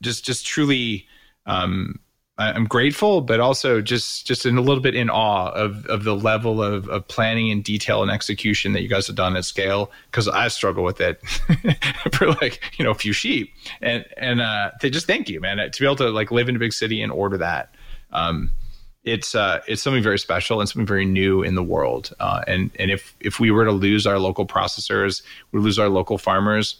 just 0.00 0.24
just 0.24 0.46
truly 0.46 1.06
um, 1.46 2.00
I'm 2.38 2.64
grateful, 2.64 3.20
but 3.20 3.40
also 3.40 3.82
just 3.82 4.26
just 4.26 4.46
in 4.46 4.56
a 4.56 4.62
little 4.62 4.82
bit 4.82 4.94
in 4.94 5.10
awe 5.10 5.50
of 5.50 5.84
of 5.86 6.04
the 6.04 6.16
level 6.16 6.62
of, 6.62 6.88
of 6.88 7.06
planning 7.06 7.50
and 7.50 7.62
detail 7.62 8.02
and 8.02 8.10
execution 8.10 8.72
that 8.72 8.82
you 8.82 8.88
guys 8.88 9.06
have 9.06 9.16
done 9.16 9.36
at 9.36 9.44
scale. 9.44 9.92
Because 10.06 10.28
I 10.28 10.48
struggle 10.48 10.82
with 10.82 11.00
it 11.00 11.22
for 12.14 12.28
like 12.28 12.62
you 12.78 12.84
know 12.84 12.90
a 12.90 12.94
few 12.94 13.12
sheep, 13.12 13.52
and 13.82 14.04
and 14.16 14.40
uh, 14.40 14.70
just 14.80 15.06
thank 15.06 15.28
you, 15.28 15.40
man, 15.40 15.58
to 15.58 15.80
be 15.80 15.86
able 15.86 15.96
to 15.96 16.10
like 16.10 16.30
live 16.30 16.48
in 16.48 16.56
a 16.56 16.58
big 16.58 16.72
city 16.72 17.02
and 17.02 17.12
order 17.12 17.36
that. 17.38 17.74
Um, 18.12 18.50
it's 19.04 19.34
uh, 19.34 19.60
it's 19.68 19.82
something 19.82 20.02
very 20.02 20.18
special 20.18 20.60
and 20.60 20.68
something 20.68 20.86
very 20.86 21.04
new 21.04 21.42
in 21.42 21.54
the 21.54 21.62
world. 21.62 22.14
Uh, 22.18 22.42
and 22.46 22.70
and 22.78 22.90
if 22.90 23.14
if 23.20 23.40
we 23.40 23.50
were 23.50 23.66
to 23.66 23.72
lose 23.72 24.06
our 24.06 24.18
local 24.18 24.46
processors, 24.46 25.22
we 25.52 25.60
lose 25.60 25.78
our 25.78 25.88
local 25.88 26.16
farmers. 26.16 26.76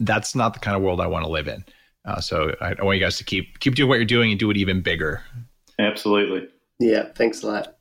That's 0.00 0.34
not 0.34 0.54
the 0.54 0.60
kind 0.60 0.76
of 0.76 0.82
world 0.82 1.00
I 1.00 1.06
want 1.06 1.24
to 1.24 1.30
live 1.30 1.46
in. 1.46 1.64
Uh, 2.06 2.20
so 2.20 2.54
I, 2.60 2.74
I, 2.78 2.84
want 2.84 2.98
you 2.98 3.04
guys 3.04 3.18
to 3.18 3.24
keep 3.24 3.58
keep 3.58 3.74
doing 3.74 3.88
what 3.88 3.96
you're 3.96 4.04
doing 4.04 4.30
and 4.30 4.38
do 4.38 4.50
it 4.50 4.56
even 4.56 4.80
bigger. 4.80 5.22
Absolutely. 5.78 6.48
Yeah. 6.78 7.08
Thanks 7.14 7.42
a 7.42 7.48
lot. 7.48 7.76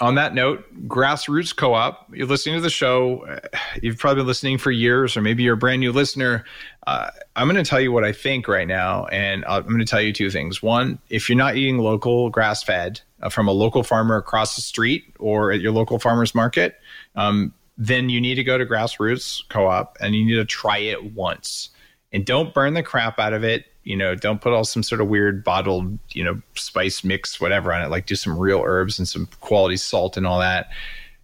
On 0.00 0.14
that 0.14 0.32
note, 0.32 0.64
Grassroots 0.86 1.56
Co-op. 1.56 2.08
You're 2.14 2.28
listening 2.28 2.54
to 2.54 2.60
the 2.60 2.70
show. 2.70 3.26
Uh, 3.26 3.40
you've 3.82 3.98
probably 3.98 4.20
been 4.20 4.28
listening 4.28 4.58
for 4.58 4.70
years, 4.70 5.16
or 5.16 5.22
maybe 5.22 5.42
you're 5.42 5.54
a 5.54 5.56
brand 5.56 5.80
new 5.80 5.90
listener. 5.90 6.44
Uh, 6.86 7.10
I'm 7.34 7.48
going 7.48 7.62
to 7.62 7.68
tell 7.68 7.80
you 7.80 7.90
what 7.90 8.04
I 8.04 8.12
think 8.12 8.46
right 8.46 8.68
now, 8.68 9.06
and 9.06 9.44
I'm 9.44 9.64
going 9.64 9.80
to 9.80 9.84
tell 9.84 10.00
you 10.00 10.12
two 10.12 10.30
things. 10.30 10.62
One, 10.62 11.00
if 11.08 11.28
you're 11.28 11.38
not 11.38 11.56
eating 11.56 11.78
local 11.78 12.30
grass-fed 12.30 13.00
uh, 13.22 13.28
from 13.28 13.48
a 13.48 13.52
local 13.52 13.82
farmer 13.82 14.14
across 14.14 14.54
the 14.54 14.62
street 14.62 15.04
or 15.18 15.50
at 15.50 15.60
your 15.60 15.72
local 15.72 15.98
farmers 15.98 16.32
market, 16.32 16.76
um, 17.16 17.52
then 17.76 18.08
you 18.08 18.20
need 18.20 18.36
to 18.36 18.44
go 18.44 18.58
to 18.58 18.64
Grassroots 18.64 19.40
Co-op 19.48 19.96
and 20.00 20.14
you 20.14 20.24
need 20.24 20.36
to 20.36 20.44
try 20.44 20.78
it 20.78 21.12
once 21.14 21.70
and 22.12 22.24
don't 22.24 22.54
burn 22.54 22.74
the 22.74 22.82
crap 22.82 23.18
out 23.18 23.32
of 23.32 23.44
it. 23.44 23.66
You 23.84 23.96
know, 23.96 24.14
don't 24.14 24.40
put 24.40 24.52
all 24.52 24.64
some 24.64 24.82
sort 24.82 25.00
of 25.00 25.08
weird 25.08 25.42
bottled, 25.42 25.98
you 26.10 26.22
know, 26.22 26.40
spice 26.54 27.02
mix, 27.02 27.40
whatever 27.40 27.72
on 27.72 27.82
it. 27.82 27.88
Like 27.88 28.06
do 28.06 28.14
some 28.14 28.38
real 28.38 28.62
herbs 28.64 28.98
and 28.98 29.08
some 29.08 29.28
quality 29.40 29.76
salt 29.76 30.16
and 30.16 30.26
all 30.26 30.38
that. 30.38 30.68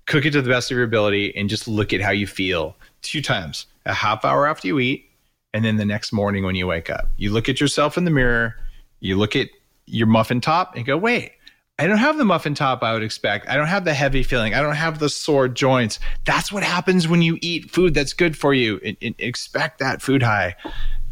Cook 0.07 0.24
it 0.24 0.32
to 0.32 0.43
the 0.43 0.51
best 0.51 0.70
of 0.70 0.76
your 0.76 0.84
ability 0.84 1.36
and 1.36 1.49
just 1.49 1.68
look 1.68 1.93
at 1.93 2.01
how 2.01 2.11
you 2.11 2.26
feel 2.26 2.76
two 3.03 3.22
times 3.22 3.66
a 3.86 3.95
half 3.95 4.24
hour 4.24 4.47
after 4.47 4.66
you 4.66 4.78
eat 4.78 5.09
and 5.55 5.64
then 5.64 5.76
the 5.76 5.84
next 5.84 6.12
morning 6.12 6.45
when 6.45 6.55
you 6.55 6.66
wake 6.66 6.91
up. 6.91 7.09
You 7.16 7.32
look 7.32 7.49
at 7.49 7.61
yourself 7.61 7.97
in 7.97 8.05
the 8.05 8.11
mirror, 8.11 8.57
you 9.01 9.16
look 9.16 9.36
at 9.36 9.49
your 9.86 10.07
muffin 10.07 10.41
top 10.41 10.76
and 10.76 10.84
go, 10.84 10.97
wait, 10.97 11.32
I 11.80 11.86
don't 11.86 11.98
have 11.98 12.18
the 12.18 12.24
muffin 12.24 12.54
top 12.54 12.82
I 12.82 12.92
would 12.92 13.04
expect. 13.04 13.48
I 13.48 13.56
don't 13.56 13.68
have 13.68 13.84
the 13.84 13.94
heavy 13.94 14.24
feeling. 14.24 14.52
I 14.52 14.62
don't 14.62 14.74
have 14.74 14.98
the 14.98 15.08
sore 15.08 15.46
joints. 15.46 16.00
That's 16.24 16.50
what 16.50 16.64
happens 16.64 17.06
when 17.06 17.22
you 17.22 17.38
eat 17.40 17.70
food 17.70 17.94
that's 17.94 18.12
good 18.12 18.36
for 18.36 18.52
you. 18.52 18.80
It, 18.82 18.96
it, 19.00 19.14
expect 19.18 19.78
that 19.78 20.02
food 20.02 20.22
high. 20.22 20.56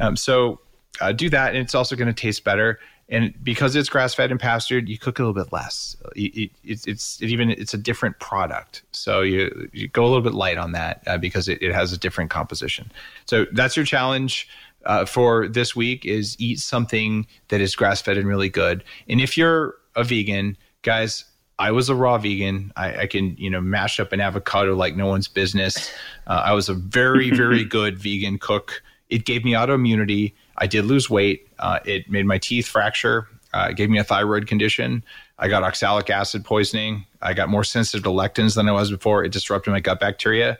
Um, 0.01 0.17
so 0.17 0.61
uh, 1.01 1.13
do 1.13 1.31
that, 1.31 1.51
and 1.51 1.59
it's 1.59 1.75
also 1.75 1.95
going 1.95 2.09
to 2.09 2.21
taste 2.21 2.43
better. 2.43 2.81
And 3.09 3.33
because 3.45 3.77
it's 3.77 3.89
grass 3.89 4.15
fed 4.15 4.33
and 4.33 4.41
pastured, 4.41 4.89
you 4.89 4.99
cook 4.99 5.21
a 5.21 5.23
little 5.23 5.41
bit 5.41 5.53
less. 5.53 5.97
It, 6.17 6.51
it's 6.65 7.23
even 7.23 7.51
it's 7.51 7.73
a 7.73 7.79
different 7.79 8.19
product, 8.19 8.83
so 8.91 9.23
you, 9.23 9.69
you 9.73 9.87
go 9.87 10.03
a 10.03 10.09
little 10.09 10.23
bit 10.23 10.35
light 10.35 10.59
on 10.59 10.73
that 10.73 11.05
uh, 11.07 11.17
because 11.17 11.49
it, 11.49 11.63
has 11.63 11.93
a 11.93 11.99
different 11.99 12.31
composition. 12.31 12.91
So 13.27 13.47
that's 13.53 13.77
your 13.77 13.85
challenge. 13.85 14.49
Uh, 14.85 15.05
for 15.05 15.49
this 15.49 15.75
week 15.75 16.05
is 16.05 16.37
eat 16.39 16.61
something 16.61 17.27
that 17.49 17.61
is 17.61 17.75
grass 17.75 18.01
fed 18.01 18.17
and 18.17 18.29
really 18.29 18.49
good. 18.49 18.85
And 19.09 19.21
if 19.21 19.37
you're 19.37 19.75
a 19.97 20.05
vegan, 20.05 20.57
guys, 20.83 21.25
I 21.59 21.73
was 21.73 21.89
a 21.89 21.95
raw 21.95 22.19
vegan. 22.19 22.73
I, 22.77 23.03
I, 23.03 23.07
can, 23.07 23.35
you 23.39 23.49
know, 23.49 23.61
mash 23.61 23.99
up 23.99 24.13
an 24.13 24.21
avocado 24.21 24.77
like 24.77 24.95
no 24.95 25.07
one's 25.07 25.27
business. 25.27 25.91
Uh, 26.27 26.43
I 26.45 26.53
was 26.53 26.69
a 26.69 26.75
very, 26.75 27.31
very 27.37 27.65
good 27.65 27.99
vegan 27.99 28.39
cook. 28.39 28.83
It 29.09 29.25
gave 29.25 29.45
me 29.45 29.53
autoimmunity. 29.53 30.35
I 30.59 30.67
did 30.67 30.85
lose 30.85 31.09
weight. 31.09 31.49
Uh, 31.59 31.79
it 31.85 32.11
made 32.11 32.27
my 32.27 32.39
teeth 32.39 32.67
fracture. 32.67 33.27
Uh, 33.55 33.69
it 33.71 33.77
gave 33.77 33.89
me 33.89 33.99
a 33.99 34.05
thyroid 34.05 34.47
condition. 34.47 35.03
I 35.39 35.49
got 35.49 35.63
oxalic 35.63 36.11
acid 36.11 36.45
poisoning. 36.45 37.07
I 37.23 37.33
got 37.33 37.49
more 37.49 37.65
sensitive 37.65 38.05
to 38.05 38.11
lectins 38.11 38.55
than 38.55 38.69
I 38.69 38.73
was 38.73 38.91
before. 38.91 39.25
It 39.25 39.33
disrupted 39.33 39.73
my 39.73 39.81
gut 39.81 40.01
bacteria. 40.01 40.59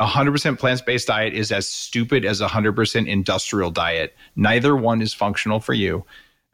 100% 0.00 0.58
plant 0.58 0.84
based 0.84 1.08
diet 1.08 1.32
is 1.32 1.50
as 1.50 1.68
stupid 1.68 2.24
as 2.24 2.40
a 2.40 2.46
100% 2.46 3.06
industrial 3.08 3.70
diet. 3.70 4.14
Neither 4.36 4.76
one 4.76 5.00
is 5.00 5.14
functional 5.14 5.58
for 5.58 5.72
you. 5.72 6.04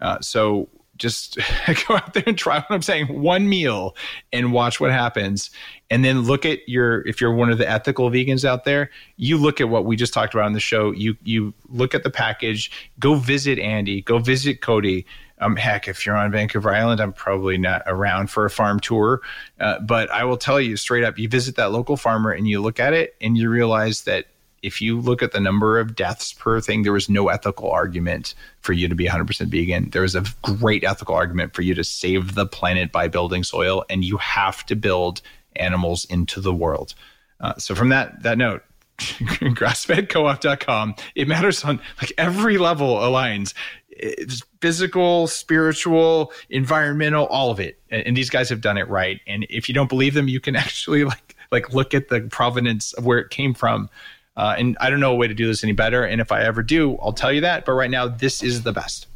Uh, 0.01 0.21
so 0.21 0.69
just 1.03 1.37
go 1.89 1.97
out 1.97 2.15
there 2.15 2.23
and 2.27 2.39
try 2.39 2.57
what 2.61 2.71
I'm 2.71 2.81
saying 2.81 3.21
one 3.21 3.49
meal 3.49 3.95
and 4.33 4.53
watch 4.53 4.81
what 4.81 4.93
happens. 4.93 5.51
And 5.91 6.03
then 6.05 6.23
look 6.23 6.47
at 6.47 6.67
your, 6.69 7.07
if 7.07 7.21
you're 7.21 7.35
one 7.35 7.51
of 7.51 7.59
the 7.59 7.69
ethical 7.69 8.09
vegans 8.11 8.45
out 8.45 8.65
there, 8.65 8.89
you 9.17 9.37
look 9.37 9.61
at 9.61 9.69
what 9.69 9.85
we 9.85 9.97
just 9.97 10.15
talked 10.15 10.33
about 10.33 10.47
on 10.47 10.55
the 10.55 10.61
show. 10.61 10.93
You, 10.93 11.17
you 11.25 11.53
look 11.69 11.95
at 11.95 12.05
the 12.05 12.11
package, 12.11 12.71
go 12.99 13.17
visit 13.17 13.59
Andy, 13.59 14.01
go 14.01 14.19
visit 14.19 14.63
Cody. 14.63 15.05
Um, 15.41 15.57
heck, 15.57 15.89
if 15.89 16.07
you're 16.07 16.17
on 16.17 16.31
Vancouver 16.31 16.71
Island, 16.71 17.01
I'm 17.01 17.13
probably 17.13 17.59
not 17.59 17.83
around 17.87 18.31
for 18.31 18.45
a 18.45 18.51
farm 18.51 18.79
tour. 18.79 19.21
Uh, 19.59 19.81
but 19.81 20.09
I 20.13 20.23
will 20.23 20.37
tell 20.37 20.61
you 20.61 20.77
straight 20.77 21.03
up, 21.03 21.19
you 21.19 21.29
visit 21.29 21.57
that 21.57 21.73
local 21.73 21.97
farmer 21.97 22.31
and 22.31 22.47
you 22.47 22.63
look 22.63 22.79
at 22.79 22.95
it 22.95 23.17
and 23.21 23.37
you 23.37 23.51
realize 23.51 24.03
that 24.03 24.27
if 24.63 24.81
you 24.81 25.01
look 25.01 25.23
at 25.23 25.33
the 25.33 25.41
number 25.41 25.79
of 25.79 25.95
deaths 25.95 26.33
per 26.33 26.61
thing, 26.61 26.83
there 26.83 26.93
was 26.93 27.09
no 27.09 27.29
ethical 27.29 27.71
argument 27.71 28.35
for 28.61 28.73
you 28.73 28.89
to 28.89 28.95
be 28.95 29.07
100% 29.07 29.49
vegan. 29.49 29.91
There 29.91 30.03
was 30.03 30.15
a 30.15 30.25
great 30.43 30.85
ethical 30.85 31.15
argument 31.15 31.55
for 31.55 31.63
you 31.63 31.75
to 31.75 31.85
save 31.85 32.35
the 32.35 32.47
planet 32.47 32.93
by 32.93 33.09
building 33.09 33.43
soil, 33.43 33.85
and 33.91 34.05
you 34.05 34.17
have 34.19 34.65
to 34.67 34.77
build 34.77 35.21
animals 35.57 36.05
into 36.07 36.41
the 36.41 36.55
world. 36.55 36.95
Uh, 37.41 37.55
so, 37.59 37.75
from 37.75 37.89
that 37.89 38.23
that 38.23 38.39
note, 38.39 38.63
grassfedcoop.com. 38.99 40.95
It 41.15 41.27
matters 41.29 41.65
on 41.65 41.81
like 42.01 42.13
every 42.17 42.57
level 42.59 42.97
aligns. 42.97 43.53
It's 43.91 44.43
physical, 44.61 45.27
spiritual, 45.27 46.33
environmental, 46.49 47.27
all 47.27 47.51
of 47.51 47.61
it. 47.61 47.79
And, 47.91 48.07
and 48.07 48.17
these 48.17 48.31
guys 48.31 48.49
have 48.49 48.61
done 48.61 48.79
it 48.79 48.89
right. 48.89 49.21
And 49.27 49.47
if 49.51 49.69
you 49.69 49.75
don't 49.75 49.89
believe 49.89 50.15
them, 50.15 50.29
you 50.29 50.41
can 50.41 50.57
actually 50.65 51.05
like 51.05 51.37
like 51.51 51.75
look 51.75 51.95
at 51.95 52.09
the 52.09 52.21
provenance 52.21 52.93
of 52.95 53.05
where 53.05 53.19
it 53.19 53.31
came 53.31 53.55
from 53.55 53.91
uh, 54.37 54.55
and 54.59 54.77
I 54.81 54.91
don't 54.91 55.01
know 55.01 55.13
a 55.13 55.17
way 55.17 55.29
to 55.29 55.35
do 55.35 55.47
this 55.47 55.63
any 55.63 55.73
better. 55.73 56.05
And 56.05 56.21
if 56.21 56.33
I 56.33 56.43
ever 56.43 56.63
do, 56.63 56.97
I'll 57.03 57.13
tell 57.13 57.33
you 57.33 57.43
that. 57.43 57.65
But 57.65 57.73
right 57.73 57.91
now, 57.91 58.09
this 58.09 58.43
is 58.43 58.63
the 58.63 58.73
best. 58.73 59.07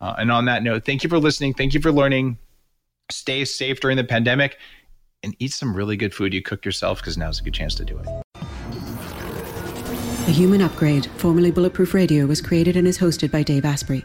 Uh, 0.00 0.14
and 0.18 0.30
on 0.30 0.44
that 0.46 0.62
note, 0.62 0.84
thank 0.84 1.02
you 1.02 1.10
for 1.10 1.18
listening. 1.18 1.54
Thank 1.54 1.74
you 1.74 1.80
for 1.80 1.90
learning. 1.90 2.38
Stay 3.10 3.44
safe 3.44 3.80
during 3.80 3.96
the 3.96 4.04
pandemic 4.04 4.58
and 5.22 5.34
eat 5.38 5.52
some 5.52 5.74
really 5.74 5.96
good 5.96 6.14
food 6.14 6.32
you 6.34 6.42
cook 6.42 6.64
yourself 6.64 7.00
because 7.00 7.16
now's 7.16 7.40
a 7.40 7.42
good 7.42 7.54
chance 7.54 7.74
to 7.76 7.84
do 7.84 7.98
it. 7.98 8.06
The 10.26 10.32
Human 10.32 10.62
Upgrade, 10.62 11.06
formerly 11.16 11.50
Bulletproof 11.50 11.92
Radio, 11.92 12.26
was 12.26 12.40
created 12.40 12.76
and 12.76 12.86
is 12.86 12.98
hosted 12.98 13.30
by 13.30 13.42
Dave 13.42 13.64
Asprey. 13.64 14.04